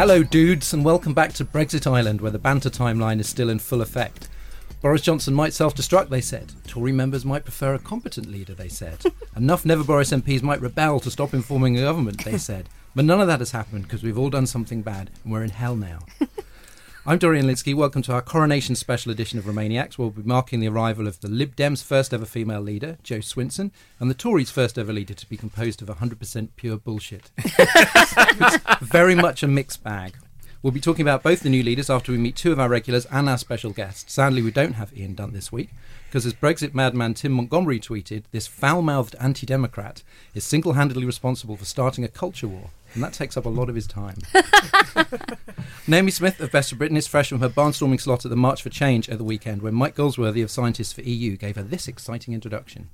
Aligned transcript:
Hello, 0.00 0.22
dudes, 0.22 0.72
and 0.72 0.82
welcome 0.82 1.12
back 1.12 1.34
to 1.34 1.44
Brexit 1.44 1.86
Island, 1.86 2.22
where 2.22 2.30
the 2.30 2.38
banter 2.38 2.70
timeline 2.70 3.20
is 3.20 3.28
still 3.28 3.50
in 3.50 3.58
full 3.58 3.82
effect. 3.82 4.30
Boris 4.80 5.02
Johnson 5.02 5.34
might 5.34 5.52
self 5.52 5.74
destruct, 5.74 6.08
they 6.08 6.22
said. 6.22 6.54
Tory 6.66 6.90
members 6.90 7.26
might 7.26 7.44
prefer 7.44 7.74
a 7.74 7.78
competent 7.78 8.26
leader, 8.26 8.54
they 8.54 8.70
said. 8.70 9.04
Enough 9.36 9.66
Never 9.66 9.84
Boris 9.84 10.10
MPs 10.10 10.42
might 10.42 10.62
rebel 10.62 11.00
to 11.00 11.10
stop 11.10 11.34
informing 11.34 11.74
the 11.74 11.82
government, 11.82 12.24
they 12.24 12.38
said. 12.38 12.70
But 12.94 13.04
none 13.04 13.20
of 13.20 13.26
that 13.26 13.40
has 13.40 13.50
happened 13.50 13.82
because 13.82 14.02
we've 14.02 14.16
all 14.16 14.30
done 14.30 14.46
something 14.46 14.80
bad 14.80 15.10
and 15.22 15.34
we're 15.34 15.44
in 15.44 15.50
hell 15.50 15.76
now. 15.76 16.06
I'm 17.10 17.18
Dorian 17.18 17.46
Lynskey. 17.46 17.74
Welcome 17.74 18.02
to 18.02 18.12
our 18.12 18.22
coronation 18.22 18.76
special 18.76 19.10
edition 19.10 19.36
of 19.40 19.44
Remainiacs. 19.46 19.98
We'll 19.98 20.10
be 20.10 20.22
marking 20.22 20.60
the 20.60 20.68
arrival 20.68 21.08
of 21.08 21.20
the 21.20 21.28
Lib 21.28 21.56
Dems' 21.56 21.82
first 21.82 22.14
ever 22.14 22.24
female 22.24 22.60
leader, 22.60 22.98
Jo 23.02 23.16
Swinson, 23.16 23.72
and 23.98 24.08
the 24.08 24.14
Tories' 24.14 24.52
first 24.52 24.78
ever 24.78 24.92
leader 24.92 25.14
to 25.14 25.28
be 25.28 25.36
composed 25.36 25.82
of 25.82 25.88
100% 25.88 26.50
pure 26.54 26.76
bullshit. 26.76 27.32
it's 27.36 28.78
very 28.80 29.16
much 29.16 29.42
a 29.42 29.48
mixed 29.48 29.82
bag. 29.82 30.18
We'll 30.62 30.72
be 30.72 30.80
talking 30.80 31.00
about 31.00 31.22
both 31.22 31.40
the 31.40 31.48
new 31.48 31.62
leaders 31.62 31.88
after 31.88 32.12
we 32.12 32.18
meet 32.18 32.36
two 32.36 32.52
of 32.52 32.60
our 32.60 32.68
regulars 32.68 33.06
and 33.06 33.30
our 33.30 33.38
special 33.38 33.70
guest. 33.70 34.10
Sadly, 34.10 34.42
we 34.42 34.50
don't 34.50 34.74
have 34.74 34.94
Ian 34.94 35.14
Dunt 35.14 35.32
this 35.32 35.50
week 35.50 35.70
because, 36.06 36.26
as 36.26 36.34
Brexit 36.34 36.74
madman 36.74 37.14
Tim 37.14 37.32
Montgomerie 37.32 37.80
tweeted, 37.80 38.24
this 38.30 38.46
foul 38.46 38.82
mouthed 38.82 39.16
anti 39.18 39.46
Democrat 39.46 40.02
is 40.34 40.44
single 40.44 40.74
handedly 40.74 41.06
responsible 41.06 41.56
for 41.56 41.64
starting 41.64 42.04
a 42.04 42.08
culture 42.08 42.46
war, 42.46 42.68
and 42.92 43.02
that 43.02 43.14
takes 43.14 43.38
up 43.38 43.46
a 43.46 43.48
lot 43.48 43.70
of 43.70 43.74
his 43.74 43.86
time. 43.86 44.18
Naomi 45.86 46.10
Smith 46.10 46.38
of 46.40 46.52
Best 46.52 46.68
for 46.68 46.76
Britain 46.76 46.98
is 46.98 47.06
fresh 47.06 47.30
from 47.30 47.40
her 47.40 47.48
barnstorming 47.48 47.98
slot 47.98 48.26
at 48.26 48.30
the 48.30 48.36
March 48.36 48.60
for 48.60 48.68
Change 48.68 49.08
at 49.08 49.16
the 49.16 49.24
weekend 49.24 49.62
when 49.62 49.72
Mike 49.72 49.94
Goldsworthy 49.94 50.42
of 50.42 50.50
Scientists 50.50 50.92
for 50.92 51.00
EU 51.00 51.38
gave 51.38 51.56
her 51.56 51.62
this 51.62 51.88
exciting 51.88 52.34
introduction. 52.34 52.90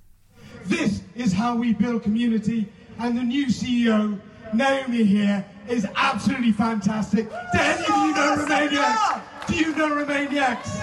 This 0.66 1.02
is 1.16 1.33
how 1.33 1.57
we 1.57 1.74
build 1.74 2.05
community, 2.05 2.68
and 3.01 3.18
the 3.18 3.24
new 3.24 3.46
CEO, 3.46 4.21
Naomi 4.55 5.05
here, 5.05 5.45
is 5.69 5.87
absolutely 5.97 6.52
fantastic. 6.52 7.29
Do 7.29 7.37
any 7.59 7.83
of 7.83 7.89
you 7.89 8.15
know 8.15 8.37
Remainiacs? 8.39 9.23
Do 9.47 9.55
you 9.55 9.75
know 9.77 9.91
Remainiacs? 9.91 10.79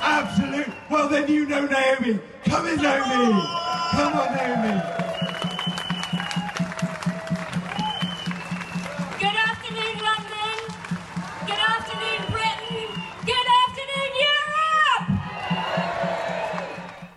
Absolute. 0.00 0.68
Well, 0.90 1.08
then 1.08 1.28
you 1.28 1.46
know 1.46 1.66
Naomi. 1.66 2.18
Come 2.44 2.66
in, 2.66 2.76
Naomi. 2.80 3.42
Come 3.92 4.12
on, 4.14 4.34
Naomi. 4.34 5.05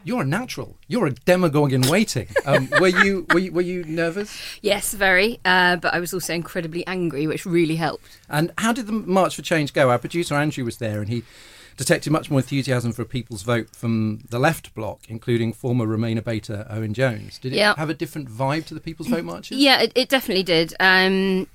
You're 0.09 0.23
a 0.23 0.25
natural. 0.25 0.75
You're 0.87 1.05
a 1.05 1.11
demagogue 1.11 1.71
in 1.71 1.81
waiting. 1.83 2.29
Um, 2.43 2.67
were 2.81 2.87
you 2.87 3.27
were 3.31 3.37
you, 3.39 3.51
were 3.51 3.61
you 3.61 3.83
nervous? 3.83 4.35
Yes, 4.63 4.95
very. 4.95 5.39
Uh, 5.45 5.75
but 5.75 5.93
I 5.93 5.99
was 5.99 6.15
also 6.15 6.33
incredibly 6.33 6.83
angry, 6.87 7.27
which 7.27 7.45
really 7.45 7.75
helped. 7.75 8.17
And 8.27 8.51
how 8.57 8.73
did 8.73 8.87
the 8.87 8.91
March 8.93 9.35
for 9.35 9.43
Change 9.43 9.71
go? 9.71 9.91
Our 9.91 9.99
producer 9.99 10.33
Andrew 10.33 10.65
was 10.65 10.77
there, 10.77 10.99
and 10.99 11.09
he 11.09 11.21
detected 11.77 12.09
much 12.11 12.31
more 12.31 12.39
enthusiasm 12.39 12.91
for 12.91 13.03
a 13.03 13.05
people's 13.05 13.43
vote 13.43 13.75
from 13.75 14.21
the 14.31 14.39
left 14.39 14.73
bloc, 14.73 15.01
including 15.07 15.53
former 15.53 15.85
Remainer 15.85 16.23
Beta 16.23 16.65
Owen 16.71 16.95
Jones. 16.95 17.37
Did 17.37 17.53
it 17.53 17.57
Yeah. 17.57 17.75
have 17.77 17.91
a 17.91 17.93
different 17.93 18.29
vibe 18.31 18.65
to 18.65 18.73
the 18.73 18.79
people's 18.79 19.09
vote 19.09 19.23
marches? 19.25 19.59
Yeah, 19.59 19.79
it, 19.79 19.91
it 19.93 20.09
definitely 20.09 20.41
did. 20.43 20.73
Um, 20.79 21.45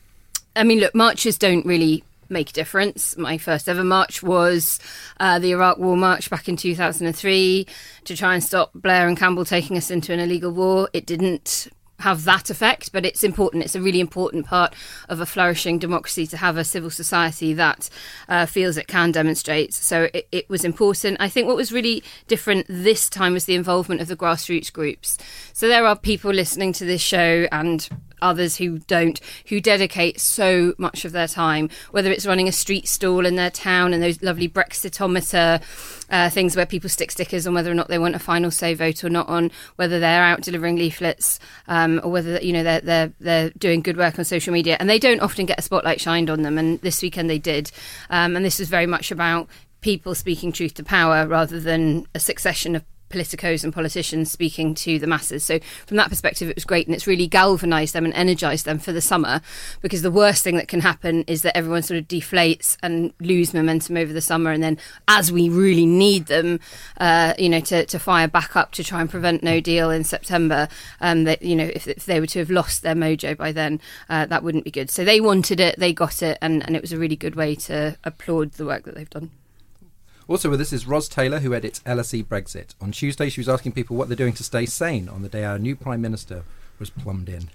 I 0.55 0.63
mean, 0.63 0.79
look, 0.79 0.95
marches 0.95 1.37
don't 1.37 1.67
really 1.67 2.05
make 2.35 2.51
a 2.51 2.53
difference. 2.53 3.17
My 3.17 3.39
first 3.39 3.67
ever 3.67 3.83
march 3.83 4.23
was 4.23 4.79
uh, 5.19 5.39
the 5.39 5.53
Iraq 5.53 5.79
War 5.79 5.97
March 5.97 6.29
back 6.29 6.47
in 6.51 6.57
2003 6.57 7.67
to 8.05 8.17
try 8.17 8.35
and 8.35 8.45
stop 8.45 8.73
Blair 8.75 9.09
and 9.09 9.17
Campbell 9.17 9.47
taking 9.47 9.79
us 9.79 9.91
into 9.91 10.13
an 10.13 10.21
illegal 10.21 10.51
war. 10.51 10.91
It 10.93 11.07
didn't 11.07 11.69
have 12.01 12.25
that 12.25 12.51
effect, 12.51 12.93
but 12.93 13.07
it's 13.07 13.23
important. 13.23 13.65
It's 13.65 13.75
a 13.75 13.81
really 13.81 14.01
important 14.01 14.47
part 14.47 14.75
of 15.09 15.21
a 15.21 15.27
flourishing 15.27 15.79
democracy 15.79 16.27
to 16.27 16.37
have 16.37 16.57
a 16.57 16.65
civil 16.65 16.91
society 16.91 17.55
that 17.55 17.89
uh, 18.29 18.47
feels 18.47 18.77
it 18.77 18.89
can 18.89 19.13
demonstrate. 19.13 19.73
So 19.73 20.09
it, 20.13 20.29
it 20.33 20.51
was 20.51 20.65
important. 20.65 21.19
I 21.21 21.29
think 21.29 21.47
what 21.47 21.57
was 21.57 21.73
really 21.73 22.03
different 22.27 22.67
this 22.69 23.09
time 23.09 23.33
was 23.33 23.45
the 23.45 23.55
involvement 23.55 24.01
of 24.01 24.09
the 24.09 24.17
grassroots 24.17 24.73
groups. 24.73 25.17
So 25.53 25.69
there 25.69 25.87
are 25.87 25.97
people 25.97 26.33
listening 26.33 26.73
to 26.75 26.85
this 26.85 27.01
show 27.01 27.47
and 27.53 27.89
others 28.25 28.57
who 28.57 28.79
don't, 28.81 29.21
who 29.49 29.61
dedicate 29.61 30.21
so 30.21 30.75
much 30.79 31.05
of 31.05 31.13
their 31.13 31.29
time, 31.29 31.69
whether 31.93 32.11
it's 32.11 32.27
running 32.27 32.49
a 32.49 32.53
street 32.53 32.89
stall 32.89 33.27
in 33.27 33.37
their 33.37 33.51
town 33.51 33.93
and 33.93 34.03
those 34.03 34.23
lovely 34.23 34.49
Brexitometer 34.49 35.63
uh, 36.11 36.31
things 36.31 36.57
where 36.57 36.67
people 36.67 36.89
stick 36.89 37.11
stickers 37.11 37.47
on 37.47 37.55
whether 37.55 37.71
or 37.71 37.75
not 37.75 37.89
they 37.89 37.99
want 37.99 38.15
a 38.15 38.19
final 38.19 38.51
say 38.51 38.75
vote 38.75 39.05
or 39.05 39.11
not 39.11 39.29
on 39.29 39.51
whether 39.77 40.01
they're 40.01 40.23
out 40.23 40.41
delivering 40.43 40.77
leaflets 40.77 41.39
um, 41.69 42.01
or 42.03 42.11
whether 42.11 42.39
you 42.43 42.53
know 42.53 42.63
they're 42.63 42.81
they're 42.81 43.13
they're 43.21 43.51
doing 43.51 43.81
good 43.81 43.97
work 43.97 44.19
on 44.19 44.25
social 44.25 44.53
media. 44.53 44.77
And 44.81 44.89
they 44.89 44.99
don't 44.99 45.21
often 45.21 45.47
get 45.47 45.59
a 45.59 45.63
spotlight 45.63 46.01
shined 46.01 46.31
on 46.31 46.43
them. 46.43 46.59
And 46.59 46.81
this 46.81 47.03
weekend 47.03 47.29
they 47.29 47.39
did. 47.39 47.71
Um, 48.11 48.37
and 48.37 48.45
this 48.45 48.59
was 48.59 48.69
very 48.69 48.87
much 48.87 49.11
about 49.11 49.49
people 49.81 50.15
speaking 50.15 50.51
truth 50.51 50.75
to 50.75 50.83
power 50.83 51.27
rather 51.27 51.61
than 51.61 52.07
a 52.15 52.21
succession 52.21 52.75
of 52.75 52.85
politicos 53.15 53.65
and 53.65 53.73
politicians 53.73 54.31
speaking 54.31 54.75
to 54.75 54.99
the 54.99 55.07
masses. 55.07 55.45
So 55.45 55.61
from 55.87 55.97
that 55.99 56.09
perspective, 56.09 56.49
it 56.49 56.57
was 56.57 56.65
great, 56.65 56.87
and 56.87 56.95
it's 56.95 57.07
really 57.07 57.27
galvanised 57.27 57.95
them 57.95 58.05
and 58.05 58.15
energised 58.15 58.65
them 58.65 58.79
for 58.79 58.93
the 58.93 59.01
summer. 59.01 59.41
Because 59.81 60.03
the 60.03 60.11
worst 60.11 60.43
thing 60.43 60.57
that 60.57 60.69
can 60.69 60.81
happen 60.81 61.23
is 61.27 61.43
that 61.43 61.57
everyone 61.57 61.83
sort 61.83 61.99
of 61.99 62.09
deflates 62.09 62.77
and 62.83 63.13
lose 63.21 63.55
momentum 63.55 63.97
over 63.97 64.13
the 64.13 64.21
summer, 64.21 64.51
and 64.51 64.63
then 64.63 64.79
as 65.09 65.31
we 65.31 65.49
really 65.49 65.87
need 65.87 66.27
them, 66.27 66.61
uh, 66.99 67.35
you 67.39 67.49
know, 67.49 67.61
to, 67.61 67.87
to 67.87 67.99
fire 67.99 68.29
back 68.29 68.57
up 68.57 68.73
to 68.73 68.85
try 68.85 69.01
and 69.01 69.11
prevent 69.11 69.43
No 69.43 69.61
Deal 69.61 69.91
in 69.91 70.05
September, 70.05 70.69
um, 71.01 71.25
that 71.25 71.43
you 71.43 71.55
know, 71.55 71.71
if, 71.73 71.87
if 71.87 72.07
they 72.07 72.21
were 72.21 72.27
to 72.27 72.41
have 72.41 72.51
lost 72.51 72.83
their 72.83 72.95
mojo 72.95 73.37
by 73.37 73.53
then, 73.53 73.81
uh, 74.09 74.27
that 74.27 74.43
wouldn't 74.43 74.65
be 74.65 74.71
good. 74.71 74.91
So 74.91 75.05
they 75.05 75.21
wanted 75.21 75.61
it, 75.61 75.79
they 75.79 75.93
got 75.93 76.23
it, 76.23 76.39
and, 76.43 76.65
and 76.67 76.75
it 76.75 76.83
was 76.83 76.93
a 76.93 76.99
really 76.99 77.17
good 77.17 77.37
way 77.37 77.55
to 77.55 77.97
applaud 78.05 78.53
the 78.53 78.67
work 78.67 78.85
that 78.85 78.95
they've 78.95 79.09
done. 79.11 79.31
Also 80.27 80.49
with 80.49 80.61
us 80.61 80.73
is 80.73 80.87
Ros 80.87 81.09
Taylor, 81.09 81.41
who 81.41 81.55
edits 81.55 81.81
LSE 81.81 82.25
Brexit. 82.25 82.75
On 82.81 82.93
Tuesday, 82.93 83.29
she 83.29 83.41
was 83.41 83.49
asking 83.49 83.73
people 83.73 83.97
what 83.97 84.09
they're 84.09 84.17
doing 84.17 84.33
to 84.35 84.45
stay 84.45 84.67
sane 84.67 85.09
on 85.09 85.23
the 85.23 85.29
day 85.29 85.45
our 85.45 85.59
new 85.59 85.77
Prime 85.77 86.01
Minister 86.01 86.45
was 86.79 86.91
plumbed 86.91 87.29
in. 87.29 87.51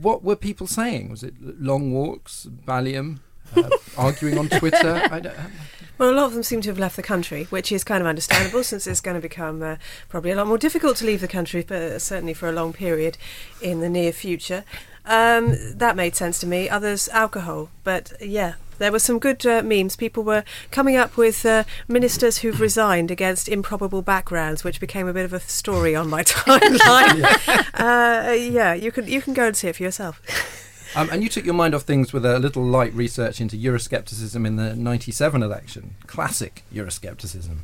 What 0.00 0.22
were 0.22 0.36
people 0.36 0.66
saying? 0.66 1.10
Was 1.10 1.22
it 1.22 1.34
long 1.40 1.92
walks, 1.92 2.46
Valium, 2.66 3.20
uh, 3.56 3.70
arguing 3.96 4.36
on 4.38 4.48
Twitter? 4.48 5.08
I 5.10 5.20
don't, 5.20 5.36
Well, 5.96 6.10
a 6.10 6.12
lot 6.12 6.26
of 6.26 6.34
them 6.34 6.42
seem 6.42 6.60
to 6.62 6.68
have 6.68 6.78
left 6.78 6.96
the 6.96 7.02
country, 7.02 7.44
which 7.44 7.72
is 7.72 7.84
kind 7.84 8.00
of 8.02 8.06
understandable 8.06 8.62
since 8.64 8.86
it's 8.86 9.00
going 9.00 9.16
to 9.16 9.20
become 9.20 9.62
uh, 9.62 9.76
probably 10.08 10.30
a 10.30 10.36
lot 10.36 10.46
more 10.46 10.58
difficult 10.58 10.96
to 10.98 11.06
leave 11.06 11.20
the 11.20 11.28
country, 11.28 11.64
but 11.66 12.00
certainly 12.02 12.34
for 12.34 12.48
a 12.48 12.52
long 12.52 12.72
period 12.72 13.16
in 13.62 13.80
the 13.80 13.88
near 13.88 14.12
future. 14.12 14.64
Um, 15.06 15.56
that 15.78 15.96
made 15.96 16.14
sense 16.14 16.38
to 16.40 16.46
me. 16.46 16.68
Others, 16.68 17.08
alcohol. 17.08 17.70
But 17.82 18.12
yeah, 18.20 18.54
there 18.78 18.92
were 18.92 18.98
some 18.98 19.18
good 19.18 19.44
uh, 19.46 19.62
memes. 19.62 19.96
People 19.96 20.22
were 20.22 20.44
coming 20.70 20.96
up 20.96 21.16
with 21.16 21.44
uh, 21.44 21.64
ministers 21.86 22.38
who've 22.38 22.60
resigned 22.60 23.10
against 23.10 23.48
improbable 23.48 24.02
backgrounds, 24.02 24.64
which 24.64 24.80
became 24.80 25.06
a 25.08 25.12
bit 25.12 25.24
of 25.24 25.32
a 25.32 25.40
story 25.40 25.94
on 25.94 26.08
my 26.08 26.22
timeline. 26.24 27.24
uh, 27.74 28.32
yeah, 28.32 28.74
you 28.74 28.92
can 28.92 29.06
you 29.06 29.20
can 29.20 29.34
go 29.34 29.46
and 29.46 29.56
see 29.56 29.68
it 29.68 29.76
for 29.76 29.82
yourself. 29.82 30.20
Um, 30.96 31.08
and 31.12 31.22
you 31.22 31.28
took 31.28 31.44
your 31.44 31.54
mind 31.54 31.74
off 31.74 31.82
things 31.82 32.12
with 32.12 32.24
a 32.24 32.38
little 32.38 32.64
light 32.64 32.94
research 32.94 33.40
into 33.40 33.56
Euroscepticism 33.56 34.46
in 34.46 34.56
the 34.56 34.74
97 34.74 35.42
election. 35.42 35.96
Classic 36.06 36.62
Euroscepticism. 36.72 37.58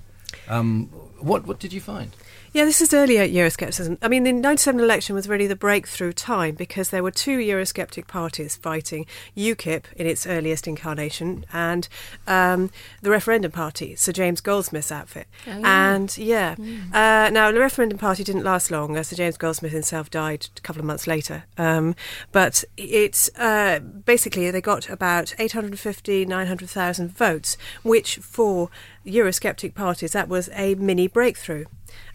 Um, 0.49 0.87
what, 1.21 1.47
what 1.47 1.59
did 1.59 1.73
you 1.73 1.81
find? 1.81 2.11
Yeah, 2.55 2.67
this 2.67 2.81
is 2.81 2.95
earlier 2.95 3.27
Euroscepticism. 3.27 3.99
I 4.01 4.07
mean, 4.07 4.23
the 4.23 4.31
97 4.31 4.81
election 4.81 5.17
was 5.17 5.29
really 5.29 5.49
the 5.49 5.57
breakthrough 5.57 6.13
time 6.13 6.55
because 6.55 6.91
there 6.91 7.03
were 7.03 7.11
two 7.11 7.39
Eurosceptic 7.39 8.07
parties 8.07 8.55
fighting 8.55 9.07
UKIP 9.37 9.87
in 9.97 10.07
its 10.07 10.25
earliest 10.25 10.69
incarnation 10.69 11.45
and 11.53 11.89
um, 12.29 12.71
the 13.03 13.11
Referendum 13.11 13.51
Party, 13.51 13.97
Sir 13.97 14.13
James 14.13 14.41
Goldsmith's 14.41 14.93
outfit. 14.93 15.27
Oh, 15.49 15.59
yeah. 15.59 15.95
And 15.95 16.17
yeah, 16.17 16.55
uh, 16.93 17.29
now 17.31 17.51
the 17.51 17.59
Referendum 17.59 17.99
Party 17.99 18.23
didn't 18.23 18.45
last 18.45 18.71
long. 18.71 19.03
Sir 19.03 19.17
James 19.17 19.37
Goldsmith 19.37 19.73
himself 19.73 20.09
died 20.09 20.47
a 20.57 20.61
couple 20.61 20.79
of 20.79 20.87
months 20.87 21.09
later. 21.09 21.47
Um, 21.59 21.97
but 22.31 22.63
it's 22.77 23.37
uh, 23.37 23.81
basically 23.81 24.49
they 24.53 24.61
got 24.61 24.89
about 24.89 25.35
850, 25.41 26.25
900,000 26.25 27.09
votes, 27.09 27.57
which 27.83 28.19
for 28.19 28.71
Eurosceptic 29.07 29.75
parties 29.75 30.13
that 30.13 30.29
was 30.29 30.49
a 30.55 30.75
mini 30.77 31.09
breakthrough. 31.09 31.65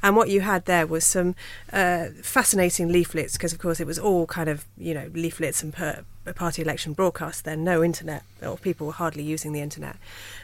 And 0.04 0.16
what 0.16 0.30
you 0.30 0.42
had 0.42 0.66
there 0.66 0.88
was 0.88 1.06
some 1.06 1.36
uh, 1.72 2.08
fascinating 2.22 2.90
leaflets, 2.90 3.34
because 3.34 3.54
of 3.54 3.60
course 3.60 3.80
it 3.80 3.88
was 3.88 4.00
all 4.00 4.26
kind 4.26 4.50
of, 4.50 4.66
you 4.78 4.94
know, 4.94 5.10
leaflets 5.14 5.64
and 5.64 5.74
per- 5.74 6.04
party 6.34 6.62
election 6.62 6.94
broadcast 6.94 7.46
then, 7.46 7.64
no 7.64 7.84
internet, 7.84 8.24
or 8.42 8.58
people 8.58 8.88
were 8.88 8.94
hardly 8.94 9.24
using 9.24 9.52
the 9.54 9.62
internet. 9.62 9.96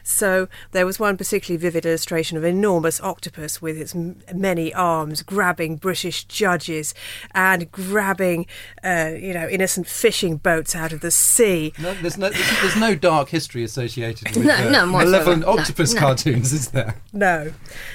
So 0.04 0.48
there 0.72 0.86
was 0.86 1.00
one 1.00 1.18
particularly 1.18 1.60
vivid 1.62 1.86
illustration 1.86 2.38
of 2.38 2.44
an 2.44 2.50
enormous 2.56 3.02
octopus 3.02 3.62
with 3.62 3.78
its 3.78 3.96
m- 3.96 4.18
many 4.34 4.74
arms 4.74 5.22
grabbing 5.24 5.78
British 5.78 6.26
judges 6.26 6.94
and 7.34 7.72
grabbing, 7.72 8.46
uh, 8.84 9.12
you 9.18 9.34
know, 9.34 9.48
innocent 9.48 9.88
fishing 9.88 10.38
boats 10.38 10.76
out 10.76 10.94
of 10.94 11.02
the 11.02 11.12
sea. 11.12 11.74
No, 11.80 11.94
there's, 11.96 12.18
no, 12.18 12.30
there's, 12.30 12.62
there's 12.62 12.76
no 12.76 12.96
dark 12.96 13.30
history 13.30 13.64
associated 13.64 14.28
with 14.36 14.46
No, 14.46 14.54
uh, 14.56 14.70
none 14.70 14.92
whatsoever. 14.92 15.26
malevolent 15.36 15.46
octopus 15.46 15.94
no. 15.94 16.00
cartoons, 16.00 16.54
is 16.54 16.72
there? 16.72 16.96
No, 17.14 17.54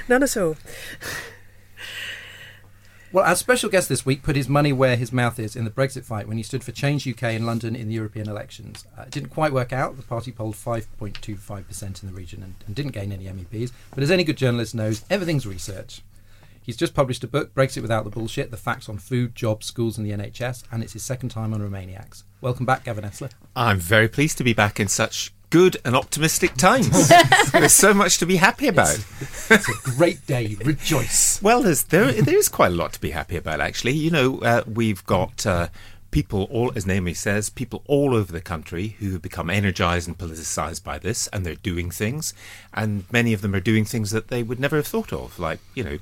none 0.09 0.23
at 0.23 0.37
all. 0.37 0.57
Well, 3.13 3.25
our 3.25 3.35
special 3.35 3.71
guest 3.71 3.89
this 3.89 4.07
week 4.07 4.23
put 4.23 4.37
his 4.37 4.49
money 4.49 4.73
where 4.73 4.95
his 4.95 5.13
mouth 5.13 5.41
is 5.41 5.57
in 5.57 5.65
the 5.65 5.71
Brexit 5.71 6.05
fight 6.05 6.29
when 6.29 6.37
he 6.37 6.45
stood 6.45 6.63
for 6.63 6.71
Change 6.71 7.09
UK 7.09 7.25
in 7.35 7.45
London 7.45 7.75
in 7.75 7.89
the 7.89 7.95
European 7.95 8.29
elections. 8.29 8.85
Uh, 8.97 9.03
it 9.03 9.11
didn't 9.11 9.31
quite 9.31 9.53
work 9.53 9.73
out. 9.73 9.97
The 9.97 10.05
party 10.05 10.31
polled 10.31 10.55
5.25% 10.55 12.03
in 12.03 12.09
the 12.09 12.15
region 12.15 12.45
and, 12.45 12.55
and 12.69 12.77
didn't 12.77 12.93
gain 12.93 13.11
any 13.11 13.25
MEPs. 13.25 13.73
But 13.93 14.05
as 14.05 14.13
any 14.13 14.23
good 14.23 14.37
journalist 14.37 14.77
knows, 14.77 15.05
everything's 15.11 15.45
research. 15.45 16.03
He's 16.63 16.77
just 16.77 16.95
published 16.95 17.25
a 17.25 17.27
book, 17.27 17.53
Brexit 17.53 17.83
Without 17.83 18.05
the 18.05 18.11
Bullshit 18.11 18.53
The 18.53 18.57
Facts 18.57 18.89
on 18.89 18.99
Food, 18.99 19.35
Jobs, 19.35 19.67
Schools, 19.67 19.99
and 19.99 20.07
the 20.07 20.13
NHS, 20.13 20.63
and 20.71 20.85
it's 20.85 20.93
his 20.93 21.03
second 21.03 21.31
time 21.31 21.53
on 21.53 21.61
Remainiacs. 21.61 22.23
Welcome 22.41 22.65
back, 22.65 22.85
Gavin 22.85 23.03
Esler. 23.03 23.33
I'm 23.57 23.81
very 23.81 24.07
pleased 24.07 24.39
to 24.39 24.45
be 24.45 24.53
back 24.53 24.79
in 24.79 24.87
such 24.87 25.33
good 25.51 25.77
and 25.85 25.95
optimistic 25.95 26.55
times. 26.55 27.09
there's 27.53 27.73
so 27.73 27.93
much 27.93 28.19
to 28.19 28.27
be 28.27 28.37
happy 28.37 28.69
about. 28.69 29.05
It's 29.21 29.51
a 29.51 29.91
great 29.91 30.27
day. 30.27 30.57
Rejoice. 30.65 31.41
Well, 31.51 31.63
there's, 31.63 31.85
there 31.85 32.13
there 32.13 32.37
is 32.37 32.49
quite 32.49 32.73
a 32.73 32.75
lot 32.75 32.93
to 32.93 33.01
be 33.01 33.11
happy 33.11 33.37
about, 33.37 33.61
actually. 33.61 33.93
You 33.93 34.11
know, 34.11 34.39
uh, 34.41 34.63
we've 34.67 35.05
got. 35.05 35.47
Uh, 35.47 35.69
people 36.11 36.49
all 36.51 36.73
as 36.75 36.87
Naomi 36.87 37.15
says 37.15 37.51
people 37.51 37.85
all 37.87 38.17
over 38.17 38.33
the 38.33 38.41
country 38.41 38.97
who 38.99 39.13
have 39.13 39.23
become 39.23 39.49
energized 39.49 40.09
and 40.09 40.19
politicized 40.19 40.83
by 40.83 40.99
this 40.99 41.29
and 41.29 41.47
they're 41.47 41.55
doing 41.55 41.89
things 41.89 42.35
and 42.75 43.05
many 43.13 43.33
of 43.33 43.43
them 43.43 43.55
are 43.55 43.61
doing 43.61 43.85
things 43.85 44.11
that 44.11 44.27
they 44.27 44.43
would 44.43 44.59
never 44.59 44.75
have 44.75 44.89
thought 44.89 45.13
of 45.13 45.39
like 45.39 45.61
you 45.77 45.85
know 45.85 45.99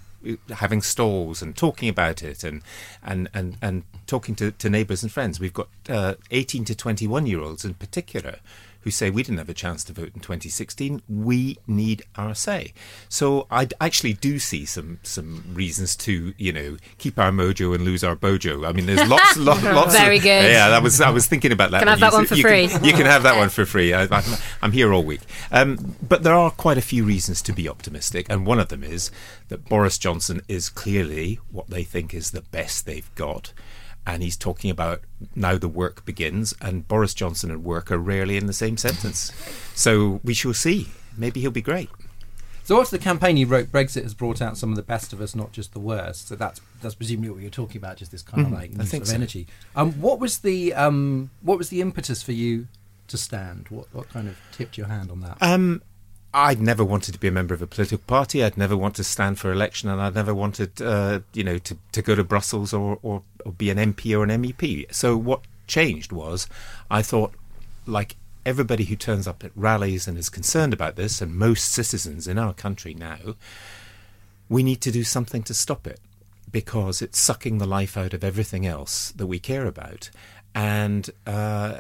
having 0.57 0.81
stalls 0.81 1.43
and 1.43 1.57
talking 1.57 1.89
about 1.91 2.23
it 2.23 2.43
and 2.43 2.63
and 3.03 3.29
and, 3.35 3.59
and 3.61 3.83
talking 4.07 4.35
to, 4.35 4.51
to 4.53 4.71
neighbors 4.71 5.03
and 5.03 5.13
friends 5.13 5.39
we've 5.39 5.53
got 5.53 5.69
uh, 5.89 6.15
18 6.31 6.65
to 6.65 6.75
21 6.75 7.27
year 7.27 7.41
olds 7.41 7.65
in 7.65 7.75
particular 7.75 8.39
who 8.89 8.93
say 8.93 9.11
we 9.11 9.23
didn't 9.23 9.37
have 9.37 9.51
a 9.51 9.55
chance 9.55 9.85
to 9.85 9.93
vote 9.93 10.13
in 10.15 10.21
2016. 10.21 11.03
We 11.11 11.59
need 11.67 12.05
our 12.17 12.35
say. 12.35 12.73
So 13.11 13.47
I 13.51 13.69
actually 13.83 14.15
do 14.15 14.39
see 14.39 14.65
some 14.65 14.99
some 15.03 15.45
reasons 15.53 15.95
to 15.97 16.33
you 16.39 16.53
know 16.55 16.79
keep 16.97 17.19
our 17.19 17.31
mojo 17.31 17.75
and 17.75 17.85
lose 17.85 18.03
our 18.03 18.17
bojo. 18.17 18.65
I 18.65 18.73
mean, 18.73 18.87
there's 18.87 19.07
lots, 19.07 19.37
lots, 19.37 19.63
lots. 19.63 19.95
Very 19.95 20.17
of, 20.17 20.23
good. 20.23 20.51
Yeah, 20.51 20.71
that 20.71 20.83
was 20.83 21.03
I 21.03 21.11
was 21.11 21.27
thinking 21.27 21.53
about 21.53 21.71
that. 21.73 21.81
Can 21.81 21.89
I 21.89 21.91
have 21.93 22.01
that 22.01 22.15
one 22.15 22.25
for 22.25 22.35
you 22.35 22.43
free? 22.43 22.69
Can, 22.69 22.83
you 22.83 22.93
can 22.93 23.05
have 23.05 23.25
that 23.25 23.37
one 23.43 23.51
for 23.51 23.67
free. 23.67 23.93
I, 23.93 24.09
am 24.63 24.73
here 24.73 24.95
all 24.95 25.05
week. 25.05 25.21
Um, 25.53 25.97
but 26.01 26.23
there 26.23 26.35
are 26.35 26.51
quite 26.51 26.79
a 26.79 26.83
few 26.83 27.05
reasons 27.05 27.43
to 27.43 27.53
be 27.53 27.69
optimistic, 27.69 28.27
and 28.31 28.47
one 28.47 28.59
of 28.59 28.69
them 28.69 28.83
is 28.83 29.11
that 29.49 29.69
Boris 29.69 29.99
Johnson 29.99 30.41
is 30.49 30.71
clearly 30.71 31.41
what 31.51 31.69
they 31.69 31.85
think 31.85 32.15
is 32.15 32.31
the 32.31 32.43
best 32.43 32.87
they've 32.87 33.15
got 33.15 33.53
and 34.09 34.23
he's 34.23 34.37
talking 34.37 34.71
about 34.71 35.03
now 35.37 35.59
the 35.59 35.69
work 35.69 36.05
begins, 36.05 36.55
and 36.61 36.89
Boris 36.89 37.13
Johnson 37.15 37.51
and 37.51 37.63
work 37.63 37.93
are 37.93 37.99
rarely 37.99 38.37
in 38.37 38.47
the 38.47 38.53
same 38.53 38.77
sentence. 38.79 39.31
So 39.75 40.21
we 40.25 40.35
shall 40.35 40.55
see. 40.55 40.89
Maybe 41.17 41.41
he'll 41.41 41.51
be 41.51 41.63
great. 41.63 41.91
So 42.65 42.81
after 42.81 42.97
the 42.99 43.03
campaign 43.05 43.37
he 43.37 43.45
wrote, 43.45 43.69
Brexit 43.69 44.03
has 44.03 44.15
brought 44.15 44.43
out 44.43 44.57
some 44.59 44.71
of 44.71 44.77
the 44.77 44.83
best 44.83 45.13
of 45.13 45.21
us, 45.21 45.35
not 45.35 45.53
just 45.53 45.73
the 45.73 45.79
worst. 45.81 46.29
So 46.29 46.37
that's 46.37 46.61
that's 46.83 46.95
presumably 46.95 47.31
what 47.31 47.41
you're 47.41 47.51
talking 47.51 47.77
about, 47.77 47.97
just 47.99 48.11
this 48.13 48.23
kind 48.23 48.47
of 48.47 48.53
Mm, 48.53 48.55
like 48.57 48.71
I 48.81 48.85
sort 48.85 49.03
of 49.03 49.09
so. 49.09 49.15
energy. 49.15 49.47
Um, 49.77 49.93
what 50.01 50.19
was 50.21 50.39
the 50.41 50.75
um, 50.75 51.31
what 51.43 51.59
was 51.59 51.69
the 51.71 51.81
impetus 51.81 52.23
for 52.23 52.33
you 52.33 52.67
to 53.09 53.17
stand? 53.19 53.67
What 53.71 53.87
what 53.95 54.09
kind 54.11 54.29
of 54.29 54.37
tipped 54.53 54.77
your 54.79 54.87
hand 54.89 55.11
on 55.11 55.21
that? 55.21 55.37
Um, 55.41 55.83
I'd 56.35 56.61
never 56.61 56.85
wanted 56.85 57.13
to 57.13 57.19
be 57.19 57.29
a 57.29 57.33
member 57.33 57.55
of 57.55 57.63
a 57.63 57.67
political 57.67 58.05
party. 58.07 58.45
I'd 58.45 58.59
never 58.59 58.77
wanted 58.77 58.97
to 58.97 59.05
stand 59.05 59.39
for 59.39 59.51
election, 59.51 59.89
and 59.89 60.01
I'd 60.01 60.15
never 60.15 60.35
wanted, 60.35 60.81
uh, 60.83 61.21
you 61.33 61.43
know, 61.43 61.59
to, 61.59 61.77
to 61.93 62.03
go 62.03 62.15
to 62.15 62.23
Brussels 62.23 62.73
or, 62.75 62.99
or, 63.03 63.23
or 63.45 63.53
be 63.53 63.71
an 63.71 63.79
MP 63.79 64.17
or 64.17 64.25
an 64.25 64.43
MEP. 64.43 64.93
So 64.93 65.17
what 65.17 65.41
changed 65.67 66.13
was, 66.13 66.47
I 66.91 67.01
thought, 67.01 67.33
like 67.87 68.17
everybody 68.45 68.85
who 68.85 68.97
turns 68.97 69.27
up 69.27 69.43
at 69.43 69.53
rallies 69.57 70.07
and 70.07 70.19
is 70.19 70.29
concerned 70.29 70.75
about 70.75 70.97
this, 70.97 71.23
and 71.23 71.35
most 71.35 71.73
citizens 71.73 72.29
in 72.29 72.39
our 72.39 72.53
country 72.53 72.93
now, 72.93 73.37
we 74.51 74.63
need 74.63 74.83
to 74.83 74.91
do 74.91 75.05
something 75.05 75.43
to 75.45 75.55
stop 75.55 75.87
it 75.87 76.01
because 76.51 77.03
it's 77.03 77.19
sucking 77.19 77.59
the 77.59 77.67
life 77.67 77.97
out 77.97 78.15
of 78.15 78.25
everything 78.25 78.67
else 78.67 79.13
that 79.13 79.27
we 79.27 79.39
care 79.39 79.67
about. 79.67 80.11
And 80.55 81.11
uh, 81.27 81.79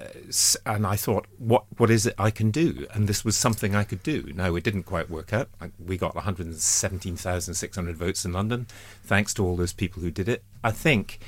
and 0.64 0.86
I 0.86 0.96
thought, 0.96 1.26
what 1.38 1.64
what 1.78 1.90
is 1.90 2.06
it 2.06 2.14
I 2.18 2.30
can 2.30 2.50
do? 2.50 2.86
And 2.92 3.08
this 3.08 3.24
was 3.24 3.36
something 3.36 3.74
I 3.74 3.84
could 3.84 4.02
do. 4.02 4.32
Now 4.34 4.54
it 4.54 4.64
didn't 4.64 4.84
quite 4.84 5.10
work 5.10 5.32
out. 5.32 5.48
We 5.84 5.96
got 5.96 6.14
117,600 6.14 7.96
votes 7.96 8.24
in 8.24 8.32
London, 8.32 8.66
thanks 9.02 9.34
to 9.34 9.44
all 9.44 9.56
those 9.56 9.72
people 9.72 10.02
who 10.02 10.10
did 10.10 10.28
it. 10.28 10.44
I 10.62 10.70
think 10.70 11.18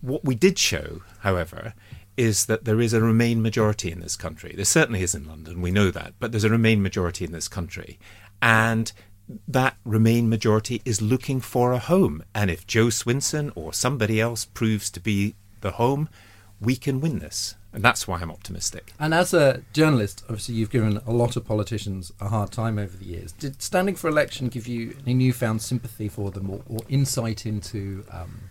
what 0.00 0.24
we 0.24 0.34
did 0.34 0.58
show, 0.58 1.02
however, 1.20 1.74
is 2.16 2.46
that 2.46 2.64
there 2.64 2.80
is 2.80 2.92
a 2.92 3.00
Remain 3.00 3.42
majority 3.42 3.92
in 3.92 4.00
this 4.00 4.16
country. 4.16 4.52
There 4.54 4.64
certainly 4.64 5.02
is 5.02 5.14
in 5.14 5.26
London, 5.26 5.62
we 5.62 5.70
know 5.70 5.90
that, 5.90 6.14
but 6.18 6.32
there's 6.32 6.44
a 6.44 6.50
Remain 6.50 6.82
majority 6.82 7.24
in 7.24 7.32
this 7.32 7.48
country. 7.48 7.98
And 8.42 8.92
that 9.46 9.76
Remain 9.84 10.28
majority 10.28 10.82
is 10.84 11.02
looking 11.02 11.40
for 11.40 11.72
a 11.72 11.78
home. 11.78 12.24
And 12.34 12.50
if 12.50 12.66
Jo 12.66 12.86
Swinson 12.86 13.52
or 13.54 13.72
somebody 13.72 14.20
else 14.20 14.44
proves 14.44 14.90
to 14.90 15.00
be 15.00 15.34
the 15.60 15.72
home, 15.72 16.08
we 16.60 16.76
can 16.76 17.00
win 17.00 17.18
this. 17.18 17.54
And 17.72 17.84
that's 17.84 18.08
why 18.08 18.20
I'm 18.20 18.30
optimistic. 18.30 18.92
And 18.98 19.12
as 19.12 19.34
a 19.34 19.62
journalist, 19.72 20.24
obviously 20.24 20.54
you've 20.54 20.70
given 20.70 21.00
a 21.06 21.12
lot 21.12 21.36
of 21.36 21.44
politicians 21.44 22.12
a 22.20 22.28
hard 22.28 22.50
time 22.50 22.78
over 22.78 22.96
the 22.96 23.04
years. 23.04 23.32
Did 23.32 23.60
standing 23.62 23.94
for 23.94 24.08
election 24.08 24.48
give 24.48 24.66
you 24.66 24.96
any 25.04 25.14
newfound 25.14 25.62
sympathy 25.62 26.08
for 26.08 26.30
them 26.30 26.50
or, 26.50 26.62
or 26.66 26.80
insight 26.88 27.44
into 27.44 28.04
um, 28.10 28.50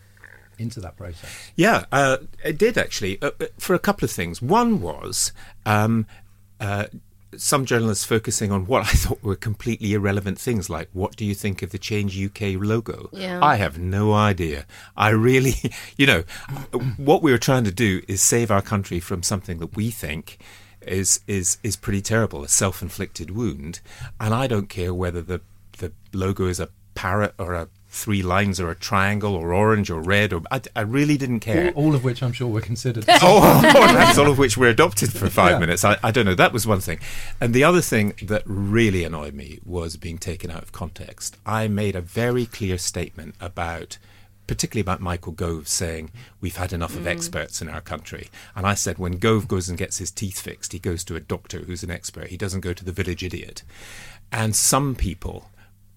into 0.59 0.79
that 0.81 0.97
process? 0.97 1.51
Yeah, 1.55 1.85
uh, 1.91 2.17
it 2.43 2.57
did 2.57 2.77
actually, 2.77 3.21
uh, 3.21 3.31
uh, 3.39 3.45
for 3.57 3.73
a 3.73 3.79
couple 3.79 4.05
of 4.05 4.11
things. 4.11 4.41
One 4.41 4.81
was 4.81 5.31
um, 5.65 6.05
uh, 6.59 6.85
some 7.35 7.65
journalists 7.65 8.05
focusing 8.05 8.51
on 8.51 8.65
what 8.65 8.83
I 8.83 8.91
thought 8.91 9.21
were 9.21 9.35
completely 9.35 9.93
irrelevant 9.93 10.39
things, 10.39 10.69
like 10.69 10.89
what 10.93 11.15
do 11.15 11.25
you 11.25 11.33
think 11.33 11.61
of 11.61 11.71
the 11.71 11.77
Change 11.77 12.19
UK 12.19 12.61
logo? 12.61 13.09
Yeah. 13.11 13.43
I 13.43 13.55
have 13.55 13.77
no 13.77 14.13
idea. 14.13 14.65
I 14.95 15.09
really, 15.09 15.55
you 15.97 16.07
know, 16.07 16.23
what 16.97 17.21
we 17.21 17.31
were 17.31 17.37
trying 17.37 17.63
to 17.65 17.71
do 17.71 18.01
is 18.07 18.21
save 18.21 18.51
our 18.51 18.61
country 18.61 18.99
from 18.99 19.23
something 19.23 19.59
that 19.59 19.75
we 19.75 19.91
think 19.91 20.37
is 20.81 21.19
is 21.27 21.57
is 21.63 21.75
pretty 21.75 22.01
terrible, 22.01 22.43
a 22.43 22.47
self-inflicted 22.47 23.31
wound, 23.31 23.81
and 24.19 24.33
I 24.33 24.47
don't 24.47 24.69
care 24.69 24.93
whether 24.93 25.21
the 25.21 25.41
the 25.79 25.91
logo 26.13 26.47
is 26.47 26.59
a 26.59 26.69
parrot 26.95 27.33
or 27.37 27.53
a 27.53 27.67
three 27.97 28.21
lines 28.21 28.59
or 28.59 28.69
a 28.69 28.75
triangle 28.75 29.35
or 29.35 29.53
orange 29.53 29.89
or 29.89 29.99
red 29.99 30.31
or 30.31 30.41
I, 30.51 30.61
I 30.75 30.81
really 30.81 31.17
didn't 31.17 31.41
care. 31.41 31.71
All, 31.73 31.87
all 31.87 31.95
of 31.95 32.03
which 32.03 32.21
I'm 32.23 32.31
sure 32.31 32.47
were 32.47 32.61
considered. 32.61 33.05
oh, 33.21 33.61
that's 33.61 34.17
all 34.17 34.29
of 34.29 34.37
which 34.37 34.57
were 34.57 34.67
adopted 34.67 35.11
for 35.11 35.29
five 35.29 35.51
Yeah. 35.51 35.59
minutes. 35.59 35.83
I, 35.83 35.97
I 36.03 36.11
don't 36.11 36.25
know. 36.25 36.35
That 36.35 36.53
was 36.53 36.67
one 36.67 36.79
thing. 36.79 36.99
And 37.41 37.53
the 37.53 37.63
other 37.63 37.81
thing 37.81 38.13
that 38.21 38.43
really 38.45 39.03
annoyed 39.03 39.33
me 39.33 39.59
was 39.65 39.97
being 39.97 40.17
taken 40.17 40.51
out 40.51 40.63
of 40.63 40.71
context. 40.71 41.37
I 41.45 41.67
made 41.67 41.95
a 41.95 42.01
very 42.01 42.45
clear 42.45 42.77
statement 42.77 43.35
about, 43.41 43.97
particularly 44.45 44.81
about 44.81 45.01
Michael 45.01 45.33
Gove 45.33 45.67
saying, 45.67 46.11
we've 46.39 46.57
had 46.57 46.71
enough 46.73 46.95
of 46.95 47.03
mm. 47.03 47.07
experts 47.07 47.61
in 47.61 47.69
our 47.69 47.81
country. 47.81 48.29
And 48.55 48.65
I 48.67 48.75
said, 48.75 48.97
when 48.97 49.13
Gove 49.13 49.47
goes 49.47 49.67
and 49.69 49.77
gets 49.77 49.97
his 49.97 50.11
teeth 50.11 50.39
fixed, 50.39 50.71
he 50.71 50.79
goes 50.79 51.03
to 51.05 51.15
a 51.15 51.19
doctor 51.19 51.59
who's 51.59 51.83
an 51.83 51.91
expert. 51.91 52.27
He 52.27 52.37
doesn't 52.37 52.61
go 52.61 52.73
to 52.73 52.85
the 52.85 52.91
village 52.91 53.23
idiot. 53.23 53.63
And 54.31 54.55
some 54.55 54.93
people, 54.95 55.49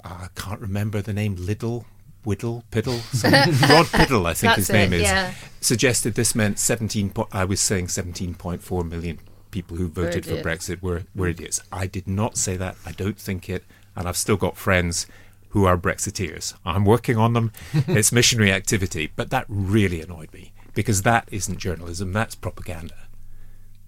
I 0.04 0.28
can't 0.34 0.60
remember 0.60 1.02
the 1.02 1.12
name, 1.12 1.36
Liddle, 1.36 1.86
Whittle, 2.24 2.64
Piddle, 2.70 3.00
some, 3.14 3.32
Rod 3.70 3.86
Piddle, 3.86 4.26
I 4.26 4.34
think 4.34 4.50
That's 4.52 4.68
his 4.68 4.70
name 4.70 4.92
it, 4.92 5.02
is 5.02 5.02
yeah. 5.02 5.34
suggested 5.60 6.14
this 6.14 6.34
meant 6.34 6.58
17 6.58 7.10
po- 7.10 7.28
I 7.32 7.44
was 7.44 7.60
saying 7.60 7.86
17.4 7.86 8.88
million 8.88 9.18
people 9.50 9.76
who 9.76 9.88
voted 9.88 10.26
for. 10.26 10.36
Brexit 10.36 10.82
were, 10.82 11.04
were 11.14 11.28
idiots. 11.28 11.60
I 11.72 11.86
did 11.86 12.06
not 12.06 12.36
say 12.36 12.56
that. 12.56 12.76
I 12.86 12.92
don't 12.92 13.18
think 13.18 13.48
it. 13.48 13.64
And 13.96 14.06
I've 14.06 14.16
still 14.16 14.36
got 14.36 14.56
friends 14.56 15.06
who 15.50 15.64
are 15.64 15.76
Brexiteers. 15.76 16.54
I'm 16.64 16.84
working 16.84 17.16
on 17.16 17.32
them. 17.32 17.52
it's 17.88 18.12
missionary 18.12 18.52
activity. 18.52 19.10
But 19.16 19.30
that 19.30 19.46
really 19.48 20.00
annoyed 20.00 20.32
me 20.32 20.52
because 20.74 21.02
that 21.02 21.28
isn't 21.30 21.58
journalism, 21.58 22.12
that's 22.12 22.34
propaganda. 22.34 22.94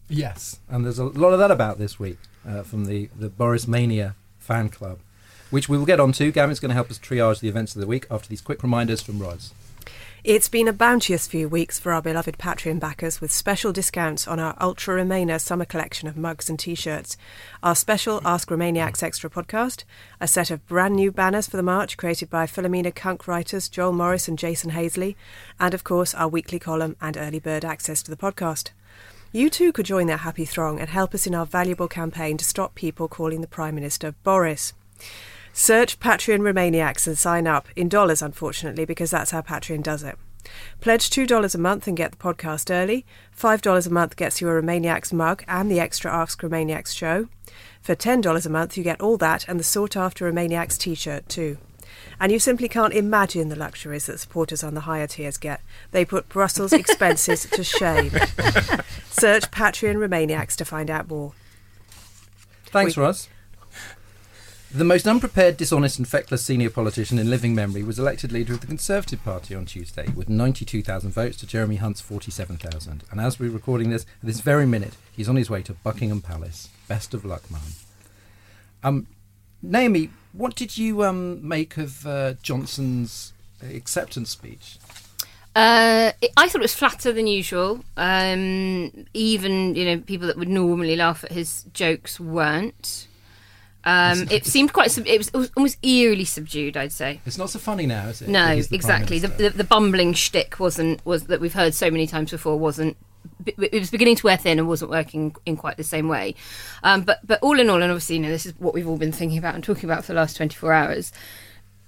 Yes, 0.08 0.60
and 0.68 0.84
there's 0.84 0.98
a 0.98 1.04
lot 1.04 1.32
of 1.32 1.38
that 1.38 1.50
about 1.50 1.78
this 1.78 1.98
week 1.98 2.18
uh, 2.46 2.62
from 2.62 2.84
the, 2.84 3.08
the 3.18 3.30
Boris 3.30 3.66
Mania 3.66 4.14
fan 4.38 4.68
club, 4.68 4.98
which 5.52 5.68
we 5.68 5.78
will 5.78 5.86
get 5.86 6.00
on 6.00 6.10
to. 6.12 6.32
Gavin's 6.32 6.58
going 6.58 6.70
to 6.70 6.74
help 6.74 6.90
us 6.90 6.98
triage 6.98 7.40
the 7.40 7.48
events 7.48 7.76
of 7.76 7.80
the 7.80 7.86
week 7.86 8.06
after 8.10 8.28
these 8.28 8.40
quick 8.40 8.62
reminders 8.62 9.02
from 9.02 9.20
Ros. 9.20 9.52
It's 10.24 10.48
been 10.48 10.68
a 10.68 10.72
bounteous 10.72 11.26
few 11.26 11.48
weeks 11.48 11.80
for 11.80 11.92
our 11.92 12.00
beloved 12.00 12.38
Patreon 12.38 12.78
backers 12.78 13.20
with 13.20 13.32
special 13.32 13.72
discounts 13.72 14.28
on 14.28 14.38
our 14.38 14.54
Ultra 14.60 15.02
Remainer 15.02 15.40
summer 15.40 15.64
collection 15.64 16.06
of 16.06 16.16
mugs 16.16 16.48
and 16.48 16.56
t 16.56 16.76
shirts, 16.76 17.16
our 17.60 17.74
special 17.74 18.20
Ask 18.24 18.48
Remainiacs 18.48 19.02
extra 19.02 19.28
podcast, 19.28 19.82
a 20.20 20.28
set 20.28 20.52
of 20.52 20.64
brand 20.68 20.94
new 20.94 21.10
banners 21.10 21.48
for 21.48 21.56
the 21.56 21.62
march 21.62 21.96
created 21.96 22.30
by 22.30 22.46
Philomena 22.46 22.94
Cunk 22.94 23.26
writers 23.26 23.68
Joel 23.68 23.92
Morris 23.92 24.28
and 24.28 24.38
Jason 24.38 24.70
Hazeley, 24.70 25.16
and 25.58 25.74
of 25.74 25.82
course 25.82 26.14
our 26.14 26.28
weekly 26.28 26.60
column 26.60 26.94
and 27.00 27.16
early 27.16 27.40
bird 27.40 27.64
access 27.64 28.00
to 28.04 28.10
the 28.10 28.16
podcast. 28.16 28.70
You 29.32 29.50
too 29.50 29.72
could 29.72 29.86
join 29.86 30.06
that 30.06 30.20
happy 30.20 30.44
throng 30.44 30.78
and 30.78 30.88
help 30.88 31.14
us 31.14 31.26
in 31.26 31.34
our 31.34 31.46
valuable 31.46 31.88
campaign 31.88 32.36
to 32.36 32.44
stop 32.44 32.76
people 32.76 33.08
calling 33.08 33.40
the 33.40 33.48
Prime 33.48 33.74
Minister 33.74 34.14
Boris. 34.22 34.72
Search 35.52 36.00
Patreon 36.00 36.40
Remainiacs 36.40 37.06
and 37.06 37.16
sign 37.18 37.46
up, 37.46 37.68
in 37.76 37.88
dollars 37.88 38.22
unfortunately, 38.22 38.84
because 38.84 39.10
that's 39.10 39.30
how 39.32 39.42
Patreon 39.42 39.82
does 39.82 40.02
it. 40.02 40.16
Pledge 40.80 41.08
$2 41.10 41.54
a 41.54 41.58
month 41.58 41.86
and 41.86 41.96
get 41.96 42.10
the 42.12 42.16
podcast 42.16 42.70
early. 42.70 43.04
$5 43.38 43.86
a 43.86 43.90
month 43.90 44.16
gets 44.16 44.40
you 44.40 44.48
a 44.48 44.52
Remainiacs 44.62 45.12
mug 45.12 45.44
and 45.46 45.70
the 45.70 45.78
extra 45.78 46.12
Ask 46.12 46.40
Remainiacs 46.42 46.94
show. 46.96 47.28
For 47.80 47.94
$10 47.94 48.46
a 48.46 48.48
month, 48.48 48.76
you 48.76 48.82
get 48.82 49.00
all 49.00 49.16
that 49.18 49.46
and 49.48 49.60
the 49.60 49.64
sought 49.64 49.96
after 49.96 50.30
Remainiacs 50.30 50.78
t 50.78 50.94
shirt 50.94 51.28
too. 51.28 51.58
And 52.18 52.32
you 52.32 52.38
simply 52.38 52.68
can't 52.68 52.94
imagine 52.94 53.48
the 53.50 53.56
luxuries 53.56 54.06
that 54.06 54.18
supporters 54.18 54.64
on 54.64 54.74
the 54.74 54.80
higher 54.82 55.06
tiers 55.06 55.36
get. 55.36 55.60
They 55.90 56.04
put 56.04 56.28
Brussels 56.28 56.72
expenses 56.72 57.44
to 57.50 57.62
shame. 57.62 58.10
Search 59.10 59.50
Patreon 59.50 59.96
Remainiacs 59.96 60.56
to 60.56 60.64
find 60.64 60.90
out 60.90 61.08
more. 61.08 61.32
Thanks, 62.66 62.96
We- 62.96 63.02
Ros. 63.02 63.28
The 64.74 64.84
most 64.84 65.06
unprepared, 65.06 65.58
dishonest, 65.58 65.98
and 65.98 66.08
feckless 66.08 66.46
senior 66.46 66.70
politician 66.70 67.18
in 67.18 67.28
living 67.28 67.54
memory 67.54 67.82
was 67.82 67.98
elected 67.98 68.32
leader 68.32 68.54
of 68.54 68.62
the 68.62 68.66
Conservative 68.66 69.22
Party 69.22 69.54
on 69.54 69.66
Tuesday 69.66 70.06
with 70.16 70.30
92,000 70.30 71.10
votes 71.10 71.36
to 71.36 71.46
Jeremy 71.46 71.76
Hunt's 71.76 72.00
47,000. 72.00 73.04
And 73.10 73.20
as 73.20 73.38
we're 73.38 73.50
recording 73.50 73.90
this, 73.90 74.06
at 74.22 74.26
this 74.26 74.40
very 74.40 74.64
minute, 74.64 74.96
he's 75.12 75.28
on 75.28 75.36
his 75.36 75.50
way 75.50 75.60
to 75.64 75.74
Buckingham 75.74 76.22
Palace. 76.22 76.70
Best 76.88 77.12
of 77.12 77.22
luck, 77.22 77.50
man. 77.50 77.60
Um, 78.82 79.08
Naomi, 79.60 80.08
what 80.32 80.54
did 80.54 80.78
you 80.78 81.04
um, 81.04 81.46
make 81.46 81.76
of 81.76 82.06
uh, 82.06 82.32
Johnson's 82.42 83.34
acceptance 83.62 84.30
speech? 84.30 84.78
Uh, 85.54 86.12
I 86.38 86.48
thought 86.48 86.54
it 86.54 86.62
was 86.62 86.74
flatter 86.74 87.12
than 87.12 87.26
usual. 87.26 87.84
Um, 87.98 89.06
even 89.12 89.74
you 89.74 89.84
know 89.84 89.98
people 89.98 90.28
that 90.28 90.38
would 90.38 90.48
normally 90.48 90.96
laugh 90.96 91.24
at 91.24 91.32
his 91.32 91.64
jokes 91.74 92.18
weren't. 92.18 93.06
Um, 93.84 94.28
it 94.30 94.46
seemed 94.46 94.72
quite. 94.72 94.90
Sub- 94.90 95.06
it, 95.06 95.18
was, 95.18 95.28
it 95.28 95.36
was 95.36 95.50
almost 95.56 95.78
eerily 95.84 96.24
subdued. 96.24 96.76
I'd 96.76 96.92
say. 96.92 97.20
It's 97.26 97.38
not 97.38 97.50
so 97.50 97.58
funny 97.58 97.86
now, 97.86 98.08
is 98.08 98.22
it? 98.22 98.28
No, 98.28 98.60
the 98.60 98.74
exactly. 98.74 99.18
The, 99.18 99.28
the 99.28 99.50
the 99.50 99.64
bumbling 99.64 100.12
shtick 100.14 100.60
wasn't 100.60 101.04
was 101.04 101.24
that 101.24 101.40
we've 101.40 101.54
heard 101.54 101.74
so 101.74 101.90
many 101.90 102.06
times 102.06 102.30
before 102.30 102.58
wasn't. 102.58 102.96
It 103.46 103.72
was 103.72 103.90
beginning 103.90 104.16
to 104.16 104.26
wear 104.26 104.36
thin 104.36 104.58
and 104.58 104.68
wasn't 104.68 104.90
working 104.90 105.34
in 105.46 105.56
quite 105.56 105.76
the 105.76 105.84
same 105.84 106.08
way. 106.08 106.34
Um, 106.82 107.02
but 107.02 107.26
but 107.26 107.40
all 107.42 107.58
in 107.58 107.68
all, 107.70 107.82
and 107.82 107.90
obviously, 107.90 108.16
you 108.16 108.22
know, 108.22 108.28
this 108.28 108.46
is 108.46 108.52
what 108.58 108.74
we've 108.74 108.88
all 108.88 108.98
been 108.98 109.12
thinking 109.12 109.38
about 109.38 109.54
and 109.54 109.64
talking 109.64 109.84
about 109.84 110.04
for 110.04 110.12
the 110.12 110.18
last 110.18 110.36
twenty 110.36 110.54
four 110.54 110.72
hours. 110.72 111.12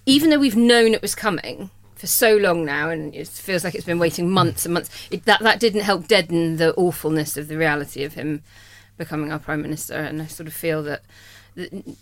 Even 0.07 0.31
though 0.31 0.39
we've 0.39 0.57
known 0.57 0.95
it 0.95 1.03
was 1.03 1.15
coming 1.15 1.71
for 1.95 2.07
so 2.09 2.37
long 2.37 2.65
now, 2.65 2.91
and 2.91 3.15
it 3.15 3.29
feels 3.29 3.63
like 3.65 3.75
it's 3.75 3.85
been 3.85 4.01
waiting 4.01 4.29
months 4.29 4.65
and 4.67 4.75
months, 4.75 4.91
it, 5.11 5.25
that 5.27 5.41
that 5.41 5.61
didn't 5.61 5.83
help 5.83 6.09
deaden 6.09 6.57
the 6.57 6.75
awfulness 6.75 7.37
of 7.37 7.47
the 7.49 7.57
reality 7.57 8.03
of 8.03 8.15
him 8.15 8.43
becoming 8.97 9.33
our 9.33 9.39
prime 9.39 9.63
minister. 9.63 9.95
And 9.95 10.21
I 10.21 10.27
sort 10.27 10.47
of 10.47 10.53
feel 10.53 10.83
that, 10.85 11.03
that 11.03 11.03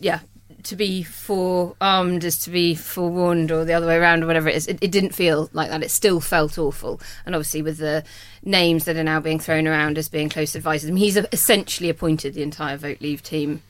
yeah, 0.00 0.20
to 0.62 0.76
be 0.76 1.02
forearmed 1.02 2.24
is 2.24 2.38
to 2.38 2.50
be 2.50 2.74
forewarned, 2.74 3.50
or 3.50 3.64
the 3.64 3.72
other 3.72 3.86
way 3.86 3.96
around, 3.96 4.22
or 4.22 4.26
whatever 4.26 4.48
it 4.48 4.56
is. 4.56 4.68
It, 4.68 4.78
it 4.80 4.90
didn't 4.90 5.14
feel 5.14 5.50
like 5.52 5.70
that. 5.70 5.82
It 5.82 5.90
still 5.90 6.20
felt 6.20 6.58
awful. 6.58 7.00
And 7.26 7.34
obviously, 7.34 7.62
with 7.62 7.78
the 7.78 8.04
names 8.44 8.84
that 8.84 8.96
are 8.96 9.04
now 9.04 9.20
being 9.20 9.38
thrown 9.38 9.66
around 9.66 9.98
as 9.98 10.08
being 10.08 10.28
close 10.28 10.54
advisors, 10.54 10.90
I 10.90 10.92
mean, 10.92 11.02
he's 11.02 11.16
essentially 11.16 11.88
appointed 11.88 12.34
the 12.34 12.42
entire 12.42 12.76
Vote 12.76 13.00
Leave 13.00 13.22
team 13.22 13.62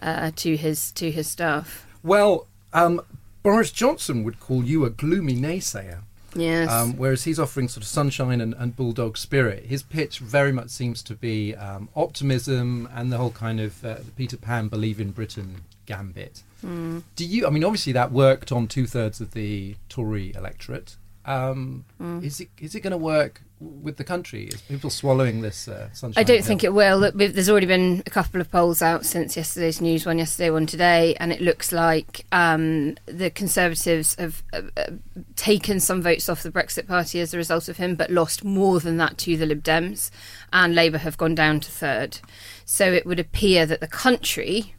uh, 0.00 0.30
to 0.36 0.56
his 0.56 0.92
to 0.92 1.10
his 1.10 1.28
staff. 1.28 1.86
Well, 2.02 2.46
um, 2.72 3.00
Boris 3.42 3.70
Johnson 3.70 4.24
would 4.24 4.40
call 4.40 4.64
you 4.64 4.84
a 4.84 4.90
gloomy 4.90 5.34
naysayer. 5.34 6.02
Yes. 6.34 6.70
Um, 6.70 6.96
whereas 6.96 7.24
he's 7.24 7.38
offering 7.38 7.68
sort 7.68 7.82
of 7.84 7.88
sunshine 7.88 8.40
and, 8.40 8.54
and 8.54 8.76
bulldog 8.76 9.16
spirit. 9.16 9.66
His 9.66 9.82
pitch 9.82 10.18
very 10.18 10.52
much 10.52 10.70
seems 10.70 11.02
to 11.04 11.14
be 11.14 11.54
um, 11.54 11.88
optimism 11.96 12.88
and 12.94 13.12
the 13.12 13.18
whole 13.18 13.30
kind 13.30 13.60
of 13.60 13.84
uh, 13.84 13.96
Peter 14.16 14.36
Pan 14.36 14.68
believe 14.68 15.00
in 15.00 15.10
Britain 15.10 15.62
gambit. 15.86 16.42
Do 16.62 17.24
you? 17.24 17.46
I 17.46 17.50
mean, 17.50 17.62
obviously 17.62 17.92
that 17.92 18.10
worked 18.10 18.50
on 18.50 18.68
two 18.68 18.86
thirds 18.86 19.20
of 19.20 19.32
the 19.32 19.76
Tory 19.90 20.32
electorate. 20.34 20.96
Um, 21.26 21.84
Is 22.22 22.40
it 22.40 22.48
is 22.58 22.74
it 22.74 22.80
going 22.80 22.90
to 22.92 22.96
work 22.98 23.42
with 23.64 23.96
the 23.96 24.04
country? 24.04 24.44
Is 24.44 24.60
people 24.62 24.90
swallowing 24.90 25.40
this 25.40 25.68
uh, 25.68 25.92
sunshine? 25.92 26.20
I 26.20 26.24
don't 26.24 26.44
think 26.44 26.64
it 26.64 26.72
will. 26.72 26.98
Look, 26.98 27.14
There's 27.16 27.48
already 27.48 27.66
been 27.66 28.02
a 28.06 28.10
couple 28.10 28.40
of 28.40 28.50
polls 28.50 28.82
out 28.82 29.04
since 29.04 29.36
yesterday's 29.36 29.80
news, 29.80 30.06
one 30.06 30.18
yesterday, 30.18 30.50
one 30.50 30.66
today, 30.66 31.14
and 31.20 31.32
it 31.32 31.40
looks 31.40 31.72
like 31.72 32.24
um, 32.32 32.96
the 33.06 33.30
Conservatives 33.30 34.14
have 34.16 34.42
uh, 34.52 34.62
uh, 34.76 34.90
taken 35.36 35.80
some 35.80 36.02
votes 36.02 36.28
off 36.28 36.42
the 36.42 36.50
Brexit 36.50 36.86
Party 36.86 37.20
as 37.20 37.34
a 37.34 37.36
result 37.36 37.68
of 37.68 37.76
him, 37.76 37.94
but 37.94 38.10
lost 38.10 38.44
more 38.44 38.80
than 38.80 38.96
that 38.98 39.18
to 39.18 39.36
the 39.36 39.46
Lib 39.46 39.62
Dems, 39.62 40.10
and 40.52 40.74
Labour 40.74 40.98
have 40.98 41.16
gone 41.16 41.34
down 41.34 41.60
to 41.60 41.70
third. 41.70 42.18
So 42.64 42.92
it 42.92 43.06
would 43.06 43.20
appear 43.20 43.66
that 43.66 43.80
the 43.80 43.88
country. 43.88 44.74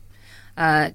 Uh, 0.58 0.92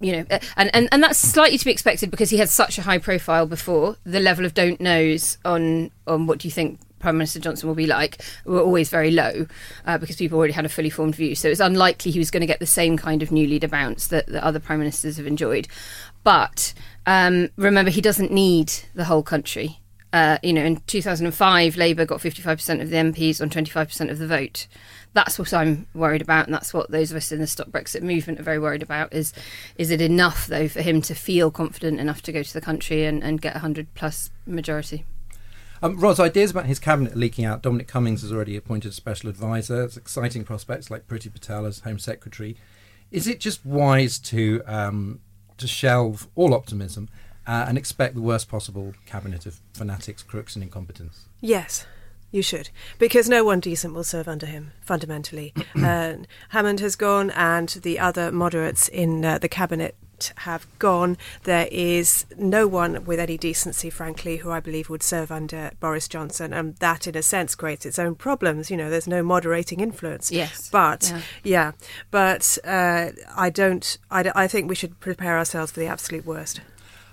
you 0.00 0.12
know, 0.12 0.26
uh, 0.30 0.38
and, 0.56 0.70
and, 0.74 0.88
and 0.92 1.02
that's 1.02 1.18
slightly 1.18 1.56
to 1.56 1.64
be 1.64 1.70
expected 1.70 2.10
because 2.10 2.30
he 2.30 2.36
had 2.36 2.48
such 2.48 2.78
a 2.78 2.82
high 2.82 2.98
profile 2.98 3.46
before. 3.46 3.96
The 4.04 4.20
level 4.20 4.44
of 4.44 4.54
don't 4.54 4.80
knows 4.80 5.38
on 5.44 5.90
on 6.06 6.26
what 6.26 6.38
do 6.38 6.48
you 6.48 6.52
think 6.52 6.78
Prime 6.98 7.18
Minister 7.18 7.40
Johnson 7.40 7.68
will 7.68 7.74
be 7.74 7.86
like 7.86 8.22
were 8.44 8.60
always 8.60 8.88
very 8.88 9.10
low 9.10 9.46
uh, 9.84 9.98
because 9.98 10.16
people 10.16 10.38
already 10.38 10.52
had 10.52 10.64
a 10.64 10.68
fully 10.68 10.90
formed 10.90 11.14
view. 11.14 11.34
So 11.34 11.48
it's 11.48 11.60
unlikely 11.60 12.10
he 12.10 12.18
was 12.18 12.30
going 12.30 12.40
to 12.40 12.46
get 12.46 12.60
the 12.60 12.66
same 12.66 12.96
kind 12.96 13.22
of 13.22 13.30
new 13.30 13.46
leader 13.46 13.68
bounce 13.68 14.08
that, 14.08 14.26
the 14.26 14.44
other 14.44 14.58
prime 14.58 14.78
ministers 14.78 15.16
have 15.16 15.26
enjoyed. 15.26 15.68
But 16.24 16.74
um, 17.06 17.50
remember, 17.56 17.90
he 17.90 18.00
doesn't 18.00 18.32
need 18.32 18.72
the 18.94 19.04
whole 19.04 19.22
country. 19.22 19.78
Uh, 20.12 20.38
you 20.42 20.52
know, 20.52 20.64
in 20.64 20.76
2005, 20.86 21.76
Labour 21.76 22.06
got 22.06 22.20
55% 22.20 22.80
of 22.80 22.90
the 22.90 22.96
MPs 22.96 23.40
on 23.40 23.50
25% 23.50 24.10
of 24.10 24.18
the 24.18 24.26
vote. 24.26 24.66
That's 25.12 25.38
what 25.38 25.52
I'm 25.52 25.86
worried 25.94 26.22
about, 26.22 26.46
and 26.46 26.54
that's 26.54 26.72
what 26.72 26.90
those 26.90 27.10
of 27.10 27.16
us 27.16 27.32
in 27.32 27.38
the 27.38 27.46
Stop 27.46 27.70
Brexit 27.70 28.02
movement 28.02 28.40
are 28.40 28.44
very 28.44 28.58
worried 28.58 28.82
about. 28.82 29.12
Is 29.12 29.32
is 29.76 29.90
it 29.90 30.00
enough 30.00 30.46
though 30.46 30.68
for 30.68 30.82
him 30.82 31.00
to 31.02 31.14
feel 31.14 31.50
confident 31.50 32.00
enough 32.00 32.22
to 32.22 32.32
go 32.32 32.42
to 32.42 32.52
the 32.52 32.60
country 32.60 33.04
and, 33.04 33.22
and 33.22 33.40
get 33.40 33.56
a 33.56 33.60
hundred 33.60 33.92
plus 33.94 34.30
majority? 34.46 35.04
Um, 35.82 35.98
Ros, 35.98 36.18
ideas 36.18 36.50
about 36.50 36.66
his 36.66 36.78
cabinet 36.78 37.16
leaking 37.16 37.44
out. 37.44 37.62
Dominic 37.62 37.88
Cummings 37.88 38.22
has 38.22 38.32
already 38.32 38.56
appointed 38.56 38.90
a 38.90 38.94
special 38.94 39.28
advisor. 39.28 39.84
It's 39.84 39.96
exciting 39.96 40.44
prospects 40.44 40.90
like 40.90 41.06
Priti 41.06 41.32
Patel 41.32 41.66
as 41.66 41.80
Home 41.80 41.98
Secretary. 41.98 42.56
Is 43.10 43.26
it 43.26 43.40
just 43.40 43.64
wise 43.64 44.18
to 44.20 44.62
um, 44.66 45.20
to 45.58 45.66
shelve 45.66 46.28
all 46.34 46.54
optimism 46.54 47.08
uh, 47.46 47.66
and 47.68 47.78
expect 47.78 48.14
the 48.14 48.22
worst 48.22 48.48
possible 48.48 48.94
cabinet 49.06 49.46
of 49.46 49.60
fanatics, 49.72 50.22
crooks, 50.22 50.56
and 50.56 50.62
incompetence? 50.62 51.28
Yes, 51.40 51.86
you 52.30 52.42
should, 52.42 52.70
because 52.98 53.28
no 53.28 53.44
one 53.44 53.60
decent 53.60 53.94
will 53.94 54.04
serve 54.04 54.26
under 54.28 54.46
him. 54.46 54.72
Fundamentally, 54.80 55.54
uh, 55.76 56.14
Hammond 56.48 56.80
has 56.80 56.96
gone, 56.96 57.30
and 57.30 57.68
the 57.68 57.98
other 57.98 58.32
moderates 58.32 58.88
in 58.88 59.24
uh, 59.24 59.38
the 59.38 59.48
cabinet 59.48 59.94
have 60.38 60.66
gone. 60.78 61.16
There 61.44 61.68
is 61.70 62.26
no 62.36 62.66
one 62.66 63.04
with 63.04 63.18
any 63.20 63.36
decency, 63.38 63.90
frankly, 63.90 64.38
who 64.38 64.50
I 64.50 64.60
believe 64.60 64.88
would 64.88 65.02
serve 65.02 65.30
under 65.30 65.70
Boris 65.80 66.08
Johnson, 66.08 66.52
and 66.52 66.76
that, 66.76 67.06
in 67.06 67.16
a 67.16 67.22
sense, 67.22 67.54
creates 67.54 67.86
its 67.86 67.98
own 67.98 68.14
problems. 68.14 68.70
You 68.70 68.76
know, 68.76 68.90
there's 68.90 69.08
no 69.08 69.22
moderating 69.22 69.80
influence. 69.80 70.30
Yes. 70.30 70.68
but 70.70 71.10
Yeah. 71.10 71.22
yeah, 71.44 71.72
but 72.10 72.58
uh, 72.64 73.10
I 73.36 73.50
don't. 73.50 73.98
I 74.10 74.46
think 74.46 74.68
we 74.68 74.74
should 74.74 74.98
prepare 75.00 75.38
ourselves 75.38 75.72
for 75.72 75.80
the 75.80 75.86
absolute 75.86 76.26
worst. 76.26 76.60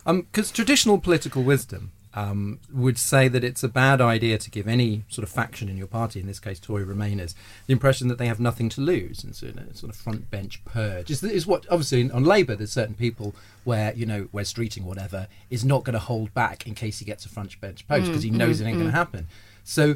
Because 0.05 0.51
traditional 0.51 0.97
political 0.97 1.43
wisdom 1.43 1.91
um, 2.15 2.59
would 2.71 2.97
say 2.97 3.27
that 3.27 3.43
it's 3.43 3.63
a 3.63 3.67
bad 3.67 3.99
idea 3.99 4.37
to 4.37 4.51
give 4.51 4.67
any 4.67 5.03
sort 5.07 5.23
of 5.23 5.33
faction 5.33 5.67
in 5.67 5.77
your 5.77 5.87
party, 5.87 6.19
in 6.19 6.27
this 6.27 6.39
case 6.39 6.59
Tory 6.59 6.85
Remainers, 6.85 7.33
the 7.65 7.73
impression 7.73 8.07
that 8.07 8.17
they 8.17 8.27
have 8.27 8.39
nothing 8.39 8.69
to 8.69 8.81
lose, 8.81 9.23
and 9.23 9.35
so 9.35 9.47
a 9.47 9.75
sort 9.75 9.91
of 9.91 9.95
front 9.95 10.29
bench 10.29 10.63
purge 10.65 11.09
is, 11.09 11.23
is 11.23 11.47
what 11.47 11.65
obviously 11.69 12.09
on 12.11 12.23
Labour 12.23 12.55
there's 12.55 12.71
certain 12.71 12.95
people 12.95 13.33
where 13.63 13.93
you 13.95 14.05
know 14.05 14.27
where 14.31 14.43
Streeting 14.43 14.83
or 14.83 14.89
whatever 14.89 15.27
is 15.49 15.65
not 15.65 15.83
going 15.83 15.93
to 15.93 15.99
hold 15.99 16.33
back 16.33 16.67
in 16.67 16.75
case 16.75 16.99
he 16.99 17.05
gets 17.05 17.25
a 17.25 17.29
front 17.29 17.59
bench 17.59 17.87
post 17.87 18.07
because 18.07 18.21
mm, 18.21 18.25
he 18.25 18.31
knows 18.31 18.61
it 18.61 18.65
ain't 18.65 18.77
going 18.77 18.85
to 18.85 18.91
mm, 18.91 18.93
mm. 18.93 18.97
happen. 18.97 19.27
So 19.63 19.95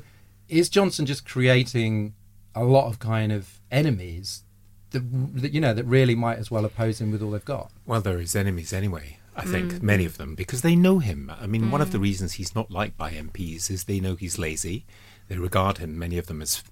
is 0.50 0.70
Johnson 0.70 1.06
just 1.06 1.28
creating 1.28 2.14
a 2.56 2.64
lot 2.64 2.88
of 2.88 3.00
kind 3.00 3.32
of 3.32 3.60
enemies 3.72 4.44
that, 4.92 5.02
that 5.42 5.54
you 5.54 5.62
know 5.62 5.74
that 5.74 5.84
really 5.84 6.16
might 6.16 6.38
as 6.38 6.50
well 6.50 6.66
oppose 6.66 7.00
him 7.00 7.12
with 7.12 7.22
all 7.22 7.32
they've 7.32 7.46
got? 7.46 7.72
Well, 7.86 8.02
they're 8.02 8.20
his 8.20 8.36
enemies 8.36 8.74
anyway. 8.74 9.18
I 9.38 9.46
think 9.46 9.84
many 9.84 10.04
of 10.06 10.18
them 10.18 10.34
because 10.34 10.62
they 10.64 10.76
know 10.76 10.98
him. 10.98 11.32
I 11.40 11.46
mean, 11.46 11.70
one 11.70 11.82
of 11.82 11.92
the 11.92 12.00
reasons 12.00 12.34
he's 12.34 12.56
not 12.56 12.72
liked 12.72 12.98
by 12.98 13.12
MPs 13.12 13.70
is 13.70 13.84
they 13.84 14.00
know 14.00 14.16
he's 14.16 14.40
lazy. 14.40 14.86
They 15.28 15.38
regard 15.38 15.78
him, 15.78 15.98
many 15.98 16.18
of 16.18 16.26
them, 16.26 16.42
as 16.42 16.64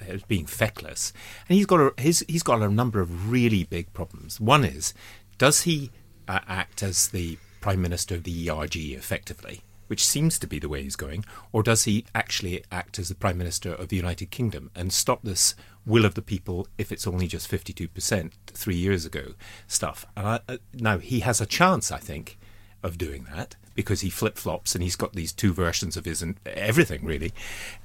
as 0.00 0.22
being 0.22 0.46
feckless, 0.46 1.12
and 1.48 1.56
he's 1.56 1.66
got 1.66 1.80
a 1.80 1.92
his, 2.00 2.24
he's 2.26 2.42
got 2.42 2.62
a 2.62 2.68
number 2.68 3.00
of 3.00 3.30
really 3.30 3.64
big 3.64 3.92
problems. 3.92 4.40
One 4.40 4.64
is, 4.64 4.94
does 5.36 5.62
he 5.62 5.90
uh, 6.26 6.40
act 6.48 6.82
as 6.82 7.08
the 7.08 7.36
prime 7.60 7.82
minister 7.82 8.14
of 8.14 8.24
the 8.24 8.50
ERG 8.50 8.76
effectively? 8.76 9.60
Which 9.86 10.06
seems 10.06 10.38
to 10.38 10.46
be 10.46 10.58
the 10.58 10.68
way 10.68 10.82
he's 10.82 10.96
going, 10.96 11.24
or 11.52 11.62
does 11.62 11.84
he 11.84 12.06
actually 12.14 12.64
act 12.72 12.98
as 12.98 13.08
the 13.08 13.14
Prime 13.14 13.38
Minister 13.38 13.72
of 13.72 13.88
the 13.88 13.96
United 13.96 14.30
Kingdom 14.30 14.70
and 14.74 14.92
stop 14.92 15.22
this 15.22 15.54
will 15.86 16.04
of 16.04 16.14
the 16.14 16.22
people 16.22 16.66
if 16.78 16.90
it's 16.90 17.06
only 17.06 17.26
just 17.26 17.50
52% 17.50 18.32
three 18.46 18.76
years 18.76 19.04
ago 19.04 19.34
stuff? 19.66 20.06
I, 20.16 20.40
uh, 20.48 20.56
now, 20.72 20.98
he 20.98 21.20
has 21.20 21.40
a 21.40 21.46
chance, 21.46 21.92
I 21.92 21.98
think, 21.98 22.38
of 22.82 22.98
doing 22.98 23.26
that 23.34 23.56
because 23.74 24.02
he 24.02 24.10
flip 24.10 24.38
flops 24.38 24.74
and 24.74 24.82
he's 24.82 24.96
got 24.96 25.14
these 25.14 25.32
two 25.32 25.52
versions 25.52 25.96
of 25.96 26.04
his 26.04 26.22
and 26.22 26.36
everything, 26.46 27.04
really. 27.04 27.32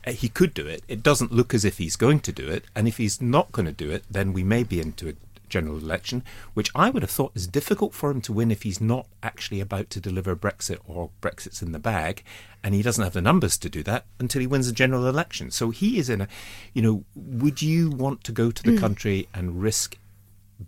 Uh, 0.06 0.12
he 0.12 0.30
could 0.30 0.54
do 0.54 0.68
it. 0.68 0.84
It 0.88 1.04
doesn't 1.04 1.32
look 1.32 1.54
as 1.54 1.66
if 1.66 1.78
he's 1.78 1.96
going 1.96 2.20
to 2.22 2.32
do 2.32 2.48
it. 2.48 2.66
And 2.76 2.88
if 2.88 2.98
he's 2.98 3.22
not 3.22 3.52
going 3.52 3.66
to 3.66 3.72
do 3.72 3.90
it, 3.90 4.04
then 4.10 4.34
we 4.34 4.44
may 4.44 4.64
be 4.64 4.80
into 4.80 5.10
a 5.10 5.14
general 5.50 5.78
election, 5.78 6.24
which 6.54 6.72
I 6.76 6.90
would 6.90 7.04
have 7.04 7.10
thought 7.10 7.32
is 7.36 7.48
difficult 7.48 7.94
for 7.94 8.12
him 8.12 8.22
to 8.22 8.34
win 8.34 8.52
if 8.52 8.64
he's 8.64 8.80
not 8.80 9.08
actually 9.24 9.60
about 9.60 9.90
to 9.92 10.00
deliver 10.00 10.36
Brexit 10.36 10.80
or 10.88 11.10
Brexit's 11.22 11.62
in 11.62 11.72
the 11.72 11.80
bag, 11.80 12.24
and 12.64 12.76
he 12.76 12.82
doesn't 12.82 13.04
have 13.04 13.14
the 13.14 13.22
numbers 13.22 13.58
to 13.58 13.70
do 13.70 13.84
that 13.84 14.06
until 14.20 14.42
he 14.42 14.48
wins 14.48 14.68
a 14.68 14.74
general 14.74 15.08
election. 15.08 15.52
So 15.52 15.72
he 15.72 15.98
is 15.98 16.10
in 16.10 16.22
a, 16.22 16.28
you 16.74 16.82
know, 16.82 17.04
would 17.16 17.62
you 17.62 17.90
want 17.90 18.24
to 18.26 18.32
go 18.32 18.52
to 18.52 18.64
the 18.64 18.72
hmm. 18.72 18.80
country 18.80 19.28
and 19.34 19.62
risk 19.62 19.98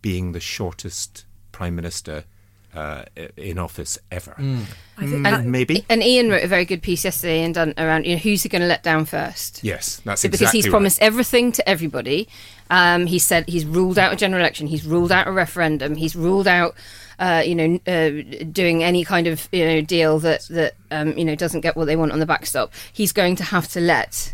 being 0.02 0.32
the 0.32 0.40
shortest 0.40 1.26
prime 1.52 1.76
minister 1.76 2.26
uh, 2.76 3.04
in 3.38 3.58
office 3.58 3.98
ever. 4.12 4.34
I 4.38 4.44
think 5.08 5.12
Mm, 5.12 5.24
that- 5.24 5.46
maybe. 5.46 5.86
And 5.90 6.04
Ian 6.04 6.30
wrote 6.30 6.44
a 6.44 6.48
very 6.48 6.66
good 6.66 6.82
piece 6.82 7.04
yesterday 7.04 7.44
and 7.44 7.54
done 7.54 7.74
around 7.78 8.06
you 8.06 8.14
know 8.16 8.20
who's 8.20 8.44
he 8.44 8.50
going 8.50 8.62
to 8.62 8.68
let 8.68 8.84
down 8.84 9.06
first. 9.06 9.60
Yes, 9.64 10.02
that's 10.06 10.22
So 10.22 10.28
exactly 10.28 10.30
because 10.30 10.52
he's 10.52 10.66
right. 10.66 10.72
promised 10.72 11.02
everything 11.02 11.52
to 11.54 11.68
everybody. 11.70 12.28
Um, 12.70 13.06
he 13.08 13.20
said 13.20 13.50
he's 13.50 13.66
ruled 13.66 13.98
out 14.00 14.14
a 14.14 14.16
general 14.16 14.40
election. 14.42 14.68
He's 14.68 14.86
ruled 14.86 15.12
out 15.12 15.28
a 15.28 15.32
referendum. 15.32 15.96
He's 15.96 16.16
ruled 16.16 16.48
out, 16.48 16.76
uh, 17.20 17.44
you 17.46 17.56
know, 17.56 17.80
uh, 17.88 18.46
doing 18.52 18.84
any 18.84 19.04
kind 19.04 19.28
of 19.28 19.50
you 19.52 19.66
know 19.66 19.82
deal 19.82 20.20
that 20.20 20.44
that 20.50 20.76
um, 20.92 21.18
you 21.18 21.26
know 21.26 21.36
doesn't 21.36 21.62
get 21.62 21.76
what 21.76 21.86
they 21.86 21.96
want 21.98 22.12
on 22.14 22.20
the 22.20 22.26
backstop. 22.26 22.72
He's 22.94 23.12
going 23.12 23.36
to 23.38 23.44
have 23.44 23.68
to 23.70 23.82
let 23.82 24.34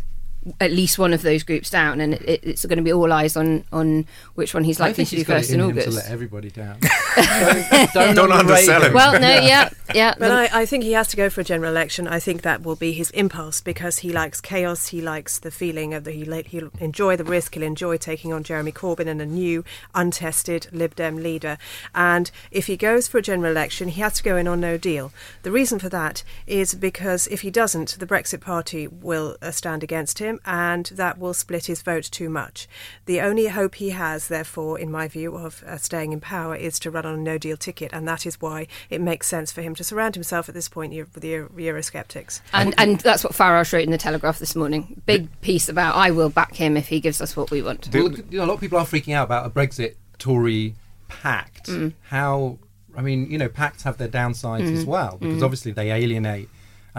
at 0.60 0.72
least 0.72 0.98
one 0.98 1.12
of 1.12 1.22
those 1.22 1.42
groups 1.42 1.70
down, 1.70 2.00
and 2.00 2.14
it, 2.14 2.40
it's 2.42 2.64
going 2.64 2.78
to 2.78 2.82
be 2.82 2.92
all 2.92 3.12
eyes 3.12 3.36
on 3.36 3.64
on 3.72 4.06
which 4.34 4.54
one 4.54 4.64
he's 4.64 4.80
I 4.80 4.88
likely 4.88 5.04
think 5.04 5.08
to 5.10 5.16
do 5.16 5.24
first 5.24 5.50
it 5.50 5.54
in 5.54 5.60
in 5.60 5.70
him 5.70 5.76
to 5.76 5.90
let 5.90 6.10
everybody 6.10 6.50
down. 6.50 6.78
don't, 7.16 7.92
don't, 7.92 8.14
Don't 8.14 8.32
undersell 8.32 8.82
him. 8.82 8.92
Well, 8.92 9.20
no, 9.20 9.28
yeah, 9.28 9.70
yeah. 9.94 10.14
But 10.18 10.30
I, 10.30 10.62
I 10.62 10.66
think 10.66 10.84
he 10.84 10.92
has 10.92 11.08
to 11.08 11.16
go 11.16 11.30
for 11.30 11.40
a 11.40 11.44
general 11.44 11.70
election. 11.70 12.08
I 12.08 12.20
think 12.20 12.42
that 12.42 12.62
will 12.62 12.76
be 12.76 12.92
his 12.92 13.10
impulse 13.10 13.60
because 13.60 13.98
he 13.98 14.12
likes 14.12 14.40
chaos. 14.40 14.88
He 14.88 15.00
likes 15.00 15.38
the 15.38 15.50
feeling 15.50 15.94
of 15.94 16.04
the 16.04 16.12
he 16.12 16.24
he'll 16.46 16.70
enjoy 16.80 17.16
the 17.16 17.24
risk. 17.24 17.54
He'll 17.54 17.62
enjoy 17.62 17.96
taking 17.96 18.32
on 18.32 18.42
Jeremy 18.42 18.72
Corbyn 18.72 19.08
and 19.08 19.20
a 19.20 19.26
new, 19.26 19.64
untested 19.94 20.68
Lib 20.72 20.94
Dem 20.94 21.16
leader. 21.16 21.58
And 21.94 22.30
if 22.50 22.66
he 22.66 22.76
goes 22.76 23.08
for 23.08 23.18
a 23.18 23.22
general 23.22 23.50
election, 23.50 23.88
he 23.88 24.00
has 24.00 24.14
to 24.14 24.22
go 24.22 24.36
in 24.36 24.48
on 24.48 24.60
no 24.60 24.76
deal. 24.76 25.12
The 25.42 25.50
reason 25.50 25.78
for 25.78 25.88
that 25.88 26.22
is 26.46 26.74
because 26.74 27.26
if 27.28 27.42
he 27.42 27.50
doesn't, 27.50 27.98
the 27.98 28.06
Brexit 28.06 28.40
Party 28.40 28.86
will 28.86 29.36
uh, 29.40 29.50
stand 29.50 29.82
against 29.82 30.18
him, 30.18 30.37
and 30.44 30.86
that 30.86 31.18
will 31.18 31.34
split 31.34 31.66
his 31.66 31.82
vote 31.82 32.04
too 32.04 32.28
much. 32.28 32.68
The 33.06 33.20
only 33.20 33.46
hope 33.48 33.76
he 33.76 33.90
has, 33.90 34.28
therefore, 34.28 34.78
in 34.78 34.90
my 34.90 35.08
view, 35.08 35.36
of 35.36 35.62
uh, 35.64 35.76
staying 35.78 36.12
in 36.12 36.20
power 36.20 36.54
is 36.56 36.78
to 36.80 36.90
run 36.90 37.06
on 37.06 37.14
a 37.14 37.18
no 37.18 37.38
deal 37.38 37.56
ticket, 37.56 37.90
and 37.92 38.06
that 38.08 38.26
is 38.26 38.40
why 38.40 38.66
it 38.90 39.00
makes 39.00 39.26
sense 39.26 39.52
for 39.52 39.62
him 39.62 39.74
to 39.76 39.84
surround 39.84 40.14
himself 40.14 40.48
at 40.48 40.54
this 40.54 40.68
point 40.68 40.94
with 40.94 41.12
the 41.14 41.28
Euro- 41.28 41.48
Eurosceptics. 41.50 42.40
And 42.52 42.74
and 42.78 43.00
that's 43.00 43.24
what 43.24 43.32
Farage 43.32 43.72
wrote 43.72 43.84
in 43.84 43.90
the 43.90 43.98
Telegraph 43.98 44.38
this 44.38 44.54
morning. 44.56 45.00
Big 45.06 45.28
piece 45.40 45.68
about 45.68 45.96
I 45.96 46.10
will 46.10 46.30
back 46.30 46.54
him 46.54 46.76
if 46.76 46.88
he 46.88 47.00
gives 47.00 47.20
us 47.20 47.36
what 47.36 47.50
we 47.50 47.62
want. 47.62 47.88
Well, 47.92 48.12
you 48.12 48.38
know, 48.38 48.44
a 48.44 48.46
lot 48.46 48.54
of 48.54 48.60
people 48.60 48.78
are 48.78 48.86
freaking 48.86 49.14
out 49.14 49.24
about 49.24 49.46
a 49.46 49.50
Brexit 49.50 49.94
Tory 50.18 50.74
pact. 51.08 51.66
Mm. 51.68 51.92
How, 52.02 52.58
I 52.96 53.02
mean, 53.02 53.30
you 53.30 53.38
know, 53.38 53.48
pacts 53.48 53.82
have 53.84 53.96
their 53.98 54.08
downsides 54.08 54.62
Mm-hmm. 54.62 54.76
as 54.76 54.84
well 54.84 55.16
because 55.20 55.42
obviously 55.42 55.72
they 55.72 55.90
alienate. 55.90 56.48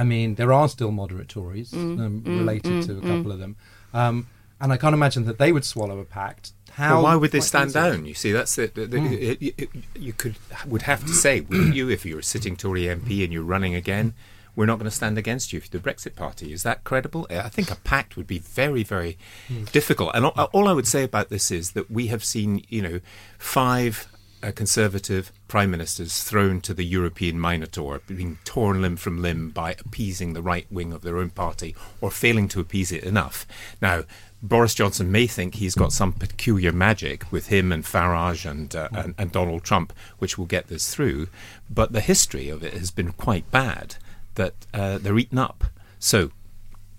I 0.01 0.03
mean, 0.13 0.35
there 0.35 0.51
are 0.59 0.67
still 0.69 0.91
moderate 1.01 1.29
Tories 1.29 1.71
Mm. 1.71 1.99
um, 2.03 2.13
related 2.41 2.83
to 2.87 2.91
a 2.99 3.01
couple 3.01 3.31
of 3.33 3.39
them, 3.43 3.53
um, 3.93 4.15
and 4.61 4.71
I 4.73 4.77
can't 4.77 4.93
imagine 4.99 5.23
that 5.25 5.37
they 5.39 5.51
would 5.55 5.65
swallow 5.73 5.97
a 5.99 6.05
pact. 6.05 6.45
How? 6.71 6.93
Well, 6.95 7.03
why 7.03 7.15
would 7.15 7.31
they 7.31 7.41
stand 7.41 7.69
easily. 7.71 7.89
down? 7.89 8.05
You 8.05 8.13
see, 8.13 8.31
that's 8.31 8.55
the, 8.55 8.67
the, 8.67 8.85
the 8.93 8.97
it- 9.31 9.41
it- 9.47 9.55
it- 9.63 9.69
you 10.07 10.13
could 10.21 10.35
would 10.71 10.83
have 10.83 11.01
to 11.05 11.13
say, 11.13 11.41
wouldn't 11.41 11.75
you, 11.75 11.89
if 11.89 12.05
you're 12.05 12.19
a 12.19 12.23
sitting 12.35 12.55
Tory 12.55 12.83
MP 12.99 13.23
and 13.23 13.33
you're 13.33 13.49
running 13.55 13.75
again, 13.75 14.13
we're 14.55 14.65
not 14.71 14.77
going 14.79 14.89
to 14.89 14.95
stand 15.01 15.17
against 15.17 15.51
you 15.53 15.59
for 15.59 15.69
the 15.69 15.79
Brexit 15.79 16.15
Party. 16.15 16.53
Is 16.53 16.63
that 16.63 16.83
credible? 16.89 17.27
I 17.29 17.49
think 17.49 17.69
a 17.71 17.75
pact 17.93 18.15
would 18.17 18.27
be 18.27 18.39
very, 18.39 18.83
very 18.83 19.17
Hmm. 19.47 19.63
difficult. 19.77 20.11
And 20.15 20.25
all, 20.25 20.49
all 20.53 20.67
I 20.67 20.73
would 20.73 20.87
say 20.87 21.03
about 21.03 21.29
this 21.29 21.51
is 21.51 21.71
that 21.71 21.89
we 21.91 22.07
have 22.07 22.23
seen, 22.23 22.63
you 22.69 22.81
know, 22.81 22.99
five 23.37 24.07
uh, 24.41 24.51
Conservative 24.51 25.31
prime 25.47 25.71
ministers 25.71 26.23
thrown 26.23 26.61
to 26.61 26.73
the 26.73 26.85
European 26.85 27.39
Minotaur, 27.39 28.01
being 28.07 28.37
torn 28.43 28.81
limb 28.81 28.95
from 28.95 29.21
limb 29.21 29.49
by 29.49 29.71
appeasing 29.71 30.33
the 30.33 30.41
right 30.41 30.67
wing 30.71 30.93
of 30.93 31.01
their 31.01 31.17
own 31.17 31.29
party 31.29 31.75
or 32.01 32.11
failing 32.11 32.47
to 32.49 32.59
appease 32.59 32.91
it 32.91 33.03
enough. 33.03 33.45
Now, 33.81 34.03
Boris 34.41 34.73
Johnson 34.73 35.11
may 35.11 35.27
think 35.27 35.55
he's 35.55 35.75
got 35.75 35.91
some 35.91 36.13
peculiar 36.13 36.71
magic 36.71 37.29
with 37.31 37.47
him 37.47 37.71
and 37.71 37.83
Farage 37.83 38.49
and, 38.49 38.73
uh, 38.73 38.87
and, 38.93 39.13
and 39.17 39.31
Donald 39.31 39.63
Trump, 39.63 39.91
which 40.19 40.37
will 40.37 40.45
get 40.45 40.67
this 40.67 40.93
through. 40.93 41.27
But 41.69 41.91
the 41.91 41.99
history 41.99 42.47
of 42.49 42.63
it 42.63 42.73
has 42.73 42.91
been 42.91 43.11
quite 43.11 43.51
bad. 43.51 43.95
That 44.35 44.53
uh, 44.73 44.99
they're 44.99 45.17
eaten 45.19 45.37
up. 45.37 45.65
So, 45.99 46.31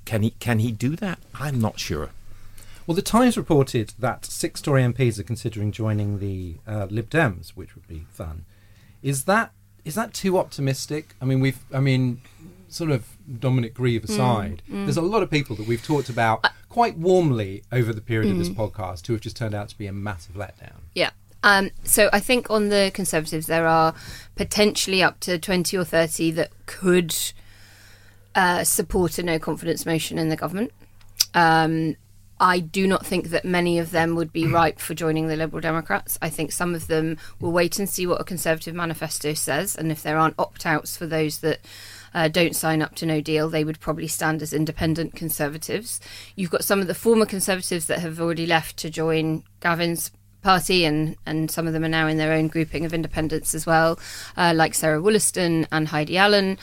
can 0.04 0.22
he 0.22 0.30
can 0.32 0.58
he 0.58 0.72
do 0.72 0.94
that? 0.96 1.20
I'm 1.34 1.58
not 1.58 1.78
sure. 1.78 2.10
Well, 2.90 2.96
the 2.96 3.02
Times 3.02 3.36
reported 3.36 3.92
that 4.00 4.24
six 4.24 4.60
Tory 4.60 4.82
MPs 4.82 5.16
are 5.20 5.22
considering 5.22 5.70
joining 5.70 6.18
the 6.18 6.56
uh, 6.66 6.88
Lib 6.90 7.08
Dems, 7.08 7.50
which 7.50 7.76
would 7.76 7.86
be 7.86 8.04
fun. 8.10 8.46
Is 9.00 9.26
that 9.26 9.52
is 9.84 9.94
that 9.94 10.12
too 10.12 10.36
optimistic? 10.36 11.14
I 11.22 11.24
mean, 11.24 11.38
we've, 11.38 11.60
I 11.72 11.78
mean, 11.78 12.20
sort 12.66 12.90
of 12.90 13.06
Dominic 13.38 13.74
Grieve 13.74 14.02
aside, 14.02 14.62
there's 14.68 14.96
a 14.96 15.02
lot 15.02 15.22
of 15.22 15.30
people 15.30 15.54
that 15.54 15.68
we've 15.68 15.84
talked 15.84 16.08
about 16.08 16.44
quite 16.68 16.98
warmly 16.98 17.62
over 17.70 17.92
the 17.92 18.00
period 18.00 18.32
of 18.32 18.38
this 18.38 18.48
podcast 18.48 19.06
who 19.06 19.12
have 19.12 19.22
just 19.22 19.36
turned 19.36 19.54
out 19.54 19.68
to 19.68 19.78
be 19.78 19.86
a 19.86 19.92
massive 19.92 20.34
letdown. 20.34 20.80
Yeah. 20.92 21.10
Um, 21.44 21.70
so 21.84 22.10
I 22.12 22.18
think 22.18 22.50
on 22.50 22.70
the 22.70 22.90
Conservatives, 22.92 23.46
there 23.46 23.68
are 23.68 23.94
potentially 24.34 25.00
up 25.00 25.20
to 25.20 25.38
20 25.38 25.76
or 25.76 25.84
30 25.84 26.32
that 26.32 26.50
could 26.66 27.14
uh, 28.34 28.64
support 28.64 29.16
a 29.18 29.22
no 29.22 29.38
confidence 29.38 29.86
motion 29.86 30.18
in 30.18 30.28
the 30.28 30.36
government. 30.36 30.72
Um, 31.34 31.94
I 32.40 32.60
do 32.60 32.86
not 32.86 33.04
think 33.04 33.28
that 33.28 33.44
many 33.44 33.78
of 33.78 33.90
them 33.90 34.16
would 34.16 34.32
be 34.32 34.46
ripe 34.46 34.78
for 34.78 34.94
joining 34.94 35.28
the 35.28 35.36
Liberal 35.36 35.60
Democrats. 35.60 36.18
I 36.22 36.30
think 36.30 36.52
some 36.52 36.74
of 36.74 36.86
them 36.86 37.18
will 37.38 37.52
wait 37.52 37.78
and 37.78 37.88
see 37.88 38.06
what 38.06 38.20
a 38.20 38.24
Conservative 38.24 38.74
manifesto 38.74 39.34
says, 39.34 39.76
and 39.76 39.92
if 39.92 40.02
there 40.02 40.16
aren't 40.16 40.38
opt 40.38 40.64
outs 40.64 40.96
for 40.96 41.06
those 41.06 41.38
that 41.40 41.60
uh, 42.14 42.28
don't 42.28 42.56
sign 42.56 42.80
up 42.80 42.94
to 42.96 43.06
no 43.06 43.20
deal, 43.20 43.50
they 43.50 43.62
would 43.62 43.78
probably 43.78 44.08
stand 44.08 44.40
as 44.40 44.54
independent 44.54 45.14
Conservatives. 45.14 46.00
You've 46.34 46.50
got 46.50 46.64
some 46.64 46.80
of 46.80 46.86
the 46.86 46.94
former 46.94 47.26
Conservatives 47.26 47.86
that 47.86 47.98
have 47.98 48.18
already 48.18 48.46
left 48.46 48.78
to 48.78 48.88
join 48.88 49.44
Gavin's 49.60 50.10
party, 50.42 50.86
and, 50.86 51.16
and 51.26 51.50
some 51.50 51.66
of 51.66 51.74
them 51.74 51.84
are 51.84 51.88
now 51.88 52.06
in 52.06 52.16
their 52.16 52.32
own 52.32 52.48
grouping 52.48 52.86
of 52.86 52.94
independents 52.94 53.54
as 53.54 53.66
well, 53.66 54.00
uh, 54.38 54.54
like 54.56 54.74
Sarah 54.74 55.02
Wollaston 55.02 55.66
and 55.70 55.88
Heidi 55.88 56.16
Allen, 56.16 56.56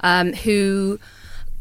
um, 0.00 0.32
who 0.32 1.00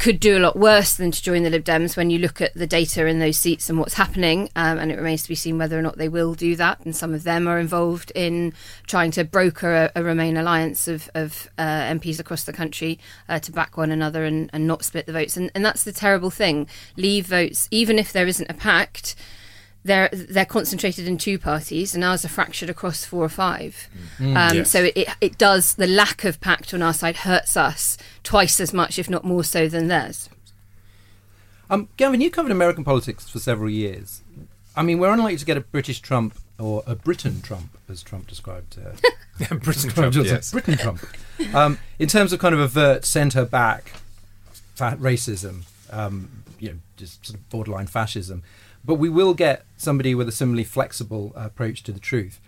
could 0.04 0.20
do 0.20 0.38
a 0.38 0.40
lot 0.40 0.58
worse 0.58 0.96
than 0.96 1.12
to 1.12 1.24
join 1.24 1.44
the 1.44 1.50
Lib 1.50 1.64
Dems 1.64 1.96
when 1.96 2.10
you 2.10 2.20
look 2.20 2.42
at 2.42 2.54
the 2.56 2.68
data 2.68 3.06
in 3.06 3.20
those 3.20 3.38
seats 3.38 3.70
and 3.70 3.80
what's 3.80 3.94
happening. 3.94 4.50
Um, 4.54 4.78
and 4.78 4.92
it 4.92 4.98
remains 4.98 5.24
to 5.24 5.30
be 5.30 5.36
seen 5.36 5.58
whether 5.58 5.80
or 5.80 5.82
not 5.82 5.98
they 5.98 6.10
will 6.10 6.34
do 6.34 6.58
that. 6.58 6.82
And 6.84 6.94
some 6.94 7.14
of 7.14 7.24
them 7.24 7.48
are 7.48 7.58
involved 7.58 8.12
in 8.14 8.52
trying 8.86 9.12
to 9.12 9.24
broker 9.24 9.74
a, 9.74 9.92
a 9.96 10.04
Remain 10.04 10.36
alliance 10.36 10.90
of, 10.90 11.10
of 11.16 11.50
uh, 11.58 11.84
MPs 11.84 12.20
across 12.20 12.44
the 12.44 12.52
country 12.52 13.00
uh, 13.30 13.40
to 13.40 13.54
back 13.54 13.78
one 13.78 13.92
another 13.92 14.26
and, 14.26 14.50
and 14.52 14.68
not 14.68 14.84
split 14.84 15.06
the 15.06 15.14
votes. 15.14 15.38
And, 15.38 15.50
and 15.56 15.64
that's 15.64 15.86
the 15.86 15.94
terrible 15.94 16.30
thing. 16.30 16.68
Leave 16.98 17.28
votes, 17.28 17.70
even 17.72 17.98
if 17.98 18.12
there 18.12 18.28
isn't 18.28 18.52
a 18.52 18.54
pact. 18.54 19.16
They're 19.86 20.10
they're 20.14 20.46
concentrated 20.46 21.08
in 21.08 21.18
two 21.18 21.38
parties, 21.38 21.94
and 21.94 22.04
ours 22.04 22.24
are 22.24 22.30
fractured 22.30 22.70
across 22.70 23.04
four 23.04 23.24
or 23.24 23.30
five. 23.30 23.90
um, 24.20 24.34
yes. 24.34 24.72
So 24.72 24.90
it, 24.96 25.08
it 25.20 25.38
does 25.38 25.76
the 25.76 25.88
lack 25.88 26.24
of 26.24 26.40
pact 26.40 26.74
on 26.74 26.82
our 26.82 26.94
side 26.94 27.18
hurts 27.18 27.58
us 27.58 27.98
twice 28.24 28.60
as 28.60 28.74
much, 28.74 28.98
if 28.98 29.10
not 29.10 29.26
more 29.26 29.44
so, 29.44 29.68
than 29.68 29.88
theirs. 29.90 30.30
Um, 31.70 31.90
Gavin, 31.98 32.22
you 32.22 32.30
covered 32.32 32.52
American 32.52 32.84
politics 32.84 33.30
for 33.30 33.40
several 33.40 33.70
years. 33.70 34.22
I 34.76 34.84
mean, 34.84 35.00
we're 35.00 35.12
unlikely 35.12 35.38
to 35.38 35.46
get 35.46 35.58
a 35.58 35.62
British 35.62 36.00
Trump 36.00 36.38
or 36.60 36.84
a 36.86 36.96
Britain 36.96 37.42
Trump, 37.42 37.78
as 37.90 38.02
Trump 38.04 38.28
described. 38.28 38.78
Uh, 38.78 38.96
Britain 39.56 39.90
Trump, 39.90 40.14
Trump, 40.14 40.28
yes. 40.28 40.52
Britain 40.52 40.78
Trump. 40.78 41.02
Um, 41.54 41.80
in 42.00 42.08
terms 42.08 42.32
of 42.32 42.40
kind 42.40 42.54
of 42.54 42.62
avert 42.62 43.06
centre 43.06 43.46
back 43.46 43.94
fa- 44.76 44.98
racism, 45.00 45.64
um, 45.92 46.44
you 46.60 46.70
know, 46.70 46.76
just 46.98 47.26
sort 47.26 47.40
of 47.40 47.50
borderline 47.50 47.88
fascism, 47.88 48.44
but 48.84 48.96
we 48.96 49.10
will 49.10 49.34
get 49.34 49.66
somebody 49.78 50.14
with 50.16 50.28
a 50.28 50.32
similarly 50.32 50.64
flexible 50.64 51.34
uh, 51.36 51.46
approach 51.46 51.84
to 51.84 51.92
the 51.92 52.00
truth. 52.00 52.40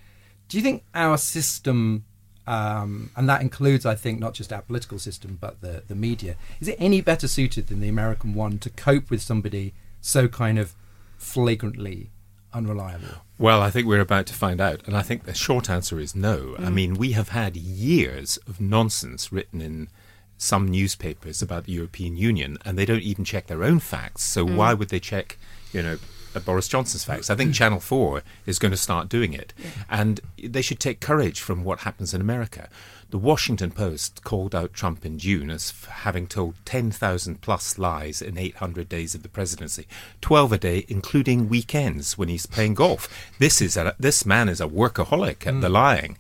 Do 0.48 0.58
you 0.58 0.64
think 0.64 0.84
our 0.94 1.18
system, 1.18 2.06
um, 2.46 3.12
and 3.16 3.28
that 3.30 3.42
includes, 3.42 3.86
I 3.86 3.96
think, 3.96 4.20
not 4.20 4.34
just 4.34 4.54
our 4.54 4.62
political 4.62 5.00
system, 5.00 5.38
but 5.40 5.62
the, 5.62 5.84
the 5.88 5.96
media, 5.96 6.36
is 6.60 6.68
it 6.68 6.78
any 6.80 7.02
better 7.02 7.28
suited 7.28 7.68
than 7.68 7.80
the 7.80 7.90
American 7.90 8.34
one 8.34 8.60
to 8.60 8.70
cope 8.70 9.10
with 9.10 9.22
somebody 9.22 9.74
so 10.02 10.28
kind 10.28 10.60
of 10.60 10.76
flagrantly 11.18 12.12
unreliable? 12.54 13.24
Well, 13.38 13.62
I 13.62 13.70
think 13.70 13.88
we're 13.88 14.02
about 14.02 14.28
to 14.28 14.34
find 14.34 14.62
out. 14.62 14.82
And 14.86 14.96
I 14.96 15.02
think 15.02 15.24
the 15.24 15.34
short 15.34 15.70
answer 15.70 16.00
is 16.00 16.16
no. 16.16 16.56
I 16.58 16.66
mm. 16.66 16.74
mean, 16.74 16.94
we 16.94 17.14
have 17.14 17.30
had 17.30 17.58
years 17.58 18.38
of 18.48 18.62
nonsense 18.62 19.32
written 19.32 19.62
in 19.62 19.90
some 20.38 20.68
newspapers 20.68 21.42
about 21.42 21.64
the 21.66 21.74
European 21.74 22.18
Union, 22.18 22.58
and 22.66 22.78
they 22.78 22.86
don't 22.86 23.02
even 23.02 23.26
check 23.26 23.48
their 23.48 23.64
own 23.64 23.80
facts. 23.80 24.24
So 24.24 24.46
mm. 24.46 24.56
why 24.56 24.74
would 24.74 24.90
they 24.90 25.00
check, 25.00 25.38
you 25.74 25.82
know, 25.82 25.98
Boris 26.40 26.68
Johnson's 26.68 27.04
facts? 27.04 27.30
I 27.30 27.36
think 27.36 27.54
Channel 27.54 27.80
4 27.80 28.24
is 28.46 28.60
going 28.60 28.72
to 28.72 28.78
start 28.78 29.10
doing 29.10 29.34
it. 29.34 29.54
And 29.90 30.20
they 30.42 30.62
should 30.62 30.80
take 30.80 31.00
courage 31.00 31.40
from 31.40 31.64
what 31.64 31.80
happens 31.80 32.14
in 32.14 32.22
America. 32.22 32.70
The 33.12 33.18
Washington 33.20 33.72
Post 33.72 34.24
called 34.24 34.56
out 34.56 34.74
Trump 34.74 35.06
in 35.06 35.20
June 35.20 35.50
as 35.50 35.74
having 35.88 36.28
told 36.28 36.56
10,000 36.66 37.40
plus 37.40 37.78
lies 37.78 38.22
in 38.22 38.38
800 38.38 38.90
days 38.90 39.14
of 39.14 39.22
the 39.24 39.30
presidency, 39.30 39.88
12 40.22 40.52
a 40.52 40.58
day, 40.58 40.86
including 40.90 41.48
weekends 41.48 42.18
when 42.18 42.30
he's 42.30 42.46
playing 42.46 42.74
golf. 42.74 43.08
This 43.40 43.62
is 43.62 43.78
a, 43.78 43.96
this 44.00 44.26
man 44.26 44.50
is 44.50 44.60
a 44.60 44.68
workaholic 44.68 45.46
at 45.46 45.62
the 45.62 45.70
lying. 45.70 46.18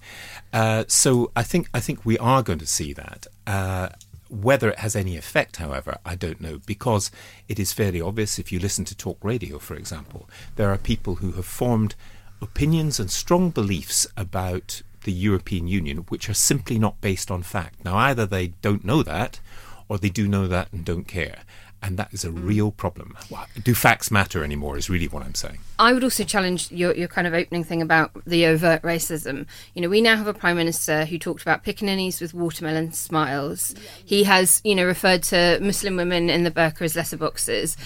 Uh, 0.53 0.85
so 0.87 1.31
I 1.35 1.43
think 1.43 1.67
I 1.73 1.81
think 1.81 2.05
we 2.05 2.17
are 2.17 2.41
going 2.41 2.59
to 2.59 2.65
see 2.65 2.93
that. 2.93 3.27
Uh, 3.45 3.89
whether 4.29 4.69
it 4.69 4.79
has 4.79 4.95
any 4.95 5.17
effect, 5.17 5.57
however, 5.57 5.97
I 6.05 6.15
don't 6.15 6.41
know, 6.41 6.59
because 6.65 7.11
it 7.47 7.59
is 7.59 7.73
fairly 7.73 8.01
obvious 8.01 8.39
if 8.39 8.51
you 8.51 8.59
listen 8.59 8.85
to 8.85 8.95
talk 8.95 9.17
radio, 9.23 9.59
for 9.59 9.75
example, 9.75 10.29
there 10.55 10.71
are 10.71 10.77
people 10.77 11.15
who 11.15 11.33
have 11.33 11.45
formed 11.45 11.95
opinions 12.41 12.99
and 12.99 13.09
strong 13.09 13.49
beliefs 13.49 14.07
about 14.17 14.81
the 15.03 15.11
European 15.11 15.67
Union 15.67 15.99
which 16.09 16.29
are 16.29 16.33
simply 16.33 16.79
not 16.79 16.99
based 17.01 17.29
on 17.29 17.43
fact. 17.43 17.85
Now, 17.85 17.97
either 17.97 18.25
they 18.25 18.47
don't 18.61 18.83
know 18.83 19.03
that, 19.03 19.39
or 19.87 19.97
they 19.97 20.09
do 20.09 20.27
know 20.27 20.47
that 20.47 20.73
and 20.73 20.83
don't 20.83 21.07
care. 21.07 21.43
And 21.85 21.97
that 21.97 22.11
is 22.11 22.25
a 22.25 22.31
real 22.31 22.71
problem. 22.71 23.15
Well, 23.29 23.45
do 23.63 23.75
facts 23.75 24.09
matter 24.09 24.43
anymore? 24.43 24.75
Is 24.75 24.89
really 24.89 25.07
what 25.07 25.21
I'm 25.21 25.35
saying. 25.35 25.59
I 25.77 25.93
would 25.93 26.03
also 26.03 26.23
challenge 26.23 26.71
your, 26.71 26.95
your 26.95 27.07
kind 27.07 27.27
of 27.27 27.33
opening 27.35 27.63
thing 27.63 27.79
about 27.79 28.09
the 28.25 28.47
overt 28.47 28.81
racism. 28.81 29.45
You 29.75 29.83
know, 29.83 29.89
we 29.89 30.01
now 30.01 30.15
have 30.17 30.25
a 30.25 30.33
prime 30.33 30.57
minister 30.57 31.05
who 31.05 31.19
talked 31.19 31.43
about 31.43 31.63
pickaninnies 31.63 32.19
with 32.19 32.33
watermelon 32.33 32.91
smiles. 32.91 33.75
He 34.03 34.23
has, 34.23 34.61
you 34.63 34.73
know, 34.73 34.83
referred 34.83 35.21
to 35.23 35.59
Muslim 35.61 35.95
women 35.95 36.31
in 36.31 36.43
the 36.43 36.49
burqa 36.49 36.81
as 36.81 36.95
letterboxes. 36.95 37.77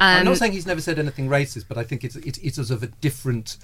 I'm 0.00 0.22
Um, 0.22 0.24
not 0.24 0.38
saying 0.38 0.50
he's 0.50 0.66
never 0.66 0.80
said 0.80 0.98
anything 0.98 1.28
racist, 1.28 1.66
but 1.68 1.78
I 1.78 1.84
think 1.84 2.02
it's 2.02 2.16
it's, 2.16 2.38
it's 2.38 2.70
of 2.70 2.82
a 2.82 2.88
different 2.88 3.56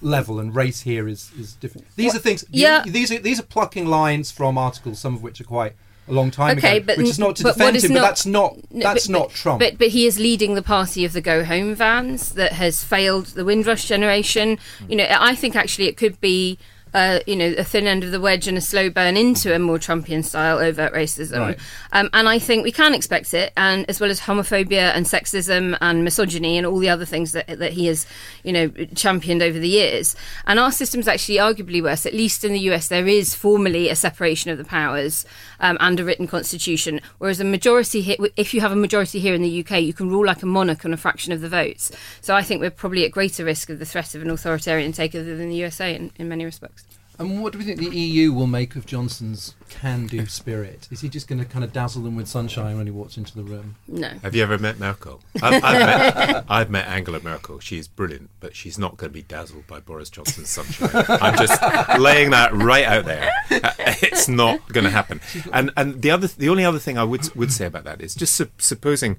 level, 0.00 0.40
and 0.40 0.54
race 0.54 0.80
here 0.80 1.06
is, 1.08 1.30
is 1.38 1.52
different. 1.54 1.86
These 1.96 2.14
are 2.14 2.18
things. 2.18 2.44
yeah. 2.48 2.84
these 2.86 3.12
are 3.12 3.18
these 3.18 3.38
are 3.38 3.42
plucking 3.44 3.84
lines 3.84 4.30
from 4.30 4.56
articles, 4.56 4.98
some 4.98 5.14
of 5.14 5.22
which 5.22 5.42
are 5.42 5.44
quite 5.44 5.74
a 6.08 6.12
long 6.12 6.30
time 6.30 6.56
Okay, 6.58 6.76
ago. 6.78 6.86
but 6.86 6.98
which 6.98 7.08
is 7.08 7.18
not 7.18 7.36
to 7.36 7.42
but 7.42 7.54
defend 7.56 7.76
him, 7.76 7.92
not- 7.92 8.00
but 8.00 8.06
that's 8.06 8.26
not 8.26 8.56
that's 8.70 9.06
but- 9.06 9.12
not 9.12 9.30
Trump. 9.30 9.58
But 9.60 9.78
but 9.78 9.88
he 9.88 10.06
is 10.06 10.18
leading 10.18 10.54
the 10.54 10.62
party 10.62 11.04
of 11.04 11.12
the 11.12 11.20
go 11.20 11.44
home 11.44 11.74
vans 11.74 12.32
that 12.32 12.52
has 12.52 12.84
failed 12.84 13.26
the 13.26 13.44
Windrush 13.44 13.86
generation. 13.86 14.58
You 14.88 14.96
know, 14.96 15.06
I 15.10 15.34
think 15.34 15.56
actually 15.56 15.88
it 15.88 15.96
could 15.96 16.20
be. 16.20 16.58
Uh, 16.96 17.20
you 17.26 17.36
know, 17.36 17.54
a 17.58 17.62
thin 17.62 17.86
end 17.86 18.04
of 18.04 18.10
the 18.10 18.18
wedge 18.18 18.48
and 18.48 18.56
a 18.56 18.60
slow 18.62 18.88
burn 18.88 19.18
into 19.18 19.54
a 19.54 19.58
more 19.58 19.76
Trumpian 19.76 20.24
style 20.24 20.58
overt 20.58 20.94
racism. 20.94 21.40
Right. 21.40 21.58
Um, 21.92 22.08
and 22.14 22.26
I 22.26 22.38
think 22.38 22.64
we 22.64 22.72
can 22.72 22.94
expect 22.94 23.34
it, 23.34 23.52
and 23.54 23.84
as 23.90 24.00
well 24.00 24.10
as 24.10 24.20
homophobia 24.20 24.94
and 24.94 25.04
sexism 25.04 25.76
and 25.82 26.04
misogyny 26.04 26.56
and 26.56 26.66
all 26.66 26.78
the 26.78 26.88
other 26.88 27.04
things 27.04 27.32
that 27.32 27.58
that 27.58 27.74
he 27.74 27.84
has, 27.88 28.06
you 28.44 28.52
know, 28.54 28.68
championed 28.94 29.42
over 29.42 29.58
the 29.58 29.68
years. 29.68 30.16
And 30.46 30.58
our 30.58 30.72
system's 30.72 31.06
actually 31.06 31.36
arguably 31.36 31.82
worse. 31.82 32.06
At 32.06 32.14
least 32.14 32.44
in 32.44 32.54
the 32.54 32.60
US, 32.70 32.88
there 32.88 33.06
is 33.06 33.34
formally 33.34 33.90
a 33.90 33.94
separation 33.94 34.50
of 34.50 34.56
the 34.56 34.64
powers 34.64 35.26
um, 35.60 35.76
and 35.80 36.00
a 36.00 36.04
written 36.04 36.26
constitution. 36.26 37.02
Whereas 37.18 37.40
a 37.40 37.44
majority 37.44 38.00
here, 38.00 38.16
if 38.36 38.54
you 38.54 38.62
have 38.62 38.72
a 38.72 38.76
majority 38.76 39.20
here 39.20 39.34
in 39.34 39.42
the 39.42 39.60
UK, 39.60 39.82
you 39.82 39.92
can 39.92 40.08
rule 40.08 40.24
like 40.24 40.42
a 40.42 40.46
monarch 40.46 40.86
on 40.86 40.94
a 40.94 40.96
fraction 40.96 41.34
of 41.34 41.42
the 41.42 41.48
votes. 41.50 41.92
So 42.22 42.34
I 42.34 42.42
think 42.42 42.62
we're 42.62 42.70
probably 42.70 43.04
at 43.04 43.10
greater 43.10 43.44
risk 43.44 43.68
of 43.68 43.80
the 43.80 43.84
threat 43.84 44.14
of 44.14 44.22
an 44.22 44.30
authoritarian 44.30 44.92
takeover 44.92 45.36
than 45.36 45.50
the 45.50 45.56
USA 45.56 45.94
in, 45.94 46.10
in 46.16 46.26
many 46.30 46.46
respects. 46.46 46.85
And 47.18 47.42
what 47.42 47.52
do 47.52 47.58
we 47.58 47.64
think 47.64 47.78
the 47.78 47.96
EU 47.96 48.32
will 48.32 48.46
make 48.46 48.76
of 48.76 48.86
Johnson's 48.86 49.54
can-do 49.68 50.26
spirit? 50.26 50.88
Is 50.90 51.00
he 51.00 51.08
just 51.08 51.28
going 51.28 51.38
to 51.38 51.44
kind 51.44 51.64
of 51.64 51.72
dazzle 51.72 52.02
them 52.02 52.16
with 52.16 52.28
sunshine 52.28 52.76
when 52.76 52.86
he 52.86 52.92
walks 52.92 53.16
into 53.16 53.34
the 53.34 53.42
room? 53.42 53.76
No. 53.88 54.08
Have 54.22 54.34
you 54.34 54.42
ever 54.42 54.58
met 54.58 54.78
Merkel? 54.78 55.20
I've, 55.42 55.62
I've, 55.64 55.80
met, 55.80 56.44
I've 56.48 56.70
met 56.70 56.86
Angela 56.88 57.20
Merkel. 57.20 57.58
She's 57.60 57.88
brilliant, 57.88 58.30
but 58.40 58.54
she's 58.54 58.78
not 58.78 58.96
going 58.96 59.10
to 59.10 59.14
be 59.14 59.22
dazzled 59.22 59.66
by 59.66 59.80
Boris 59.80 60.10
Johnson's 60.10 60.50
sunshine. 60.50 60.90
I'm 61.08 61.36
just 61.36 61.60
laying 61.98 62.30
that 62.30 62.52
right 62.54 62.84
out 62.84 63.04
there. 63.04 63.30
Uh, 63.50 63.72
It's 64.02 64.28
not 64.28 64.68
going 64.72 64.84
to 64.84 64.90
happen. 64.90 65.20
And 65.52 65.72
and 65.76 66.02
the 66.02 66.10
other, 66.10 66.26
the 66.26 66.48
only 66.50 66.64
other 66.64 66.78
thing 66.78 66.98
I 66.98 67.04
would 67.04 67.34
would 67.34 67.50
say 67.50 67.64
about 67.66 67.84
that 67.84 68.02
is 68.02 68.14
just 68.14 68.34
sup- 68.34 68.60
supposing 68.60 69.16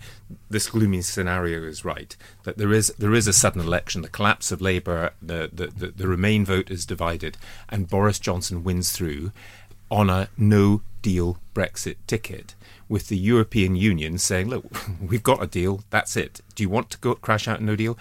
this 0.49 0.69
gloomy 0.69 1.01
scenario 1.01 1.63
is 1.63 1.83
right, 1.83 2.15
that 2.43 2.57
there 2.57 2.71
is 2.71 2.93
there 2.99 3.13
is 3.13 3.27
a 3.27 3.33
sudden 3.33 3.62
election, 3.62 4.01
the 4.03 4.07
collapse 4.10 4.51
of 4.51 4.62
Labour, 4.62 5.12
the 5.21 5.49
the, 5.51 5.67
the, 5.67 5.88
the 5.88 6.07
Remain 6.07 6.45
vote 6.45 6.69
is 6.69 6.86
divided, 6.86 7.38
and 7.69 7.87
Boris 7.89 8.19
Johnson 8.19 8.63
wins 8.63 8.91
through 8.91 9.32
on 9.89 10.10
a 10.10 10.30
no 10.38 10.82
deal 11.02 11.38
Brexit 11.54 11.95
ticket, 12.06 12.56
with 12.89 13.08
the 13.08 13.17
European 13.17 13.76
Union 13.76 14.17
saying, 14.17 14.47
look, 14.47 14.65
we've 15.02 15.23
got 15.23 15.43
a 15.43 15.47
deal, 15.47 15.84
that's 15.89 16.15
it. 16.15 16.41
Do 16.56 16.63
you 16.63 16.69
want 16.69 16.89
to 16.91 16.97
go 16.97 17.15
crash 17.15 17.47
out 17.47 17.62
no 17.62 17.76
deal? 17.76 17.97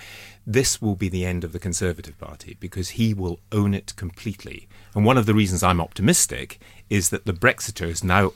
This 0.47 0.81
will 0.81 0.95
be 0.95 1.09
the 1.09 1.25
end 1.25 1.45
of 1.45 1.53
the 1.53 1.59
Conservative 1.59 2.19
Party 2.19 2.57
because 2.61 2.91
he 2.91 3.13
will 3.13 3.41
own 3.51 3.75
it 3.75 3.95
completely. 3.97 4.69
And 4.95 5.05
one 5.05 5.19
of 5.19 5.27
the 5.27 5.35
reasons 5.35 5.63
I'm 5.63 5.81
optimistic 5.81 6.61
is 6.89 7.11
that 7.11 7.27
the 7.27 7.33
Brexiters 7.33 8.05
now 8.05 8.33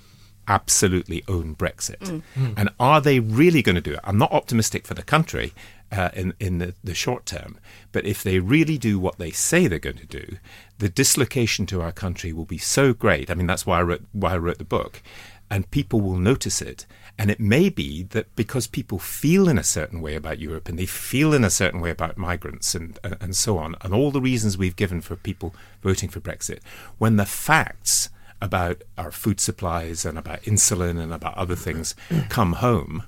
absolutely 0.49 1.23
own 1.29 1.55
Brexit. 1.55 2.23
And 2.57 2.71
are 2.81 3.01
they 3.01 3.21
really 3.21 3.63
going 3.63 3.77
to 3.77 3.81
do 3.81 3.93
it? 3.93 4.01
I'm 4.03 4.19
not 4.19 4.33
optimistic 4.33 4.85
for 4.87 4.95
the 4.95 5.05
country 5.05 5.53
uh, 5.93 6.11
in 6.15 6.35
in 6.41 6.59
the, 6.59 6.75
the 6.83 6.95
short 6.95 7.27
term, 7.27 7.57
but 7.93 8.05
if 8.05 8.23
they 8.23 8.39
really 8.39 8.79
do 8.79 8.99
what 8.99 9.19
they 9.19 9.31
say 9.31 9.67
they're 9.67 9.79
going 9.79 9.97
to 9.97 10.07
do, 10.07 10.39
the 10.81 10.89
dislocation 10.89 11.67
to 11.67 11.83
our 11.83 11.93
country 11.93 12.33
will 12.33 12.47
be 12.47 12.59
so 12.59 12.93
great. 12.95 13.31
I 13.31 13.35
mean, 13.35 13.47
that's 13.47 13.67
why 13.67 13.79
I 13.79 13.83
wrote 13.83 14.03
why 14.13 14.33
I 14.33 14.39
wrote 14.39 14.59
the 14.59 14.65
book, 14.65 15.03
and 15.51 15.71
people 15.71 16.01
will 16.01 16.17
notice 16.17 16.63
it. 16.63 16.87
And 17.19 17.31
it 17.31 17.39
may 17.39 17.69
be 17.69 18.03
that 18.05 18.35
because 18.35 18.67
people 18.67 18.99
feel 18.99 19.47
in 19.47 19.59
a 19.59 19.63
certain 19.63 20.01
way 20.01 20.15
about 20.15 20.39
Europe 20.39 20.71
and 20.71 20.79
they 20.79 20.87
feel 20.87 21.35
in 21.35 21.45
a 21.45 21.51
certain 21.51 21.81
way 21.81 21.91
about 21.91 22.17
migrants 22.17 22.75
and, 22.75 22.99
and, 23.05 23.17
and 23.21 23.37
so 23.37 23.59
on, 23.59 23.77
and 23.83 23.93
all 23.93 24.11
the 24.11 24.23
reasons 24.23 24.57
we've 24.57 24.77
given 24.77 25.03
for 25.03 25.17
people 25.17 25.55
voting 25.83 26.09
for 26.09 26.21
Brexit, 26.21 26.61
when 26.97 27.17
the 27.17 27.27
facts 27.27 28.09
about 28.41 28.83
our 28.97 29.11
food 29.11 29.39
supplies 29.39 30.07
and 30.07 30.17
about 30.17 30.41
insulin 30.43 30.99
and 30.99 31.13
about 31.13 31.37
other 31.37 31.57
things 31.57 31.95
come 32.31 32.55
home, 32.55 33.03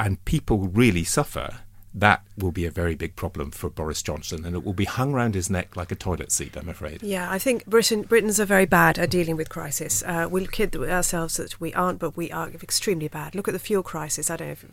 and 0.00 0.24
people 0.24 0.66
really 0.66 1.04
suffer, 1.04 1.60
that 2.00 2.22
will 2.36 2.52
be 2.52 2.64
a 2.64 2.70
very 2.70 2.94
big 2.94 3.16
problem 3.16 3.50
for 3.50 3.68
Boris 3.68 4.02
Johnson, 4.02 4.44
and 4.44 4.54
it 4.54 4.64
will 4.64 4.72
be 4.72 4.84
hung 4.84 5.12
round 5.12 5.34
his 5.34 5.50
neck 5.50 5.76
like 5.76 5.90
a 5.90 5.96
toilet 5.96 6.30
seat. 6.30 6.56
I'm 6.56 6.68
afraid. 6.68 7.02
Yeah, 7.02 7.30
I 7.30 7.38
think 7.38 7.66
Britain 7.66 8.02
Britons 8.02 8.38
are 8.38 8.44
very 8.44 8.66
bad 8.66 8.98
at 8.98 9.10
dealing 9.10 9.36
with 9.36 9.48
crisis. 9.48 10.02
Uh, 10.06 10.28
we'll 10.30 10.46
kid 10.46 10.76
ourselves 10.76 11.36
that 11.38 11.60
we 11.60 11.74
aren't, 11.74 11.98
but 11.98 12.16
we 12.16 12.30
are 12.30 12.48
extremely 12.50 13.08
bad. 13.08 13.34
Look 13.34 13.48
at 13.48 13.52
the 13.52 13.58
fuel 13.58 13.82
crisis. 13.82 14.30
I 14.30 14.36
don't 14.36 14.48
know 14.48 14.52
if 14.52 14.64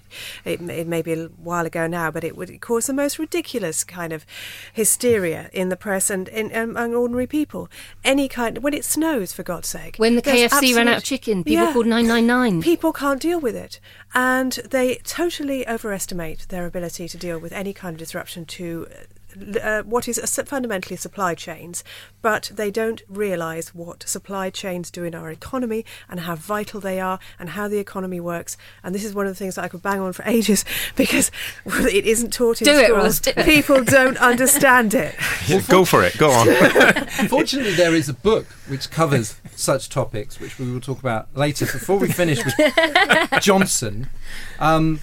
it, 0.46 0.62
it 0.70 0.88
may 0.88 1.02
be 1.02 1.14
a 1.14 1.26
while 1.26 1.66
ago 1.66 1.88
now, 1.88 2.12
but 2.12 2.24
it 2.24 2.38
would 2.38 2.62
cause 2.62 2.86
the 2.86 2.94
most 2.94 3.18
ridiculous 3.18 3.84
kind 3.84 4.14
of 4.14 4.26
hysteria 4.74 5.50
in 5.52 5.70
the 5.70 5.76
press 5.76 6.10
and 6.10 6.28
in, 6.28 6.52
among 6.52 6.94
ordinary 6.94 7.28
people. 7.28 7.70
Any 8.04 8.28
kind 8.28 8.60
when 8.60 8.74
it 8.74 8.86
snows, 8.86 9.34
for 9.34 9.44
God's 9.44 9.68
sake. 9.68 9.96
When 9.98 10.16
the 10.16 10.22
There's 10.22 10.52
KFC 10.52 10.76
ran 10.76 10.88
out 10.88 10.98
of 10.98 11.04
chicken, 11.04 11.44
people 11.44 11.66
Yeah. 11.66 11.74
called 11.74 11.88
999. 11.88 12.62
People 12.62 12.94
can't 12.94 13.22
deal 13.22 13.40
with 13.40 13.56
it, 13.56 13.80
and 14.14 14.52
they 14.70 14.96
totally 15.04 15.68
overestimate 15.68 16.48
their 16.50 16.66
ability 16.66 17.08
to 17.08 17.14
deal 17.15 17.39
with 17.39 17.51
any 17.54 17.73
kind 17.73 17.93
of 17.95 17.99
disruption 17.99 18.45
to 18.45 18.88
uh, 19.62 19.82
what 19.84 20.08
is 20.08 20.17
a, 20.17 20.23
s- 20.23 20.39
fundamentally 20.45 20.95
supply 20.95 21.36
chains. 21.36 21.84
But 22.21 22.51
they 22.56 22.71
don't 22.71 23.01
realise 23.10 23.75
what 23.75 24.08
supply 24.08 24.49
chains 24.49 24.89
do 24.89 25.04
in 25.04 25.13
our 25.13 25.30
economy 25.30 25.84
and 26.10 26.21
how 26.21 26.36
vital 26.36 26.80
they 26.80 27.01
are 27.01 27.19
and 27.38 27.49
how 27.49 27.67
the 27.67 27.78
economy 27.78 28.21
works. 28.21 28.56
And 28.82 28.95
this 28.95 29.04
is 29.04 29.13
one 29.13 29.25
of 29.28 29.32
the 29.32 29.36
things 29.38 29.56
that 29.56 29.65
I 29.65 29.67
could 29.67 29.82
bang 29.82 29.99
on 29.99 30.13
for 30.13 30.23
ages 30.25 30.63
because 30.95 31.32
it 31.65 32.06
isn't 32.06 32.32
taught 32.32 32.62
in 32.62 32.65
Do 32.65 32.71
it, 32.80 32.86
schools. 32.86 33.04
Ross, 33.04 33.19
do 33.19 33.32
it. 33.36 33.45
People 33.45 33.84
don't 33.84 34.17
understand 34.17 34.93
it. 34.93 35.15
Go 35.67 35.84
for 35.84 36.01
it. 36.04 36.17
Go 36.17 36.32
on. 36.32 36.47
Fortunately, 37.28 37.73
there 37.73 37.93
is 37.93 38.08
a 38.08 38.13
book 38.13 38.45
which 38.69 38.89
covers 38.89 39.36
such 39.54 39.89
topics, 39.89 40.39
which 40.39 40.58
we 40.58 40.71
will 40.71 40.80
talk 40.82 40.99
about 40.99 41.28
later. 41.36 41.65
Before 41.65 41.97
we 41.97 42.10
finish 42.10 42.39
with 42.43 42.56
Johnson, 43.41 44.08
um, 44.60 45.01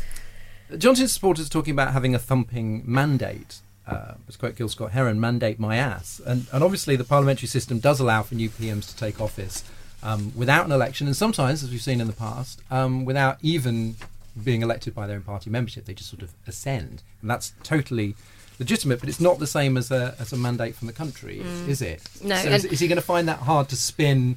Johnson's 0.78 1.12
supporters 1.12 1.46
are 1.46 1.50
talking 1.50 1.72
about 1.72 1.92
having 1.92 2.14
a 2.14 2.18
thumping 2.18 2.82
mandate. 2.84 3.58
Uh, 3.86 4.14
let's 4.26 4.36
quote 4.36 4.56
Gil 4.56 4.68
Scott 4.68 4.92
Heron, 4.92 5.20
mandate 5.20 5.58
my 5.58 5.76
ass. 5.76 6.20
And, 6.24 6.46
and 6.52 6.62
obviously, 6.62 6.96
the 6.96 7.04
parliamentary 7.04 7.48
system 7.48 7.78
does 7.78 8.00
allow 8.00 8.22
for 8.22 8.34
new 8.34 8.48
PMs 8.48 8.88
to 8.90 8.96
take 8.96 9.20
office 9.20 9.64
um, 10.02 10.32
without 10.36 10.64
an 10.66 10.72
election, 10.72 11.06
and 11.06 11.16
sometimes, 11.16 11.62
as 11.62 11.70
we've 11.70 11.80
seen 11.82 12.00
in 12.00 12.06
the 12.06 12.12
past, 12.12 12.60
um, 12.70 13.04
without 13.04 13.38
even 13.42 13.96
being 14.42 14.62
elected 14.62 14.94
by 14.94 15.06
their 15.06 15.16
own 15.16 15.22
party 15.22 15.50
membership. 15.50 15.84
They 15.84 15.94
just 15.94 16.10
sort 16.10 16.22
of 16.22 16.32
ascend. 16.46 17.02
And 17.20 17.30
that's 17.30 17.52
totally 17.62 18.14
legitimate, 18.58 19.00
but 19.00 19.08
it's 19.08 19.20
not 19.20 19.38
the 19.38 19.46
same 19.46 19.76
as 19.76 19.90
a, 19.90 20.14
as 20.18 20.32
a 20.32 20.36
mandate 20.36 20.74
from 20.74 20.86
the 20.86 20.92
country, 20.92 21.40
is 21.40 21.82
it? 21.82 22.02
No, 22.22 22.36
So 22.36 22.48
is, 22.50 22.64
is 22.64 22.80
he 22.80 22.88
going 22.88 22.96
to 22.96 23.02
find 23.02 23.28
that 23.28 23.40
hard 23.40 23.68
to 23.70 23.76
spin 23.76 24.36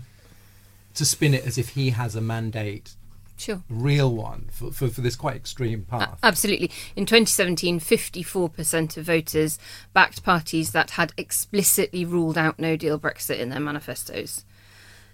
to 0.96 1.06
spin 1.06 1.34
it 1.34 1.46
as 1.46 1.58
if 1.58 1.70
he 1.70 1.90
has 1.90 2.16
a 2.16 2.22
mandate, 2.22 2.94
Sure. 3.38 3.62
real 3.70 4.14
one, 4.14 4.48
for, 4.52 4.72
for, 4.72 4.88
for 4.88 5.02
this 5.02 5.16
quite 5.16 5.36
extreme 5.36 5.84
path? 5.84 6.18
Absolutely. 6.24 6.72
In 6.96 7.06
2017, 7.06 7.80
54% 7.80 8.98
of 8.98 9.06
voters 9.06 9.60
backed 9.94 10.24
parties 10.24 10.72
that 10.72 10.92
had 10.92 11.12
explicitly 11.18 12.06
ruled 12.06 12.38
out 12.38 12.60
no 12.60 12.76
deal 12.76 12.98
Brexit 12.98 13.40
in 13.40 13.50
their 13.50 13.60
manifestos. 13.60 14.46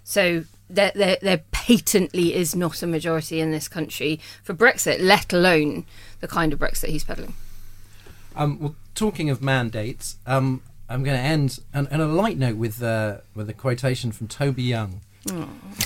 So 0.04 0.44
there, 0.68 0.92
there, 0.94 1.18
there 1.20 1.42
patently 1.52 2.34
is 2.34 2.54
not 2.54 2.82
a 2.82 2.86
majority 2.86 3.40
in 3.40 3.50
this 3.50 3.68
country 3.68 4.20
for 4.42 4.54
Brexit, 4.54 5.00
let 5.00 5.32
alone 5.32 5.84
the 6.20 6.28
kind 6.28 6.52
of 6.52 6.58
Brexit 6.58 6.88
he's 6.88 7.04
peddling. 7.04 7.34
Um, 8.34 8.58
well, 8.58 8.74
talking 8.94 9.30
of 9.30 9.42
mandates, 9.42 10.16
um, 10.26 10.62
I'm 10.88 11.02
going 11.02 11.16
to 11.16 11.22
end 11.22 11.60
on, 11.74 11.86
on 11.88 12.00
a 12.00 12.06
light 12.06 12.38
note 12.38 12.56
with 12.56 12.82
uh, 12.82 13.18
with 13.34 13.48
a 13.48 13.54
quotation 13.54 14.12
from 14.12 14.28
Toby 14.28 14.62
Young, 14.62 15.00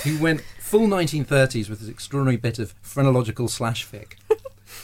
who 0.03 0.19
went 0.19 0.41
full 0.59 0.87
1930s 0.87 1.69
with 1.69 1.79
his 1.79 1.89
extraordinary 1.89 2.37
bit 2.37 2.59
of 2.59 2.73
phrenological 2.81 3.47
slash 3.47 3.87
fic. 3.87 4.13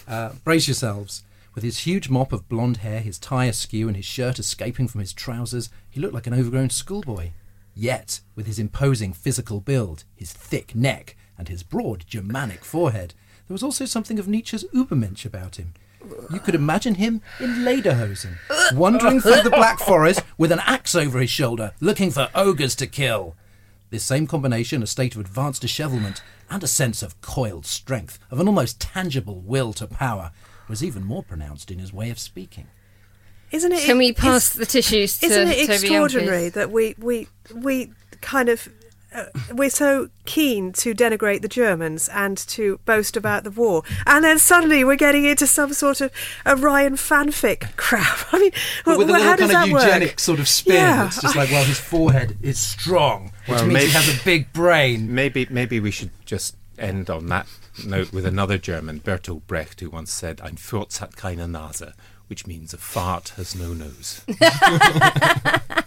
Uh, 0.08 0.34
brace 0.44 0.68
yourselves. 0.68 1.24
With 1.56 1.64
his 1.64 1.80
huge 1.80 2.10
mop 2.10 2.34
of 2.34 2.50
blonde 2.50 2.78
hair, 2.78 3.00
his 3.00 3.20
tie 3.20 3.46
askew, 3.46 3.88
and 3.88 3.96
his 3.96 4.06
shirt 4.06 4.40
escaping 4.40 4.88
from 4.88 5.00
his 5.02 5.14
trousers, 5.14 5.70
he 5.90 6.00
looked 6.00 6.14
like 6.14 6.28
an 6.28 6.34
overgrown 6.34 6.72
schoolboy. 6.72 7.30
Yet, 7.76 8.22
with 8.36 8.46
his 8.48 8.60
imposing 8.60 9.14
physical 9.14 9.60
build, 9.60 10.04
his 10.16 10.34
thick 10.34 10.76
neck, 10.76 11.16
and 11.38 11.48
his 11.48 11.64
broad 11.64 12.06
Germanic 12.08 12.64
forehead, 12.66 13.14
there 13.48 13.54
was 13.54 13.64
also 13.64 13.86
something 13.86 14.20
of 14.20 14.28
Nietzsche's 14.28 14.64
Übermensch 14.74 15.26
about 15.26 15.58
him. 15.58 15.74
You 16.32 16.40
could 16.40 16.56
imagine 16.56 16.96
him 16.96 17.22
in 17.40 17.64
lederhosen, 17.64 18.38
wandering 18.74 19.22
through 19.22 19.42
the 19.42 19.50
Black 19.50 19.80
Forest 19.80 20.22
with 20.38 20.52
an 20.52 20.60
axe 20.60 20.96
over 20.96 21.20
his 21.20 21.30
shoulder, 21.30 21.74
looking 21.80 22.12
for 22.12 22.30
ogres 22.36 22.76
to 22.76 22.88
kill. 22.88 23.36
This 23.94 24.04
same 24.04 24.26
combination, 24.26 24.82
a 24.82 24.88
state 24.88 25.14
of 25.14 25.22
advanced 25.22 25.62
dishevelment 25.62 26.24
and 26.50 26.64
a 26.64 26.68
sense 26.68 27.04
of 27.04 27.22
coiled 27.22 27.68
strength, 27.68 28.18
of 28.32 28.40
an 28.40 28.48
almost 28.48 28.82
tangible 28.82 29.40
will 29.40 29.72
to 29.74 29.86
power, 29.86 30.32
was 30.68 30.84
even 30.84 31.04
more 31.04 31.22
pronounced 31.22 31.70
in 31.70 31.78
his 31.78 31.94
way 31.94 32.10
of 32.10 32.18
speaking. 32.18 32.66
Isn't 33.52 33.72
it? 33.72 33.84
Can 33.84 34.00
we 34.00 34.12
pass 34.12 34.50
the 34.50 34.66
tissues 34.66 35.20
to 35.20 35.28
Isn't 35.28 35.48
it 35.50 35.70
extraordinary 35.70 36.50
Youngfield? 36.50 36.54
that 36.54 36.72
we 36.72 36.96
we 36.98 37.28
we 37.54 37.92
kind 38.20 38.50
of 38.50 38.68
uh, 39.14 39.26
we're 39.54 39.70
so 39.70 40.10
keen 40.26 40.72
to 40.74 40.96
denigrate 40.96 41.44
the 41.44 41.48
Germans 41.48 42.10
and 42.10 42.36
to 42.36 42.80
boast 42.86 43.16
about 43.16 43.44
the 43.44 43.52
war, 43.52 43.84
and 44.08 44.26
then 44.26 44.40
suddenly 44.40 44.84
we're 44.84 44.96
getting 44.96 45.24
into 45.24 45.46
some 45.46 45.72
sort 45.72 46.02
of 46.02 46.12
Aryan 46.48 46.94
fanfic 46.96 47.76
crap. 47.76 48.26
I 48.34 48.40
mean, 48.40 48.52
But 48.86 48.98
with 48.98 49.08
a 49.08 49.12
little 49.12 49.28
how 49.28 49.36
kind 49.36 49.52
of 49.52 49.68
eugenic 49.68 50.10
work? 50.14 50.20
sort 50.20 50.40
of 50.40 50.48
spin, 50.48 50.78
Yeah, 50.78 51.06
it's 51.06 51.22
just 51.22 51.36
like, 51.36 51.52
well, 51.52 51.64
his 51.64 51.80
forehead 51.80 52.40
is 52.42 52.58
strong, 52.58 53.32
which 53.46 53.58
Well, 53.58 53.66
means 53.68 53.74
maybe- 53.74 53.86
he 53.88 53.92
has 53.92 54.22
a 54.22 54.24
big 54.24 54.54
brain. 54.54 55.14
Maybe 55.16 55.48
maybe 55.50 55.80
we 55.80 55.92
should 55.92 56.12
just 56.26 56.56
end 56.78 57.10
on 57.10 57.28
that 57.28 57.48
note 57.86 58.12
with 58.14 58.26
another 58.26 58.58
German, 58.58 59.00
Bertolt 59.00 59.46
Brecht, 59.48 59.80
who 59.82 59.90
once 59.90 60.12
said, 60.12 60.42
"Ein 60.42 60.58
Furz 60.58 60.98
hat 60.98 61.16
keine 61.16 61.48
Nase," 61.52 61.94
which 62.28 62.48
means 62.48 62.74
a 62.74 62.78
fart 62.78 63.30
has 63.38 63.56
no 63.56 63.74
nose. 63.74 64.24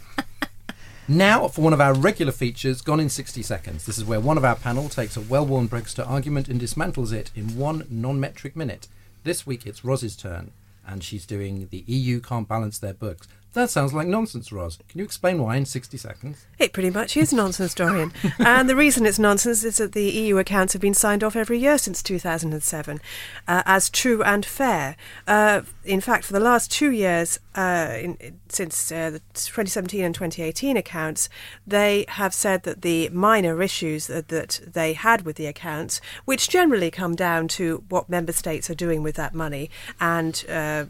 Now, 1.09 1.47
for 1.47 1.61
one 1.61 1.73
of 1.73 1.81
our 1.81 1.95
regular 1.95 2.33
features, 2.33 2.83
Gone 2.83 2.99
in 2.99 3.09
60 3.09 3.41
Seconds. 3.41 3.87
This 3.87 3.97
is 3.97 4.05
where 4.05 4.19
one 4.19 4.37
of 4.37 4.45
our 4.45 4.57
panel 4.57 4.89
takes 4.89 5.17
a 5.17 5.21
well 5.21 5.47
worn 5.47 5.69
Brexit 5.69 6.05
argument 6.09 6.49
and 6.49 6.61
dismantles 6.61 7.13
it 7.13 7.31
in 7.37 7.57
one 7.57 7.87
non 7.89 8.19
metric 8.19 8.57
minute. 8.57 8.89
This 9.23 9.47
week 9.47 9.67
it's 9.67 9.85
Ros's 9.85 10.17
turn, 10.17 10.51
and 10.85 11.05
she's 11.05 11.25
doing 11.25 11.69
The 11.71 11.85
EU 11.87 12.19
Can't 12.21 12.49
Balance 12.49 12.81
Their 12.81 12.95
Books. 12.95 13.29
That 13.57 13.71
sounds 13.71 13.95
like 13.95 14.07
nonsense, 14.07 14.53
Ros. 14.53 14.77
Can 14.87 14.99
you 14.99 15.05
explain 15.07 15.43
why 15.43 15.57
in 15.57 15.65
60 15.65 15.97
seconds? 15.97 16.45
It 16.59 16.75
pretty 16.75 16.91
much 16.91 17.17
is 17.17 17.33
nonsense, 17.33 17.73
Dorian. 17.73 18.13
and 18.39 18.69
the 18.69 18.77
reason 18.77 19.07
it's 19.07 19.19
nonsense 19.19 19.65
is 19.65 19.79
that 19.79 19.93
the 19.93 20.11
EU 20.11 20.37
accounts 20.37 20.75
have 20.75 20.83
been 20.83 20.93
signed 20.93 21.25
off 21.25 21.35
every 21.35 21.59
year 21.59 21.79
since 21.79 22.03
2007 22.03 23.01
uh, 23.49 23.63
as 23.65 23.89
true 23.89 24.23
and 24.23 24.45
fair. 24.45 24.95
Uh, 25.27 25.63
in 25.87 26.03
fact, 26.03 26.27
for 26.27 26.35
the 26.35 26.41
last 26.41 26.71
two 26.71 26.91
years, 26.91 27.41
uh, 27.55 27.97
in, 27.99 28.39
since 28.51 28.93
uh, 28.93 29.09
the 29.09 29.21
2017 29.33 30.05
and 30.05 30.15
2018 30.15 30.77
accounts, 30.77 31.31
they 31.67 32.05
have 32.09 32.35
said 32.35 32.65
that 32.65 32.83
the 32.83 33.09
minor 33.09 33.63
issues 33.63 34.07
that, 34.09 34.29
that 34.29 34.61
they 34.71 34.93
had 34.93 35.23
with 35.23 35.37
the 35.37 35.47
accounts, 35.47 36.03
which 36.27 36.51
generally 36.51 36.91
come 36.91 37.15
down 37.15 37.49
to 37.49 37.83
what 37.89 38.11
member 38.11 38.33
states 38.33 38.69
are 38.69 38.75
doing 38.75 39.03
with 39.03 39.15
that 39.15 39.35
money 39.35 39.71
and 39.99 40.45
uh, 40.47 40.85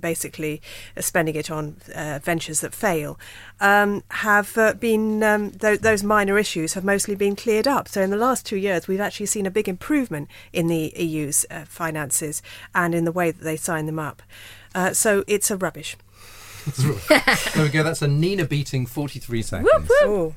basically 0.00 0.60
uh, 0.96 1.00
spending 1.00 1.34
it 1.34 1.50
on 1.50 1.76
uh, 1.94 2.20
ventures 2.22 2.60
that 2.60 2.74
fail, 2.74 3.18
um, 3.60 4.02
have 4.10 4.56
uh, 4.58 4.74
been 4.74 5.22
um, 5.22 5.50
th- 5.50 5.80
those 5.80 6.02
minor 6.02 6.38
issues 6.38 6.74
have 6.74 6.84
mostly 6.84 7.14
been 7.14 7.36
cleared 7.36 7.66
up. 7.66 7.88
So 7.88 8.02
in 8.02 8.10
the 8.10 8.16
last 8.16 8.46
two 8.46 8.56
years, 8.56 8.88
we've 8.88 9.00
actually 9.00 9.26
seen 9.26 9.46
a 9.46 9.50
big 9.50 9.68
improvement 9.68 10.28
in 10.52 10.68
the 10.68 10.92
EU's 10.96 11.46
uh, 11.50 11.64
finances 11.66 12.42
and 12.74 12.94
in 12.94 13.04
the 13.04 13.12
way 13.12 13.30
that 13.30 13.42
they 13.42 13.56
sign 13.56 13.86
them 13.86 13.98
up. 13.98 14.22
Uh, 14.74 14.92
so 14.92 15.24
it's 15.26 15.50
a 15.50 15.56
rubbish. 15.56 15.96
there 16.76 17.62
we 17.62 17.68
go. 17.68 17.82
That's 17.82 18.02
a 18.02 18.08
Nina 18.08 18.44
beating 18.44 18.86
43 18.86 19.42
seconds. 19.42 19.90
Ooh. 20.04 20.34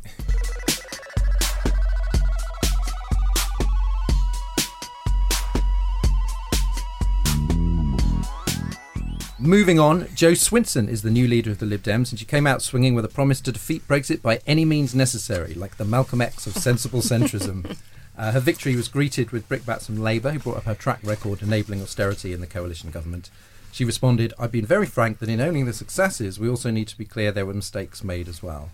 Moving 9.41 9.80
on, 9.80 10.08
Jo 10.15 10.34
Swinson 10.34 10.89
is 10.89 11.02
the 11.02 11.10
new 11.10 11.25
leader 11.25 11.49
of 11.49 11.60
the 11.60 11.65
Lib 11.65 11.82
Dems, 11.82 12.12
and 12.12 12.19
she 12.19 12.25
came 12.25 12.45
out 12.45 12.62
swinging 12.62 12.93
with 12.93 13.06
a 13.06 13.10
promise 13.10 13.39
to 13.41 13.54
defeat 13.54 13.88
Brexit 13.88 14.21
by 14.21 14.41
any 14.45 14.65
means 14.65 14.93
necessary, 14.93 15.54
like 15.54 15.78
the 15.78 15.86
Malcolm 15.86 16.19
X 16.19 16.45
of 16.45 16.58
sensible 16.58 17.02
centrism. 17.02 17.78
Uh, 18.17 18.34
her 18.34 18.39
victory 18.41 18.75
was 18.75 18.89
greeted 18.89 19.32
with 19.32 19.47
brickbats 19.47 19.86
from 19.86 19.95
Labour, 19.95 20.32
who 20.32 20.39
brought 20.39 20.58
up 20.58 20.65
her 20.65 20.75
track 20.75 20.99
record 21.04 21.41
enabling 21.41 21.82
austerity 21.82 22.34
in 22.34 22.41
the 22.41 22.47
coalition 22.47 22.91
government. 22.91 23.30
She 23.71 23.86
responded, 23.86 24.34
I've 24.38 24.52
been 24.52 24.65
very 24.65 24.88
frank 24.88 25.19
that 25.19 25.30
in 25.30 25.39
owning 25.39 25.65
the 25.65 25.71
successes, 25.71 26.38
we 26.38 26.49
also 26.49 26.69
need 26.69 26.89
to 26.89 26.97
be 26.97 27.06
clear 27.06 27.32
there 27.32 27.45
were 27.45 27.54
mistakes 27.54 28.04
made 28.04 28.28
as 28.28 28.43
well. 28.43 28.71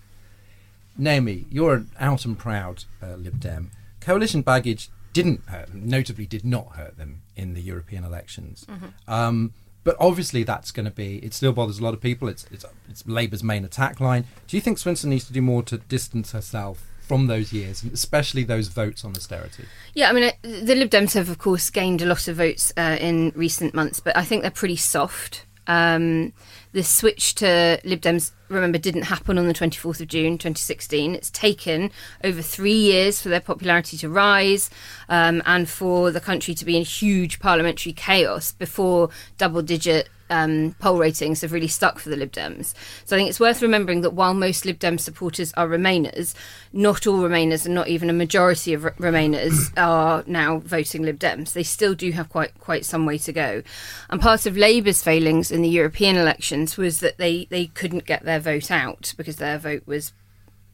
Naomi, 0.98 1.46
you're 1.52 1.76
an 1.76 1.92
out 2.00 2.26
and 2.26 2.40
proud 2.40 2.86
uh, 3.04 3.18
Lib 3.18 3.40
Dem. 3.40 3.70
Coalition 4.02 4.42
baggage 4.42 4.90
didn't 5.14 5.42
hurt 5.46 5.68
them, 5.68 5.88
notably 5.88 6.26
did 6.26 6.44
not 6.44 6.76
hurt 6.76 6.98
them 6.98 7.22
in 7.36 7.54
the 7.54 7.62
European 7.62 8.04
elections. 8.04 8.66
Um, 9.08 9.54
but 9.86 9.96
obviously, 10.00 10.44
that's 10.44 10.72
going 10.72 10.86
to 10.86 10.92
be, 10.92 11.20
it 11.20 11.34
still 11.34 11.54
bothers 11.54 11.80
a 11.80 11.84
lot 11.84 11.94
of 11.94 12.02
people. 12.02 12.28
It's, 12.28 12.46
it's, 12.52 12.66
it's 12.90 13.08
Labour's 13.08 13.44
main 13.44 13.64
attack 13.64 14.02
line. 14.02 14.26
Do 14.48 14.58
you 14.58 14.62
think 14.62 14.80
Swinson 14.80 15.06
needs 15.06 15.26
to 15.26 15.34
do 15.34 15.42
more 15.42 15.64
to 15.64 15.78
distance 15.78 16.34
herself 16.34 16.86
from 17.00 17.28
those 17.28 17.54
years, 17.54 17.84
especially 17.84 18.44
those 18.44 18.68
votes 18.68 19.06
on 19.06 19.12
austerity? 19.12 19.66
Yeah, 19.94 20.10
I 20.10 20.14
mean, 20.14 20.24
uh, 20.24 20.32
the 20.42 20.74
Lib 20.76 20.90
Dems 20.90 21.14
have, 21.14 21.30
of 21.30 21.38
course, 21.38 21.70
gained 21.70 22.02
a 22.02 22.06
lot 22.06 22.28
of 22.28 22.36
votes 22.36 22.74
uh, 22.76 22.98
in 23.00 23.32
recent 23.36 23.76
months, 23.76 24.00
but 24.00 24.18
I 24.18 24.24
think 24.24 24.42
they're 24.42 24.50
pretty 24.50 24.76
soft. 24.76 25.46
Um, 25.68 26.34
the 26.72 26.84
switch 26.84 27.36
to 27.36 27.80
Lib 27.84 28.02
Dems, 28.02 28.32
remember, 28.50 28.78
didn't 28.78 29.04
happen 29.04 29.38
on 29.38 29.48
the 29.48 29.54
24th 29.54 30.02
of 30.02 30.08
June 30.08 30.38
2016. 30.38 31.16
It's 31.16 31.30
taken 31.30 31.90
over 32.24 32.42
three 32.42 32.74
years 32.74 33.22
for 33.22 33.30
their 33.30 33.40
popularity 33.40 33.98
to 33.98 34.10
rise 34.10 34.70
um, 35.08 35.42
and 35.46 35.70
for 35.70 36.12
the 36.12 36.20
country 36.20 36.54
to 36.54 36.66
be 36.66 36.76
in 36.78 36.84
huge 36.84 37.40
parliamentary 37.40 37.94
chaos 37.94 38.52
before 38.52 39.10
double 39.38 39.62
digit 39.62 40.10
um, 40.30 40.76
poll 40.80 40.98
ratings 40.98 41.42
have 41.42 41.52
really 41.52 41.68
stuck 41.68 42.00
for 42.00 42.10
the 42.10 42.16
Lib 42.16 42.32
Dems. 42.32 42.74
So 43.06 43.16
I 43.16 43.20
think 43.20 43.30
it's 43.30 43.40
worth 43.40 43.62
remembering 43.62 44.02
that 44.02 44.14
while 44.14 44.34
most 44.34 44.66
Lib 44.66 44.80
Dem 44.80 44.98
supporters 44.98 45.54
are 45.54 45.68
Remainers, 45.68 46.34
not 46.74 47.06
all 47.08 47.20
Remainers 47.20 47.66
and 47.66 47.76
not 47.76 47.88
even 47.88 48.10
a 48.10 48.14
majority 48.14 48.74
of 48.74 48.84
Remainers 48.84 49.72
are 49.78 50.24
now 50.28 50.60
voting 50.60 51.04
Lib 51.04 51.20
Dems. 51.20 51.54
They 51.54 51.64
still 51.64 51.96
do 51.96 52.12
have 52.12 52.30
quite 52.30 52.58
quite 52.60 52.86
some 52.86 53.06
way 53.06 53.18
to 53.20 53.32
go. 53.32 53.64
And 54.10 54.22
part 54.22 54.46
of 54.46 54.58
Labour's 54.58 55.04
failings 55.04 55.52
in 55.52 55.62
the 55.62 55.70
European 55.70 56.16
elections 56.16 56.78
was 56.78 57.00
that 57.00 57.18
they, 57.18 57.46
they 57.50 57.68
couldn't 57.68 58.06
get 58.06 58.24
their 58.24 58.40
vote 58.40 58.72
out 58.72 59.14
because 59.18 59.38
their 59.38 59.58
vote 59.58 59.84
was 59.86 60.14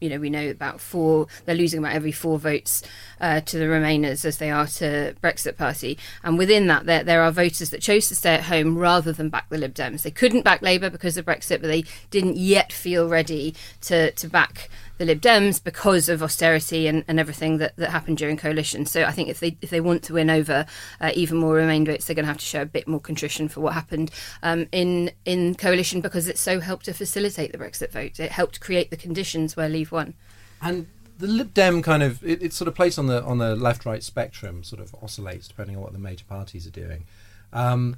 you 0.02 0.10
know, 0.10 0.18
we 0.18 0.30
know 0.30 0.50
about 0.50 0.80
four, 0.80 1.28
they're 1.44 1.54
losing 1.54 1.78
about 1.78 1.94
every 1.94 2.12
four 2.12 2.38
votes 2.38 2.82
uh, 3.20 3.40
to 3.40 3.58
the 3.58 3.66
Remainers 3.66 4.24
as 4.24 4.38
they 4.38 4.50
are 4.50 4.66
to 4.66 5.14
Brexit 5.22 5.56
Party. 5.56 5.96
And 6.24 6.36
within 6.36 6.66
that, 6.66 6.86
there, 6.86 7.04
there 7.04 7.22
are 7.22 7.30
voters 7.30 7.70
that 7.70 7.80
chose 7.80 8.08
to 8.08 8.14
stay 8.14 8.34
at 8.34 8.44
home 8.44 8.76
rather 8.76 9.12
than 9.12 9.28
back 9.28 9.48
the 9.48 9.58
Lib 9.58 9.74
Dems. 9.74 10.02
They 10.02 10.10
couldn't 10.10 10.42
back 10.42 10.60
Labour 10.60 10.90
because 10.90 11.16
of 11.16 11.24
Brexit, 11.24 11.60
but 11.60 11.68
they 11.68 11.84
didn't 12.10 12.36
yet 12.36 12.72
feel 12.72 13.08
ready 13.08 13.54
to, 13.82 14.10
to 14.12 14.28
back 14.28 14.68
the 15.02 15.06
Lib 15.06 15.20
Dems 15.20 15.62
because 15.62 16.08
of 16.08 16.22
austerity 16.22 16.86
and, 16.86 17.04
and 17.08 17.18
everything 17.18 17.58
that, 17.58 17.74
that 17.74 17.90
happened 17.90 18.18
during 18.18 18.36
coalition. 18.36 18.86
So 18.86 19.02
I 19.02 19.10
think 19.10 19.28
if 19.28 19.40
they 19.40 19.56
if 19.60 19.70
they 19.70 19.80
want 19.80 20.04
to 20.04 20.12
win 20.12 20.30
over 20.30 20.64
uh, 21.00 21.10
even 21.14 21.38
more 21.38 21.54
Remain 21.54 21.84
votes, 21.84 22.04
they're 22.04 22.14
going 22.14 22.22
to 22.24 22.28
have 22.28 22.38
to 22.38 22.44
show 22.44 22.62
a 22.62 22.66
bit 22.66 22.86
more 22.86 23.00
contrition 23.00 23.48
for 23.48 23.60
what 23.60 23.72
happened 23.72 24.12
um, 24.44 24.68
in 24.70 25.10
in 25.24 25.56
coalition 25.56 26.02
because 26.02 26.28
it 26.28 26.38
so 26.38 26.60
helped 26.60 26.84
to 26.84 26.94
facilitate 26.94 27.50
the 27.50 27.58
Brexit 27.58 27.90
vote. 27.90 28.20
It 28.20 28.30
helped 28.30 28.60
create 28.60 28.90
the 28.90 28.96
conditions 28.96 29.56
where 29.56 29.68
Leave 29.68 29.90
won. 29.90 30.14
And 30.60 30.86
the 31.18 31.26
Lib 31.26 31.52
Dem 31.52 31.82
kind 31.82 32.04
of 32.04 32.24
it, 32.24 32.40
it's 32.40 32.54
sort 32.54 32.68
of 32.68 32.76
placed 32.76 32.96
on 32.96 33.08
the 33.08 33.24
on 33.24 33.38
the 33.38 33.56
left 33.56 33.84
right 33.84 34.04
spectrum, 34.04 34.62
sort 34.62 34.80
of 34.80 34.94
oscillates 35.02 35.48
depending 35.48 35.74
on 35.74 35.82
what 35.82 35.92
the 35.92 35.98
major 35.98 36.24
parties 36.28 36.64
are 36.64 36.70
doing. 36.70 37.06
Um, 37.52 37.96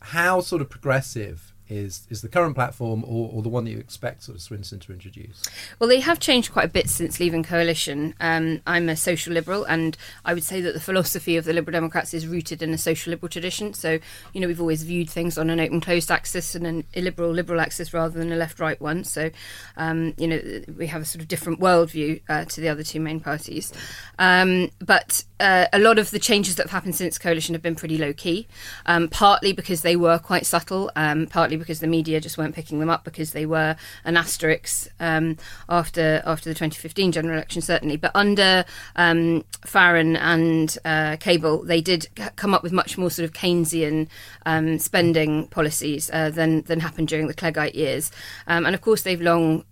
how 0.00 0.42
sort 0.42 0.60
of 0.60 0.68
progressive 0.68 1.53
is 1.68 2.06
is 2.10 2.22
the 2.22 2.28
current 2.28 2.54
platform, 2.54 3.04
or, 3.06 3.30
or 3.32 3.42
the 3.42 3.48
one 3.48 3.64
that 3.64 3.70
you 3.70 3.78
expect 3.78 4.24
sort 4.24 4.36
of 4.36 4.42
Swinson 4.42 4.80
to 4.82 4.92
introduce? 4.92 5.42
Well, 5.78 5.88
they 5.88 6.00
have 6.00 6.20
changed 6.20 6.52
quite 6.52 6.66
a 6.66 6.68
bit 6.68 6.88
since 6.88 7.20
leaving 7.20 7.42
coalition. 7.42 8.14
Um, 8.20 8.60
I'm 8.66 8.88
a 8.88 8.96
social 8.96 9.32
liberal, 9.32 9.64
and 9.64 9.96
I 10.24 10.34
would 10.34 10.44
say 10.44 10.60
that 10.60 10.74
the 10.74 10.80
philosophy 10.80 11.36
of 11.36 11.44
the 11.44 11.52
Liberal 11.52 11.72
Democrats 11.72 12.14
is 12.14 12.26
rooted 12.26 12.62
in 12.62 12.72
a 12.72 12.78
social 12.78 13.10
liberal 13.10 13.28
tradition. 13.28 13.74
So, 13.74 13.98
you 14.32 14.40
know, 14.40 14.46
we've 14.46 14.60
always 14.60 14.82
viewed 14.82 15.08
things 15.08 15.38
on 15.38 15.50
an 15.50 15.60
open 15.60 15.80
closed 15.80 16.10
axis 16.10 16.54
and 16.54 16.66
an 16.66 16.84
illiberal 16.92 17.30
liberal 17.30 17.60
axis 17.60 17.94
rather 17.94 18.18
than 18.18 18.32
a 18.32 18.36
left 18.36 18.60
right 18.60 18.80
one. 18.80 19.04
So, 19.04 19.30
um, 19.76 20.14
you 20.18 20.28
know, 20.28 20.40
we 20.76 20.86
have 20.88 21.02
a 21.02 21.04
sort 21.04 21.22
of 21.22 21.28
different 21.28 21.60
worldview 21.60 22.20
uh, 22.28 22.44
to 22.44 22.60
the 22.60 22.68
other 22.68 22.82
two 22.82 23.00
main 23.00 23.20
parties. 23.20 23.72
Um, 24.18 24.70
but 24.80 25.24
uh, 25.44 25.68
a 25.74 25.78
lot 25.78 25.98
of 25.98 26.10
the 26.10 26.18
changes 26.18 26.54
that 26.56 26.64
have 26.64 26.70
happened 26.70 26.96
since 26.96 27.18
coalition 27.18 27.54
have 27.54 27.60
been 27.60 27.74
pretty 27.74 27.98
low 27.98 28.14
key, 28.14 28.48
um, 28.86 29.08
partly 29.08 29.52
because 29.52 29.82
they 29.82 29.94
were 29.94 30.18
quite 30.18 30.46
subtle, 30.46 30.90
um, 30.96 31.26
partly 31.26 31.58
because 31.58 31.80
the 31.80 31.86
media 31.86 32.18
just 32.18 32.38
weren't 32.38 32.54
picking 32.54 32.80
them 32.80 32.88
up 32.88 33.04
because 33.04 33.32
they 33.32 33.44
were 33.44 33.76
an 34.04 34.16
asterisk 34.16 34.88
um, 35.00 35.36
after 35.68 36.22
after 36.24 36.48
the 36.48 36.54
2015 36.54 37.12
general 37.12 37.34
election, 37.34 37.60
certainly. 37.60 37.98
But 37.98 38.12
under 38.14 38.64
um, 38.96 39.44
Farron 39.66 40.16
and 40.16 40.76
uh, 40.84 41.16
Cable, 41.20 41.62
they 41.62 41.82
did 41.82 42.08
come 42.36 42.54
up 42.54 42.62
with 42.62 42.72
much 42.72 42.96
more 42.96 43.10
sort 43.10 43.24
of 43.28 43.34
Keynesian 43.34 44.08
um, 44.46 44.78
spending 44.78 45.48
policies 45.48 46.10
uh, 46.10 46.30
than 46.30 46.62
than 46.62 46.80
happened 46.80 47.08
during 47.08 47.26
the 47.26 47.34
Cleggite 47.34 47.74
years, 47.74 48.10
um, 48.46 48.64
and 48.64 48.74
of 48.74 48.80
course 48.80 49.02
they've 49.02 49.20
long 49.20 49.64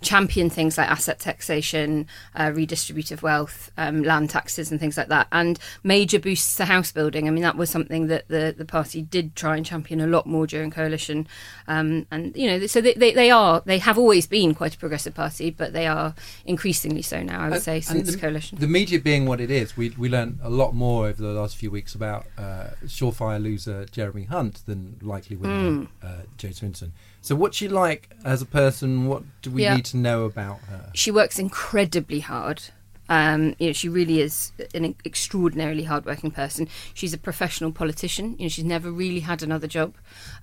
champion 0.00 0.48
things 0.48 0.78
like 0.78 0.88
asset 0.88 1.18
taxation, 1.18 2.06
uh, 2.34 2.46
redistributive 2.46 3.20
wealth, 3.22 3.70
um, 3.76 4.02
land 4.02 4.30
taxes, 4.30 4.70
and 4.70 4.78
things 4.78 4.96
like 4.96 5.08
that, 5.08 5.26
and 5.32 5.58
major 5.82 6.20
boosts 6.20 6.56
to 6.56 6.64
house 6.64 6.92
building. 6.92 7.26
I 7.26 7.30
mean, 7.30 7.42
that 7.42 7.56
was 7.56 7.68
something 7.68 8.06
that 8.06 8.28
the, 8.28 8.54
the 8.56 8.64
party 8.64 9.02
did 9.02 9.34
try 9.34 9.56
and 9.56 9.66
champion 9.66 10.00
a 10.00 10.06
lot 10.06 10.26
more 10.26 10.46
during 10.46 10.70
coalition. 10.70 11.26
Um, 11.66 12.06
and, 12.10 12.36
you 12.36 12.46
know, 12.46 12.66
so 12.66 12.80
they, 12.80 12.94
they, 12.94 13.12
they, 13.12 13.30
are, 13.30 13.62
they 13.64 13.78
have 13.78 13.98
always 13.98 14.26
been 14.26 14.54
quite 14.54 14.74
a 14.74 14.78
progressive 14.78 15.14
party, 15.14 15.50
but 15.50 15.72
they 15.72 15.86
are 15.86 16.14
increasingly 16.44 17.02
so 17.02 17.22
now, 17.22 17.40
I 17.40 17.48
would 17.48 17.62
say, 17.62 17.80
since 17.80 18.12
the, 18.12 18.18
coalition. 18.18 18.58
The 18.58 18.68
media 18.68 19.00
being 19.00 19.26
what 19.26 19.40
it 19.40 19.50
is, 19.50 19.76
we, 19.76 19.90
we 19.90 20.08
learned 20.08 20.38
a 20.42 20.50
lot 20.50 20.74
more 20.74 21.08
over 21.08 21.20
the 21.20 21.28
last 21.28 21.56
few 21.56 21.70
weeks 21.70 21.94
about 21.94 22.26
uh, 22.38 22.68
surefire 22.86 23.42
loser 23.42 23.84
Jeremy 23.86 24.24
Hunt 24.24 24.64
than 24.66 24.98
likely 25.02 25.36
winner 25.36 25.48
Mm. 25.48 25.88
uh, 26.02 26.22
Jo 26.36 26.48
Swinson. 26.48 26.90
So, 27.28 27.36
what's 27.36 27.58
she 27.58 27.68
like 27.68 28.08
as 28.24 28.40
a 28.40 28.46
person? 28.46 29.06
What 29.06 29.22
do 29.42 29.50
we 29.50 29.62
Yeah. 29.62 29.76
need 29.76 29.84
to 29.86 29.98
know 29.98 30.24
about 30.24 30.60
her? 30.70 30.90
she 30.94 31.10
works 31.10 31.38
incredibly 31.38 32.20
hard. 32.20 32.62
Um, 33.10 33.54
you 33.58 33.66
know, 33.66 33.72
she 33.74 33.90
really 33.90 34.22
is 34.22 34.52
an 34.74 34.94
extraordinarily 35.04 35.82
hardworking 35.82 36.30
person. 36.30 36.68
She's 36.94 37.12
a 37.12 37.18
professional 37.18 37.70
politician. 37.70 38.34
You 38.38 38.44
know, 38.46 38.48
she's 38.48 38.64
never 38.64 38.90
really 38.90 39.20
had 39.20 39.42
another 39.42 39.66
job, 39.66 39.94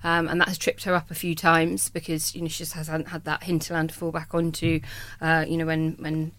um, 0.04 0.28
and 0.28 0.40
that 0.40 0.46
has 0.46 0.58
tripped 0.58 0.84
her 0.84 0.94
up 0.94 1.10
a 1.10 1.14
few 1.16 1.34
times 1.34 1.90
because 1.90 2.36
you 2.36 2.42
know 2.42 2.46
she 2.48 2.58
just 2.58 2.74
hasn't 2.74 3.08
had 3.08 3.24
that 3.24 3.42
hinterland 3.42 3.88
to 3.88 3.94
fall 3.96 4.12
back 4.12 4.32
onto. 4.32 4.78
Uh, 5.20 5.44
you 5.48 5.56
know, 5.56 5.66
when 5.66 5.96
when 5.98 6.30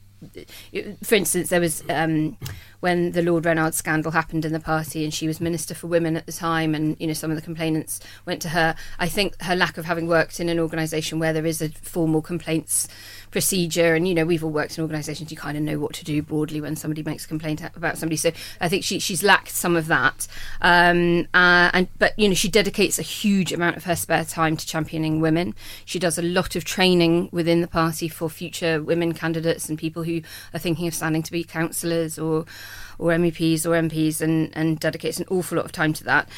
for 1.03 1.15
instance, 1.15 1.49
there 1.49 1.60
was 1.60 1.84
um, 1.89 2.38
when 2.80 3.12
the 3.12 3.21
Lord 3.21 3.45
Rennard 3.45 3.73
scandal 3.73 4.12
happened 4.12 4.45
in 4.45 4.53
the 4.53 4.60
party, 4.60 5.03
and 5.03 5.13
she 5.13 5.27
was 5.27 5.39
Minister 5.39 5.75
for 5.75 5.88
Women 5.88 6.17
at 6.17 6.25
the 6.25 6.32
time, 6.32 6.73
and 6.73 6.99
you 6.99 7.08
know 7.08 7.13
some 7.13 7.30
of 7.30 7.38
the 7.38 7.41
complainants 7.41 7.99
went 8.25 8.41
to 8.41 8.49
her. 8.49 8.75
I 8.99 9.08
think 9.08 9.39
her 9.41 9.56
lack 9.56 9.77
of 9.77 9.86
having 9.86 10.08
worked 10.08 10.39
in 10.39 10.49
an 10.49 10.60
organisation 10.60 11.19
where 11.19 11.34
there 11.34 11.45
is 11.45 11.62
a 11.62 11.69
formal 11.69 12.21
complaints 12.21 12.88
procedure, 13.31 13.95
and 13.95 14.07
you 14.07 14.13
know 14.13 14.25
we've 14.25 14.43
all 14.43 14.51
worked 14.51 14.77
in 14.77 14.81
organisations, 14.81 15.31
you 15.31 15.37
kind 15.37 15.57
of 15.57 15.63
know 15.63 15.79
what 15.79 15.93
to 15.93 16.05
do 16.05 16.21
broadly 16.21 16.61
when 16.61 16.75
somebody 16.75 17.03
makes 17.03 17.25
a 17.25 17.27
complaint 17.27 17.61
about 17.75 17.97
somebody. 17.97 18.17
So 18.17 18.31
I 18.61 18.69
think 18.69 18.83
she 18.83 18.99
she's 18.99 19.23
lacked 19.23 19.49
some 19.49 19.75
of 19.75 19.87
that, 19.87 20.27
um, 20.61 21.27
uh, 21.33 21.69
and 21.73 21.87
but 21.99 22.17
you 22.17 22.27
know 22.27 22.35
she 22.35 22.49
dedicates 22.49 22.99
a 22.99 23.03
huge 23.03 23.51
amount 23.53 23.77
of 23.77 23.83
her 23.85 23.95
spare 23.95 24.25
time 24.25 24.57
to 24.57 24.65
championing 24.65 25.21
women. 25.21 25.55
She 25.85 25.99
does 25.99 26.17
a 26.17 26.21
lot 26.21 26.55
of 26.55 26.65
training 26.65 27.29
within 27.31 27.61
the 27.61 27.67
party 27.67 28.07
for 28.07 28.29
future 28.29 28.81
women 28.81 29.13
candidates 29.13 29.69
and 29.69 29.77
people 29.77 30.03
who 30.03 30.21
are 30.53 30.59
thinking 30.59 30.87
of 30.87 30.93
standing 30.93 31.23
to 31.23 31.31
be 31.31 31.43
councillors 31.43 32.17
or 32.17 32.45
or 32.99 33.12
MEPs 33.12 33.65
or 33.65 33.69
MPs 33.71 34.21
and, 34.21 34.51
and 34.55 34.79
dedicates 34.79 35.19
an 35.19 35.25
awful 35.29 35.57
lot 35.57 35.65
of 35.65 35.71
time 35.71 35.93
to 35.93 36.03
that. 36.05 36.29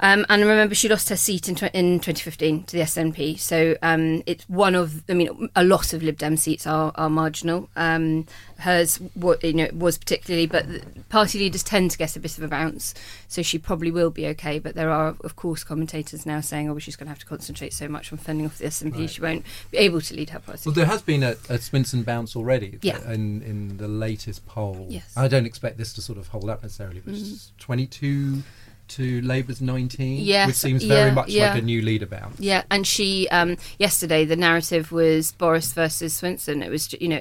Um, 0.00 0.24
and 0.28 0.42
remember, 0.42 0.74
she 0.74 0.88
lost 0.88 1.08
her 1.08 1.16
seat 1.16 1.48
in, 1.48 1.54
tw- 1.54 1.74
in 1.74 2.00
2015 2.00 2.64
to 2.64 2.76
the 2.76 2.82
SNP. 2.82 3.38
So 3.38 3.76
um, 3.82 4.22
it's 4.26 4.48
one 4.48 4.74
of, 4.74 5.02
I 5.08 5.14
mean, 5.14 5.50
a 5.56 5.64
lot 5.64 5.92
of 5.92 6.02
Lib 6.02 6.18
Dem 6.18 6.36
seats 6.36 6.66
are, 6.66 6.92
are 6.94 7.10
marginal. 7.10 7.68
Um, 7.76 8.26
hers 8.58 9.00
you 9.42 9.52
know, 9.52 9.68
was 9.72 9.98
particularly, 9.98 10.46
but 10.46 10.66
party 11.08 11.38
leaders 11.38 11.62
tend 11.62 11.90
to 11.92 11.98
get 11.98 12.16
a 12.16 12.20
bit 12.20 12.36
of 12.36 12.44
a 12.44 12.48
bounce. 12.48 12.92
So 13.28 13.42
she 13.42 13.58
probably 13.58 13.90
will 13.90 14.10
be 14.10 14.26
okay. 14.28 14.58
But 14.58 14.74
there 14.74 14.90
are, 14.90 15.14
of 15.22 15.36
course, 15.36 15.62
commentators 15.62 16.26
now 16.26 16.40
saying, 16.40 16.68
oh, 16.68 16.78
she's 16.78 16.96
going 16.96 17.06
to 17.06 17.10
have 17.10 17.20
to 17.20 17.26
concentrate 17.26 17.72
so 17.72 17.88
much 17.88 18.12
on 18.12 18.18
fending 18.18 18.46
off 18.46 18.58
the 18.58 18.66
SNP, 18.66 18.98
Right. 18.98 19.10
she 19.10 19.20
won't 19.20 19.44
be 19.70 19.78
able 19.78 20.00
to 20.00 20.14
lead 20.14 20.30
her 20.30 20.40
party. 20.40 20.62
Well, 20.66 20.74
there 20.74 20.86
has 20.86 21.02
been 21.02 21.22
a, 21.22 21.32
a 21.48 21.58
Swinson 21.58 22.04
bounce 22.04 22.34
already 22.34 22.78
Yeah. 22.82 22.98
in, 23.12 23.42
in 23.42 23.76
the 23.76 23.88
latest 23.88 24.46
poll. 24.46 24.86
Yes. 24.88 25.12
I 25.16 25.28
don't 25.28 25.46
expect 25.46 25.78
this 25.78 25.92
to 25.94 26.02
sort 26.02 26.18
of 26.18 26.28
hold 26.28 26.50
up 26.50 26.62
necessarily, 26.62 27.00
but 27.00 27.14
mm-hmm. 27.14 27.32
it's 27.32 27.52
22 27.58 28.42
to 28.88 29.20
Labour's 29.22 29.60
19, 29.60 30.20
Yes, 30.24 30.46
which 30.46 30.56
seems 30.56 30.84
very 30.84 31.08
yeah, 31.08 31.14
much 31.14 31.28
yeah. 31.28 31.50
like 31.52 31.62
a 31.62 31.64
new 31.64 31.82
leader 31.82 32.06
bounce. 32.06 32.40
Yeah, 32.40 32.62
and 32.70 32.86
she 32.86 33.28
um, 33.28 33.56
yesterday 33.78 34.24
the 34.24 34.36
narrative 34.36 34.90
was 34.92 35.32
Boris 35.32 35.72
versus 35.72 36.20
Swinson. 36.20 36.64
It 36.64 36.70
was 36.70 36.92
you 37.00 37.08
know 37.08 37.20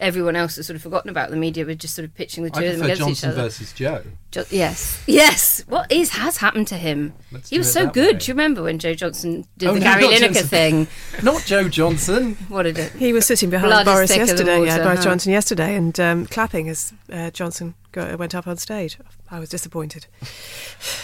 everyone 0.00 0.36
else 0.36 0.56
has 0.56 0.66
sort 0.66 0.76
of 0.76 0.82
forgotten 0.82 1.10
about 1.10 1.30
the 1.30 1.36
media 1.36 1.64
were 1.64 1.74
just 1.74 1.94
sort 1.94 2.04
of 2.04 2.14
pitching 2.14 2.44
the 2.44 2.50
two 2.50 2.60
I 2.60 2.64
of 2.64 2.72
them 2.78 2.82
against 2.84 3.00
Johnson 3.02 3.30
each 3.30 3.32
other. 3.32 3.42
versus 3.42 3.72
Joe. 3.72 4.02
Jo- 4.30 4.44
yes, 4.50 5.02
yes. 5.06 5.62
What 5.68 5.90
is 5.90 6.10
has 6.10 6.36
happened 6.38 6.68
to 6.68 6.76
him? 6.76 7.14
Let's 7.32 7.48
he 7.48 7.58
was 7.58 7.72
so 7.72 7.86
good. 7.88 8.14
way. 8.14 8.18
Do 8.18 8.26
you 8.30 8.34
remember 8.34 8.62
when 8.62 8.78
Jo 8.78 8.92
Johnson 8.94 9.46
did 9.56 9.68
Oh, 9.70 9.74
the 9.74 9.80
no, 9.80 9.84
Gary 9.84 10.02
not 10.02 10.12
Lineker 10.12 10.20
Johnson. 10.34 10.46
thing? 10.48 10.88
Not 11.22 11.42
Jo 11.44 11.68
Johnson. 11.68 12.34
What 12.48 12.64
did 12.64 12.78
it? 12.78 12.92
He 12.92 13.12
was 13.12 13.26
sitting 13.26 13.48
behind 13.50 13.70
Blood 13.70 13.84
Boris 13.86 14.10
thicker 14.10 14.26
than 14.26 14.36
yesterday, 14.36 14.64
yeah, 14.66 14.72
water, 14.72 14.84
Boris 14.84 14.98
huh? 14.98 15.04
Johnson 15.04 15.32
yesterday, 15.32 15.74
and 15.74 15.98
um, 15.98 16.26
clapping 16.26 16.68
as 16.68 16.92
uh, 17.12 17.30
Johnson 17.30 17.74
go, 17.92 18.16
went 18.16 18.34
up 18.34 18.46
on 18.46 18.56
stage. 18.56 18.98
I 19.30 19.38
was 19.38 19.48
disappointed. 19.48 20.06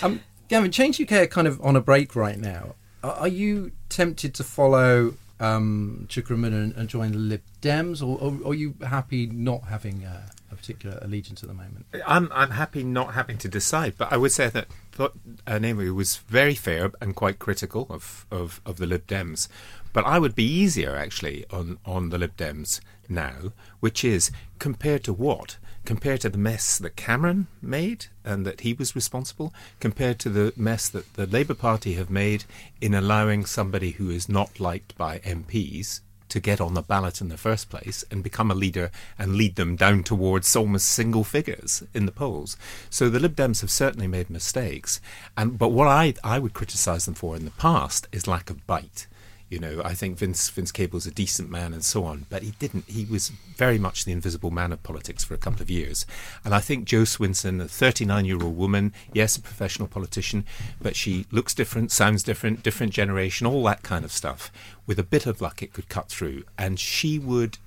Um, 0.03 0.21
Gavin, 0.49 0.71
Change 0.71 1.01
UK 1.01 1.13
are 1.13 1.27
kind 1.27 1.47
of 1.47 1.61
on 1.63 1.77
a 1.77 1.81
break 1.81 2.15
right 2.15 2.39
now. 2.39 2.75
Are, 3.03 3.13
are 3.13 3.29
you 3.29 3.73
tempted 3.89 4.35
to 4.35 4.45
follow 4.45 5.15
um, 5.41 6.07
Chuka 6.09 6.35
Umunna 6.37 6.65
and, 6.65 6.75
and 6.75 6.89
join 6.89 7.13
the 7.13 7.19
Lib 7.19 7.43
Dems, 7.61 8.03
or, 8.03 8.19
or 8.21 8.51
are 8.51 8.55
you 8.55 8.75
happy 8.87 9.27
not 9.27 9.65
having 9.65 10.05
uh, 10.05 10.29
a 10.51 10.57
particular 10.57 10.99
allegiance 11.03 11.43
at 11.43 11.49
the 11.49 11.55
moment? 11.55 11.87
I'm 12.07 12.31
I'm 12.33 12.51
happy 12.51 12.85
not 12.85 13.15
having 13.15 13.39
to 13.39 13.49
decide, 13.49 13.95
but 13.99 14.13
I 14.13 14.17
would 14.17 14.33
say 14.33 14.49
that 14.49 14.69
thought 14.93 15.15
uh, 15.47 15.59
Naomi 15.59 15.91
was 15.91 16.17
very 16.17 16.55
fair 16.55 16.93
and 17.01 17.15
quite 17.17 17.39
critical 17.39 17.87
of, 17.91 18.27
of, 18.31 18.61
of 18.65 18.77
the 18.79 18.87
Lib 18.87 19.07
Dems. 19.07 19.49
But 19.93 20.07
I 20.07 20.19
would 20.19 20.35
be 20.35 20.45
easier 20.45 20.95
actually 20.97 21.45
on, 21.51 21.79
on 21.85 22.11
the 22.11 22.19
Lib 22.19 22.37
Dems 22.37 22.81
now, 23.09 23.53
which 23.81 24.05
is 24.05 24.31
compared 24.59 25.05
to 25.05 25.13
what? 25.13 25.59
Compared 25.85 26.23
to 26.23 26.31
the 26.31 26.39
mess 26.39 26.79
that 26.79 26.97
Cameron 26.97 27.47
made 27.61 28.07
and 28.25 28.47
that 28.47 28.63
he 28.63 28.73
was 28.73 28.97
responsible, 28.97 29.53
compared 29.81 30.19
to 30.21 30.31
the 30.31 30.53
mess 30.57 30.89
that 30.89 31.13
the 31.15 31.27
Labour 31.27 31.55
Party 31.55 31.95
have 31.95 32.09
made 32.09 32.45
in 32.81 32.95
allowing 32.95 33.45
somebody 33.45 33.93
who 33.93 34.09
is 34.09 34.29
not 34.29 34.59
liked 34.59 34.97
by 34.97 35.19
MPs 35.19 36.01
to 36.31 36.41
get 36.41 36.61
on 36.61 36.75
the 36.75 36.83
ballot 36.83 37.21
in 37.21 37.29
the 37.29 37.37
first 37.37 37.71
place 37.71 38.05
and 38.11 38.25
become 38.25 38.51
a 38.51 38.55
leader 38.55 38.91
and 39.19 39.37
lead 39.37 39.57
them 39.57 39.77
down 39.77 40.03
towards 40.03 40.57
almost 40.57 40.89
single 40.89 41.23
figures 41.23 41.85
in 41.95 42.07
the 42.07 42.13
polls. 42.13 42.57
So 42.91 43.09
the 43.09 43.21
Lib 43.21 43.37
Dems 43.37 43.61
have 43.61 43.71
certainly 43.71 44.09
made 44.09 44.31
mistakes, 44.31 45.01
and 45.37 45.59
but 45.59 45.69
what 45.69 45.87
I 45.87 46.15
I 46.25 46.39
would 46.39 46.55
criticise 46.55 47.05
them 47.05 47.15
for 47.15 47.37
in 47.37 47.45
the 47.45 47.51
past 47.53 48.09
is 48.11 48.27
lack 48.27 48.51
of 48.51 48.67
bite. 48.67 49.07
You 49.55 49.61
know, 49.61 49.83
I 49.85 49.95
think 49.95 50.19
Vince 50.19 50.51
Vince 50.51 50.73
Cable's 50.73 51.07
a 51.07 51.13
decent 51.13 51.49
man 51.49 51.73
and 51.73 51.85
so 51.85 52.03
on, 52.03 52.27
but 52.29 52.43
he 52.43 52.55
didn't. 52.59 52.87
He 52.89 53.05
was 53.05 53.29
very 53.29 53.79
much 53.79 54.05
the 54.05 54.11
invisible 54.11 54.51
man 54.51 54.73
of 54.73 54.83
politics 54.83 55.23
for 55.23 55.35
a 55.35 55.39
couple 55.39 55.63
of 55.63 55.71
years. 55.71 56.07
And 56.45 56.53
I 56.53 56.59
think 56.59 56.87
Jo 56.87 57.03
Swinson, 57.03 57.63
a 57.63 57.69
39 57.69 58.25
year 58.25 58.43
old 58.43 58.57
woman, 58.57 58.93
yes, 59.13 59.37
a 59.37 59.41
professional 59.41 59.87
politician, 59.87 60.45
but 60.83 60.97
she 60.97 61.27
looks 61.31 61.55
different, 61.55 61.93
sounds 61.93 62.25
different, 62.25 62.65
different 62.65 62.93
generation, 62.93 63.47
all 63.47 63.63
that 63.63 63.85
kind 63.85 64.05
of 64.05 64.11
stuff. 64.11 64.51
With 64.89 64.99
a 64.99 65.05
bit 65.05 65.25
of 65.25 65.41
luck, 65.41 65.63
it 65.63 65.73
could 65.73 65.89
cut 65.89 66.09
through. 66.09 66.43
And 66.59 66.81
she 66.81 67.21
would, 67.21 67.59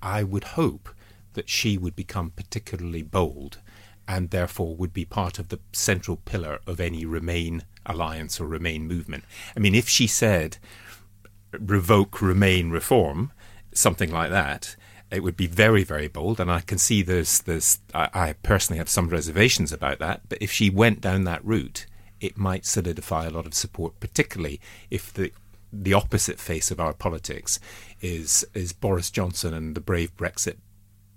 I 0.00 0.22
would 0.22 0.44
hope 0.44 0.90
that 1.32 1.48
she 1.48 1.76
would 1.76 1.96
become 1.96 2.30
particularly 2.30 3.02
bold 3.02 3.58
and 4.06 4.30
therefore 4.30 4.76
would 4.76 4.92
be 4.92 5.04
part 5.04 5.40
of 5.40 5.48
the 5.48 5.58
central 5.72 6.18
pillar 6.18 6.60
of 6.68 6.78
any 6.78 7.04
Remain 7.04 7.64
alliance 7.84 8.40
or 8.40 8.46
Remain 8.46 8.86
movement. 8.86 9.24
I 9.56 9.58
mean, 9.58 9.74
if 9.74 9.88
she 9.88 10.06
said, 10.06 10.58
revoke, 11.58 12.20
remain, 12.22 12.70
reform, 12.70 13.32
something 13.72 14.10
like 14.10 14.30
that, 14.30 14.76
it 15.10 15.22
would 15.22 15.36
be 15.36 15.46
very, 15.46 15.84
very 15.84 16.08
bold. 16.08 16.40
And 16.40 16.50
I 16.50 16.60
can 16.60 16.78
see 16.78 17.02
there's, 17.02 17.40
there's, 17.40 17.78
I, 17.94 18.08
I 18.14 18.32
personally 18.42 18.78
have 18.78 18.88
some 18.88 19.08
reservations 19.08 19.72
about 19.72 19.98
that. 19.98 20.22
But 20.28 20.38
if 20.40 20.50
she 20.50 20.70
went 20.70 21.00
down 21.00 21.24
that 21.24 21.44
route, 21.44 21.86
it 22.20 22.38
might 22.38 22.64
solidify 22.64 23.26
a 23.26 23.30
lot 23.30 23.46
of 23.46 23.54
support, 23.54 23.98
particularly 24.00 24.60
if 24.90 25.12
the 25.12 25.32
the 25.72 25.94
opposite 25.94 26.38
face 26.38 26.70
of 26.70 26.78
our 26.78 26.92
politics 26.92 27.58
is 28.00 28.44
is 28.54 28.72
Boris 28.72 29.10
Johnson 29.10 29.54
and 29.54 29.74
the 29.74 29.80
brave 29.80 30.14
Brexit 30.16 30.56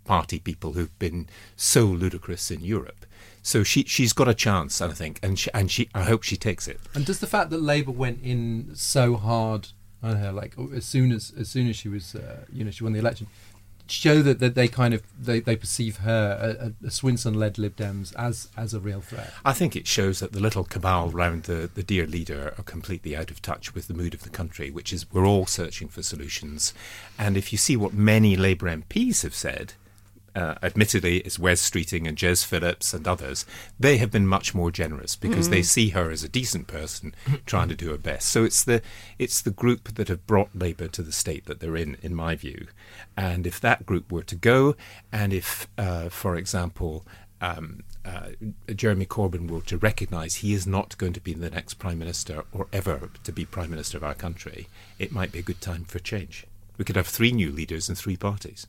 party 0.05 0.39
people 0.39 0.73
who've 0.73 0.97
been 0.97 1.27
so 1.55 1.83
ludicrous 1.83 2.49
in 2.51 2.61
Europe. 2.61 3.05
So 3.41 3.63
she 3.63 3.83
she's 3.83 4.13
got 4.13 4.27
a 4.27 4.33
chance, 4.33 4.81
I 4.81 4.89
think, 4.89 5.19
and 5.21 5.37
she, 5.37 5.51
and 5.53 5.69
she 5.69 5.89
I 5.93 6.03
hope 6.03 6.23
she 6.23 6.37
takes 6.37 6.67
it. 6.67 6.79
And 6.93 7.05
does 7.05 7.19
the 7.19 7.27
fact 7.27 7.49
that 7.51 7.61
Labour 7.61 7.91
went 7.91 8.23
in 8.23 8.71
so 8.73 9.17
hard 9.17 9.69
on 10.05 10.17
her, 10.17 10.31
like 10.31 10.55
as 10.73 10.85
soon 10.85 11.11
as 11.11 11.33
as 11.37 11.49
soon 11.49 11.67
as 11.67 11.75
she 11.75 11.89
was, 11.89 12.15
uh, 12.15 12.45
you 12.51 12.63
know, 12.63 12.71
she 12.71 12.83
won 12.83 12.93
the 12.93 12.99
election, 12.99 13.27
show 13.87 14.21
that, 14.21 14.39
that 14.39 14.55
they 14.55 14.67
kind 14.67 14.93
of 14.93 15.03
they, 15.19 15.39
they 15.39 15.55
perceive 15.55 15.97
her, 15.97 16.73
a, 16.81 16.85
a 16.85 16.89
Swinson-led 16.89 17.57
Lib 17.57 17.75
Dems, 17.75 18.15
as 18.15 18.49
as 18.57 18.73
a 18.73 18.79
real 18.79 19.01
threat? 19.01 19.31
I 19.43 19.53
think 19.53 19.75
it 19.75 19.87
shows 19.87 20.19
that 20.19 20.31
the 20.31 20.39
little 20.39 20.63
cabal 20.63 21.09
round 21.09 21.43
the, 21.43 21.69
the 21.73 21.83
dear 21.83 22.05
leader 22.05 22.53
are 22.57 22.63
completely 22.63 23.15
out 23.15 23.31
of 23.31 23.41
touch 23.41 23.73
with 23.73 23.87
the 23.87 23.93
mood 23.93 24.13
of 24.13 24.23
the 24.23 24.29
country, 24.29 24.71
which 24.71 24.91
is 24.93 25.11
we're 25.11 25.25
all 25.25 25.45
searching 25.45 25.87
for 25.87 26.03
solutions. 26.03 26.73
And 27.17 27.37
if 27.37 27.51
you 27.51 27.57
see 27.57 27.77
what 27.77 27.93
many 27.93 28.35
Labour 28.35 28.67
MPs 28.67 29.23
have 29.23 29.35
said, 29.35 29.73
uh, 30.35 30.55
admittedly, 30.61 31.19
it's 31.19 31.39
Wes 31.39 31.67
Streeting 31.67 32.07
and 32.07 32.17
Jess 32.17 32.43
Phillips 32.43 32.93
and 32.93 33.07
others, 33.07 33.45
they 33.79 33.97
have 33.97 34.11
been 34.11 34.27
much 34.27 34.53
more 34.53 34.69
generous 34.69 35.15
because 35.15 35.49
they 35.49 35.61
see 35.61 35.89
her 35.89 36.11
as 36.11 36.23
a 36.23 36.29
decent 36.29 36.67
person 36.67 37.15
trying 37.45 37.69
to 37.69 37.75
do 37.75 37.89
her 37.91 37.97
best. 37.97 38.27
So 38.29 38.43
it's 38.43 38.63
the 38.63 38.81
it's 39.17 39.41
the 39.41 39.51
group 39.51 39.95
that 39.95 40.09
have 40.09 40.27
brought 40.27 40.49
Labour 40.53 40.87
to 40.89 41.01
the 41.01 41.11
state 41.11 41.45
that 41.45 41.59
they're 41.59 41.77
in, 41.77 41.97
in 42.01 42.13
my 42.13 42.35
view. 42.35 42.67
And 43.15 43.47
if 43.47 43.61
that 43.61 43.85
group 43.85 44.11
were 44.11 44.23
to 44.23 44.35
go, 44.35 44.75
and 45.11 45.31
if, 45.31 45.67
uh, 45.77 46.09
for 46.09 46.35
example, 46.35 47.05
um, 47.39 47.83
uh, 48.03 48.29
Jeremy 48.73 49.05
Corbyn 49.05 49.49
were 49.49 49.61
to 49.61 49.77
recognise 49.77 50.35
he 50.35 50.53
is 50.53 50.67
not 50.67 50.97
going 50.97 51.13
to 51.13 51.21
be 51.21 51.33
the 51.33 51.49
next 51.49 51.75
prime 51.75 51.99
minister 51.99 52.43
or 52.51 52.67
ever 52.73 53.09
to 53.23 53.31
be 53.31 53.45
prime 53.45 53.69
minister 53.69 53.97
of 53.97 54.03
our 54.03 54.13
country, 54.13 54.67
it 54.99 55.11
might 55.11 55.31
be 55.31 55.39
a 55.39 55.43
good 55.43 55.61
time 55.61 55.85
for 55.85 55.99
change. 55.99 56.45
We 56.77 56.85
could 56.85 56.95
have 56.95 57.07
three 57.07 57.31
new 57.31 57.51
leaders 57.51 57.87
and 57.87 57.97
three 57.97 58.17
parties. 58.17 58.67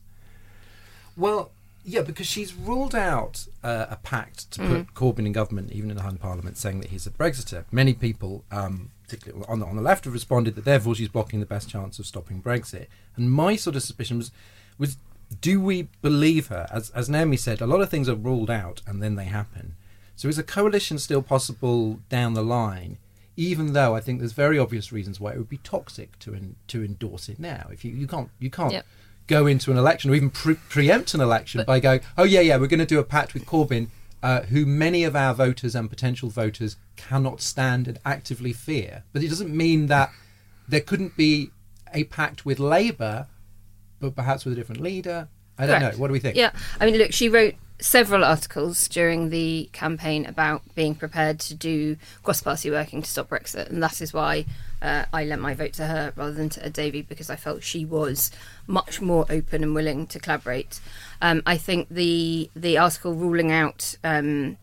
Well, 1.17 1.51
yeah, 1.89 2.01
because 2.01 2.27
she's 2.27 2.53
ruled 2.53 2.93
out 2.93 3.47
uh, 3.63 3.85
a 3.89 3.95
pact 3.95 4.51
to 4.51 4.59
put 4.59 4.93
Corbyn 4.93 5.25
in 5.25 5.31
government, 5.31 5.71
even 5.71 5.89
in 5.89 5.95
the 5.95 6.03
hung 6.03 6.17
Parliament, 6.17 6.57
saying 6.57 6.81
that 6.81 6.89
he's 6.89 7.07
a 7.07 7.09
Brexiter. 7.09 7.63
Many 7.71 7.93
people, 7.93 8.43
um, 8.51 8.91
particularly 9.03 9.45
on 9.47 9.61
the, 9.61 9.65
on 9.65 9.77
the 9.77 9.81
left, 9.81 10.03
have 10.03 10.13
responded 10.13 10.55
that 10.55 10.65
therefore 10.65 10.95
she's 10.95 11.07
blocking 11.07 11.39
the 11.39 11.45
best 11.45 11.69
chance 11.69 11.97
of 11.97 12.05
stopping 12.05 12.41
Brexit. 12.41 12.87
And 13.15 13.31
my 13.31 13.55
sort 13.55 13.77
of 13.77 13.83
suspicion 13.83 14.17
was, 14.17 14.31
was 14.77 14.97
do 15.39 15.61
we 15.61 15.87
believe 16.01 16.47
her? 16.47 16.67
As, 16.69 16.89
as 16.89 17.09
Naomi 17.09 17.37
said, 17.37 17.61
a 17.61 17.67
lot 17.67 17.79
of 17.79 17.89
things 17.89 18.09
are 18.09 18.15
ruled 18.15 18.51
out 18.51 18.81
and 18.85 19.01
then 19.01 19.15
they 19.15 19.25
happen. 19.25 19.75
So 20.17 20.27
is 20.27 20.37
a 20.37 20.43
coalition 20.43 20.99
still 20.99 21.21
possible 21.21 22.01
down 22.09 22.33
the 22.33 22.43
line? 22.43 22.97
Even 23.37 23.71
though 23.71 23.95
I 23.95 24.01
think 24.01 24.19
there's 24.19 24.33
very 24.33 24.59
obvious 24.59 24.91
reasons 24.91 25.21
why 25.21 25.31
it 25.31 25.37
would 25.37 25.47
be 25.47 25.59
toxic 25.59 26.19
to 26.19 26.33
en- 26.33 26.55
to 26.67 26.83
endorse 26.83 27.29
it 27.29 27.39
now. 27.39 27.69
If 27.71 27.85
you, 27.85 27.91
you 27.91 28.07
can't 28.07 28.29
you 28.39 28.49
can't 28.49 28.73
Yep. 28.73 28.85
Go 29.27 29.45
into 29.45 29.71
an 29.71 29.77
election 29.77 30.09
or 30.09 30.15
even 30.15 30.29
pre- 30.29 30.55
preempt 30.55 31.13
an 31.13 31.21
election 31.21 31.63
by 31.65 31.79
going, 31.79 32.01
oh 32.17 32.23
yeah, 32.23 32.39
yeah, 32.39 32.57
we're 32.57 32.67
going 32.67 32.79
to 32.79 32.85
do 32.85 32.99
a 32.99 33.03
pact 33.03 33.33
with 33.33 33.45
Corbyn, 33.45 33.89
uh, 34.23 34.41
who 34.43 34.65
many 34.65 35.03
of 35.03 35.15
our 35.15 35.33
voters 35.33 35.75
and 35.75 35.89
potential 35.89 36.29
voters 36.29 36.77
cannot 36.95 37.41
stand 37.41 37.87
and 37.87 37.99
actively 38.05 38.53
fear. 38.53 39.03
But 39.13 39.23
it 39.23 39.29
doesn't 39.29 39.55
mean 39.55 39.87
that 39.87 40.11
there 40.67 40.81
couldn't 40.81 41.15
be 41.15 41.51
a 41.93 42.05
pact 42.05 42.45
with 42.45 42.59
Labour, 42.59 43.27
but 43.99 44.15
perhaps 44.15 44.45
with 44.45 44.53
a 44.53 44.55
different 44.55 44.81
leader. 44.81 45.27
I 45.57 45.65
don't 45.65 45.79
Correct. 45.79 45.95
know. 45.95 46.01
What 46.01 46.07
do 46.07 46.13
we 46.13 46.19
think? 46.19 46.35
Yeah, 46.35 46.51
I 46.79 46.85
mean, 46.85 46.97
look, 46.97 47.13
she 47.13 47.29
wrote 47.29 47.55
several 47.79 48.23
articles 48.23 48.87
during 48.87 49.29
the 49.29 49.69
campaign 49.71 50.25
about 50.25 50.63
being 50.75 50.95
prepared 50.95 51.39
to 51.39 51.53
do 51.53 51.95
cross 52.23 52.41
party 52.41 52.71
working 52.71 53.01
to 53.01 53.09
stop 53.09 53.29
Brexit, 53.29 53.69
and 53.69 53.81
that 53.83 54.01
is 54.01 54.13
why 54.13 54.45
uh, 54.81 55.05
I 55.11 55.25
lent 55.25 55.41
my 55.41 55.53
vote 55.53 55.73
to 55.73 55.87
her 55.87 56.13
rather 56.15 56.33
than 56.33 56.49
to 56.49 56.65
Ed 56.65 56.73
Davey 56.73 57.01
because 57.01 57.29
I 57.29 57.35
felt 57.35 57.63
she 57.63 57.85
was 57.85 58.31
much 58.67 59.01
more 59.01 59.25
open 59.29 59.63
and 59.63 59.73
willing 59.73 60.07
to 60.07 60.19
collaborate. 60.19 60.79
Um, 61.21 61.41
I 61.45 61.57
think 61.57 61.89
the 61.89 62.49
the 62.55 62.77
article 62.77 63.13
ruling 63.13 63.51
out. 63.51 63.95
Um, 64.03 64.57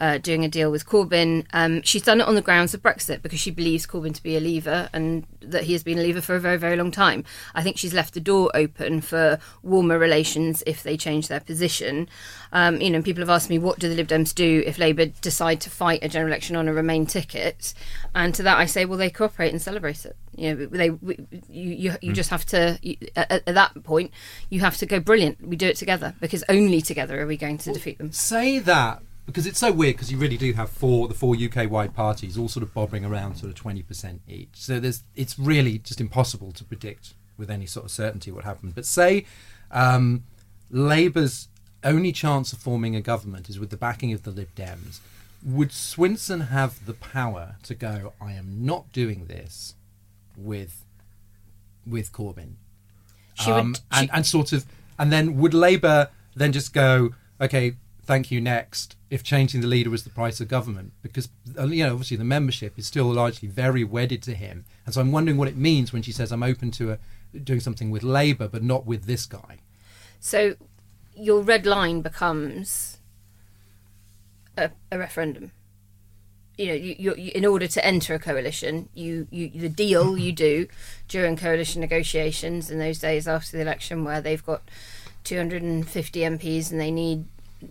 uh, 0.00 0.18
doing 0.18 0.44
a 0.44 0.48
deal 0.48 0.70
with 0.70 0.86
Corbyn. 0.86 1.46
Um, 1.52 1.82
she's 1.82 2.02
done 2.02 2.20
it 2.20 2.26
on 2.26 2.34
the 2.34 2.42
grounds 2.42 2.74
of 2.74 2.82
Brexit 2.82 3.22
because 3.22 3.40
she 3.40 3.50
believes 3.50 3.86
Corbyn 3.86 4.14
to 4.14 4.22
be 4.22 4.36
a 4.36 4.40
leaver 4.40 4.88
and 4.92 5.26
that 5.40 5.64
he 5.64 5.72
has 5.72 5.82
been 5.82 5.98
a 5.98 6.02
leaver 6.02 6.20
for 6.20 6.36
a 6.36 6.40
very, 6.40 6.56
very 6.56 6.76
long 6.76 6.90
time. 6.90 7.24
I 7.54 7.62
think 7.62 7.78
she's 7.78 7.94
left 7.94 8.14
the 8.14 8.20
door 8.20 8.50
open 8.54 9.00
for 9.00 9.38
warmer 9.62 9.98
relations 9.98 10.62
if 10.66 10.82
they 10.82 10.96
change 10.96 11.28
their 11.28 11.40
position. 11.40 12.08
Um, 12.52 12.80
you 12.80 12.90
know, 12.90 13.02
people 13.02 13.22
have 13.22 13.30
asked 13.30 13.50
me, 13.50 13.58
what 13.58 13.78
do 13.78 13.88
the 13.88 13.94
Lib 13.94 14.08
Dems 14.08 14.34
do 14.34 14.62
if 14.66 14.78
Labour 14.78 15.06
decide 15.06 15.60
to 15.62 15.70
fight 15.70 16.00
a 16.02 16.08
general 16.08 16.30
election 16.30 16.56
on 16.56 16.68
a 16.68 16.72
Remain 16.72 17.06
ticket? 17.06 17.74
And 18.14 18.34
to 18.34 18.42
that, 18.44 18.58
I 18.58 18.66
say, 18.66 18.84
well, 18.84 18.98
they 18.98 19.10
cooperate 19.10 19.50
and 19.52 19.60
celebrate 19.60 20.04
it. 20.04 20.16
You 20.36 20.54
know, 20.54 20.66
they 20.66 20.90
we, 20.90 21.18
you 21.48 21.70
you, 21.74 21.96
you 22.00 22.12
just 22.12 22.30
have 22.30 22.46
to 22.46 22.78
you, 22.80 22.96
at, 23.16 23.30
at 23.30 23.54
that 23.54 23.82
point 23.82 24.12
you 24.50 24.60
have 24.60 24.76
to 24.76 24.86
go 24.86 25.00
brilliant. 25.00 25.44
We 25.44 25.56
do 25.56 25.66
it 25.66 25.76
together 25.76 26.14
because 26.20 26.44
only 26.48 26.80
together 26.80 27.20
are 27.20 27.26
we 27.26 27.36
going 27.36 27.58
to 27.58 27.72
defeat 27.72 27.98
them. 27.98 28.12
Say 28.12 28.60
that 28.60 29.02
because 29.28 29.46
it's 29.46 29.58
so 29.58 29.70
weird 29.70 29.94
because 29.94 30.10
you 30.10 30.16
really 30.16 30.38
do 30.38 30.54
have 30.54 30.70
four 30.70 31.06
the 31.06 31.12
four 31.12 31.36
UK 31.36 31.70
wide 31.70 31.94
parties 31.94 32.38
all 32.38 32.48
sort 32.48 32.62
of 32.62 32.72
bobbing 32.72 33.04
around 33.04 33.36
sort 33.36 33.50
of 33.50 33.54
twenty 33.56 33.82
percent 33.82 34.22
each. 34.26 34.54
So 34.54 34.80
there's 34.80 35.04
it's 35.14 35.38
really 35.38 35.76
just 35.78 36.00
impossible 36.00 36.50
to 36.52 36.64
predict 36.64 37.12
with 37.36 37.50
any 37.50 37.66
sort 37.66 37.84
of 37.84 37.92
certainty 37.92 38.30
what 38.30 38.44
happened. 38.44 38.74
But 38.74 38.86
say 38.86 39.26
um, 39.70 40.24
Labour's 40.70 41.48
only 41.84 42.10
chance 42.10 42.54
of 42.54 42.58
forming 42.58 42.96
a 42.96 43.02
government 43.02 43.50
is 43.50 43.60
with 43.60 43.68
the 43.68 43.76
backing 43.76 44.14
of 44.14 44.22
the 44.22 44.30
Lib 44.30 44.48
Dems. 44.56 45.00
Would 45.44 45.70
Swinson 45.70 46.48
have 46.48 46.86
the 46.86 46.94
power 46.94 47.56
to 47.64 47.74
go? 47.74 48.14
I 48.20 48.32
am 48.32 48.64
not 48.64 48.92
doing 48.92 49.26
this 49.26 49.74
with 50.38 50.86
with 51.86 52.12
Corbyn 52.12 52.54
She 53.34 53.50
um, 53.50 53.72
would. 53.72 53.80
and, 53.92 54.10
and 54.14 54.26
sort 54.26 54.52
of, 54.54 54.64
and 54.98 55.12
then 55.12 55.36
would 55.36 55.52
Labour 55.52 56.08
then 56.34 56.52
just 56.52 56.72
go, 56.72 57.10
okay, 57.40 57.74
thank 58.08 58.30
you, 58.30 58.40
next, 58.40 58.96
if 59.10 59.22
changing 59.22 59.60
the 59.60 59.66
leader 59.66 59.90
was 59.90 60.02
the 60.02 60.08
price 60.08 60.40
of 60.40 60.48
government? 60.48 60.94
Because, 61.02 61.28
uh, 61.58 61.66
you 61.66 61.84
know, 61.84 61.92
obviously 61.92 62.16
the 62.16 62.24
membership 62.24 62.78
is 62.78 62.86
still 62.86 63.04
largely 63.04 63.50
very 63.50 63.84
wedded 63.84 64.22
to 64.22 64.34
him. 64.34 64.64
And 64.86 64.94
so 64.94 65.02
I'm 65.02 65.12
wondering 65.12 65.36
what 65.36 65.46
it 65.46 65.58
means 65.58 65.92
when 65.92 66.00
she 66.00 66.10
says, 66.10 66.32
I'm 66.32 66.42
open 66.42 66.70
to 66.70 66.92
a, 66.92 66.98
doing 67.38 67.60
something 67.60 67.90
with 67.90 68.02
Labour, 68.02 68.48
but 68.48 68.62
not 68.62 68.86
with 68.86 69.04
this 69.04 69.26
guy. 69.26 69.58
So 70.20 70.56
your 71.14 71.42
red 71.42 71.66
line 71.66 72.00
becomes 72.00 72.96
a, 74.56 74.70
a 74.90 74.98
referendum. 74.98 75.50
You 76.56 76.66
know, 76.68 76.74
you, 76.74 76.96
you, 76.98 77.14
you, 77.14 77.32
in 77.34 77.44
order 77.44 77.66
to 77.68 77.84
enter 77.84 78.14
a 78.14 78.18
coalition, 78.18 78.88
you, 78.94 79.28
you 79.30 79.50
the 79.50 79.68
deal 79.68 80.16
you 80.26 80.32
do 80.32 80.66
during 81.08 81.36
coalition 81.36 81.82
negotiations 81.82 82.70
in 82.70 82.78
those 82.78 82.98
days 83.00 83.28
after 83.28 83.54
the 83.54 83.62
election, 83.62 84.02
where 84.02 84.22
they've 84.22 84.44
got 84.46 84.62
250 85.24 86.20
MPs 86.20 86.70
and 86.70 86.80
they 86.80 86.90
need 86.90 87.26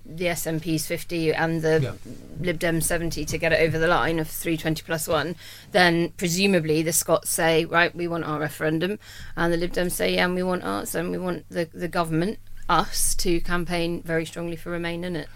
the 0.05 0.25
SNP's 0.25 0.85
50 0.85 1.33
and 1.33 1.61
the 1.61 1.79
Yeah. 1.81 1.93
Lib 2.39 2.59
Dem 2.59 2.81
70 2.81 3.25
to 3.25 3.37
get 3.37 3.53
it 3.53 3.61
over 3.61 3.79
the 3.79 3.87
line 3.87 4.19
of 4.19 4.27
320 4.27 4.83
plus 4.83 5.07
one, 5.07 5.35
then 5.71 6.09
presumably 6.17 6.81
the 6.81 6.91
Scots 6.93 7.29
say, 7.29 7.65
right, 7.65 7.95
we 7.95 8.07
want 8.07 8.25
our 8.25 8.39
referendum, 8.39 8.99
and 9.35 9.53
the 9.53 9.57
Lib 9.57 9.71
Dems 9.73 9.91
say, 9.93 10.15
yeah, 10.15 10.25
and 10.25 10.35
we 10.35 10.43
want 10.43 10.63
ours, 10.63 10.93
and 10.95 11.11
we 11.11 11.17
want 11.17 11.45
the, 11.49 11.69
the 11.73 11.87
government, 11.87 12.39
us, 12.67 13.15
to 13.15 13.39
campaign 13.41 14.01
very 14.03 14.25
strongly 14.25 14.55
for 14.55 14.71
Remain 14.71 15.03
in 15.03 15.15
it. 15.15 15.29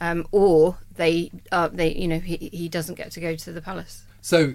Um, 0.00 0.26
or 0.30 0.78
they, 0.94 1.30
uh, 1.50 1.68
they, 1.68 1.92
you 1.92 2.06
know, 2.06 2.18
he, 2.18 2.36
he 2.52 2.68
doesn't 2.68 2.96
get 2.96 3.10
to 3.12 3.20
go 3.20 3.34
to 3.34 3.52
the 3.52 3.62
palace. 3.62 4.04
So, 4.20 4.54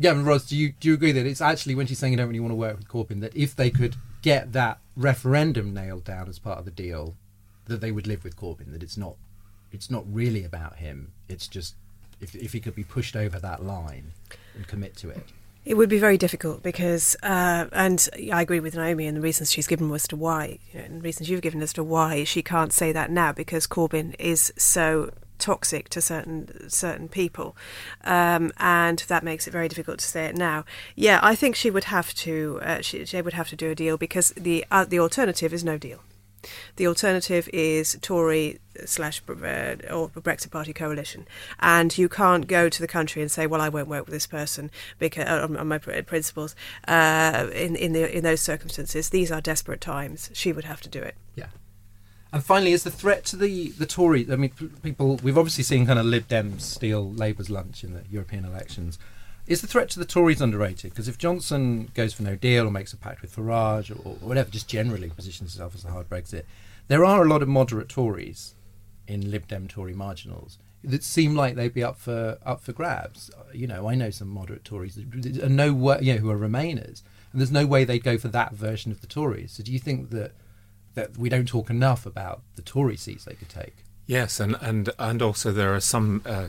Gavin 0.00 0.24
Ros, 0.24 0.46
do 0.46 0.56
you 0.56 0.72
do 0.80 0.88
you 0.88 0.94
agree 0.94 1.12
that 1.12 1.26
it's 1.26 1.40
actually 1.40 1.74
when 1.74 1.86
she's 1.86 1.98
saying 1.98 2.12
you 2.12 2.16
don't 2.16 2.28
really 2.28 2.40
want 2.40 2.52
to 2.52 2.56
work 2.56 2.76
with 2.78 2.88
Corbyn 2.88 3.20
that 3.20 3.34
if 3.36 3.54
they 3.56 3.70
could 3.70 3.96
get 4.22 4.52
that 4.52 4.78
referendum 4.96 5.74
nailed 5.74 6.04
down 6.04 6.28
as 6.28 6.38
part 6.38 6.58
of 6.58 6.64
the 6.64 6.70
deal, 6.70 7.14
that 7.66 7.80
they 7.80 7.92
would 7.92 8.06
live 8.06 8.24
with 8.24 8.36
Corbyn? 8.36 8.72
That 8.72 8.82
it's 8.82 8.96
not 8.96 9.16
it's 9.72 9.90
not 9.90 10.04
really 10.08 10.44
about 10.44 10.76
him. 10.76 11.12
It's 11.28 11.48
just 11.48 11.74
if 12.20 12.34
if 12.34 12.52
he 12.52 12.60
could 12.60 12.74
be 12.74 12.84
pushed 12.84 13.16
over 13.16 13.38
that 13.38 13.62
line 13.62 14.12
and 14.54 14.66
commit 14.66 14.96
to 14.98 15.10
it. 15.10 15.24
It 15.64 15.74
would 15.74 15.88
be 15.88 16.00
very 16.00 16.18
difficult 16.18 16.60
because, 16.64 17.14
uh, 17.22 17.66
and 17.70 18.08
I 18.32 18.42
agree 18.42 18.58
with 18.58 18.74
Naomi 18.74 19.06
and 19.06 19.16
the 19.16 19.20
reasons 19.20 19.52
she's 19.52 19.68
given 19.68 19.92
as 19.94 20.08
to 20.08 20.16
why, 20.16 20.58
you 20.72 20.80
know, 20.80 20.86
and 20.86 20.96
the 20.96 21.02
reasons 21.02 21.30
you've 21.30 21.40
given 21.40 21.62
as 21.62 21.72
to 21.74 21.84
why 21.84 22.24
she 22.24 22.42
can't 22.42 22.72
say 22.72 22.90
that 22.90 23.12
now 23.12 23.30
because 23.32 23.68
Corbyn 23.68 24.16
is 24.18 24.52
so 24.56 25.10
toxic 25.38 25.88
to 25.90 26.00
certain 26.00 26.68
certain 26.68 27.08
people, 27.08 27.56
um, 28.02 28.50
and 28.56 29.04
that 29.06 29.22
makes 29.22 29.46
it 29.46 29.52
very 29.52 29.68
difficult 29.68 30.00
to 30.00 30.04
say 30.04 30.26
it 30.26 30.36
now. 30.36 30.64
Yeah, 30.96 31.20
I 31.22 31.36
think 31.36 31.54
she 31.54 31.70
would 31.70 31.84
have 31.84 32.12
to 32.14 32.58
uh, 32.62 32.80
she, 32.80 33.04
she 33.04 33.22
would 33.22 33.34
have 33.34 33.48
to 33.50 33.56
do 33.56 33.70
a 33.70 33.74
deal 33.76 33.96
because 33.96 34.30
the 34.30 34.64
uh, 34.70 34.84
the 34.84 34.98
alternative 34.98 35.52
is 35.52 35.62
no 35.62 35.78
deal. 35.78 36.00
The 36.76 36.86
alternative 36.86 37.48
is 37.52 37.98
Tory 38.00 38.58
slash 38.84 39.22
uh, 39.28 39.32
or 39.32 40.08
Brexit 40.10 40.50
Party 40.50 40.72
coalition, 40.72 41.26
and 41.60 41.96
you 41.96 42.08
can't 42.08 42.46
go 42.46 42.68
to 42.68 42.80
the 42.80 42.88
country 42.88 43.22
and 43.22 43.30
say, 43.30 43.46
"Well, 43.46 43.60
I 43.60 43.68
won't 43.68 43.88
work 43.88 44.06
with 44.06 44.12
this 44.12 44.26
person 44.26 44.70
because 44.98 45.26
on, 45.26 45.56
on 45.56 45.68
my 45.68 45.78
principles." 45.78 46.54
Uh, 46.86 47.48
in 47.54 47.76
in 47.76 47.92
the 47.92 48.16
in 48.16 48.24
those 48.24 48.40
circumstances, 48.40 49.10
these 49.10 49.30
are 49.30 49.40
desperate 49.40 49.80
times. 49.80 50.30
She 50.32 50.52
would 50.52 50.64
have 50.64 50.80
to 50.82 50.88
do 50.88 51.00
it. 51.00 51.16
Yeah. 51.34 51.46
And 52.32 52.42
finally, 52.42 52.72
is 52.72 52.82
the 52.82 52.90
threat 52.90 53.24
to 53.26 53.36
the 53.36 53.70
the 53.70 53.86
Tory? 53.86 54.26
I 54.30 54.36
mean, 54.36 54.52
people 54.82 55.20
we've 55.22 55.38
obviously 55.38 55.64
seen 55.64 55.86
kind 55.86 55.98
of 55.98 56.06
Lib 56.06 56.28
Dems 56.28 56.62
steal 56.62 57.12
Labour's 57.12 57.50
lunch 57.50 57.84
in 57.84 57.92
the 57.92 58.02
European 58.10 58.44
elections. 58.44 58.98
Is 59.52 59.60
the 59.60 59.66
threat 59.66 59.90
to 59.90 59.98
the 59.98 60.06
Tories 60.06 60.40
underrated? 60.40 60.92
Because 60.92 61.08
if 61.08 61.18
Johnson 61.18 61.90
goes 61.92 62.14
for 62.14 62.22
no 62.22 62.36
deal 62.36 62.66
or 62.66 62.70
makes 62.70 62.94
a 62.94 62.96
pact 62.96 63.20
with 63.20 63.36
Farage 63.36 63.90
or, 63.90 64.00
or 64.08 64.14
whatever, 64.14 64.50
just 64.50 64.66
generally 64.66 65.10
positions 65.10 65.52
himself 65.52 65.74
as 65.74 65.84
a 65.84 65.90
hard 65.90 66.08
Brexit, 66.08 66.44
there 66.88 67.04
are 67.04 67.22
a 67.22 67.28
lot 67.28 67.42
of 67.42 67.48
moderate 67.48 67.90
Tories 67.90 68.54
in 69.06 69.30
Lib 69.30 69.46
Dem 69.48 69.68
Tory 69.68 69.92
marginals 69.92 70.58
that 70.82 71.04
seem 71.04 71.36
like 71.36 71.54
they'd 71.54 71.74
be 71.74 71.84
up 71.84 71.98
for 71.98 72.38
up 72.46 72.62
for 72.62 72.72
grabs. 72.72 73.30
Uh, 73.36 73.42
You 73.52 73.66
know, 73.66 73.90
I 73.90 73.94
know 73.94 74.08
some 74.08 74.28
moderate 74.28 74.64
Tories 74.64 74.94
that 74.94 75.44
are 75.44 75.50
no 75.50 75.74
way, 75.74 75.98
you 76.00 76.14
know, 76.14 76.20
who 76.20 76.30
are 76.30 76.38
Remainers, 76.38 77.02
and 77.30 77.38
there's 77.38 77.52
no 77.52 77.66
way 77.66 77.84
they'd 77.84 78.02
go 78.02 78.16
for 78.16 78.28
that 78.28 78.54
version 78.54 78.90
of 78.90 79.02
the 79.02 79.06
Tories. 79.06 79.52
So 79.52 79.62
do 79.62 79.70
you 79.70 79.78
think 79.78 80.08
that 80.12 80.32
that 80.94 81.18
we 81.18 81.28
don't 81.28 81.46
talk 81.46 81.68
enough 81.68 82.06
about 82.06 82.40
the 82.56 82.62
Tory 82.62 82.96
seats 82.96 83.26
they 83.26 83.34
could 83.34 83.50
take? 83.50 83.84
Yes, 84.06 84.40
and 84.40 84.56
and 84.62 84.88
and 84.98 85.20
also 85.20 85.52
there 85.52 85.74
are 85.74 85.80
some. 85.80 86.22
Uh, 86.24 86.48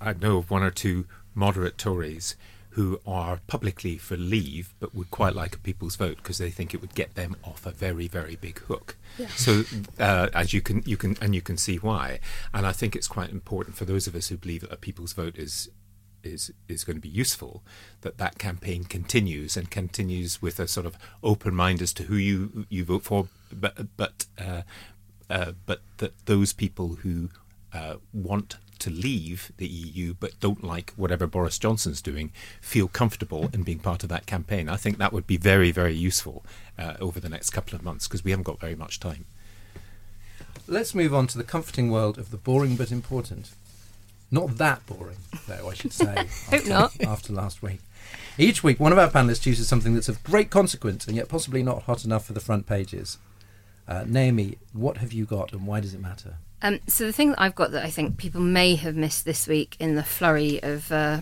I 0.00 0.14
know 0.14 0.38
of 0.38 0.50
one 0.50 0.62
or 0.62 0.70
two 0.70 1.04
moderate 1.34 1.78
Tories 1.78 2.36
who 2.70 3.00
are 3.06 3.40
publicly 3.46 3.96
for 3.96 4.16
leave, 4.16 4.74
but 4.80 4.94
would 4.94 5.08
quite 5.10 5.34
like 5.34 5.54
a 5.54 5.58
people's 5.58 5.94
vote 5.94 6.16
because 6.16 6.38
they 6.38 6.50
think 6.50 6.74
it 6.74 6.80
would 6.80 6.94
get 6.96 7.14
them 7.14 7.36
off 7.44 7.64
a 7.66 7.70
very 7.70 8.08
very 8.08 8.36
big 8.36 8.58
hook. 8.60 8.96
So 9.36 9.62
uh, 9.98 10.28
as 10.34 10.52
you 10.52 10.60
can 10.60 10.82
you 10.84 10.96
can 10.96 11.16
and 11.20 11.34
you 11.34 11.40
can 11.40 11.56
see 11.56 11.76
why. 11.76 12.18
And 12.52 12.66
I 12.66 12.72
think 12.72 12.96
it's 12.96 13.06
quite 13.06 13.30
important 13.30 13.76
for 13.76 13.84
those 13.84 14.08
of 14.08 14.16
us 14.16 14.28
who 14.28 14.36
believe 14.36 14.62
that 14.62 14.72
a 14.72 14.76
people's 14.76 15.12
vote 15.12 15.38
is 15.38 15.70
is 16.24 16.52
is 16.68 16.84
going 16.84 16.96
to 16.96 17.00
be 17.00 17.08
useful 17.08 17.62
that 18.00 18.18
that 18.18 18.38
campaign 18.38 18.84
continues 18.84 19.56
and 19.56 19.70
continues 19.70 20.42
with 20.42 20.58
a 20.58 20.66
sort 20.66 20.86
of 20.86 20.96
open 21.22 21.54
mind 21.54 21.80
as 21.82 21.92
to 21.92 22.04
who 22.04 22.16
you 22.16 22.66
you 22.68 22.84
vote 22.84 23.02
for 23.02 23.28
but 23.52 23.96
but 23.96 24.26
uh, 24.38 24.62
uh, 25.30 25.52
but 25.66 25.80
that 25.98 26.12
those 26.26 26.52
people 26.52 26.96
who 27.02 27.28
uh, 27.72 27.96
want 28.12 28.56
to 28.84 28.90
leave 28.90 29.50
the 29.56 29.66
EU 29.66 30.14
but 30.20 30.38
don't 30.40 30.62
like 30.62 30.92
whatever 30.96 31.26
Boris 31.26 31.58
Johnson's 31.58 32.02
doing 32.02 32.30
feel 32.60 32.86
comfortable 32.86 33.48
in 33.54 33.62
being 33.62 33.78
part 33.78 34.02
of 34.02 34.10
that 34.10 34.26
campaign. 34.26 34.68
I 34.68 34.76
think 34.76 34.98
that 34.98 35.12
would 35.12 35.26
be 35.26 35.38
very, 35.38 35.70
very 35.70 35.94
useful 35.94 36.44
uh, 36.78 36.94
over 37.00 37.18
the 37.18 37.30
next 37.30 37.50
couple 37.50 37.74
of 37.74 37.82
months 37.82 38.06
because 38.06 38.22
we 38.22 38.30
haven't 38.30 38.44
got 38.44 38.60
very 38.60 38.74
much 38.76 39.00
time. 39.00 39.24
Let's 40.66 40.94
move 40.94 41.14
on 41.14 41.26
to 41.28 41.38
the 41.38 41.44
comforting 41.44 41.90
world 41.90 42.18
of 42.18 42.30
the 42.30 42.36
boring 42.36 42.76
but 42.76 42.92
important. 42.92 43.52
Not 44.30 44.58
that 44.58 44.84
boring, 44.86 45.18
though, 45.46 45.70
I 45.70 45.74
should 45.74 45.92
say. 45.92 46.14
Hope 46.50 46.52
after, 46.52 46.68
not. 46.68 47.00
After 47.02 47.32
last 47.32 47.62
week. 47.62 47.80
Each 48.36 48.62
week, 48.62 48.80
one 48.80 48.92
of 48.92 48.98
our 48.98 49.08
panelists 49.08 49.42
chooses 49.42 49.66
something 49.66 49.94
that's 49.94 50.08
of 50.08 50.22
great 50.24 50.50
consequence 50.50 51.06
and 51.06 51.16
yet 51.16 51.28
possibly 51.28 51.62
not 51.62 51.84
hot 51.84 52.04
enough 52.04 52.26
for 52.26 52.34
the 52.34 52.40
front 52.40 52.66
pages. 52.66 53.16
Uh, 53.88 54.04
Naomi, 54.06 54.58
what 54.72 54.98
have 54.98 55.12
you 55.12 55.24
got 55.24 55.52
and 55.52 55.66
why 55.66 55.80
does 55.80 55.94
it 55.94 56.00
matter? 56.00 56.36
Um, 56.64 56.80
so 56.86 57.04
the 57.04 57.12
thing 57.12 57.28
that 57.32 57.40
I've 57.42 57.54
got 57.54 57.72
that 57.72 57.84
I 57.84 57.90
think 57.90 58.16
people 58.16 58.40
may 58.40 58.74
have 58.76 58.96
missed 58.96 59.26
this 59.26 59.46
week 59.46 59.76
in 59.78 59.96
the 59.96 60.02
flurry 60.02 60.62
of 60.62 60.90
uh, 60.90 61.20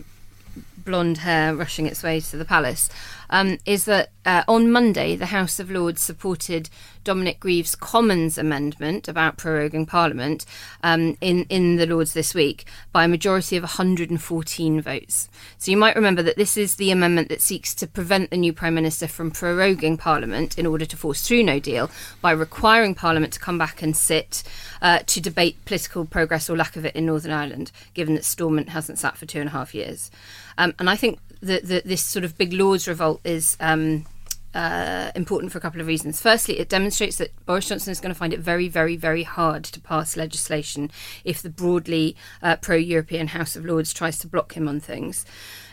blonde 0.78 1.18
hair 1.18 1.53
rushing 1.53 1.86
its 1.86 2.05
way 2.05 2.20
to 2.20 2.36
the 2.36 2.45
palace 2.45 2.88
um, 3.32 3.58
is 3.66 3.86
that 3.86 4.10
uh, 4.24 4.44
on 4.46 4.70
Monday 4.70 5.16
the 5.16 5.26
House 5.26 5.58
of 5.58 5.70
Lords 5.70 6.00
supported 6.00 6.70
Dominic 7.02 7.40
Grieve's 7.40 7.74
Commons 7.74 8.38
amendment 8.38 9.08
about 9.08 9.36
proroguing 9.36 9.88
Parliament 9.88 10.44
um, 10.84 11.16
in 11.20 11.44
in 11.48 11.76
the 11.76 11.86
Lords 11.86 12.12
this 12.12 12.34
week 12.34 12.66
by 12.92 13.04
a 13.04 13.08
majority 13.08 13.56
of 13.56 13.64
114 13.64 14.80
votes. 14.80 15.28
So 15.58 15.70
you 15.72 15.76
might 15.76 15.96
remember 15.96 16.22
that 16.22 16.36
this 16.36 16.56
is 16.56 16.76
the 16.76 16.92
amendment 16.92 17.30
that 17.30 17.40
seeks 17.40 17.74
to 17.76 17.88
prevent 17.88 18.30
the 18.30 18.36
new 18.36 18.52
Prime 18.52 18.74
Minister 18.74 19.08
from 19.08 19.32
proroguing 19.32 19.98
Parliament 19.98 20.58
in 20.58 20.66
order 20.66 20.84
to 20.84 20.96
force 20.96 21.26
through 21.26 21.42
No 21.42 21.58
Deal 21.58 21.90
by 22.20 22.30
requiring 22.30 22.94
Parliament 22.94 23.32
to 23.32 23.40
come 23.40 23.58
back 23.58 23.82
and 23.82 23.96
sit 23.96 24.44
uh, 24.82 25.00
to 25.06 25.20
debate 25.20 25.64
political 25.64 26.04
progress 26.04 26.48
or 26.48 26.56
lack 26.56 26.76
of 26.76 26.84
it 26.84 26.94
in 26.94 27.06
Northern 27.06 27.32
Ireland, 27.32 27.72
given 27.94 28.14
that 28.14 28.24
Stormont 28.24 28.68
hasn't 28.68 28.98
sat 28.98 29.16
for 29.16 29.26
two 29.26 29.40
and 29.40 29.48
a 29.48 29.52
half 29.52 29.74
years. 29.74 30.10
Um, 30.58 30.74
and 30.78 30.90
I 30.90 30.96
think 30.96 31.18
that 31.43 31.84
this 31.84 32.03
sort 32.03 32.24
of 32.24 32.38
big 32.38 32.53
Lords 32.53 32.88
revolt 32.88 33.20
is. 33.24 33.57
Um, 33.61 34.07
uh, 34.55 35.11
important 35.14 35.51
for 35.51 35.57
a 35.57 35.61
couple 35.62 35.80
of 35.80 35.86
reasons. 35.86 36.20
Firstly, 36.20 36.59
it 36.59 36.68
demonstrates 36.68 37.16
that 37.16 37.30
Boris 37.47 37.68
Johnson 37.68 37.90
is 37.90 38.01
going 38.01 38.12
to 38.12 38.18
find 38.18 38.34
it 38.34 38.40
very, 38.40 38.68
very, 38.68 38.97
very 38.97 39.22
hard 39.22 39.64
to 39.64 39.80
pass 39.80 40.14
legislation 40.14 40.90
if 41.24 41.40
the 41.40 41.49
broadly 41.49 42.16
uh, 42.43 42.57
pro 42.57 42.76
European 42.76 43.28
House 43.28 43.57
of 43.57 43.64
Lords 43.64 43.95
tries 43.95 44.18
to 44.18 44.26
block 44.26 44.55
him 44.55 44.68
on 44.68 44.78
things. 44.78 45.24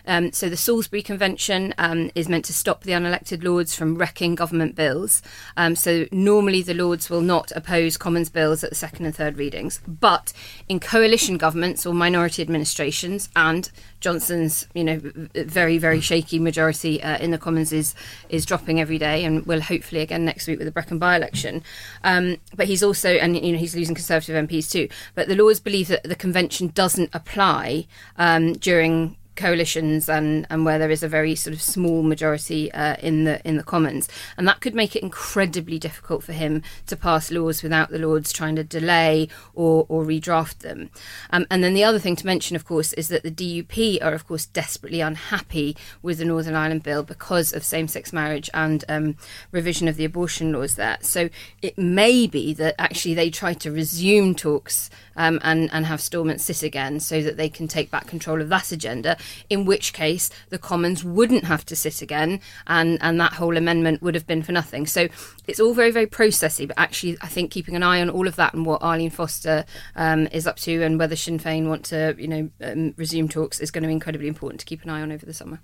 Um, 0.05 0.31
so 0.31 0.49
the 0.49 0.57
Salisbury 0.57 1.01
Convention 1.01 1.73
um, 1.77 2.11
is 2.15 2.29
meant 2.29 2.45
to 2.45 2.53
stop 2.53 2.83
the 2.83 2.91
unelected 2.91 3.43
Lords 3.43 3.75
from 3.75 3.95
wrecking 3.95 4.35
government 4.35 4.75
bills. 4.75 5.21
Um, 5.57 5.75
so 5.75 6.05
normally 6.11 6.61
the 6.61 6.73
Lords 6.73 7.09
will 7.09 7.21
not 7.21 7.51
oppose 7.55 7.97
Commons 7.97 8.29
bills 8.29 8.63
at 8.63 8.69
the 8.69 8.75
second 8.75 9.05
and 9.05 9.15
third 9.15 9.37
readings, 9.37 9.79
but 9.87 10.33
in 10.67 10.79
coalition 10.79 11.37
governments 11.37 11.85
or 11.85 11.93
minority 11.93 12.41
administrations, 12.41 13.29
and 13.35 13.71
Johnson's, 13.99 14.67
you 14.73 14.83
know, 14.83 15.01
very 15.35 15.77
very 15.77 15.99
shaky 15.99 16.39
majority 16.39 17.01
uh, 17.03 17.17
in 17.17 17.31
the 17.31 17.37
Commons 17.37 17.73
is 17.73 17.95
is 18.29 18.45
dropping 18.45 18.79
every 18.79 18.97
day, 18.97 19.23
and 19.25 19.45
will 19.45 19.61
hopefully 19.61 20.01
again 20.01 20.25
next 20.25 20.47
week 20.47 20.59
with 20.59 20.65
the 20.65 20.71
Brecon 20.71 20.99
by-election. 20.99 21.63
Um, 22.03 22.37
but 22.55 22.67
he's 22.67 22.83
also, 22.83 23.09
and 23.09 23.35
you 23.35 23.53
know, 23.53 23.57
he's 23.57 23.75
losing 23.75 23.95
Conservative 23.95 24.35
MPs 24.47 24.71
too. 24.71 24.87
But 25.15 25.27
the 25.27 25.35
Lords 25.35 25.59
believe 25.59 25.87
that 25.89 26.03
the 26.03 26.15
convention 26.15 26.69
doesn't 26.69 27.09
apply 27.13 27.87
um, 28.17 28.53
during 28.53 29.17
coalitions 29.35 30.09
and, 30.09 30.45
and 30.49 30.65
where 30.65 30.77
there 30.77 30.91
is 30.91 31.03
a 31.03 31.07
very 31.07 31.35
sort 31.35 31.53
of 31.53 31.61
small 31.61 32.03
majority 32.03 32.71
uh, 32.73 32.95
in 33.01 33.23
the 33.23 33.45
in 33.47 33.57
the 33.57 33.63
Commons, 33.63 34.07
and 34.37 34.47
that 34.47 34.61
could 34.61 34.75
make 34.75 34.95
it 34.95 35.03
incredibly 35.03 35.79
difficult 35.79 36.23
for 36.23 36.33
him 36.33 36.61
to 36.87 36.95
pass 36.95 37.31
laws 37.31 37.63
without 37.63 37.89
the 37.89 37.99
Lords 37.99 38.31
trying 38.33 38.55
to 38.55 38.63
delay 38.63 39.29
or, 39.53 39.85
or 39.89 40.03
redraft 40.03 40.59
them. 40.59 40.89
Um, 41.31 41.45
and 41.49 41.63
then 41.63 41.73
the 41.73 41.83
other 41.83 41.99
thing 41.99 42.15
to 42.17 42.25
mention, 42.25 42.55
of 42.55 42.65
course, 42.65 42.93
is 42.93 43.07
that 43.07 43.23
the 43.23 43.31
DUP 43.31 44.03
are 44.03 44.13
of 44.13 44.27
course 44.27 44.45
desperately 44.45 45.01
unhappy 45.01 45.75
with 46.01 46.17
the 46.17 46.25
Northern 46.25 46.55
Ireland 46.55 46.83
Bill 46.83 47.03
because 47.03 47.53
of 47.53 47.63
same-sex 47.63 48.11
marriage 48.11 48.49
and 48.53 48.83
um, 48.89 49.15
revision 49.51 49.87
of 49.87 49.95
the 49.95 50.05
abortion 50.05 50.51
laws 50.51 50.75
there. 50.75 50.97
So 51.01 51.29
it 51.61 51.77
may 51.77 52.27
be 52.27 52.53
that 52.55 52.75
actually 52.77 53.13
they 53.13 53.29
try 53.29 53.53
to 53.53 53.71
resume 53.71 54.35
talks 54.35 54.89
um, 55.15 55.39
and 55.43 55.69
and 55.71 55.85
have 55.85 56.01
Stormont 56.01 56.41
sit 56.41 56.63
again 56.63 56.99
so 56.99 57.21
that 57.21 57.37
they 57.37 57.49
can 57.49 57.67
take 57.67 57.91
back 57.91 58.07
control 58.07 58.41
of 58.41 58.49
that 58.49 58.71
agenda 58.71 59.17
in 59.49 59.65
which 59.65 59.93
case 59.93 60.29
the 60.49 60.57
Commons 60.57 61.03
wouldn't 61.03 61.45
have 61.45 61.65
to 61.65 61.75
sit 61.75 62.01
again 62.01 62.41
and, 62.67 62.97
and 63.01 63.19
that 63.19 63.33
whole 63.33 63.57
amendment 63.57 64.01
would 64.01 64.15
have 64.15 64.27
been 64.27 64.43
for 64.43 64.51
nothing. 64.51 64.85
So 64.85 65.07
it's 65.47 65.59
all 65.59 65.73
very, 65.73 65.91
very 65.91 66.07
processy, 66.07 66.67
but 66.67 66.77
actually, 66.77 67.17
I 67.21 67.27
think 67.27 67.51
keeping 67.51 67.75
an 67.75 67.83
eye 67.83 68.01
on 68.01 68.09
all 68.09 68.27
of 68.27 68.35
that 68.37 68.53
and 68.53 68.65
what 68.65 68.81
Arlene 68.81 69.09
Foster 69.09 69.65
um, 69.95 70.27
is 70.31 70.47
up 70.47 70.57
to 70.57 70.83
and 70.83 70.99
whether 70.99 71.15
Sinn 71.15 71.39
Féin 71.39 71.67
want 71.67 71.85
to, 71.85 72.15
you 72.17 72.27
know, 72.27 72.49
um, 72.61 72.93
resume 72.97 73.27
talks 73.27 73.59
is 73.59 73.71
going 73.71 73.83
to 73.83 73.87
be 73.87 73.93
incredibly 73.93 74.27
important 74.27 74.59
to 74.59 74.65
keep 74.65 74.83
an 74.83 74.89
eye 74.89 75.01
on 75.01 75.11
over 75.11 75.25
the 75.25 75.33
summer. 75.33 75.59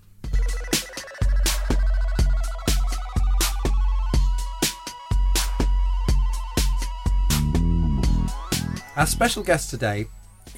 Our 8.95 9.05
special 9.05 9.43
guest 9.43 9.70
today 9.70 10.07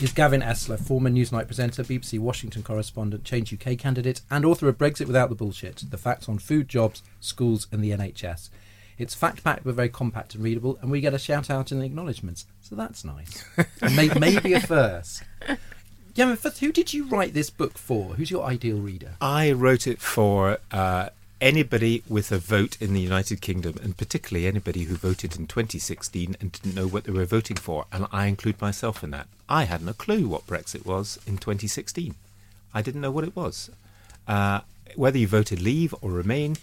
is 0.02 0.12
Gavin 0.14 0.42
Esler, 0.42 0.80
former 0.80 1.10
Newsnight 1.10 1.48
presenter, 1.48 1.84
BBC 1.84 2.20
Washington 2.20 2.62
correspondent, 2.62 3.24
Change 3.24 3.54
UK 3.54 3.78
candidate, 3.78 4.22
and 4.30 4.46
author 4.46 4.68
of 4.68 4.78
Brexit 4.78 5.08
Without 5.08 5.30
the 5.30 5.36
Bullshit 5.36 5.84
The 5.90 5.98
Facts 5.98 6.30
on 6.30 6.38
Food, 6.38 6.68
Jobs, 6.68 7.02
Schools, 7.20 7.68
and 7.72 7.84
the 7.84 7.92
NHS. 7.92 8.50
It's 8.98 9.16
fact 9.16 9.44
packed 9.44 9.64
but 9.64 9.76
very 9.76 9.90
compact 9.90 10.36
and 10.36 10.44
readable, 10.44 10.78
and 10.82 10.92
we 10.92 11.02
get 11.02 11.14
a 11.14 11.20
shout 11.20 11.50
out 11.50 11.72
in 11.72 11.80
the 11.80 11.86
acknowledgements, 11.86 12.46
so 12.62 12.76
that's 12.76 13.04
nice. 13.04 13.44
and 13.82 13.96
may- 13.96 14.10
maybe 14.20 14.54
a 14.54 14.60
first. 14.60 15.24
Yeah, 16.16 16.36
first, 16.36 16.60
who 16.60 16.72
did 16.72 16.94
you 16.94 17.08
write 17.08 17.34
this 17.34 17.50
book 17.50 17.78
for? 17.78 18.16
Who's 18.16 18.32
your 18.32 18.44
ideal 18.46 18.78
reader? 18.78 19.16
I 19.22 19.52
wrote 19.52 19.88
it 19.88 20.00
for 20.00 20.58
uh, 20.72 21.10
anybody 21.40 22.04
with 22.08 22.32
a 22.32 22.38
vote 22.38 22.78
in 22.82 22.94
the 22.94 23.02
United 23.02 23.42
Kingdom, 23.42 23.76
and 23.82 23.98
particularly 23.98 24.48
anybody 24.48 24.84
who 24.84 24.96
voted 24.96 25.36
in 25.38 25.48
2016 25.48 26.36
and 26.40 26.52
didn't 26.52 26.76
know 26.76 26.88
what 26.88 27.04
they 27.04 27.12
were 27.12 27.26
voting 27.26 27.58
for, 27.58 27.86
and 27.92 28.08
I 28.12 28.26
include 28.26 28.62
myself 28.62 29.04
in 29.04 29.12
that. 29.12 29.28
I 29.48 29.64
hadn't 29.64 29.90
a 29.90 29.94
clue 29.94 30.28
what 30.28 30.48
Brexit 30.48 30.86
was 30.86 31.20
in 31.28 31.38
2016. 31.38 32.16
I 32.74 32.82
didn't 32.82 33.02
know 33.02 33.12
what 33.12 33.24
it 33.24 33.36
was. 33.36 33.70
Uh, 34.28 34.62
whether 34.96 35.18
you 35.18 35.28
voted 35.28 35.62
Leave 35.62 35.94
or 36.02 36.12
Remain, 36.12 36.58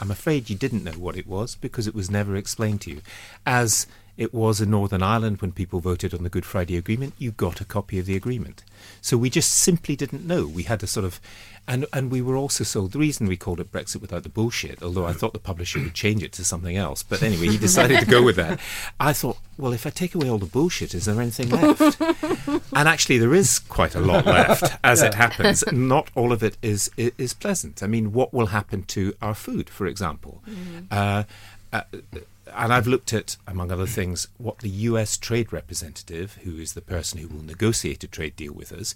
I'm 0.00 0.10
afraid 0.10 0.48
you 0.48 0.56
didn't 0.56 0.84
know 0.84 0.92
what 0.92 1.16
it 1.16 1.26
was 1.26 1.56
because 1.56 1.86
it 1.86 1.94
was 1.94 2.10
never 2.10 2.36
explained 2.36 2.80
to 2.82 2.90
you. 2.90 3.00
As 3.44 3.86
it 4.18 4.34
was 4.34 4.60
in 4.60 4.70
Northern 4.70 5.02
Ireland 5.02 5.40
when 5.40 5.52
people 5.52 5.78
voted 5.78 6.12
on 6.12 6.24
the 6.24 6.28
Good 6.28 6.44
Friday 6.44 6.76
Agreement, 6.76 7.14
you 7.18 7.30
got 7.30 7.60
a 7.60 7.64
copy 7.64 8.00
of 8.00 8.06
the 8.06 8.16
agreement. 8.16 8.64
So 9.00 9.16
we 9.16 9.30
just 9.30 9.52
simply 9.52 9.94
didn't 9.94 10.26
know. 10.26 10.44
We 10.44 10.64
had 10.64 10.82
a 10.82 10.88
sort 10.88 11.06
of, 11.06 11.20
and 11.68 11.86
and 11.92 12.10
we 12.10 12.20
were 12.20 12.34
also 12.34 12.64
sold. 12.64 12.92
The 12.92 12.98
reason 12.98 13.28
we 13.28 13.36
called 13.36 13.60
it 13.60 13.70
Brexit 13.70 14.00
without 14.00 14.24
the 14.24 14.28
bullshit, 14.28 14.82
although 14.82 15.06
I 15.06 15.12
thought 15.12 15.34
the 15.34 15.38
publisher 15.38 15.78
would 15.78 15.94
change 15.94 16.24
it 16.24 16.32
to 16.32 16.44
something 16.44 16.76
else, 16.76 17.04
but 17.04 17.22
anyway, 17.22 17.46
he 17.46 17.58
decided 17.58 18.00
to 18.00 18.06
go 18.06 18.20
with 18.20 18.34
that. 18.36 18.58
I 19.00 19.12
thought, 19.12 19.38
well, 19.56 19.72
if 19.72 19.86
I 19.86 19.90
take 19.90 20.16
away 20.16 20.28
all 20.28 20.38
the 20.38 20.46
bullshit, 20.46 20.94
is 20.94 21.04
there 21.04 21.20
anything 21.20 21.50
left? 21.50 22.00
and 22.00 22.88
actually, 22.88 23.18
there 23.18 23.34
is 23.34 23.60
quite 23.60 23.94
a 23.94 24.00
lot 24.00 24.26
left, 24.26 24.76
as 24.82 25.00
it 25.00 25.14
happens. 25.14 25.62
Not 25.72 26.10
all 26.16 26.32
of 26.32 26.42
it 26.42 26.58
is 26.60 26.90
is, 26.96 27.12
is 27.18 27.34
pleasant. 27.34 27.84
I 27.84 27.86
mean, 27.86 28.12
what 28.12 28.34
will 28.34 28.46
happen 28.46 28.82
to 28.84 29.14
our 29.22 29.34
food, 29.34 29.70
for 29.70 29.86
example? 29.86 30.42
Uh, 30.90 31.22
uh, 31.72 31.82
and 32.54 32.72
I've 32.72 32.86
looked 32.86 33.12
at, 33.12 33.36
among 33.46 33.70
other 33.70 33.86
things, 33.86 34.28
what 34.36 34.58
the 34.58 34.68
US 34.68 35.16
trade 35.16 35.52
representative, 35.52 36.34
who 36.44 36.56
is 36.58 36.74
the 36.74 36.80
person 36.80 37.20
who 37.20 37.28
will 37.28 37.44
negotiate 37.44 38.04
a 38.04 38.08
trade 38.08 38.36
deal 38.36 38.52
with 38.52 38.72
us, 38.72 38.94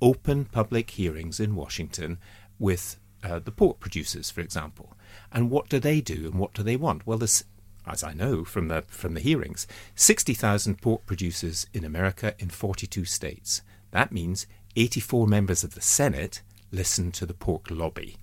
open 0.00 0.44
public 0.44 0.90
hearings 0.90 1.40
in 1.40 1.54
Washington 1.54 2.18
with 2.58 2.98
uh, 3.22 3.38
the 3.38 3.50
pork 3.50 3.80
producers, 3.80 4.30
for 4.30 4.40
example. 4.40 4.96
And 5.32 5.50
what 5.50 5.68
do 5.68 5.78
they 5.78 6.00
do 6.00 6.26
and 6.26 6.34
what 6.34 6.54
do 6.54 6.62
they 6.62 6.76
want? 6.76 7.06
Well, 7.06 7.18
there's, 7.18 7.44
as 7.86 8.02
I 8.04 8.12
know 8.12 8.44
from 8.44 8.68
the 8.68 8.82
from 8.88 9.14
the 9.14 9.20
hearings, 9.20 9.66
sixty 9.94 10.34
thousand 10.34 10.80
pork 10.82 11.06
producers 11.06 11.66
in 11.72 11.84
America 11.84 12.34
in 12.38 12.50
forty-two 12.50 13.04
states. 13.04 13.62
That 13.90 14.12
means 14.12 14.46
eighty-four 14.76 15.26
members 15.26 15.64
of 15.64 15.74
the 15.74 15.80
Senate 15.80 16.42
listen 16.70 17.12
to 17.12 17.26
the 17.26 17.34
pork 17.34 17.70
lobby. 17.70 18.16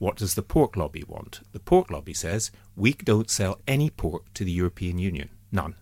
What 0.00 0.16
does 0.16 0.34
the 0.34 0.42
pork 0.42 0.78
lobby 0.78 1.04
want? 1.06 1.40
The 1.52 1.60
pork 1.60 1.90
lobby 1.90 2.14
says 2.14 2.50
we 2.74 2.94
don't 2.94 3.28
sell 3.28 3.60
any 3.68 3.90
pork 3.90 4.32
to 4.32 4.44
the 4.44 4.50
European 4.50 4.98
Union. 4.98 5.28
None. 5.52 5.74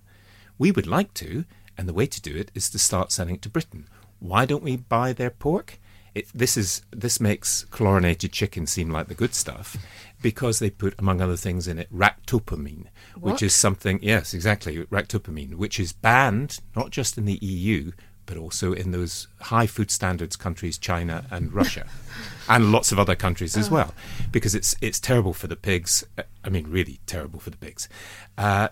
We 0.59 0.73
would 0.73 0.89
like 0.89 1.15
to, 1.15 1.45
and 1.79 1.89
the 1.89 1.93
way 1.93 2.07
to 2.07 2.21
do 2.21 2.35
it 2.35 2.51
is 2.53 2.69
to 2.71 2.81
start 2.81 3.13
selling 3.13 3.37
it 3.37 3.43
to 3.43 3.49
Britain. 3.49 3.87
Why 4.19 4.45
don't 4.45 4.65
we 4.65 4.77
buy 4.77 5.13
their 5.13 5.31
pork? 5.31 5.79
It, 6.17 6.27
this 6.35 6.57
is 6.57 6.83
this 6.91 7.21
makes 7.21 7.65
chlorinated 7.67 8.33
chicken 8.33 8.67
seem 8.67 8.91
like 8.91 9.07
the 9.07 9.15
good 9.15 9.37
stuff 9.37 9.77
because 10.21 10.59
they 10.59 10.71
put, 10.71 10.99
among 10.99 11.21
other 11.21 11.37
things, 11.37 11.69
in 11.69 11.79
it 11.79 11.93
ractopamine, 11.95 12.87
which 13.17 13.41
is 13.41 13.55
something. 13.55 14.01
Yes, 14.03 14.35
exactly, 14.35 14.79
ractopamine, 14.87 15.55
which 15.55 15.79
is 15.79 15.93
banned 15.93 16.59
not 16.75 16.91
just 16.91 17.19
in 17.19 17.25
the 17.25 17.39
EU 17.41 17.93
but 18.29 18.37
also 18.37 18.75
in 18.75 18.93
those 18.93 19.27
high 19.41 19.67
food 19.67 19.91
standards 19.91 20.37
countries, 20.37 20.77
China 20.77 21.25
and 21.31 21.53
Russia, 21.53 21.89
and 22.49 22.71
lots 22.71 22.93
of 22.93 22.99
other 22.99 23.17
countries 23.17 23.57
as 23.57 23.71
well, 23.71 23.95
because 24.31 24.55
it's 24.55 24.77
it's 24.81 25.01
terrible 25.01 25.33
for 25.33 25.49
the 25.49 25.57
pigs. 25.57 26.05
Uh, 26.17 26.23
I 26.45 26.51
mean, 26.51 26.67
really 26.69 27.01
terrible 27.07 27.41
for 27.41 27.51
the 27.51 27.57
pigs. 27.57 27.89
Uh, 28.37 28.69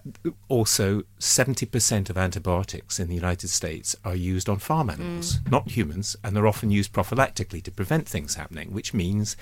also, 0.49 1.03
70% 1.19 2.09
of 2.09 2.17
antibiotics 2.17 3.01
in 3.01 3.09
the 3.09 3.15
United 3.15 3.49
States 3.49 3.97
are 4.05 4.15
used 4.15 4.49
on 4.49 4.59
farm 4.59 4.89
animals, 4.91 5.41
not 5.51 5.71
humans, 5.71 6.17
and 6.23 6.37
they're 6.37 6.47
often 6.47 6.71
used 6.71 6.93
prophylactically 6.93 7.63
to 7.65 7.71
prevent 7.71 8.07
things 8.07 8.37
happening, 8.37 8.73
which 8.73 8.95
means 8.95 9.37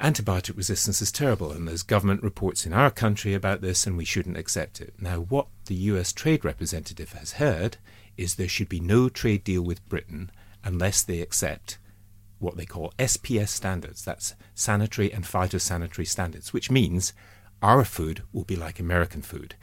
antibiotic 0.00 0.56
resistance 0.56 1.02
is 1.02 1.10
terrible. 1.10 1.50
And 1.50 1.66
there's 1.66 1.82
government 1.82 2.22
reports 2.22 2.66
in 2.66 2.72
our 2.72 2.90
country 2.90 3.34
about 3.34 3.62
this, 3.62 3.86
and 3.86 3.96
we 3.96 4.04
shouldn't 4.04 4.36
accept 4.36 4.80
it. 4.80 4.94
Now, 5.00 5.20
what 5.20 5.46
the 5.66 5.74
US 5.74 6.12
trade 6.12 6.44
representative 6.44 7.12
has 7.12 7.32
heard 7.32 7.78
is 8.16 8.34
there 8.34 8.48
should 8.48 8.68
be 8.68 8.80
no 8.80 9.08
trade 9.08 9.44
deal 9.44 9.62
with 9.62 9.88
Britain 9.88 10.30
unless 10.64 11.02
they 11.02 11.20
accept 11.20 11.78
what 12.38 12.56
they 12.56 12.66
call 12.66 12.92
SPS 12.98 13.48
standards. 13.48 14.04
That's 14.04 14.34
sanitary 14.54 15.12
and 15.12 15.24
phytosanitary 15.24 16.06
standards, 16.06 16.52
which 16.52 16.70
means 16.70 17.12
our 17.62 17.84
food 17.84 18.22
will 18.32 18.44
be 18.44 18.56
like 18.56 18.80
American 18.80 19.22
food. 19.22 19.54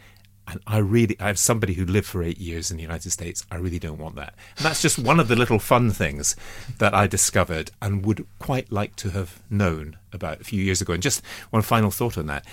And 0.47 0.61
I 0.65 0.79
really, 0.79 1.15
I 1.19 1.27
have 1.27 1.37
somebody 1.37 1.73
who 1.73 1.85
lived 1.85 2.07
for 2.07 2.23
eight 2.23 2.39
years 2.39 2.71
in 2.71 2.77
the 2.77 2.83
United 2.83 3.11
States. 3.11 3.45
I 3.51 3.57
really 3.57 3.77
don't 3.77 3.99
want 3.99 4.15
that. 4.15 4.33
And 4.57 4.65
that's 4.65 4.81
just 4.81 4.97
one 4.97 5.19
of 5.19 5.27
the 5.27 5.35
little 5.35 5.59
fun 5.59 5.91
things 5.91 6.35
that 6.79 6.95
I 6.95 7.05
discovered 7.05 7.69
and 7.81 8.03
would 8.03 8.25
quite 8.39 8.71
like 8.71 8.95
to 8.97 9.11
have 9.11 9.43
known 9.49 9.97
about 10.11 10.41
a 10.41 10.45
few 10.45 10.63
years 10.63 10.81
ago. 10.81 10.93
And 10.93 11.03
just 11.03 11.23
one 11.51 11.61
final 11.61 11.91
thought 11.91 12.17
on 12.17 12.25
that. 12.27 12.45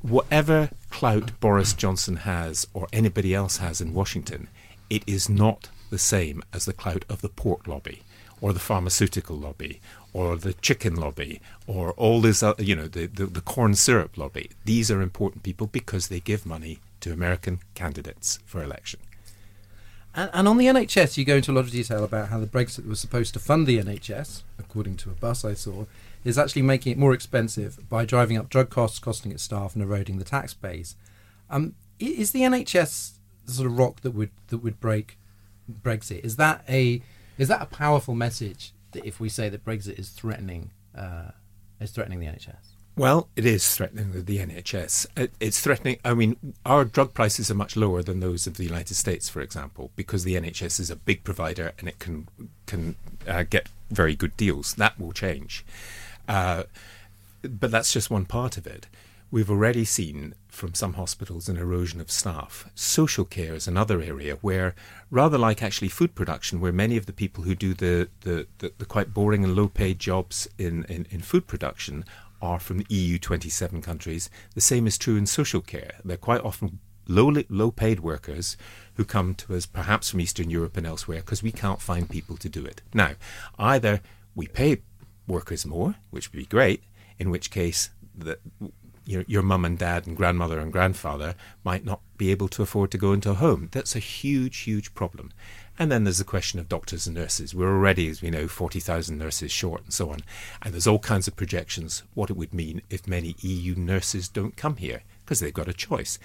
Whatever 0.00 0.70
clout 0.88 1.38
Boris 1.40 1.74
Johnson 1.74 2.16
has 2.16 2.66
or 2.72 2.86
anybody 2.94 3.34
else 3.34 3.58
has 3.58 3.80
in 3.80 3.92
Washington, 3.92 4.48
it 4.90 5.02
is 5.06 5.28
not 5.28 5.68
the 5.90 5.98
same 5.98 6.42
as 6.52 6.64
the 6.64 6.72
clout 6.72 7.04
of 7.08 7.20
the 7.20 7.28
pork 7.28 7.66
lobby 7.66 8.02
or 8.40 8.52
the 8.52 8.60
pharmaceutical 8.60 9.36
lobby 9.36 9.80
or 10.12 10.36
the 10.36 10.52
chicken 10.54 10.94
lobby 10.94 11.40
or 11.66 11.92
all 11.92 12.20
this, 12.20 12.42
uh, 12.42 12.54
you 12.58 12.76
know, 12.76 12.86
the, 12.86 13.06
the, 13.06 13.26
the 13.26 13.40
corn 13.40 13.74
syrup 13.74 14.16
lobby. 14.16 14.50
These 14.64 14.90
are 14.90 15.00
important 15.00 15.42
people 15.42 15.66
because 15.66 16.08
they 16.08 16.20
give 16.20 16.44
money 16.44 16.78
to 17.00 17.12
American 17.12 17.60
candidates 17.74 18.38
for 18.44 18.62
election. 18.62 19.00
And, 20.16 20.46
on 20.46 20.58
the 20.58 20.66
NHS, 20.66 21.16
you 21.16 21.24
go 21.24 21.36
into 21.36 21.50
a 21.50 21.54
lot 21.54 21.64
of 21.64 21.72
detail 21.72 22.04
about 22.04 22.28
how 22.28 22.38
the 22.38 22.46
Brexit 22.46 22.86
was 22.86 23.00
supposed 23.00 23.34
to 23.34 23.40
fund 23.40 23.66
the 23.66 23.78
NHS, 23.78 24.42
according 24.60 24.96
to 24.98 25.10
a 25.10 25.14
bus 25.14 25.44
I 25.44 25.54
saw, 25.54 25.86
is 26.24 26.38
actually 26.38 26.62
making 26.62 26.92
it 26.92 26.98
more 26.98 27.12
expensive 27.12 27.88
by 27.88 28.04
driving 28.04 28.36
up 28.36 28.48
drug 28.48 28.70
costs, 28.70 29.00
costing 29.00 29.32
its 29.32 29.42
staff, 29.42 29.74
and 29.74 29.82
eroding 29.82 30.18
the 30.18 30.24
tax 30.24 30.54
base. 30.54 30.94
Um, 31.50 31.74
is 31.98 32.30
the 32.30 32.42
NHS 32.42 33.14
the 33.46 33.52
sort 33.52 33.66
of 33.66 33.78
rock 33.78 34.00
that 34.02 34.12
would 34.12 34.30
that 34.48 34.58
would 34.58 34.80
break 34.80 35.18
Brexit? 35.70 36.24
Is 36.24 36.36
that 36.36 36.64
a 36.68 37.02
is 37.38 37.48
that 37.48 37.62
a 37.62 37.66
powerful 37.66 38.14
message 38.14 38.72
that 38.92 39.04
if 39.04 39.20
we 39.20 39.28
say 39.28 39.48
that 39.48 39.64
Brexit 39.64 39.98
is 39.98 40.10
threatening 40.10 40.70
uh, 40.96 41.30
is 41.80 41.90
threatening 41.90 42.20
the 42.20 42.26
NHS? 42.26 42.74
Well, 42.96 43.28
it 43.34 43.44
is 43.44 43.74
threatening 43.74 44.12
the, 44.12 44.38
NHS. 44.38 45.06
It, 45.16 45.32
it's 45.40 45.60
threatening. 45.60 45.98
I 46.04 46.14
mean, 46.14 46.54
our 46.64 46.84
drug 46.84 47.12
prices 47.12 47.50
are 47.50 47.54
much 47.54 47.74
lower 47.76 48.04
than 48.04 48.20
those 48.20 48.46
of 48.46 48.56
the 48.56 48.62
United 48.62 48.94
States, 48.94 49.28
for 49.28 49.40
example, 49.40 49.90
because 49.96 50.22
the 50.22 50.36
NHS 50.36 50.78
is 50.78 50.90
a 50.90 50.96
big 50.96 51.24
provider 51.24 51.72
and 51.78 51.88
it 51.88 51.98
can 51.98 52.28
can 52.66 52.94
uh, 53.26 53.42
get 53.42 53.68
very 53.90 54.14
good 54.14 54.36
deals. 54.36 54.74
That 54.74 54.98
will 54.98 55.12
change, 55.12 55.64
uh, 56.28 56.64
but 57.42 57.72
that's 57.72 57.92
just 57.92 58.10
one 58.10 58.26
part 58.26 58.56
of 58.56 58.66
it. 58.66 58.86
We've 59.34 59.50
already 59.50 59.84
seen 59.84 60.36
from 60.46 60.74
some 60.74 60.92
hospitals 60.92 61.48
an 61.48 61.56
erosion 61.56 62.00
of 62.00 62.08
staff. 62.08 62.70
Social 62.76 63.24
care 63.24 63.52
is 63.56 63.66
another 63.66 64.00
area 64.00 64.38
where, 64.42 64.76
rather 65.10 65.36
like 65.36 65.60
actually 65.60 65.88
food 65.88 66.14
production, 66.14 66.60
where 66.60 66.70
many 66.70 66.96
of 66.96 67.06
the 67.06 67.12
people 67.12 67.42
who 67.42 67.56
do 67.56 67.74
the, 67.74 68.08
the, 68.20 68.46
the, 68.58 68.72
the 68.78 68.84
quite 68.84 69.12
boring 69.12 69.42
and 69.42 69.56
low 69.56 69.66
paid 69.66 69.98
jobs 69.98 70.46
in, 70.56 70.84
in, 70.84 71.08
in 71.10 71.20
food 71.20 71.48
production 71.48 72.04
are 72.40 72.60
from 72.60 72.78
the 72.78 72.86
EU 72.88 73.18
27 73.18 73.82
countries, 73.82 74.30
the 74.54 74.60
same 74.60 74.86
is 74.86 74.96
true 74.96 75.16
in 75.16 75.26
social 75.26 75.60
care. 75.60 75.96
They're 76.04 76.16
quite 76.16 76.42
often 76.42 76.78
low, 77.08 77.34
low 77.48 77.72
paid 77.72 77.98
workers 77.98 78.56
who 78.94 79.04
come 79.04 79.34
to 79.34 79.56
us 79.56 79.66
perhaps 79.66 80.10
from 80.10 80.20
Eastern 80.20 80.48
Europe 80.48 80.76
and 80.76 80.86
elsewhere 80.86 81.18
because 81.18 81.42
we 81.42 81.50
can't 81.50 81.82
find 81.82 82.08
people 82.08 82.36
to 82.36 82.48
do 82.48 82.64
it. 82.64 82.82
Now, 82.94 83.14
either 83.58 84.00
we 84.36 84.46
pay 84.46 84.82
workers 85.26 85.66
more, 85.66 85.96
which 86.10 86.30
would 86.30 86.38
be 86.38 86.46
great, 86.46 86.84
in 87.18 87.30
which 87.30 87.50
case 87.50 87.90
the, 88.16 88.38
your, 89.06 89.24
your 89.26 89.42
mum 89.42 89.64
and 89.64 89.78
dad 89.78 90.06
and 90.06 90.16
grandmother 90.16 90.58
and 90.58 90.72
grandfather 90.72 91.34
might 91.62 91.84
not 91.84 92.00
be 92.16 92.30
able 92.30 92.48
to 92.48 92.62
afford 92.62 92.90
to 92.90 92.98
go 92.98 93.12
into 93.12 93.30
a 93.30 93.34
home. 93.34 93.68
That's 93.72 93.96
a 93.96 94.00
huge, 94.00 94.58
huge 94.58 94.94
problem. 94.94 95.32
And 95.78 95.90
then 95.90 96.04
there's 96.04 96.18
the 96.18 96.24
question 96.24 96.60
of 96.60 96.68
doctors 96.68 97.06
and 97.06 97.16
nurses. 97.16 97.54
We're 97.54 97.74
already, 97.74 98.08
as 98.08 98.22
we 98.22 98.30
know, 98.30 98.46
40,000 98.46 99.18
nurses 99.18 99.50
short 99.50 99.82
and 99.82 99.92
so 99.92 100.10
on. 100.10 100.20
And 100.62 100.72
there's 100.72 100.86
all 100.86 101.00
kinds 101.00 101.26
of 101.26 101.34
projections 101.34 102.04
what 102.14 102.30
it 102.30 102.36
would 102.36 102.54
mean 102.54 102.82
if 102.90 103.08
many 103.08 103.34
EU 103.40 103.74
nurses 103.74 104.28
don't 104.28 104.56
come 104.56 104.76
here 104.76 105.02
because 105.24 105.40
they've 105.40 105.52
got 105.52 105.68
a 105.68 105.72
choice. 105.72 106.18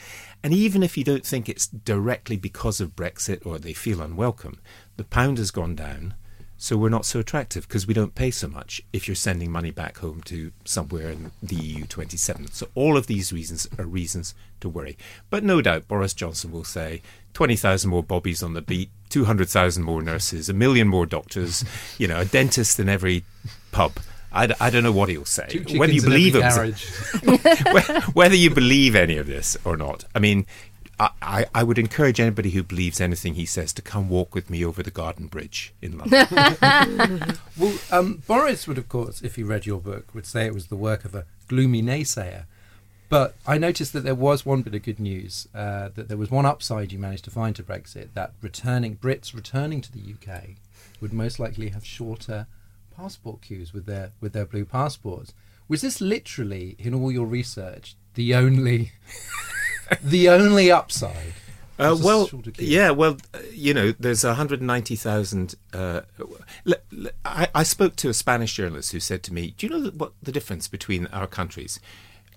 And 0.44 0.54
even 0.54 0.84
if 0.84 0.98
you 0.98 1.04
don't 1.04 1.26
think 1.26 1.50
it's 1.50 1.66
directly 1.68 2.38
because 2.38 2.80
of 2.80 2.96
Brexit 2.96 3.46
or 3.46 3.58
they 3.58 3.74
feel 3.74 4.02
unwelcome, 4.02 4.60
the 4.98 5.04
pound 5.04 5.40
has 5.40 5.52
gone 5.52 5.76
down. 5.76 6.14
So 6.62 6.76
we're 6.76 6.90
not 6.90 7.06
so 7.06 7.22
attractive 7.22 7.66
because 7.70 7.88
we 7.88 7.94
don't 7.94 8.14
pay 8.16 8.32
so 8.32 8.50
much 8.50 8.82
if 8.92 9.08
you're 9.08 9.16
sending 9.16 9.50
money 9.50 9.72
back 9.72 10.00
home 10.00 10.20
to 10.26 10.52
somewhere 10.66 11.10
in 11.10 11.32
the 11.42 11.56
EU 11.56 11.86
27. 11.86 12.52
So 12.52 12.68
all 12.76 12.98
of 12.98 13.08
these 13.08 13.32
reasons 13.32 13.66
are 13.78 13.86
reasons 13.86 14.36
to 14.60 14.68
worry. 14.68 14.98
But 15.30 15.46
no 15.46 15.62
doubt 15.62 15.88
Boris 15.88 16.14
Johnson 16.14 16.52
will 16.52 16.66
say 16.66 17.02
20,000 17.34 17.90
more 17.90 18.04
bobbies 18.04 18.44
on 18.44 18.56
the 18.56 18.62
beat, 18.62 18.90
200,000 19.08 19.84
more 19.84 20.02
nurses, 20.02 20.50
a 20.50 20.54
million 20.54 20.90
more 20.90 21.06
doctors, 21.06 21.64
you 21.98 22.10
know, 22.10 22.20
a 22.20 22.26
dentist 22.26 22.78
in 22.78 22.90
every 22.90 23.24
pub. 23.72 23.94
I, 24.32 24.48
d- 24.48 24.54
I 24.60 24.70
don't 24.70 24.84
know 24.84 24.92
what 24.92 25.08
he'll 25.08 25.24
say. 25.26 25.64
Whether 25.78 25.94
you 25.94 26.02
believe 26.02 26.36
him, 26.36 26.74
whether 28.14 28.36
you 28.36 28.50
believe 28.54 28.96
any 28.96 29.18
of 29.18 29.28
this 29.28 29.58
or 29.64 29.78
not. 29.78 30.04
I 30.14 30.20
mean, 30.20 30.46
I, 31.00 31.10
I, 31.22 31.46
I 31.56 31.64
would 31.64 31.78
encourage 31.78 32.20
anybody 32.20 32.52
who 32.52 32.64
believes 32.64 33.00
anything 33.00 33.36
he 33.36 33.46
says 33.46 33.72
to 33.74 33.82
come 33.82 34.10
walk 34.10 34.36
with 34.36 34.50
me 34.50 34.66
over 34.66 34.84
the 34.84 34.92
Garden 34.92 35.28
Bridge 35.28 35.74
in 35.82 35.98
London. 35.98 37.38
Well, 37.58 37.78
um, 37.92 38.24
Boris 38.26 38.68
would, 38.68 38.78
of 38.78 38.88
course, 38.88 39.22
if 39.22 39.36
he 39.36 39.44
read 39.44 39.66
your 39.66 39.82
book, 39.82 40.16
would 40.16 40.26
say 40.26 40.46
it 40.46 40.54
was 40.54 40.68
the 40.68 40.78
work 40.78 41.04
of 41.04 41.14
a 41.14 41.26
gloomy 41.50 41.82
naysayer. 41.82 42.46
But 43.10 43.36
I 43.46 43.58
noticed 43.58 43.92
that 43.94 44.06
there 44.06 44.16
was 44.16 44.46
one 44.46 44.62
bit 44.62 44.76
of 44.76 44.84
good 44.84 45.00
news, 45.00 45.48
uh, 45.54 45.90
that 45.96 46.08
there 46.08 46.18
was 46.18 46.32
one 46.32 46.46
upside 46.46 46.94
you 46.94 47.00
managed 47.00 47.26
to 47.26 47.32
find 47.32 47.54
to 47.58 47.64
Brexit, 47.64 48.10
that 48.14 48.32
returning 48.42 48.96
Brits 48.96 49.34
returning 49.34 49.82
to 49.82 49.92
the 49.92 50.14
UK 50.14 50.52
would 51.02 51.12
most 51.12 51.40
likely 51.40 51.70
have 51.70 51.86
shorter 51.86 52.48
passport 52.96 53.42
queues 53.42 53.74
with 53.74 53.86
their 53.86 54.12
with 54.22 54.34
their 54.34 54.46
blue 54.46 54.64
passports. 54.64 55.34
Was 55.68 55.82
this 55.82 56.00
literally, 56.00 56.76
in 56.80 56.94
all 56.94 57.12
your 57.12 57.26
research, 57.26 57.96
the 58.14 58.36
only 58.36 58.92
the 60.04 60.30
only 60.30 60.72
upside? 60.72 61.34
Uh, 61.78 61.98
well, 62.04 62.30
yeah, 62.58 62.90
well, 62.92 63.16
uh, 63.34 63.40
you 63.54 63.74
know, 63.74 63.94
there's 63.98 64.26
190,000. 64.26 65.56
Uh, 65.74 66.02
l- 66.66 66.74
l- 66.92 67.08
I, 67.24 67.48
I 67.56 67.64
spoke 67.64 67.96
to 67.98 68.10
a 68.10 68.14
Spanish 68.14 68.54
journalist 68.56 68.92
who 68.92 69.00
said 69.00 69.24
to 69.24 69.34
me, 69.34 69.54
"Do 69.58 69.66
you 69.66 69.70
know 69.74 69.90
what 69.92 70.12
the 70.22 70.32
difference 70.34 70.68
between 70.68 71.08
our 71.08 71.26
countries? 71.28 71.80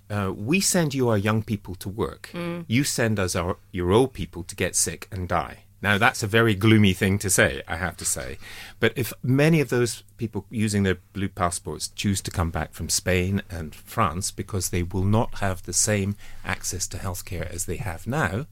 Uh, 0.09 0.31
we 0.33 0.59
send 0.61 0.93
you 0.93 1.09
our 1.09 1.17
young 1.17 1.43
people 1.43 1.75
to 1.75 1.89
work. 1.89 2.29
You 2.67 2.83
send 2.83 3.19
us 3.19 3.35
our 3.35 3.57
your 3.71 3.91
old 3.91 4.13
people 4.13 4.43
to 4.43 4.55
get 4.55 4.75
sick 4.75 5.07
and 5.11 5.27
die." 5.27 5.65
Now 5.83 5.97
that's 5.97 6.23
a 6.23 6.27
very 6.27 6.55
gloomy 6.55 6.93
thing 6.93 7.19
to 7.19 7.29
say, 7.29 7.61
I 7.67 7.75
have 7.75 7.97
to 7.97 8.05
say. 8.05 8.37
But 8.79 8.93
if 8.95 9.11
many 9.21 9.59
of 9.59 9.67
those 9.69 10.03
people 10.17 10.45
using 10.49 10.83
their 10.83 10.97
blue 11.11 11.27
passports 11.27 11.89
choose 11.89 12.21
to 12.21 12.31
come 12.31 12.49
back 12.51 12.73
from 12.73 12.87
Spain 12.87 13.41
and 13.51 13.75
France 13.75 14.31
because 14.31 14.69
they 14.69 14.81
will 14.81 15.03
not 15.03 15.35
have 15.39 15.63
the 15.63 15.73
same 15.73 16.15
access 16.45 16.87
to 16.87 16.97
healthcare 16.97 17.47
as 17.53 17.65
they 17.65 17.75
have 17.75 18.07
now, 18.07 18.47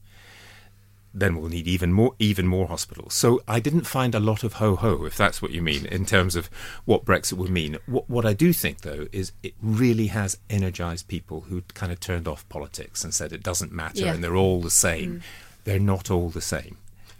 then 1.14 1.36
we'll 1.36 1.48
need 1.50 1.66
even 1.66 1.92
more 1.92 2.14
even 2.18 2.46
more 2.46 2.68
hospitals. 2.68 3.14
So 3.14 3.42
I 3.48 3.60
didn't 3.60 3.86
find 3.86 4.14
a 4.14 4.20
lot 4.20 4.44
of 4.44 4.54
ho 4.54 4.76
ho, 4.76 5.04
if 5.06 5.16
that's 5.16 5.40
what 5.42 5.50
you 5.52 5.62
mean, 5.62 5.86
in 5.86 6.04
terms 6.06 6.36
of 6.36 6.48
what 6.84 7.04
Brexit 7.06 7.34
would 7.34 7.50
mean. 7.50 7.78
What 7.86 8.08
what 8.10 8.26
I 8.26 8.32
do 8.34 8.52
think 8.52 8.82
though 8.82 9.06
is 9.12 9.32
it 9.42 9.54
really 9.62 10.08
has 10.08 10.38
energized 10.50 11.08
people 11.08 11.42
who 11.48 11.62
kind 11.74 11.92
of 11.92 11.98
turned 12.00 12.28
off 12.28 12.48
politics 12.50 13.04
and 13.04 13.12
said 13.14 13.32
it 13.32 13.42
doesn't 13.42 13.72
matter 13.72 14.04
Yeah. 14.04 14.14
and 14.14 14.22
they're 14.22 14.36
all 14.36 14.60
the 14.60 14.70
same. 14.70 15.10
Mm. 15.16 15.22
They're 15.64 15.78
not 15.78 16.10
all 16.10 16.28
the 16.30 16.40
same. 16.40 16.76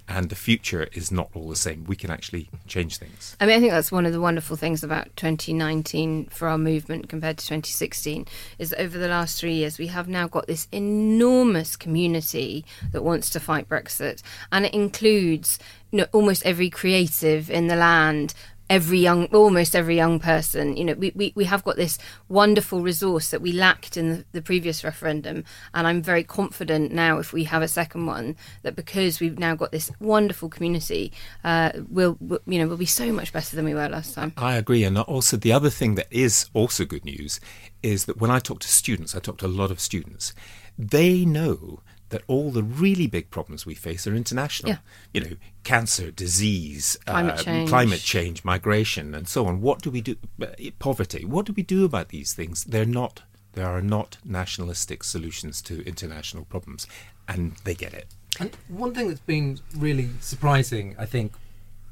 And 0.09 0.29
the 0.29 0.35
future 0.35 0.89
is 0.93 1.11
not 1.11 1.31
all 1.33 1.49
the 1.49 1.57
same. 1.57 1.85
We 1.85 1.97
can 1.97 2.11
actually 2.11 2.51
change 2.67 2.99
things. 2.99 3.37
I 3.41 3.47
mean, 3.47 3.57
I 3.57 3.61
think 3.61 3.73
that's 3.73 3.93
one 3.93 4.05
of 4.05 4.13
the 4.13 4.21
wonderful 4.21 4.57
things 4.57 4.83
about 4.83 5.15
2019 5.17 6.27
for 6.27 6.49
our 6.49 6.59
movement 6.59 7.09
compared 7.09 7.39
to 7.39 7.47
2016 7.47 8.27
is 8.59 8.71
that 8.71 8.81
over 8.81 8.99
the 8.99 9.09
last 9.09 9.41
three 9.41 9.55
years 9.55 9.79
we 9.79 9.87
have 9.87 10.09
now 10.09 10.29
got 10.29 10.47
this 10.47 10.69
enormous 10.73 11.77
community 11.77 12.65
that 12.93 13.05
wants 13.05 13.31
to 13.31 13.41
fight 13.41 13.69
Brexit, 13.69 14.23
and 14.51 14.67
it 14.67 14.75
includes 14.75 15.59
you 15.93 15.99
know, 15.99 16.07
almost 16.13 16.45
every 16.45 16.71
creative 16.71 17.51
in 17.51 17.69
the 17.69 17.77
land. 17.77 18.35
Every 18.73 18.99
young, 18.99 19.27
almost 19.27 19.77
every 19.77 19.95
young 19.97 20.19
person. 20.19 20.79
You 20.79 20.85
know, 20.87 20.95
we, 20.95 21.13
we, 21.15 21.33
we 21.37 21.45
have 21.45 21.63
got 21.63 21.77
this 21.77 21.99
wonderful 22.31 22.81
resource 22.81 23.29
that 23.29 23.43
we 23.43 23.53
lacked 23.53 23.99
in 23.99 24.09
the, 24.09 24.25
the 24.33 24.41
previous 24.41 24.83
referendum, 24.83 25.45
and 25.75 25.87
I'm 25.87 26.01
very 26.01 26.25
confident 26.25 26.91
now 26.91 27.19
if 27.19 27.35
we 27.35 27.45
have 27.45 27.61
a 27.61 27.69
second 27.69 28.07
one 28.07 28.35
that 28.63 28.75
because 28.75 29.21
we've 29.21 29.39
now 29.39 29.55
got 29.55 29.73
this 29.73 29.91
wonderful 30.01 30.49
community, 30.49 31.13
uh, 31.45 31.73
we'll, 31.91 32.17
we'll 32.19 32.41
you 32.47 32.59
know 32.59 32.67
we'll 32.67 32.79
be 32.79 32.87
so 32.87 33.13
much 33.13 33.31
better 33.31 33.55
than 33.55 33.67
we 33.67 33.75
were 33.75 33.91
last 33.91 34.15
time. 34.15 34.33
I 34.39 34.57
agree, 34.57 34.85
and 34.85 34.97
also 34.99 35.37
the 35.37 35.53
other 35.53 35.71
thing 35.71 35.95
that 35.97 36.09
is 36.11 36.49
also 36.55 36.87
good 36.87 37.05
news 37.05 37.41
is 37.83 38.07
that 38.07 38.23
when 38.23 38.31
I 38.31 38.39
talk 38.39 38.61
to 38.61 38.69
students, 38.69 39.15
I 39.15 39.19
talk 39.19 39.37
to 39.39 39.47
a 39.47 39.49
lot 39.49 39.71
of 39.71 39.81
students, 39.81 40.33
they 40.79 41.27
know 41.27 41.83
that 42.13 42.23
all 42.29 42.51
the 42.51 42.63
really 42.63 43.07
big 43.07 43.31
problems 43.31 43.67
we 43.67 43.75
face 43.75 44.07
are 44.07 44.15
international. 44.15 44.71
Yeah. 44.73 44.79
You 45.13 45.21
know, 45.23 45.37
cancer, 45.65 46.11
disease, 46.11 46.97
Climate 47.07 47.41
uh, 47.41 47.43
change. 47.43 47.69
climate 47.69 48.01
change, 48.01 48.45
migration, 48.45 49.15
and 49.15 49.27
so 49.27 49.47
on. 49.47 49.61
What 49.61 49.83
do 49.83 49.91
we 49.91 50.01
do? 50.01 50.17
uh, 50.41 50.47
Poverty. 50.79 51.25
What 51.25 51.47
do 51.47 51.53
we 51.53 51.63
do 51.63 51.85
about 51.85 52.11
these 52.11 52.33
things? 52.35 52.65
They're 52.65 52.85
not. 52.85 53.23
There 53.55 53.67
are 53.67 53.83
not 53.83 54.19
nationalistic 54.25 55.03
solutions 55.05 55.61
to 55.63 55.85
international 55.87 56.45
problems, 56.45 56.87
and 57.29 57.53
they 57.65 57.75
get 57.75 57.93
it. 57.93 58.07
And 58.41 58.57
one 58.69 58.95
thing 58.95 59.09
that's 59.09 59.21
been 59.21 59.59
really 59.77 60.09
surprising, 60.21 60.95
I 60.99 61.07
think, 61.07 61.33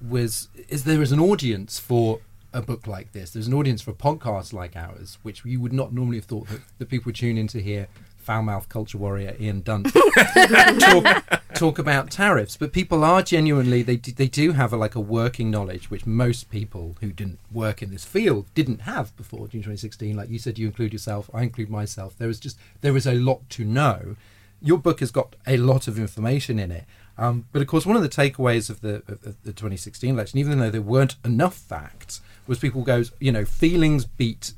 was 0.07 0.49
is 0.69 0.85
there 0.85 1.03
is 1.03 1.13
an 1.13 1.21
audience 1.21 1.79
for 1.79 2.21
a 2.53 2.63
book 2.63 2.87
like 2.87 3.13
this. 3.13 3.31
There's 3.31 3.47
an 3.47 3.55
audience 3.55 3.81
for 3.83 3.91
a 3.91 3.95
podcast 3.95 4.53
like 4.53 4.77
ours, 4.77 5.19
which 5.23 5.45
you 5.45 5.61
would 5.61 5.73
not 5.73 5.93
normally 5.93 6.17
have 6.17 6.25
thought 6.27 6.49
that 6.49 6.61
the 6.79 6.87
people 6.87 7.07
would 7.11 7.17
tune 7.17 7.37
in 7.39 7.47
to 7.49 7.61
hear 7.63 7.89
foul 8.31 8.43
mouth 8.43 8.69
culture 8.69 8.97
warrior 8.97 9.35
Ian 9.41 9.61
Dunt 9.61 9.93
talk, 10.79 11.43
talk 11.55 11.81
about 11.81 12.13
tariffs. 12.13 12.57
But 12.57 12.73
people 12.73 13.03
are 13.03 13.23
genuinely 13.23 13.83
they 13.83 13.97
do, 13.97 14.13
they 14.13 14.29
do 14.29 14.53
have 14.53 14.73
a, 14.73 14.77
like 14.77 14.95
a 14.95 15.01
working 15.01 15.51
knowledge, 15.51 15.91
which 15.91 16.07
most 16.07 16.49
people 16.49 16.97
who 17.01 17.11
didn't 17.11 17.41
work 17.51 17.83
in 17.83 17.91
this 17.91 18.05
field 18.05 18.47
didn't 18.55 18.83
have 18.83 19.17
before 19.17 19.49
June 19.49 19.63
2016. 19.63 20.17
Like 20.17 20.31
you 20.31 20.39
said, 20.39 20.61
you 20.61 20.69
include 20.69 20.93
yourself, 20.93 21.29
I 21.35 21.43
include 21.43 21.71
myself. 21.71 22.17
There 22.19 22.29
is 22.29 22.39
just 22.39 22.57
there 22.83 22.97
is 22.97 23.05
a 23.05 23.15
lot 23.15 23.51
to 23.51 23.65
know 23.65 24.15
your 24.63 24.79
book 24.79 25.01
has 25.01 25.11
got 25.11 25.35
a 25.45 25.57
lot 25.57 25.89
of 25.89 25.99
information 25.99 26.61
in 26.61 26.71
it. 26.71 26.85
Um, 27.19 27.47
but 27.51 27.63
of 27.63 27.67
course, 27.67 27.85
one 27.85 27.97
of 27.97 28.03
the 28.03 28.09
takeaways 28.09 28.71
of 28.71 28.81
the 28.81 29.03
of 29.09 29.43
the 29.43 29.53
2016 29.53 30.09
election, 30.09 30.39
even 30.39 30.61
though 30.61 30.71
there 30.71 30.81
weren't 30.81 31.17
enough 31.25 31.57
facts, 31.57 32.21
was 32.47 32.61
people 32.61 32.83
goes, 32.83 33.11
you 33.19 33.33
know, 33.33 33.45
feelings 33.45 34.05
beat 34.05 34.53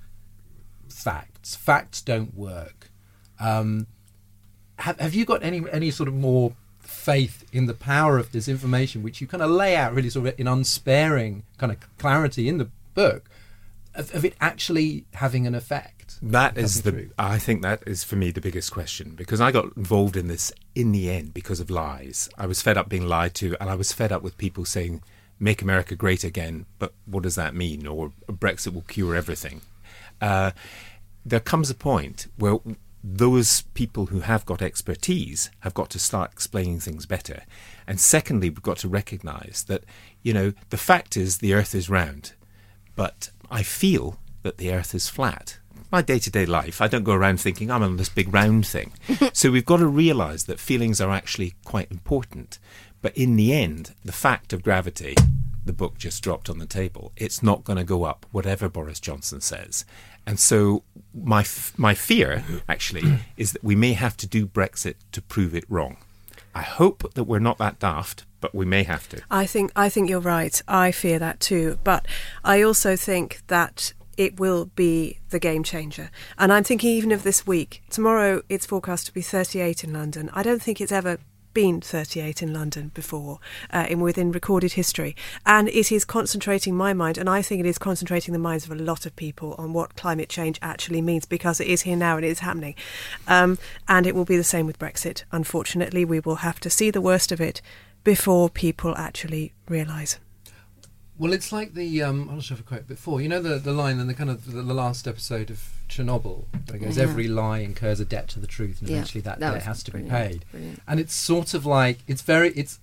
facts. 0.91 1.57
Facts 1.57 2.03
don't 2.03 2.35
work. 2.35 2.82
Um, 3.41 3.87
have 4.77 4.99
Have 5.01 5.15
you 5.15 5.25
got 5.25 5.43
any 5.43 5.63
any 5.71 5.91
sort 5.91 6.09
of 6.09 6.15
more 6.15 6.55
faith 6.81 7.45
in 7.53 7.67
the 7.67 7.75
power 7.75 8.19
of 8.19 8.33
this 8.33 8.49
information, 8.49 9.03
which 9.03 9.21
you 9.21 9.27
kind 9.27 9.43
of 9.43 9.51
lay 9.51 9.77
out 9.77 9.95
really 9.95 10.11
sort 10.11 10.29
of 10.29 10.39
in 10.39 10.49
unsparing 10.49 11.45
kind 11.59 11.73
of 11.73 11.79
clarity 11.99 12.49
in 12.49 12.59
the 12.59 12.69
book, 12.95 13.29
of, 13.95 14.15
of 14.15 14.25
it 14.25 14.35
actually 14.41 15.05
having 15.15 15.47
an 15.47 15.55
effect? 15.55 16.19
That 16.23 16.57
is 16.57 16.83
the. 16.83 16.93
Through? 16.93 17.11
I 17.19 17.39
think 17.39 17.63
that 17.63 17.83
is 17.87 18.05
for 18.05 18.17
me 18.17 18.31
the 18.31 18.41
biggest 18.41 18.71
question 18.73 19.15
because 19.17 19.41
I 19.41 19.51
got 19.51 19.77
involved 19.77 20.17
in 20.17 20.29
this 20.29 20.53
in 20.75 20.93
the 20.93 21.11
end 21.11 21.35
because 21.35 21.61
of 21.61 21.71
lies. 21.71 22.29
I 22.39 22.47
was 22.47 22.63
fed 22.63 22.77
up 22.77 22.89
being 22.89 23.07
lied 23.07 23.35
to, 23.37 23.57
and 23.61 23.69
I 23.69 23.75
was 23.75 23.93
fed 23.93 24.13
up 24.13 24.23
with 24.23 24.39
people 24.39 24.65
saying, 24.65 25.03
"Make 25.41 25.63
America 25.63 25.97
great 25.97 26.25
again," 26.25 26.67
but 26.79 26.95
what 27.07 27.23
does 27.23 27.35
that 27.35 27.55
mean? 27.55 27.87
Or 27.87 28.13
Brexit 28.29 28.73
will 28.73 28.83
cure 28.83 29.15
everything. 29.17 29.63
Uh, 30.21 30.53
there 31.25 31.41
comes 31.41 31.71
a 31.71 31.75
point 31.75 32.27
where 32.37 32.59
those 33.05 33.63
people 33.75 34.07
who 34.07 34.21
have 34.21 34.47
got 34.47 34.63
expertise 34.63 35.51
have 35.61 35.75
got 35.75 35.91
to 35.91 35.99
start 35.99 36.33
explaining 36.33 36.81
things 36.81 37.07
better. 37.07 37.43
And 37.87 37.99
secondly, 38.01 38.49
we've 38.49 38.63
got 38.63 38.79
to 38.79 38.89
recognise 38.89 39.65
that 39.69 39.85
you 40.23 40.33
know 40.33 40.53
the 40.71 40.77
fact 40.77 41.17
is 41.17 41.39
the 41.39 41.55
Earth 41.55 41.75
is 41.75 41.91
round, 41.91 42.33
but 42.95 43.31
I 43.51 43.63
feel 43.63 44.19
that 44.43 44.59
the 44.59 44.73
Earth 44.73 44.95
is 44.95 45.09
flat. 45.09 45.59
My 45.91 46.01
day 46.01 46.19
to 46.21 46.31
day 46.31 46.47
life, 46.47 46.81
I 46.81 46.89
don't 46.89 47.05
go 47.05 47.13
around 47.13 47.41
thinking 47.41 47.71
I'm 47.71 47.83
on 47.83 47.97
this 47.97 48.09
big 48.09 48.33
round 48.33 48.67
thing. 48.67 48.93
so 49.33 49.51
we've 49.51 49.67
got 49.67 49.79
to 49.79 49.87
realise 49.87 50.45
that 50.45 50.61
feelings 50.61 51.01
are 51.01 51.11
actually 51.11 51.55
quite 51.65 51.91
important. 51.91 52.59
But 53.03 53.17
in 53.17 53.37
the 53.37 53.53
end, 53.53 53.95
the 54.05 54.13
fact 54.13 54.53
of 54.53 54.63
gravity, 54.63 55.17
the 55.65 55.73
book 55.73 55.99
just 55.99 56.23
dropped 56.23 56.49
on 56.49 56.59
the 56.59 56.67
table. 56.67 57.13
It's 57.17 57.43
not 57.43 57.65
going 57.65 57.77
to 57.77 57.85
go 57.85 58.05
up, 58.05 58.27
whatever 58.31 58.69
Boris 58.69 59.01
Johnson 59.01 59.41
says. 59.41 59.85
And 60.27 60.39
so 60.39 60.83
my 61.15 61.41
f- 61.41 61.73
my 61.77 61.95
fear 61.95 62.45
actually 62.69 63.21
is 63.37 63.53
that 63.53 63.65
we 63.65 63.75
may 63.75 63.93
have 63.93 64.17
to 64.19 64.27
do 64.27 64.47
Brexit 64.47 64.95
to 65.13 65.23
prove 65.23 65.55
it 65.55 65.65
wrong. 65.69 65.97
I 66.55 66.63
hope 66.63 67.15
that 67.15 67.25
we're 67.25 67.39
not 67.39 67.59
that 67.59 67.79
daft, 67.79 68.25
but 68.41 68.55
we 68.55 68.65
may 68.65 68.83
have 68.83 69.09
to. 69.11 69.23
I 69.31 69.47
think 69.47 69.73
I 69.75 69.89
think 69.89 70.11
you're 70.11 70.21
right. 70.21 70.61
I 70.69 70.93
fear 70.93 71.19
that 71.19 71.41
too, 71.41 71.79
but 71.83 72.07
I 72.45 72.63
also 72.63 72.97
think 72.97 73.43
that 73.47 73.95
it 74.17 74.39
will 74.39 74.67
be 74.77 75.19
the 75.31 75.39
game 75.39 75.63
changer. 75.63 76.11
And 76.39 76.53
I'm 76.53 76.65
thinking 76.65 76.91
even 76.91 77.13
of 77.13 77.23
this 77.23 77.47
week. 77.47 77.83
Tomorrow 77.91 78.43
it's 78.49 78.67
forecast 78.67 79.07
to 79.07 79.13
be 79.13 79.23
38 79.23 79.85
in 79.85 79.93
London. 79.93 80.31
I 80.35 80.43
don't 80.43 80.63
think 80.63 80.81
it's 80.81 80.93
ever 80.93 81.19
been 81.55 81.81
38 81.81 82.43
in 82.43 82.53
London 82.53 82.91
before 82.95 83.39
uh, 83.73 83.87
in 83.89 84.01
within 84.01 84.33
recorded 84.33 84.73
history. 84.73 85.17
And 85.45 85.69
it 85.69 85.93
is 85.93 86.05
concentrating 86.05 86.77
my 86.77 86.93
mind 86.93 87.19
and 87.19 87.29
I 87.29 87.43
think 87.43 87.61
it 87.61 87.67
is 87.67 87.79
concentrating 87.79 88.33
the 88.33 88.39
minds 88.39 88.65
of 88.65 88.73
a 88.73 88.83
lot 88.83 89.07
of 89.07 89.17
people 89.17 89.55
on 89.59 89.73
what 89.73 89.97
climate 89.97 90.29
change 90.29 90.59
actually 90.63 91.01
means 91.01 91.25
because 91.25 91.61
it 91.61 91.67
is 91.67 91.83
here 91.83 91.97
now 91.97 92.17
and 92.17 92.25
it 92.25 92.31
is 92.31 92.41
happening. 92.41 92.75
Um, 93.29 93.59
and 93.89 94.07
it 94.07 94.15
will 94.15 94.25
be 94.25 94.37
the 94.37 94.45
same 94.45 94.67
with 94.67 94.79
Brexit. 94.79 95.25
Unfortunately 95.33 96.05
we 96.05 96.21
will 96.21 96.37
have 96.37 96.61
to 96.61 96.71
see 96.71 96.91
the 96.91 97.01
worst 97.01 97.33
of 97.33 97.41
it 97.41 97.61
before 98.05 98.51
people 98.51 98.97
actually 98.97 99.53
realise 99.69 100.19
Well, 101.19 101.33
it's 101.33 101.53
like 101.53 101.75
the 101.75 102.03
um, 102.03 102.29
I'm 102.29 102.37
not 102.37 102.45
sure 102.45 102.57
if 102.57 102.63
I 102.63 102.67
quote 102.77 102.89
before. 102.89 103.21
You 103.21 103.29
know 103.29 103.41
the 103.43 103.59
the 103.59 103.73
line 103.73 103.99
in 104.01 104.07
the 104.07 104.15
kind 104.15 104.31
of 104.31 104.51
the, 104.51 104.63
the 104.63 104.75
last 104.75 105.07
episode 105.07 105.51
of 105.51 105.63
Chernobyl, 105.89 106.45
where 106.69 106.77
it 106.77 106.81
goes, 106.81 106.97
Yeah. 106.97 107.03
"Every 107.05 107.29
lie 107.29 107.59
incurs 107.59 108.01
a 108.01 108.05
debt 108.05 108.29
to 108.29 108.41
the 108.41 108.47
truth, 108.47 108.81
and 108.81 108.89
Yeah, 108.89 108.97
eventually 108.97 109.21
that, 109.23 109.39
that 109.41 109.53
debt 109.53 109.63
has 109.65 109.83
to 109.85 109.91
be 109.93 110.03
paid." 110.03 110.45
brilliant. 110.51 110.81
And 110.89 110.99
it's 110.99 111.15
sort 111.15 111.55
of 111.55 111.65
like 111.67 111.99
it's 112.09 112.23
very 112.23 112.51
it's 112.53 112.81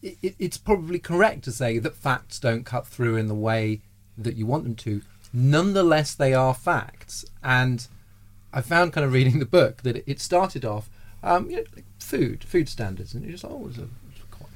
it, 0.00 0.16
it- 0.22 0.34
it's 0.38 0.56
probably 0.56 0.98
correct 0.98 1.44
to 1.44 1.52
say 1.52 1.78
that 1.78 1.94
facts 1.94 2.38
don't 2.40 2.64
cut 2.64 2.86
through 2.86 3.16
in 3.16 3.28
the 3.28 3.34
way 3.34 3.80
that 4.18 4.34
you 4.36 4.46
want 4.46 4.64
them 4.64 4.74
to. 4.76 5.02
Nonetheless, 5.32 6.14
they 6.14 6.34
are 6.34 6.54
facts, 6.54 7.24
and 7.42 7.86
I 8.52 8.60
found 8.62 8.92
kind 8.92 9.04
of 9.04 9.12
reading 9.12 9.38
the 9.38 9.46
book 9.46 9.82
that 9.82 9.96
it, 9.96 10.04
it 10.06 10.20
started 10.20 10.64
off, 10.64 10.90
um, 11.22 11.48
you 11.50 11.56
know, 11.58 11.64
like 11.74 11.84
food, 11.98 12.44
food 12.44 12.68
standards, 12.68 13.14
and 13.14 13.22
you're 13.24 13.32
just 13.32 13.44
oh, 13.44 13.66
it's, 13.68 13.78
a, 13.78 13.88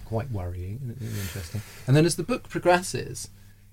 quite, 0.07 0.31
worrying 0.31 0.81
and, 0.83 0.91
and 1.01 1.19
interesting. 1.19 1.61
And 1.87 1.97
then 1.97 2.07
as 2.07 2.17
the 2.17 2.23
book 2.23 2.49
progresses, 2.49 3.29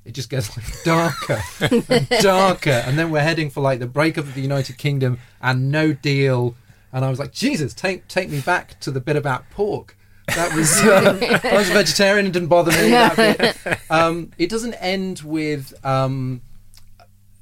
it 0.06 0.14
just 0.14 0.30
gets 0.30 0.56
like 0.58 0.84
darker 0.84 1.42
and 1.62 2.10
darker, 2.22 2.72
and 2.72 3.00
then 3.00 3.10
we're 3.10 3.22
heading 3.22 3.50
for 3.50 3.62
like 3.62 3.80
the 3.80 3.88
breakup 3.88 4.26
of 4.26 4.34
the 4.34 4.42
United 4.42 4.78
Kingdom 4.78 5.20
and 5.42 5.72
no 5.72 5.94
deal. 5.94 6.56
And 6.92 7.06
I 7.06 7.10
was 7.10 7.20
like, 7.20 7.32
Jesus, 7.32 7.74
take 7.74 8.08
take 8.08 8.30
me 8.30 8.42
back 8.42 8.80
to 8.82 8.92
the 8.92 9.00
bit 9.00 9.16
about 9.16 9.50
pork. 9.50 9.98
That 10.36 10.54
was 10.56 10.72
uh, 10.82 11.40
I 11.44 11.58
was 11.58 11.70
a 11.70 11.74
vegetarian 11.74 12.26
and 12.26 12.34
didn't 12.34 12.50
bother 12.50 12.72
me. 12.72 13.52
Um, 13.90 14.32
it 14.38 14.50
doesn't 14.50 14.74
end 14.76 15.22
with. 15.22 15.74
Um, 15.86 16.42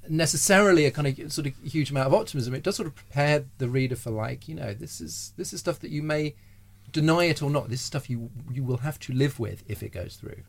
necessarily 0.10 0.86
a 0.86 0.92
kind 0.92 1.08
of 1.08 1.32
sort 1.32 1.48
of 1.48 1.54
huge 1.64 1.90
amount 1.90 2.08
of 2.08 2.14
optimism. 2.14 2.54
It 2.54 2.64
does 2.64 2.76
sort 2.76 2.88
of 2.88 2.96
prepare 2.96 3.46
the 3.60 3.70
reader 3.70 3.96
for 3.96 4.12
like, 4.12 4.50
you 4.50 4.56
know, 4.56 4.74
this 4.74 5.00
is 5.00 5.32
this 5.38 5.54
is 5.54 5.62
stuff 5.62 5.80
that 5.80 5.90
you 5.90 6.04
may 6.04 6.36
deny 6.92 7.26
it 7.26 7.42
or 7.42 7.50
not. 7.50 7.70
This 7.70 7.80
is 7.80 7.86
stuff 7.86 8.10
you 8.10 8.30
you 8.52 8.64
will 8.64 8.78
have 8.78 9.00
to 9.02 9.14
live 9.14 9.40
with 9.40 9.64
if 9.68 9.84
it 9.84 9.92
goes 9.92 10.16
through. 10.16 10.44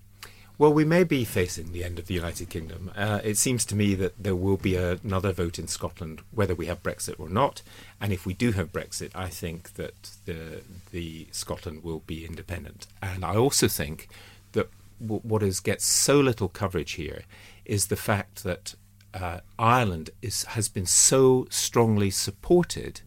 Well, 0.59 0.72
we 0.72 0.84
may 0.84 1.03
be 1.03 1.24
facing 1.24 1.72
the 1.72 1.82
end 1.82 1.99
of 1.99 2.07
the 2.07 2.14
United 2.14 2.51
Kingdom. 2.51 2.90
Uh, 2.95 3.20
it 3.24 3.36
seems 3.38 3.64
to 3.64 3.74
me 3.74 3.95
that 3.95 4.22
there 4.22 4.36
will 4.36 4.59
be 4.59 4.76
another 4.76 5.32
vote 5.32 5.59
in 5.59 5.66
Scotland, 5.66 6.20
whether 6.30 6.55
we 6.55 6.66
have 6.66 6.82
Brexit 6.82 7.18
or 7.18 7.28
not. 7.28 7.62
And 8.01 8.12
if 8.12 8.26
we 8.26 8.34
do 8.34 8.53
have 8.53 8.70
Brexit, 8.70 9.11
I 9.14 9.28
think 9.28 9.74
that 9.74 10.11
the 10.26 10.61
the 10.90 11.26
Scotland 11.32 11.82
will 11.82 12.01
be 12.07 12.24
independent. 12.24 12.86
And 13.01 13.24
I 13.24 13.34
also 13.34 13.66
think 13.66 14.09
that 14.53 14.68
w- 15.01 15.22
what 15.24 15.43
is 15.43 15.61
gets 15.61 15.86
so 15.86 16.20
little 16.20 16.49
coverage 16.49 16.93
here 16.93 17.22
is 17.64 17.86
the 17.86 17.97
fact 17.97 18.45
that 18.45 18.74
uh, 19.14 19.40
Ireland 19.59 20.11
is 20.20 20.45
has 20.45 20.68
been 20.68 20.86
so 20.86 21.47
strongly 21.51 22.11
supported 22.11 23.01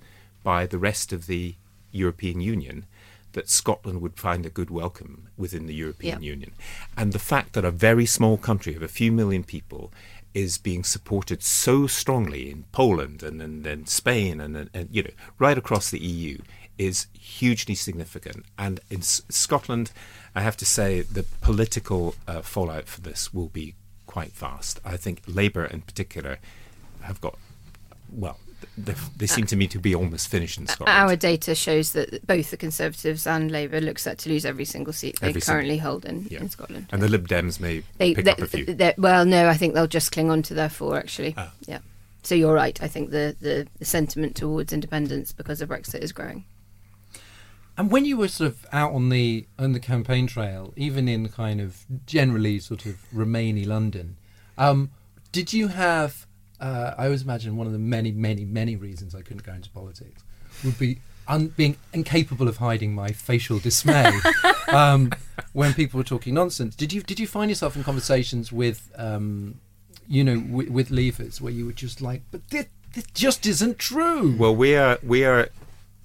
by 0.43 0.65
the 0.65 0.79
rest 0.79 1.13
of 1.13 1.27
the 1.27 1.55
European 1.91 2.41
Union 2.41 2.85
that 3.35 3.49
Scotland 3.49 4.01
would 4.01 4.17
find 4.17 4.45
a 4.45 4.49
good 4.49 4.69
welcome 4.69 5.27
within 5.37 5.67
the 5.67 5.73
European 5.75 6.21
Yeah. 6.21 6.29
Union. 6.31 6.51
And 6.97 7.13
the 7.13 7.19
fact 7.19 7.53
that 7.53 7.63
a 7.65 7.71
very 7.71 8.05
small 8.05 8.37
country 8.37 8.75
of 8.75 8.81
a 8.81 8.87
few 8.87 9.11
million 9.11 9.43
people 9.43 9.91
is 10.33 10.57
being 10.57 10.83
supported 10.83 11.41
so 11.43 11.87
strongly 11.87 12.49
in 12.49 12.63
Poland 12.71 13.23
and, 13.23 13.41
and, 13.41 13.65
and 13.67 13.87
Spain 13.87 14.41
and, 14.41 14.69
and, 14.73 14.89
you 14.91 15.03
know 15.03 15.11
right 15.39 15.57
across 15.57 15.89
the 15.89 15.99
EU 15.99 16.37
is 16.77 17.07
hugely 17.13 17.75
significant. 17.75 18.43
And 18.57 18.79
in 18.89 18.99
S- 18.99 19.21
Scotland, 19.29 19.91
I 20.33 20.41
have 20.41 20.57
to 20.57 20.65
say 20.65 21.01
the 21.01 21.23
political 21.41 22.15
uh, 22.27 22.41
fallout 22.41 22.87
for 22.87 22.99
this 23.01 23.33
will 23.33 23.47
be 23.47 23.75
quite 24.07 24.33
fast. 24.33 24.79
I 24.83 24.97
think 24.97 25.21
Labour 25.25 25.65
in 25.65 25.81
particular 25.81 26.39
have 27.01 27.21
got 27.21 27.37
well, 28.11 28.39
they, 28.77 28.93
they 29.17 29.27
seem 29.27 29.45
to 29.47 29.55
me 29.55 29.67
to 29.67 29.79
be 29.79 29.93
almost 29.95 30.27
finished 30.27 30.57
in 30.57 30.67
Scotland. 30.67 30.97
Our 30.97 31.15
data 31.15 31.55
shows 31.55 31.93
that 31.93 32.25
both 32.27 32.51
the 32.51 32.57
Conservatives 32.57 33.25
and 33.27 33.51
Labour 33.51 33.79
look 33.81 33.99
set 33.99 34.17
to 34.19 34.29
lose 34.29 34.45
every 34.45 34.65
single 34.65 34.93
seat 34.93 35.19
they 35.19 35.29
Every 35.29 35.41
single- 35.41 35.55
currently 35.59 35.77
hold 35.77 36.05
in, 36.05 36.27
Yeah. 36.29 36.39
in 36.41 36.49
Scotland. 36.49 36.87
and 36.91 37.01
the 37.01 37.07
Lib 37.09 37.27
Dems 37.27 37.59
may 37.59 37.83
They, 37.97 38.13
pick 38.13 38.25
they, 38.25 38.31
up 38.31 38.39
a 38.39 38.47
few. 38.47 38.65
they- 38.65 38.93
well, 38.97 39.25
no, 39.25 39.47
I 39.47 39.55
think 39.55 39.73
they'll 39.73 39.87
just 39.87 40.11
cling 40.11 40.29
on 40.31 40.41
to 40.43 40.53
their 40.53 40.69
four. 40.69 40.97
Actually, 40.97 41.33
Ah. 41.37 41.51
yeah. 41.67 41.79
So 42.23 42.33
you're 42.35 42.53
right. 42.55 42.81
I 42.81 42.87
think 42.87 43.11
the, 43.11 43.35
the, 43.39 43.67
the 43.77 43.85
sentiment 43.85 44.35
towards 44.35 44.73
independence 44.73 45.31
because 45.31 45.61
of 45.61 45.69
Brexit 45.69 46.01
is 46.01 46.11
growing. 46.11 46.43
And 47.77 47.91
when 47.91 48.05
you 48.05 48.15
were 48.17 48.29
sort 48.29 48.51
of 48.51 48.65
out 48.71 48.93
on 48.93 49.09
the 49.09 49.45
on 49.59 49.73
the 49.73 49.81
campaign 49.81 50.27
trail, 50.27 50.73
even 50.77 51.07
in 51.09 51.27
kind 51.27 51.59
of 51.59 51.83
generally 52.05 52.57
sort 52.59 52.85
of 52.85 52.95
Remainy 53.13 53.67
London, 53.67 54.15
um, 54.57 54.91
did 55.33 55.51
you 55.51 55.67
have? 55.67 56.25
Uh, 56.59 56.93
I 56.97 57.05
always 57.05 57.21
imagine 57.21 57.57
one 57.57 57.67
of 57.67 57.73
the 57.73 57.79
many, 57.79 58.11
many, 58.11 58.45
many 58.45 58.75
reasons 58.75 59.13
I 59.13 59.21
couldn't 59.21 59.43
go 59.43 59.53
into 59.53 59.69
politics 59.69 60.23
would 60.63 60.79
be 60.79 60.99
un- 61.27 61.53
being 61.57 61.77
incapable 61.93 62.47
of 62.47 62.57
hiding 62.57 62.93
my 62.93 63.09
facial 63.09 63.59
dismay 63.59 64.11
um, 64.67 65.11
when 65.53 65.73
people 65.73 65.97
were 65.97 66.03
talking 66.03 66.33
nonsense. 66.33 66.75
Did 66.75 66.93
you 66.93 67.01
did 67.01 67.19
you 67.19 67.27
find 67.27 67.49
yourself 67.49 67.75
in 67.75 67.83
conversations 67.83 68.51
with, 68.51 68.91
um, 68.95 69.59
you 70.07 70.23
know, 70.23 70.43
with, 70.49 70.69
with 70.69 70.89
leavers 70.89 71.41
where 71.41 71.51
you 71.51 71.65
were 71.65 71.73
just 71.73 72.01
like, 72.01 72.21
but 72.31 72.47
this, 72.49 72.67
this 72.93 73.05
just 73.13 73.45
isn't 73.45 73.79
true. 73.79 74.35
Well, 74.37 74.55
we 74.55 74.75
are 74.75 74.99
we 75.03 75.25
are 75.25 75.49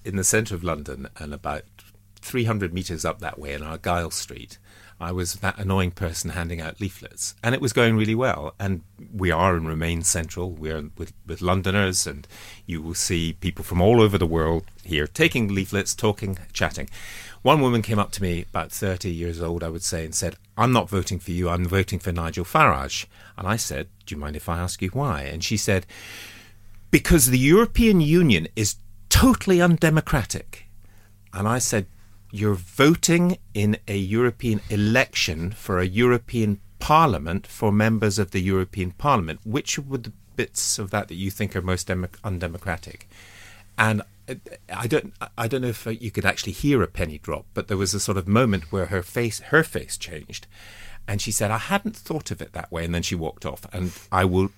in 0.05 0.17
the 0.17 0.25
centre 0.25 0.55
of 0.55 0.65
London 0.65 1.09
and 1.19 1.33
about 1.33 1.65
300 2.17 2.75
metres 2.75 3.05
up 3.05 3.21
that 3.21 3.39
way 3.39 3.53
in 3.53 3.63
Argyll 3.63 4.11
Street. 4.11 4.59
I 5.01 5.13
was 5.13 5.35
that 5.35 5.59
annoying 5.59 5.93
person 5.93 6.31
handing 6.31 6.61
out 6.61 6.81
leaflets, 6.81 7.35
and 7.43 7.55
it 7.55 7.61
was 7.61 7.73
going 7.73 7.97
really 7.97 8.15
well. 8.15 8.55
And 8.59 8.83
we 9.15 9.31
are 9.31 9.57
and 9.57 9.67
remain 9.67 10.03
central. 10.03 10.51
We 10.51 10.71
are 10.71 10.91
with, 10.97 11.13
with 11.27 11.41
Londoners, 11.41 12.07
and 12.07 12.27
you 12.67 12.83
will 12.83 12.95
see 12.95 13.33
people 13.33 13.65
from 13.65 13.81
all 13.81 14.01
over 14.01 14.19
the 14.19 14.27
world 14.27 14.65
here 14.85 15.07
taking 15.07 15.49
leaflets, 15.49 15.95
talking, 15.95 16.39
chatting. 16.53 16.89
One 17.43 17.63
woman 17.63 17.81
came 17.81 17.99
up 17.99 18.13
to 18.13 18.23
me, 18.23 18.43
about 18.43 18.71
30 18.71 19.11
years 19.11 19.41
old, 19.41 19.65
I 19.65 19.71
would 19.71 19.83
say, 19.83 20.05
and 20.05 20.15
said, 20.15 20.37
I'm 20.59 20.73
not 20.73 20.91
voting 20.91 21.19
for 21.19 21.31
you, 21.31 21.49
I'm 21.49 21.65
voting 21.65 21.99
for 21.99 22.13
Nigel 22.13 22.45
Farage. 22.45 23.07
And 23.39 23.49
I 23.49 23.57
said, 23.57 23.89
Do 24.05 24.15
you 24.15 24.21
mind 24.21 24.37
if 24.37 24.49
I 24.49 24.59
ask 24.59 24.83
you 24.83 24.91
why? 24.91 25.23
And 25.23 25.43
she 25.43 25.57
said, 25.57 25.87
because 26.91 27.27
the 27.27 27.39
European 27.39 28.01
Union 28.01 28.49
is 28.57 28.77
totally 29.09 29.61
undemocratic. 29.61 30.67
And 31.33 31.47
I 31.47 31.59
said, 31.59 31.87
You're 32.33 32.55
voting 32.55 33.39
in 33.55 33.77
a 33.89 33.97
European 33.97 34.61
election 34.71 35.51
for 35.51 35.79
a 35.79 35.87
European 35.87 36.61
Parliament 36.79 37.47
for 37.47 37.73
members 37.73 38.19
of 38.19 38.31
the 38.31 38.41
European 38.41 38.93
Parliament. 38.93 39.41
Which 39.45 39.79
were 39.79 39.99
the 39.99 40.13
bits 40.37 40.79
of 40.79 40.91
that 40.91 41.09
that 41.09 41.17
you 41.17 41.31
think 41.31 41.55
are 41.55 41.63
most 41.63 41.89
demo- 41.89 42.09
undemocratic? 42.25 43.09
And 43.77 44.03
uh, 44.29 44.35
I 44.75 44.87
don't, 44.87 45.13
I 45.37 45.49
don't 45.49 45.63
know 45.63 45.69
if 45.69 45.87
uh, 45.87 45.91
you 45.91 46.11
could 46.11 46.25
actually 46.25 46.53
hear 46.53 46.83
a 46.83 46.87
penny 46.87 47.19
drop, 47.19 47.47
but 47.55 47.69
there 47.69 47.77
was 47.77 47.95
a 47.95 48.01
sort 48.01 48.19
of 48.19 48.29
moment 48.29 48.71
where 48.73 48.87
her 48.87 49.03
face, 49.03 49.41
her 49.41 49.63
face 49.65 49.97
changed, 49.97 50.47
and 51.09 51.21
she 51.21 51.33
said, 51.33 51.51
"I 51.51 51.59
hadn't 51.59 51.97
thought 51.97 52.31
of 52.31 52.41
it 52.41 52.53
that 52.53 52.71
way," 52.71 52.85
and 52.85 52.95
then 52.95 53.03
she 53.03 53.15
walked 53.15 53.45
off. 53.45 53.67
And 53.73 53.93
I 54.13 54.25
will 54.25 54.51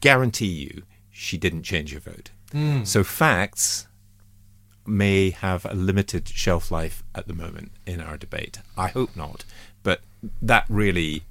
guarantee 0.00 0.46
you, 0.46 0.82
she 1.10 1.38
didn't 1.38 1.62
change 1.62 1.92
her 1.94 2.00
vote. 2.00 2.30
So 2.84 3.02
facts 3.02 3.88
may 4.86 5.30
have 5.30 5.64
a 5.64 5.74
limited 5.74 6.28
shelf 6.28 6.70
life 6.70 7.02
at 7.14 7.26
the 7.26 7.34
moment 7.34 7.72
in 7.86 8.00
our 8.00 8.16
debate. 8.16 8.58
I 8.76 8.88
hope 8.88 9.16
not, 9.16 9.44
but 9.82 10.00
that 10.42 10.66
really, 10.68 11.24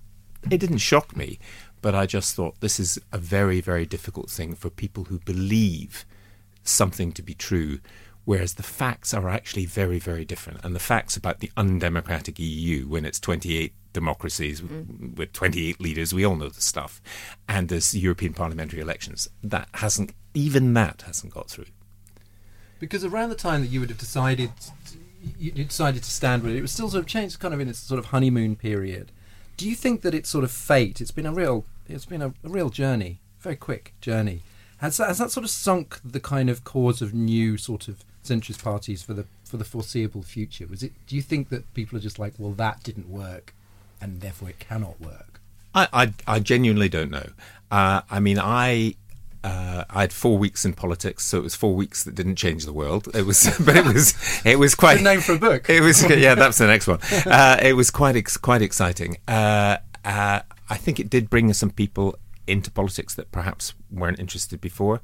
it 0.49 0.59
didn't 0.59 0.79
shock 0.79 1.15
me. 1.15 1.39
But 1.81 1.95
I 1.95 2.05
just 2.05 2.33
thought 2.33 2.61
this 2.61 2.79
is 2.79 2.97
a 3.11 3.17
very, 3.17 3.59
very 3.59 3.85
difficult 3.85 4.29
thing 4.29 4.55
for 4.55 4.69
people 4.69 5.03
who 5.05 5.19
believe 5.19 6.05
something 6.63 7.11
to 7.11 7.21
be 7.21 7.33
true, 7.33 7.79
whereas 8.23 8.53
the 8.53 8.63
facts 8.63 9.13
are 9.13 9.27
actually 9.27 9.65
very, 9.65 9.99
very 9.99 10.23
different. 10.23 10.63
And 10.63 10.73
the 10.73 10.79
facts 10.79 11.17
about 11.17 11.41
the 11.41 11.51
undemocratic 11.57 12.39
EU, 12.39 12.87
when 12.87 13.03
it's 13.03 13.19
28 13.19 13.73
democracies 13.91 14.61
w 14.61 14.85
mm. 14.85 15.17
with 15.17 15.33
28 15.33 15.81
leaders, 15.81 16.13
we 16.13 16.25
all 16.25 16.37
know 16.37 16.47
the 16.47 16.61
stuff, 16.61 17.01
and 17.49 17.67
there's 17.67 17.93
European 17.93 18.33
parliamentary 18.33 18.79
elections, 18.79 19.27
that 19.43 19.67
hasn't, 19.73 20.13
even 20.33 20.73
that 20.73 21.03
hasn't 21.05 21.33
got 21.33 21.49
through. 21.49 21.65
Because 22.83 23.05
around 23.05 23.29
the 23.29 23.35
time 23.35 23.61
that 23.61 23.67
you 23.67 23.79
would 23.79 23.87
have 23.87 23.97
decided, 23.97 24.51
you 25.39 25.51
decided 25.51 26.03
to 26.03 26.11
stand 26.11 26.43
with 26.43 26.51
it, 26.51 26.57
it 26.57 26.61
was 26.61 26.73
still 26.73 26.89
sort 26.89 27.01
of 27.03 27.07
changed, 27.07 27.39
kind 27.39 27.53
of 27.53 27.61
in 27.61 27.69
its 27.69 27.79
sort 27.79 27.97
of 27.97 28.07
honeymoon 28.07 28.57
period. 28.57 29.09
Do 29.55 29.69
you 29.69 29.73
think 29.73 30.01
that 30.01 30.13
it's 30.13 30.29
sort 30.29 30.43
of 30.43 30.51
fate? 30.51 30.99
It's 30.99 31.09
been 31.09 31.25
a 31.25 31.31
real, 31.31 31.63
it's 31.87 32.03
been 32.03 32.21
a, 32.21 32.33
a 32.43 32.49
real 32.49 32.69
journey, 32.69 33.21
very 33.39 33.55
quick 33.55 33.93
journey. 34.01 34.41
Has 34.79 34.97
that, 34.97 35.07
has 35.07 35.19
that 35.19 35.31
sort 35.31 35.45
of 35.45 35.49
sunk 35.49 35.97
the 36.03 36.19
kind 36.19 36.49
of 36.49 36.65
cause 36.65 37.01
of 37.01 37.13
new 37.13 37.55
sort 37.55 37.87
of 37.87 38.03
centrist 38.21 38.61
parties 38.61 39.01
for 39.01 39.13
the 39.13 39.25
for 39.45 39.55
the 39.55 39.63
foreseeable 39.63 40.23
future? 40.23 40.67
Was 40.67 40.83
it? 40.83 40.91
Do 41.07 41.15
you 41.15 41.21
think 41.21 41.47
that 41.49 41.73
people 41.73 41.97
are 41.97 42.01
just 42.01 42.19
like, 42.19 42.33
well, 42.37 42.51
that 42.51 42.83
didn't 42.83 43.07
work, 43.07 43.53
and 44.01 44.19
therefore 44.19 44.49
it 44.49 44.59
cannot 44.59 44.99
work? 44.99 45.39
I, 45.73 45.87
I, 45.93 46.13
I 46.27 46.39
genuinely 46.39 46.89
don't 46.89 47.11
know. 47.11 47.29
Uh, 47.71 48.01
I 48.11 48.19
mean, 48.19 48.39
I 48.39 48.95
uh, 49.43 49.83
I 49.89 50.01
had 50.01 50.13
four 50.13 50.37
weeks 50.37 50.63
in 50.63 50.73
politics, 50.73 51.25
so 51.25 51.37
it 51.37 51.43
was 51.43 51.55
four 51.55 51.75
weeks 51.75 52.03
that 52.03 52.15
didn't 52.15 52.37
change 52.37 52.65
the 52.65 52.73
world. 52.73 53.09
It 53.13 53.25
was, 53.25 53.43
but 53.65 53.75
it 53.75 53.85
was 53.85 54.13
it 54.45 54.57
was 54.57 54.75
quite 54.75 55.01
name 55.01 55.19
for 55.19 55.33
a 55.33 55.39
book. 55.39 55.69
It 55.69 55.81
was 55.81 56.07
yeah, 56.09 56.35
that's 56.35 56.57
the 56.57 56.67
next 56.67 56.87
one. 56.87 56.99
Uh, 57.25 57.57
it 57.61 57.73
was 57.73 57.89
quite 57.89 58.15
ex- 58.15 58.37
quite 58.37 58.61
exciting. 58.61 59.17
Uh, 59.27 59.77
uh, 60.03 60.41
I 60.69 60.77
think 60.77 60.99
it 60.99 61.09
did 61.09 61.29
bring 61.29 61.51
some 61.53 61.71
people 61.71 62.15
into 62.47 62.69
politics 62.69 63.13
that 63.15 63.31
perhaps 63.31 63.73
weren't 63.91 64.19
interested 64.19 64.59
before. 64.59 65.01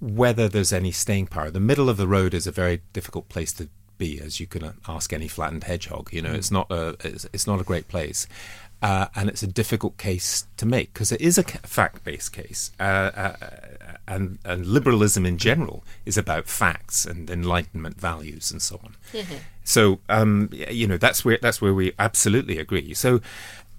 Whether 0.00 0.48
there's 0.48 0.72
any 0.72 0.90
staying 0.90 1.26
power, 1.26 1.50
the 1.50 1.60
middle 1.60 1.88
of 1.88 1.96
the 1.96 2.08
road 2.08 2.34
is 2.34 2.46
a 2.46 2.52
very 2.52 2.82
difficult 2.92 3.28
place 3.28 3.52
to 3.54 3.68
be, 3.98 4.20
as 4.20 4.40
you 4.40 4.46
can 4.46 4.74
ask 4.88 5.12
any 5.12 5.28
flattened 5.28 5.64
hedgehog. 5.64 6.12
You 6.12 6.22
know, 6.22 6.32
it's 6.32 6.50
not 6.50 6.70
a 6.70 6.96
it's, 7.04 7.26
it's 7.32 7.46
not 7.46 7.60
a 7.60 7.64
great 7.64 7.88
place. 7.88 8.26
Uh, 8.80 9.06
and 9.16 9.28
it's 9.28 9.42
a 9.42 9.46
difficult 9.48 9.96
case 9.96 10.46
to 10.56 10.64
make 10.64 10.92
because 10.92 11.10
it 11.10 11.20
is 11.20 11.36
a 11.36 11.42
fact-based 11.42 12.32
case, 12.32 12.70
uh, 12.78 12.82
uh, 12.82 13.36
and, 14.06 14.38
and 14.44 14.66
liberalism 14.66 15.26
in 15.26 15.36
general 15.36 15.82
is 16.06 16.16
about 16.16 16.46
facts 16.46 17.04
and 17.04 17.28
enlightenment 17.28 17.98
values 18.00 18.52
and 18.52 18.62
so 18.62 18.78
on. 18.84 18.94
So 19.64 19.98
um, 20.08 20.48
you 20.52 20.86
know 20.86 20.96
that's 20.96 21.24
where 21.24 21.38
that's 21.42 21.60
where 21.60 21.74
we 21.74 21.92
absolutely 21.98 22.58
agree. 22.58 22.94
So, 22.94 23.20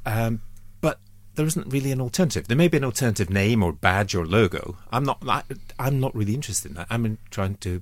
um, 0.05 0.41
but 0.81 0.99
there 1.35 1.47
isn't 1.47 1.71
really 1.71 1.91
an 1.91 2.01
alternative. 2.01 2.47
There 2.47 2.57
may 2.57 2.67
be 2.67 2.77
an 2.77 2.83
alternative 2.83 3.29
name 3.29 3.63
or 3.63 3.71
badge 3.73 4.13
or 4.13 4.25
logo. 4.25 4.77
I'm 4.91 5.03
not. 5.03 5.17
I, 5.27 5.43
I'm 5.79 5.99
not 5.99 6.13
really 6.13 6.35
interested 6.35 6.71
in 6.71 6.75
that. 6.75 6.87
I'm 6.89 7.05
in 7.05 7.17
trying 7.31 7.55
to 7.61 7.81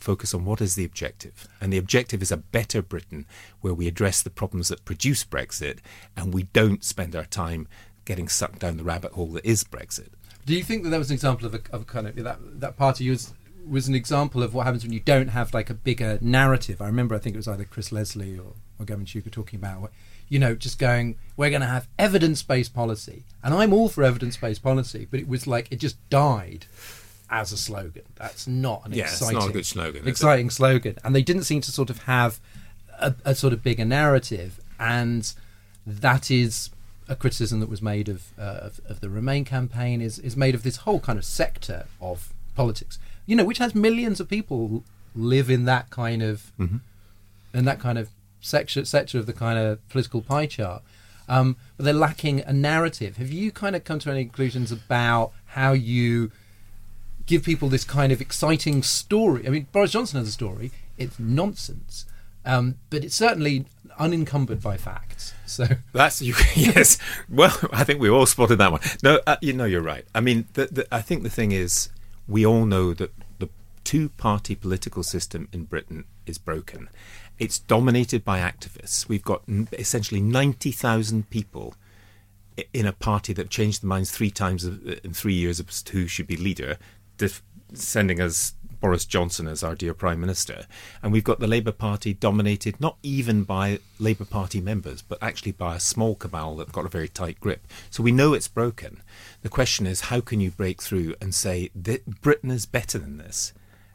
focus 0.00 0.34
on 0.34 0.44
what 0.44 0.60
is 0.60 0.74
the 0.74 0.84
objective, 0.84 1.46
and 1.60 1.72
the 1.72 1.78
objective 1.78 2.22
is 2.22 2.32
a 2.32 2.36
better 2.36 2.82
Britain 2.82 3.26
where 3.60 3.74
we 3.74 3.86
address 3.86 4.22
the 4.22 4.30
problems 4.30 4.68
that 4.68 4.84
produce 4.84 5.24
Brexit, 5.24 5.78
and 6.16 6.34
we 6.34 6.44
don't 6.44 6.84
spend 6.84 7.14
our 7.14 7.26
time 7.26 7.68
getting 8.04 8.28
sucked 8.28 8.60
down 8.60 8.76
the 8.76 8.84
rabbit 8.84 9.12
hole 9.12 9.28
that 9.28 9.44
is 9.44 9.62
Brexit. 9.64 10.08
Do 10.46 10.54
you 10.54 10.64
think 10.64 10.82
that 10.82 10.90
that 10.90 10.98
was 10.98 11.10
an 11.10 11.14
example 11.14 11.46
of 11.46 11.54
a, 11.54 11.60
of 11.70 11.86
kind 11.86 12.08
of 12.08 12.16
that 12.16 12.38
that 12.60 12.76
party 12.76 13.08
was 13.10 13.34
was 13.68 13.86
an 13.88 13.94
example 13.94 14.42
of 14.42 14.54
what 14.54 14.64
happens 14.64 14.82
when 14.82 14.92
you 14.92 15.00
don't 15.00 15.28
have 15.28 15.54
like 15.54 15.70
a 15.70 15.74
bigger 15.74 16.18
narrative? 16.20 16.80
I 16.80 16.86
remember 16.86 17.14
I 17.14 17.18
think 17.18 17.34
it 17.34 17.38
was 17.38 17.48
either 17.48 17.64
Chris 17.64 17.92
Leslie 17.92 18.38
or, 18.38 18.54
or 18.78 18.86
Gavin 18.86 19.04
Shuker 19.04 19.30
talking 19.30 19.58
about 19.58 19.92
you 20.28 20.38
know 20.38 20.54
just 20.54 20.78
going 20.78 21.16
we're 21.36 21.50
going 21.50 21.60
to 21.60 21.68
have 21.68 21.88
evidence 21.98 22.42
based 22.42 22.74
policy, 22.74 23.24
and 23.42 23.54
I'm 23.54 23.72
all 23.72 23.88
for 23.88 24.02
evidence 24.02 24.36
based 24.36 24.62
policy, 24.62 25.06
but 25.10 25.20
it 25.20 25.28
was 25.28 25.46
like 25.46 25.68
it 25.70 25.76
just 25.76 25.96
died 26.08 26.66
as 27.30 27.52
a 27.52 27.56
slogan. 27.56 28.02
That's 28.16 28.46
not 28.46 28.84
an 28.86 28.92
Yeah, 28.92 29.04
it's 29.04 29.12
exciting, 29.14 29.38
not 29.38 29.48
a 29.50 29.52
good 29.52 29.66
slogan, 29.66 30.02
it? 30.06 30.08
exciting 30.08 30.50
slogan, 30.50 30.96
and 31.04 31.14
they 31.14 31.22
didn't 31.22 31.44
seem 31.44 31.60
to 31.62 31.70
sort 31.70 31.90
of 31.90 32.02
have 32.02 32.40
a, 32.98 33.14
a 33.24 33.34
sort 33.34 33.52
of 33.52 33.62
bigger 33.62 33.84
narrative, 33.84 34.60
and 34.78 35.32
that 35.86 36.30
is 36.30 36.70
a 37.08 37.16
criticism 37.16 37.60
that 37.60 37.68
was 37.68 37.82
made 37.82 38.08
of, 38.08 38.32
uh, 38.38 38.42
of 38.62 38.80
of 38.88 39.00
the 39.00 39.08
Remain 39.08 39.44
campaign 39.44 40.00
is 40.00 40.18
is 40.18 40.36
made 40.36 40.54
of 40.54 40.62
this 40.62 40.78
whole 40.78 41.00
kind 41.00 41.18
of 41.18 41.24
sector 41.24 41.86
of 42.00 42.32
politics, 42.54 42.98
you 43.26 43.36
know, 43.36 43.44
which 43.44 43.58
has 43.58 43.74
millions 43.74 44.20
of 44.20 44.28
people 44.28 44.84
live 45.14 45.50
in 45.50 45.64
that 45.64 45.90
kind 45.90 46.22
of 46.22 46.52
in 47.52 47.64
that 47.64 47.78
kind 47.80 47.98
of 47.98 48.08
sector 48.40 48.84
sector 48.84 49.18
of 49.18 49.26
the 49.26 49.32
kind 49.32 49.58
of 49.58 49.86
political 49.88 50.20
pie 50.20 50.46
chart. 50.46 50.82
Um, 51.28 51.56
but 51.76 51.84
they're 51.84 51.94
lacking 51.94 52.40
a 52.40 52.52
narrative. 52.52 53.16
Have 53.18 53.30
you 53.30 53.52
kind 53.52 53.76
of 53.76 53.84
come 53.84 54.00
to 54.00 54.10
any 54.10 54.24
conclusions 54.24 54.72
about 54.72 55.30
how 55.46 55.72
you 55.72 56.32
give 57.30 57.44
people 57.44 57.68
this 57.68 57.84
kind 57.84 58.12
of 58.12 58.20
exciting 58.20 58.82
story? 58.82 59.46
I 59.46 59.50
mean, 59.50 59.66
Boris 59.70 59.92
Johnson 59.92 60.18
has 60.18 60.28
a 60.28 60.32
story. 60.32 60.72
It's 60.98 61.18
nonsense, 61.18 62.04
um, 62.44 62.74
but 62.90 63.04
it's 63.04 63.14
certainly 63.14 63.66
unencumbered 63.98 64.60
by 64.60 64.76
facts. 64.76 65.34
So 65.50 65.66
That's 65.92 66.22
you. 66.22 66.34
Yes. 66.54 66.96
Well, 67.28 67.56
I 67.72 67.82
think 67.82 68.00
we 68.00 68.08
all 68.08 68.24
spotted 68.24 68.58
that 68.58 68.70
one. 68.70 68.80
No, 69.02 69.18
uh, 69.26 69.36
you 69.40 69.52
know 69.52 69.64
you're 69.64 69.82
right. 69.82 70.04
I 70.14 70.20
mean, 70.20 70.46
the, 70.52 70.66
the, 70.66 70.94
I 70.94 71.00
think 71.00 71.24
the 71.24 71.30
thing 71.30 71.50
is, 71.50 71.88
we 72.28 72.46
all 72.46 72.66
know 72.66 72.94
that 72.94 73.12
the 73.40 73.48
two-party 73.82 74.54
political 74.54 75.02
system 75.02 75.48
in 75.52 75.64
Britain 75.64 76.04
is 76.24 76.38
broken. 76.38 76.88
It's 77.40 77.58
dominated 77.58 78.24
by 78.24 78.38
activists. 78.38 79.08
We've 79.08 79.24
got 79.24 79.42
essentially 79.72 80.20
ninety 80.20 80.70
thousand 80.70 81.30
people 81.30 81.74
in 82.72 82.86
a 82.86 82.92
party 82.92 83.32
that 83.32 83.50
changed 83.50 83.82
their 83.82 83.88
minds 83.88 84.12
three 84.12 84.30
times 84.30 84.64
in 84.64 85.12
three 85.12 85.34
years 85.34 85.58
as 85.58 85.82
to 85.82 85.92
who 85.92 86.06
should 86.06 86.28
be 86.28 86.36
leader. 86.36 86.78
Sending 87.72 88.20
us 88.20 88.54
Boris 88.80 89.04
Johnson 89.04 89.46
as 89.46 89.62
our 89.62 89.74
dear 89.74 89.94
Prime 89.94 90.20
Minister. 90.20 90.66
And 91.02 91.12
we've 91.12 91.22
got 91.22 91.38
the 91.38 91.46
Labour 91.46 91.72
Party 91.72 92.14
dominated 92.14 92.80
not 92.80 92.96
even 93.02 93.44
by 93.44 93.78
Labour 93.98 94.24
Party 94.24 94.60
members, 94.60 95.02
but 95.02 95.22
actually 95.22 95.52
by 95.52 95.76
a 95.76 95.80
small 95.80 96.14
cabal 96.14 96.56
that 96.56 96.72
got 96.72 96.86
a 96.86 96.90
very 96.90 97.08
tight 97.08 97.38
grip. 97.40 97.66
So 97.90 98.02
we 98.02 98.10
know 98.10 98.32
it's 98.32 98.48
broken. 98.48 99.02
The 99.42 99.48
question 99.48 99.86
is, 99.86 100.02
how 100.02 100.20
can 100.20 100.40
you 100.40 100.50
break 100.50 100.82
through 100.82 101.14
and 101.20 101.34
say 101.34 101.70
that 101.74 102.22
Britain 102.22 102.50
is 102.50 102.66
better 102.66 102.98
than 102.98 103.18
this? 103.18 103.52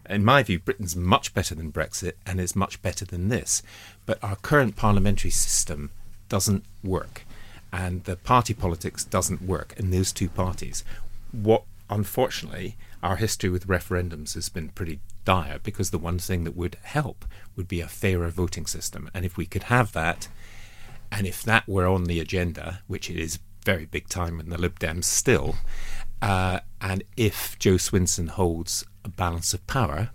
In 0.07 0.23
my 0.23 0.43
view, 0.43 0.59
Britain's 0.59 0.95
much 0.95 1.33
better 1.33 1.55
than 1.55 1.71
Brexit 1.71 2.13
and 2.27 2.39
is 2.39 2.55
much 2.55 2.81
better 2.83 3.05
than 3.05 3.29
this. 3.29 3.63
But 4.05 4.23
our 4.23 4.35
current 4.35 4.75
parliamentary 4.75 5.31
system 5.31 5.89
doesn't 6.29 6.63
work. 6.83 7.25
And 7.73 8.03
the 8.03 8.15
party 8.15 8.53
politics 8.53 9.03
doesn't 9.03 9.41
work 9.41 9.73
in 9.77 9.89
those 9.89 10.13
two 10.13 10.29
parties. 10.29 10.83
What, 11.31 11.63
unfortunately, 11.89 12.77
our 13.05 13.17
history 13.17 13.51
with 13.51 13.67
referendums 13.67 14.33
has 14.33 14.49
been 14.49 14.69
pretty 14.69 14.99
dire 15.25 15.59
because 15.61 15.91
the 15.91 15.99
one 15.99 16.17
thing 16.17 16.43
that 16.43 16.55
would 16.55 16.75
help 16.81 17.23
would 17.55 17.67
be 17.67 17.79
a 17.79 17.87
fairer 17.87 18.29
voting 18.29 18.65
system. 18.65 19.09
And 19.13 19.23
if 19.23 19.37
we 19.37 19.45
could 19.45 19.63
have 19.63 19.91
that, 19.93 20.27
and 21.11 21.27
if 21.27 21.43
that 21.43 21.67
were 21.67 21.85
on 21.85 22.05
the 22.05 22.19
agenda, 22.19 22.81
which 22.87 23.11
it 23.11 23.17
is 23.17 23.37
very 23.63 23.85
big 23.85 24.09
time 24.09 24.39
in 24.39 24.49
the 24.49 24.57
Lib 24.57 24.79
Dems 24.79 25.03
still, 25.03 25.55
uh, 26.19 26.61
and 26.81 27.03
if 27.15 27.57
Jo 27.59 27.75
Swinson 27.75 28.29
holds 28.29 28.83
a 29.03 29.09
balance 29.09 29.53
of 29.53 29.65
power, 29.67 30.09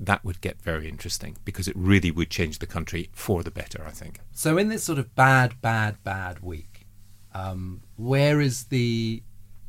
that 0.00 0.24
would 0.24 0.40
get 0.40 0.60
very 0.60 0.88
interesting 0.88 1.36
because 1.44 1.68
it 1.68 1.76
really 1.76 2.10
would 2.10 2.30
change 2.30 2.58
the 2.58 2.66
country 2.66 3.10
for 3.12 3.44
the 3.44 3.52
better, 3.52 3.84
I 3.86 3.90
think. 3.92 4.18
So, 4.32 4.58
in 4.58 4.70
this 4.70 4.82
sort 4.82 4.98
of 4.98 5.14
bad, 5.14 5.60
bad, 5.62 6.02
bad 6.02 6.40
week, 6.40 6.88
um, 7.32 7.82
where 7.96 8.40
is 8.40 8.64
the 8.64 9.22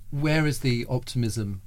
where 0.10 0.48
is 0.48 0.62
the 0.62 0.88
optimism 0.90 1.62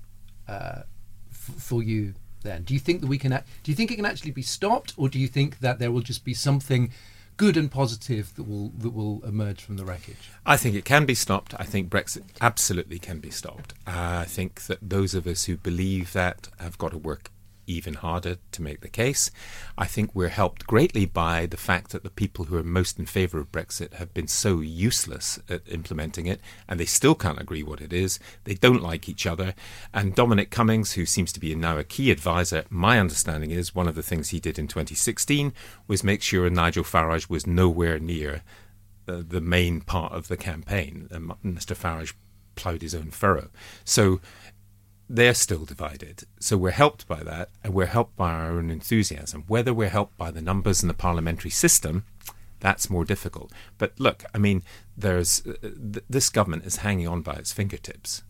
uh, 0.48 0.82
f- 1.30 1.54
for 1.58 1.82
you 1.82 2.14
then? 2.42 2.62
Do 2.62 2.74
you 2.74 2.80
think 2.80 3.00
that 3.00 3.06
we 3.08 3.18
can? 3.18 3.32
Ac- 3.32 3.44
do 3.62 3.70
you 3.70 3.76
think 3.76 3.90
it 3.90 3.96
can 3.96 4.06
actually 4.06 4.30
be 4.30 4.42
stopped, 4.42 4.94
or 4.96 5.08
do 5.08 5.18
you 5.18 5.28
think 5.28 5.60
that 5.60 5.78
there 5.78 5.90
will 5.90 6.00
just 6.02 6.24
be 6.24 6.34
something 6.34 6.90
good 7.36 7.56
and 7.56 7.70
positive 7.70 8.34
that 8.34 8.42
will 8.42 8.70
that 8.78 8.90
will 8.90 9.24
emerge 9.24 9.62
from 9.62 9.76
the 9.76 9.84
wreckage? 9.84 10.30
I 10.44 10.56
think 10.56 10.74
it 10.74 10.84
can 10.84 11.04
be 11.06 11.14
stopped. 11.14 11.54
I 11.58 11.64
think 11.64 11.88
Brexit 11.88 12.24
absolutely 12.40 12.98
can 12.98 13.18
be 13.20 13.30
stopped. 13.30 13.74
Uh, 13.86 14.18
I 14.22 14.24
think 14.24 14.62
that 14.62 14.78
those 14.82 15.14
of 15.14 15.26
us 15.26 15.44
who 15.44 15.56
believe 15.56 16.12
that 16.12 16.48
have 16.58 16.78
got 16.78 16.90
to 16.92 16.98
work 16.98 17.30
even 17.68 17.94
harder 17.94 18.38
to 18.52 18.62
make 18.62 18.80
the 18.80 18.88
case. 18.88 19.30
I 19.76 19.86
think 19.86 20.14
we're 20.14 20.28
helped 20.28 20.66
greatly 20.66 21.06
by 21.06 21.46
the 21.46 21.56
fact 21.56 21.90
that 21.90 22.02
the 22.02 22.10
people 22.10 22.46
who 22.46 22.56
are 22.56 22.64
most 22.64 22.98
in 22.98 23.06
favour 23.06 23.38
of 23.38 23.52
Brexit 23.52 23.94
have 23.94 24.14
been 24.14 24.26
so 24.26 24.60
useless 24.60 25.38
at 25.48 25.62
implementing 25.68 26.26
it, 26.26 26.40
and 26.68 26.80
they 26.80 26.84
still 26.84 27.14
can't 27.14 27.40
agree 27.40 27.62
what 27.62 27.80
it 27.80 27.92
is. 27.92 28.18
They 28.44 28.54
don't 28.54 28.82
like 28.82 29.08
each 29.08 29.26
other. 29.26 29.54
And 29.92 30.14
Dominic 30.14 30.50
Cummings, 30.50 30.92
who 30.92 31.06
seems 31.06 31.32
to 31.32 31.40
be 31.40 31.54
now 31.54 31.78
a 31.78 31.84
key 31.84 32.10
advisor, 32.10 32.64
my 32.70 32.98
understanding 32.98 33.50
is 33.50 33.74
one 33.74 33.88
of 33.88 33.94
the 33.94 34.02
things 34.02 34.30
he 34.30 34.40
did 34.40 34.58
in 34.58 34.68
2016 34.68 35.52
was 35.86 36.02
make 36.02 36.22
sure 36.22 36.48
Nigel 36.48 36.84
Farage 36.84 37.28
was 37.28 37.46
nowhere 37.46 37.98
near 37.98 38.42
the, 39.06 39.22
the 39.22 39.40
main 39.40 39.80
part 39.80 40.12
of 40.12 40.28
the 40.28 40.36
campaign. 40.36 41.08
Uh, 41.10 41.34
and 41.42 41.58
Mr. 41.58 41.76
Farage 41.76 42.14
ploughed 42.54 42.82
his 42.82 42.94
own 42.94 43.10
furrow. 43.10 43.48
So 43.84 44.20
they're 45.08 45.34
still 45.34 45.64
divided. 45.64 46.24
So 46.38 46.56
we're 46.56 46.70
helped 46.70 47.08
by 47.08 47.22
that, 47.22 47.48
and 47.64 47.72
we're 47.72 47.86
helped 47.86 48.16
by 48.16 48.32
our 48.32 48.50
own 48.50 48.70
enthusiasm. 48.70 49.44
Whether 49.46 49.72
we're 49.72 49.88
helped 49.88 50.16
by 50.18 50.30
the 50.30 50.42
numbers 50.42 50.82
in 50.82 50.88
the 50.88 50.94
parliamentary 50.94 51.50
system, 51.50 52.04
that's 52.60 52.90
more 52.90 53.04
difficult. 53.04 53.52
But 53.78 53.98
look, 53.98 54.24
I 54.34 54.38
mean, 54.38 54.62
there's 54.96 55.46
uh, 55.46 55.54
th- 55.62 56.04
this 56.10 56.28
government 56.28 56.64
is 56.64 56.76
hanging 56.76 57.08
on 57.08 57.22
by 57.22 57.34
its 57.34 57.52
fingertips, 57.52 58.22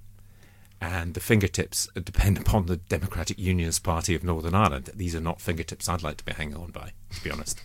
and 0.81 1.15
the 1.15 1.21
fingertips 1.21 1.89
depend 1.95 2.39
upon 2.43 2.67
the 2.67 2.77
Democratic 2.77 3.39
Unionist 3.39 3.83
Party 3.83 4.15
of 4.15 4.23
Northern 4.23 4.55
Ireland. 4.55 4.91
These 4.95 5.15
are 5.15 5.21
not 5.21 5.41
fingertips 5.41 5.89
I'd 5.89 6.03
like 6.03 6.19
to 6.19 6.25
be 6.25 6.33
hanging 6.33 6.57
on 6.57 6.71
by, 6.71 6.93
to 7.15 7.25
be 7.25 7.31
honest. 7.31 7.61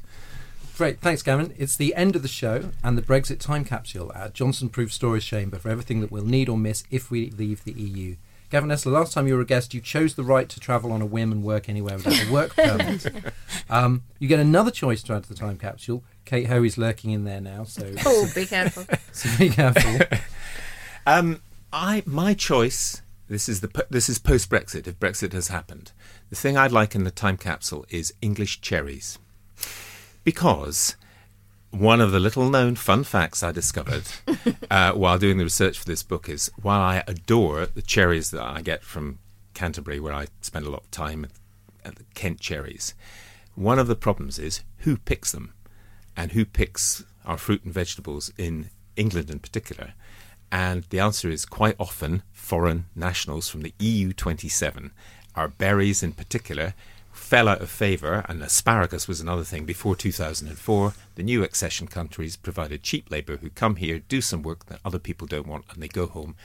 Great, 0.75 1.01
thanks, 1.01 1.21
Gavin. 1.21 1.53
It's 1.55 1.75
the 1.75 1.93
end 1.93 2.15
of 2.15 2.23
the 2.23 2.27
show 2.27 2.71
and 2.83 2.97
the 2.97 3.03
Brexit 3.03 3.39
time 3.39 3.63
capsule. 3.63 4.11
Our 4.15 4.29
Johnson-proof 4.29 4.91
storage 4.91 5.27
chamber 5.27 5.59
for 5.59 5.69
everything 5.69 6.01
that 6.01 6.11
we'll 6.11 6.25
need 6.25 6.49
or 6.49 6.57
miss 6.57 6.83
if 6.89 7.11
we 7.11 7.29
leave 7.29 7.63
the 7.63 7.73
EU. 7.73 8.15
Gavin 8.53 8.69
Esler, 8.69 8.91
last 8.91 9.13
time 9.13 9.27
you 9.27 9.33
were 9.33 9.41
a 9.41 9.45
guest, 9.47 9.73
you 9.73 9.81
chose 9.81 10.13
the 10.13 10.21
right 10.21 10.47
to 10.47 10.59
travel 10.59 10.91
on 10.91 11.01
a 11.01 11.07
whim 11.07 11.31
and 11.31 11.43
work 11.43 11.67
anywhere 11.67 11.95
without 11.95 12.27
a 12.27 12.31
work 12.31 12.55
permit. 12.55 13.11
Um, 13.69 14.03
you 14.19 14.27
get 14.27 14.39
another 14.39 14.69
choice 14.69 15.01
to 15.03 15.13
add 15.13 15.23
to 15.23 15.29
the 15.29 15.33
time 15.33 15.57
capsule. 15.57 16.03
Kate 16.25 16.45
Hoey's 16.45 16.77
lurking 16.77 17.09
in 17.09 17.23
there 17.23 17.41
now, 17.41 17.63
so, 17.63 17.91
Oh, 18.05 18.29
be 18.35 18.45
careful. 18.45 18.85
so 19.11 19.29
be 19.39 19.49
careful. 19.49 20.19
Um, 21.07 21.41
I 21.71 22.03
my 22.05 22.35
choice. 22.35 23.01
This 23.27 23.49
is 23.49 23.61
the 23.61 23.85
this 23.89 24.07
is 24.07 24.19
post 24.19 24.51
Brexit. 24.51 24.85
If 24.85 24.99
Brexit 24.99 25.33
has 25.33 25.47
happened, 25.47 25.91
the 26.29 26.35
thing 26.35 26.55
I'd 26.55 26.71
like 26.71 26.93
in 26.93 27.05
the 27.05 27.11
time 27.11 27.37
capsule 27.37 27.87
is 27.89 28.13
English 28.21 28.61
cherries, 28.61 29.17
because 30.23 30.95
one 31.73 31.99
of 31.99 32.11
the 32.11 32.19
little 32.19 32.49
known 32.49 32.75
fun 32.75 33.03
facts 33.03 33.41
I 33.41 33.51
discovered 33.51 34.03
uh, 34.71 34.91
while 34.93 35.17
doing 35.17 35.37
the 35.37 35.43
research 35.43 35.79
for 35.79 35.85
this 35.85 36.03
book 36.03 36.29
is 36.29 36.51
while 36.61 36.79
I 36.79 37.03
adore 37.07 37.65
the 37.65 37.81
cherries 37.81 38.29
that 38.29 38.43
I 38.43 38.61
get 38.61 38.83
from 38.83 39.17
Canterbury, 39.55 39.99
where 39.99 40.13
I 40.13 40.27
spend 40.41 40.67
a 40.67 40.69
lot 40.69 40.83
of 40.83 40.91
time 40.91 41.25
at 41.83 41.95
the 41.95 42.03
Kent 42.13 42.39
cherries, 42.39 42.93
one 43.55 43.79
of 43.79 43.87
the 43.87 43.95
problems 43.95 44.37
is 44.37 44.61
who 44.79 44.97
picks 44.97 45.31
them 45.31 45.53
and 46.15 46.33
who 46.33 46.45
picks 46.45 47.03
our 47.25 47.37
fruit 47.37 47.63
and 47.63 47.73
vegetables 47.73 48.31
in 48.37 48.69
England 48.95 49.31
in 49.31 49.39
particular. 49.39 49.93
And 50.51 50.83
the 50.83 50.99
answer 50.99 51.29
is 51.29 51.43
quite 51.43 51.75
often 51.79 52.21
foreign 52.31 52.85
nationals 52.95 53.49
from 53.49 53.61
the 53.61 53.73
EU 53.79 54.13
27. 54.13 54.91
Our 55.35 55.47
berries 55.47 56.03
in 56.03 56.11
particular 56.11 56.75
fell 57.23 57.47
out 57.47 57.61
of 57.61 57.69
favour, 57.69 58.25
and 58.27 58.43
asparagus 58.43 59.07
was 59.07 59.21
another 59.21 59.43
thing. 59.43 59.65
Before 59.65 59.95
2004, 59.95 60.93
the 61.15 61.23
new 61.23 61.41
accession 61.41 61.87
countries 61.87 62.35
provided 62.35 62.83
cheap 62.83 63.09
labour 63.09 63.37
who 63.37 63.49
come 63.49 63.77
here, 63.77 63.99
do 63.99 64.21
some 64.21 64.43
work 64.43 64.65
that 64.65 64.81
other 64.83 64.99
people 64.99 65.25
don't 65.25 65.47
want, 65.47 65.65
and 65.71 65.81
they 65.81 65.87
go 65.87 66.05
home, 66.05 66.35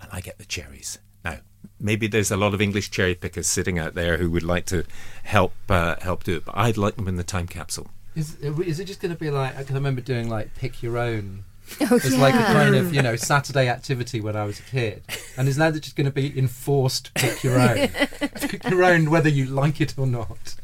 and 0.00 0.10
I 0.12 0.20
get 0.20 0.38
the 0.38 0.44
cherries. 0.44 0.98
Now, 1.24 1.38
maybe 1.80 2.06
there's 2.08 2.30
a 2.30 2.36
lot 2.36 2.52
of 2.52 2.60
English 2.60 2.90
cherry 2.90 3.14
pickers 3.14 3.46
sitting 3.46 3.78
out 3.78 3.94
there 3.94 4.18
who 4.18 4.30
would 4.32 4.42
like 4.42 4.66
to 4.66 4.84
help 5.22 5.54
uh, 5.68 5.96
help 6.00 6.24
do 6.24 6.36
it, 6.36 6.44
but 6.44 6.56
I'd 6.56 6.76
like 6.76 6.96
them 6.96 7.08
in 7.08 7.16
the 7.16 7.24
time 7.24 7.46
capsule. 7.46 7.88
Is, 8.14 8.36
is 8.36 8.80
it 8.80 8.84
just 8.84 9.00
going 9.00 9.14
to 9.14 9.18
be 9.18 9.30
like, 9.30 9.56
I 9.56 9.64
can 9.64 9.74
remember 9.74 10.00
doing 10.00 10.28
like 10.28 10.54
pick 10.54 10.82
your 10.82 10.98
own 10.98 11.44
Oh, 11.80 11.96
as 11.96 12.16
like 12.16 12.34
a 12.34 12.44
kind 12.44 12.76
of, 12.76 12.94
you 12.94 13.02
know, 13.02 13.16
Saturday 13.16 13.68
activity 13.68 14.20
when 14.20 14.36
I 14.36 14.44
was 14.44 14.60
a 14.60 14.62
kid. 14.62 15.02
And 15.36 15.48
is 15.48 15.58
now 15.58 15.70
just 15.70 15.96
going 15.96 16.04
to 16.04 16.12
be 16.12 16.38
enforced 16.38 17.12
pick 17.14 17.42
your 17.42 17.58
own? 17.58 17.88
pick 18.36 18.64
your 18.68 18.84
own 18.84 19.10
whether 19.10 19.28
you 19.28 19.46
like 19.46 19.80
it 19.80 19.98
or 19.98 20.06
not. 20.06 20.56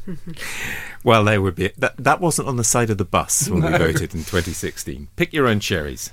Well, 1.03 1.23
there 1.25 1.41
would 1.41 1.55
be 1.55 1.71
that. 1.77 1.97
That 1.97 2.21
wasn't 2.21 2.47
on 2.47 2.57
the 2.57 2.63
side 2.63 2.89
of 2.89 2.97
the 2.97 3.05
bus 3.05 3.49
when 3.49 3.63
we 3.63 3.77
voted 3.77 4.13
in 4.13 4.21
2016. 4.21 5.09
Pick 5.15 5.33
your 5.33 5.47
own 5.47 5.59
cherries. 5.59 6.11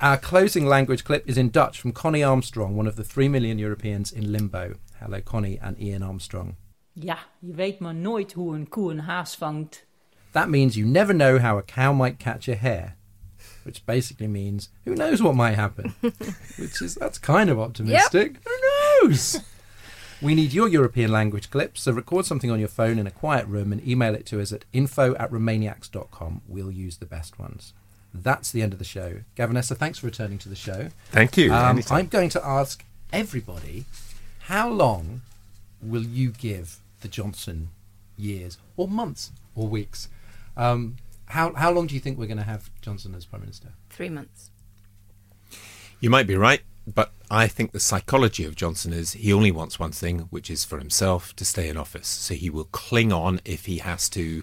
Our 0.00 0.16
closing 0.16 0.66
language 0.66 1.02
clip 1.02 1.28
is 1.28 1.36
in 1.36 1.50
Dutch 1.50 1.80
from 1.80 1.92
Connie 1.92 2.22
Armstrong, 2.22 2.76
one 2.76 2.86
of 2.86 2.94
the 2.94 3.02
three 3.02 3.28
million 3.28 3.58
Europeans 3.58 4.12
in 4.12 4.30
limbo. 4.30 4.74
Hello, 5.00 5.20
Connie 5.20 5.58
and 5.60 5.80
Ian 5.80 6.02
Armstrong. 6.04 6.54
Ja, 6.92 7.18
je 7.38 7.54
weet 7.54 7.78
maar 7.78 7.94
nooit 7.94 8.32
hoe 8.32 8.54
een 8.54 8.68
koe 8.68 8.90
een 8.90 9.00
haas 9.00 9.36
vangt. 9.36 9.86
That 10.32 10.48
means 10.48 10.74
you 10.74 10.86
never 10.86 11.14
know 11.14 11.38
how 11.38 11.58
a 11.58 11.62
cow 11.62 11.92
might 11.92 12.18
catch 12.18 12.48
a 12.48 12.54
hare, 12.54 12.94
which 13.68 13.84
basically 13.84 14.26
means 14.26 14.70
who 14.86 14.94
knows 14.94 15.22
what 15.22 15.34
might 15.34 15.54
happen. 15.54 15.94
which 16.00 16.80
is 16.80 16.94
that's 16.94 17.18
kind 17.18 17.50
of 17.50 17.60
optimistic. 17.60 18.36
Who 18.44 19.02
knows? 19.08 19.40
We 20.20 20.34
need 20.34 20.52
your 20.52 20.66
European 20.66 21.12
language 21.12 21.48
clips, 21.48 21.82
so 21.82 21.92
record 21.92 22.26
something 22.26 22.50
on 22.50 22.58
your 22.58 22.66
phone 22.66 22.98
in 22.98 23.06
a 23.06 23.10
quiet 23.12 23.46
room 23.46 23.70
and 23.70 23.86
email 23.86 24.16
it 24.16 24.26
to 24.26 24.40
us 24.40 24.52
at 24.52 24.64
info 24.72 25.14
at 25.14 25.30
remainiacs.com. 25.30 26.42
We'll 26.48 26.72
use 26.72 26.96
the 26.96 27.06
best 27.06 27.38
ones. 27.38 27.72
That's 28.12 28.50
the 28.50 28.60
end 28.60 28.72
of 28.72 28.80
the 28.80 28.84
show. 28.84 29.20
Gavin 29.36 29.54
Esler, 29.54 29.76
thanks 29.76 29.98
for 29.98 30.06
returning 30.06 30.38
to 30.38 30.48
the 30.48 30.56
show. 30.56 30.88
Thank 31.12 31.36
you. 31.36 31.52
Um, 31.52 31.80
I'm 31.88 32.08
going 32.08 32.30
to 32.30 32.44
ask 32.44 32.84
everybody 33.12 33.84
how 34.40 34.68
long 34.68 35.22
will 35.80 36.02
you 36.02 36.30
give 36.30 36.78
the 37.00 37.06
Johnson 37.06 37.68
years, 38.16 38.58
or 38.76 38.88
months, 38.88 39.30
or 39.54 39.68
weeks? 39.68 40.08
Um, 40.56 40.96
how, 41.28 41.52
how 41.54 41.70
long 41.70 41.86
do 41.86 41.94
you 41.94 42.00
think 42.00 42.18
we're 42.18 42.26
going 42.26 42.38
to 42.38 42.44
have 42.44 42.70
Johnson 42.80 43.14
as 43.14 43.26
Prime 43.26 43.42
Minister? 43.42 43.68
Three 43.90 44.08
months. 44.08 44.50
You 46.00 46.10
might 46.10 46.26
be 46.26 46.36
right, 46.36 46.62
but 46.86 47.12
I 47.30 47.48
think 47.48 47.72
the 47.72 47.80
psychology 47.80 48.44
of 48.44 48.54
Johnson 48.54 48.92
is 48.92 49.12
he 49.12 49.32
only 49.32 49.50
wants 49.50 49.78
one 49.78 49.92
thing, 49.92 50.20
which 50.30 50.50
is 50.50 50.64
for 50.64 50.78
himself 50.78 51.34
to 51.36 51.44
stay 51.44 51.68
in 51.68 51.76
office. 51.76 52.06
So 52.06 52.34
he 52.34 52.48
will 52.50 52.64
cling 52.64 53.12
on 53.12 53.40
if 53.44 53.66
he 53.66 53.78
has 53.78 54.08
to. 54.10 54.42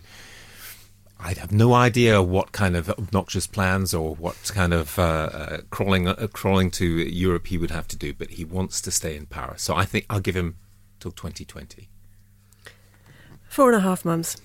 I 1.18 1.34
have 1.34 1.52
no 1.52 1.74
idea 1.74 2.22
what 2.22 2.52
kind 2.52 2.76
of 2.76 2.90
obnoxious 2.90 3.48
plans 3.48 3.94
or 3.94 4.14
what 4.16 4.52
kind 4.54 4.74
of 4.74 5.00
uh, 5.00 5.02
uh, 5.02 5.58
crawling 5.70 6.10
uh, 6.10 6.28
crawling 6.34 6.70
to 6.72 6.86
Europe 6.86 7.48
he 7.48 7.58
would 7.58 7.72
have 7.72 7.88
to 7.88 7.98
do, 7.98 8.14
but 8.14 8.32
he 8.32 8.44
wants 8.44 8.82
to 8.82 8.92
stay 8.92 9.16
in 9.16 9.26
power. 9.26 9.56
So 9.58 9.76
I 9.76 9.86
think 9.86 10.06
I'll 10.10 10.20
give 10.20 10.36
him 10.36 10.58
till 11.00 11.12
2020. 11.12 11.88
Four 13.48 13.70
and 13.70 13.78
a 13.78 13.80
half 13.80 14.04
months. 14.04 14.36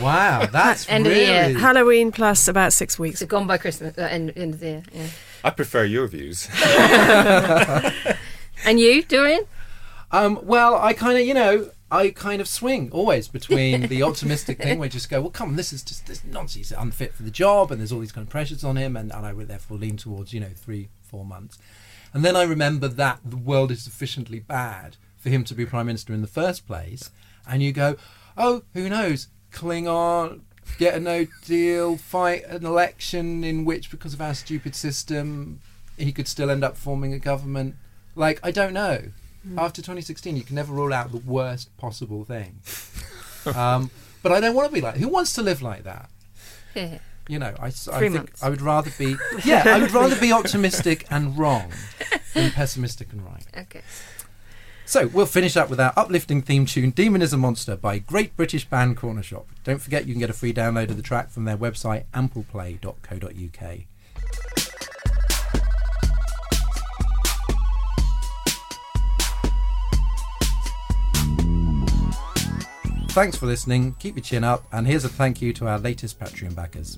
Wow, 0.00 0.46
that's 0.52 0.88
End 0.88 1.06
of 1.06 1.12
the 1.12 1.18
year. 1.18 1.58
Halloween 1.58 2.12
plus 2.12 2.48
about 2.48 2.72
six 2.72 2.98
weeks. 2.98 3.20
So 3.20 3.26
gone 3.26 3.46
by 3.46 3.58
Christmas, 3.58 3.96
uh, 3.96 4.02
end, 4.02 4.32
end 4.36 4.54
of 4.54 4.60
the 4.60 4.66
year. 4.66 4.82
Yeah. 4.92 5.06
I 5.44 5.50
prefer 5.50 5.84
your 5.84 6.06
views. 6.08 6.48
And 8.64 8.80
you, 8.80 9.02
Dorian? 9.02 9.46
Um, 10.10 10.40
well, 10.42 10.76
I 10.76 10.92
kind 10.92 11.18
of, 11.18 11.24
you 11.24 11.34
know, 11.34 11.70
I 11.90 12.10
kind 12.10 12.40
of 12.40 12.48
swing 12.48 12.90
always 12.90 13.28
between 13.28 13.86
the 13.88 14.02
optimistic 14.02 14.58
thing 14.58 14.78
where 14.78 14.86
you 14.86 14.90
just 14.90 15.10
go, 15.10 15.20
well, 15.20 15.30
come 15.30 15.50
on, 15.50 15.56
this 15.56 15.72
is 15.72 15.82
just 15.82 16.06
this 16.06 16.24
nonsense. 16.24 16.70
He's 16.70 16.72
unfit 16.72 17.14
for 17.14 17.22
the 17.22 17.30
job, 17.30 17.70
and 17.70 17.80
there's 17.80 17.92
all 17.92 18.00
these 18.00 18.12
kind 18.12 18.26
of 18.26 18.30
pressures 18.30 18.64
on 18.64 18.76
him, 18.76 18.96
and, 18.96 19.12
and 19.12 19.26
I 19.26 19.32
would 19.32 19.48
therefore 19.48 19.78
lean 19.78 19.96
towards, 19.96 20.32
you 20.32 20.40
know, 20.40 20.50
three, 20.54 20.88
four 21.02 21.24
months. 21.24 21.58
And 22.12 22.24
then 22.24 22.34
I 22.34 22.42
remember 22.42 22.88
that 22.88 23.20
the 23.24 23.36
world 23.36 23.70
is 23.70 23.82
sufficiently 23.82 24.40
bad 24.40 24.96
for 25.16 25.28
him 25.28 25.44
to 25.44 25.54
be 25.54 25.66
prime 25.66 25.86
minister 25.86 26.12
in 26.12 26.22
the 26.22 26.28
first 26.28 26.66
place, 26.66 27.10
and 27.48 27.62
you 27.62 27.72
go, 27.72 27.96
oh, 28.36 28.62
who 28.74 28.88
knows, 28.88 29.28
cling 29.56 29.88
on, 29.88 30.42
get 30.78 30.94
a 30.94 31.00
no 31.00 31.26
deal, 31.44 31.96
fight 31.96 32.44
an 32.44 32.64
election 32.64 33.42
in 33.42 33.64
which, 33.64 33.90
because 33.90 34.14
of 34.14 34.20
our 34.20 34.34
stupid 34.34 34.74
system, 34.74 35.60
he 35.96 36.12
could 36.12 36.28
still 36.28 36.50
end 36.50 36.62
up 36.62 36.76
forming 36.76 37.12
a 37.12 37.18
government. 37.18 37.74
Like, 38.14 38.38
I 38.42 38.50
don't 38.50 38.74
know. 38.74 39.02
After 39.56 39.80
2016, 39.80 40.36
you 40.36 40.42
can 40.42 40.56
never 40.56 40.72
rule 40.72 40.92
out 40.92 41.12
the 41.12 41.18
worst 41.18 41.74
possible 41.76 42.24
thing. 42.24 42.60
um, 43.56 43.90
but 44.22 44.32
I 44.32 44.40
don't 44.40 44.54
want 44.54 44.68
to 44.68 44.74
be 44.74 44.80
like. 44.80 44.96
Who 44.96 45.08
wants 45.08 45.32
to 45.34 45.42
live 45.42 45.62
like 45.62 45.84
that? 45.84 46.10
You 47.28 47.38
know, 47.38 47.54
I, 47.58 47.70
Three 47.70 48.08
think 48.08 48.14
months. 48.14 48.42
I 48.42 48.50
would 48.50 48.60
rather 48.60 48.90
be. 48.98 49.16
Yeah, 49.44 49.62
I 49.66 49.78
would 49.78 49.92
rather 49.92 50.18
be 50.18 50.32
optimistic 50.40 51.06
and 51.10 51.38
wrong 51.38 51.72
than 52.34 52.50
pessimistic 52.50 53.12
and 53.12 53.24
right. 53.24 53.46
Okay. 53.56 53.82
So 54.88 55.08
we'll 55.08 55.26
finish 55.26 55.56
up 55.56 55.68
with 55.68 55.80
our 55.80 55.92
uplifting 55.96 56.42
theme 56.42 56.64
tune, 56.64 56.90
"Demon 56.90 57.20
is 57.20 57.32
a 57.32 57.36
Monster" 57.36 57.76
by 57.76 57.98
great 57.98 58.36
British 58.36 58.64
band 58.64 58.96
Cornershop. 58.96 59.44
Don't 59.64 59.82
forget 59.82 60.06
you 60.06 60.14
can 60.14 60.20
get 60.20 60.30
a 60.30 60.32
free 60.32 60.54
download 60.54 60.90
of 60.90 60.96
the 60.96 61.02
track 61.02 61.30
from 61.30 61.44
their 61.44 61.58
website 61.58 62.04
ampleplay.co.uk. 62.14 63.80
Thanks 73.10 73.36
for 73.36 73.46
listening. 73.46 73.96
Keep 73.98 74.16
your 74.16 74.22
chin 74.22 74.44
up, 74.44 74.66
and 74.72 74.86
here's 74.86 75.04
a 75.04 75.08
thank 75.08 75.42
you 75.42 75.52
to 75.54 75.66
our 75.66 75.78
latest 75.78 76.20
Patreon 76.20 76.54
backers. 76.54 76.96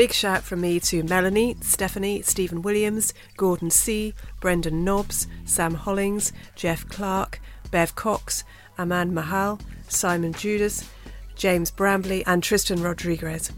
Big 0.00 0.14
shout 0.14 0.42
from 0.42 0.62
me 0.62 0.80
to 0.80 1.02
Melanie, 1.02 1.58
Stephanie, 1.60 2.22
Stephen 2.22 2.62
Williams, 2.62 3.12
Gordon 3.36 3.68
C., 3.68 4.14
Brendan 4.40 4.82
Nobbs, 4.82 5.26
Sam 5.44 5.74
Hollings, 5.74 6.32
Jeff 6.56 6.88
Clark, 6.88 7.38
Bev 7.70 7.94
Cox, 7.96 8.42
Aman 8.78 9.12
Mahal, 9.12 9.60
Simon 9.88 10.32
Judas, 10.32 10.88
James 11.36 11.70
Brambley, 11.70 12.22
and 12.26 12.42
Tristan 12.42 12.82
Rodriguez. 12.82 13.52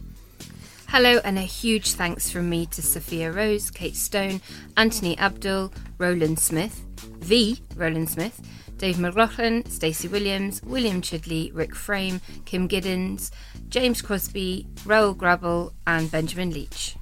Hello, 0.88 1.20
and 1.22 1.38
a 1.38 1.43
huge 1.43 1.93
thanks 1.93 2.28
from 2.28 2.51
me 2.51 2.66
to 2.66 2.82
Sophia 2.82 3.30
Rose, 3.30 3.70
Kate 3.70 3.95
Stone, 3.95 4.40
Anthony 4.76 5.16
Abdul, 5.20 5.72
Roland 5.99 6.40
Smith, 6.40 6.84
the 7.20 7.57
Roland 7.76 8.11
Smith, 8.11 8.40
Dave 8.83 8.99
McLaughlin, 8.99 9.64
Stacey 9.66 10.09
Williams, 10.09 10.61
William 10.64 11.01
Chidley, 11.01 11.53
Rick 11.55 11.72
Frame, 11.72 12.20
Kim 12.47 12.68
Giddens, 12.68 13.30
James 13.68 14.03
Crosby, 14.03 14.66
Raoul 14.85 15.14
Grabble, 15.14 15.72
and 15.87 16.11
Benjamin 16.11 16.51
Leach. 16.51 16.97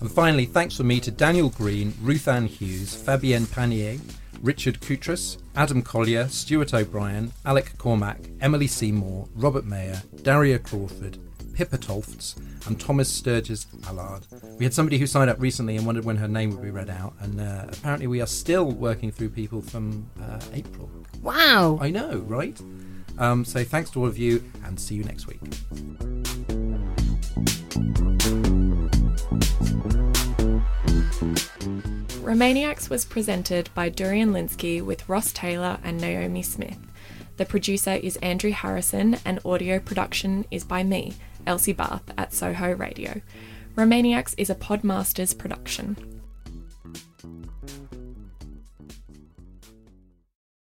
And 0.00 0.12
finally, 0.12 0.44
thanks 0.44 0.76
from 0.76 0.88
me 0.88 1.00
to 1.00 1.10
Daniel 1.10 1.48
Green, 1.48 1.94
Ruth 2.02 2.28
Ann 2.28 2.44
Hughes, 2.44 2.94
Fabienne 2.94 3.46
Panier, 3.46 3.98
Richard 4.42 4.82
Coutras, 4.82 5.38
Adam 5.56 5.80
Collier, 5.80 6.28
Stuart 6.28 6.74
O'Brien, 6.74 7.32
Alec 7.46 7.78
Cormack, 7.78 8.18
Emily 8.42 8.66
Seymour, 8.66 9.26
Robert 9.34 9.64
Mayer, 9.64 10.02
Daria 10.20 10.58
Crawford, 10.58 11.16
Pippa 11.58 11.76
Tolfts, 11.76 12.36
and 12.68 12.80
Thomas 12.80 13.08
Sturgis 13.08 13.66
Allard. 13.88 14.24
We 14.58 14.64
had 14.64 14.72
somebody 14.72 14.96
who 14.96 15.08
signed 15.08 15.28
up 15.28 15.40
recently 15.40 15.76
and 15.76 15.84
wondered 15.84 16.04
when 16.04 16.14
her 16.14 16.28
name 16.28 16.50
would 16.50 16.62
be 16.62 16.70
read 16.70 16.88
out, 16.88 17.14
and 17.18 17.40
uh, 17.40 17.64
apparently 17.66 18.06
we 18.06 18.20
are 18.20 18.28
still 18.28 18.70
working 18.70 19.10
through 19.10 19.30
people 19.30 19.60
from 19.60 20.08
uh, 20.22 20.38
April. 20.52 20.88
Wow! 21.20 21.76
I 21.80 21.90
know, 21.90 22.18
right? 22.28 22.56
Um, 23.18 23.44
so 23.44 23.64
thanks 23.64 23.90
to 23.90 24.00
all 24.00 24.06
of 24.06 24.16
you, 24.16 24.44
and 24.66 24.78
see 24.78 24.94
you 24.94 25.02
next 25.02 25.26
week. 25.26 25.40
Remainiacs 32.22 32.88
was 32.88 33.04
presented 33.04 33.68
by 33.74 33.88
Dorian 33.88 34.32
Lynskey 34.32 34.80
with 34.80 35.08
Ros 35.08 35.32
Taylor 35.32 35.80
and 35.82 36.00
Naomi 36.00 36.42
Smith. 36.44 36.78
The 37.36 37.44
producer 37.44 37.94
is 37.94 38.16
Andrew 38.18 38.52
Harrison, 38.52 39.16
and 39.24 39.40
audio 39.44 39.80
production 39.80 40.44
is 40.52 40.62
by 40.62 40.84
me, 40.84 41.14
Elsie 41.46 41.72
Bath, 41.72 42.10
at 42.16 42.32
Soho 42.32 42.72
Radio. 42.74 43.20
Remainiacs 43.76 44.34
is 44.36 44.50
a 44.50 44.54
Podmasters 44.54 45.36
production. 45.36 46.17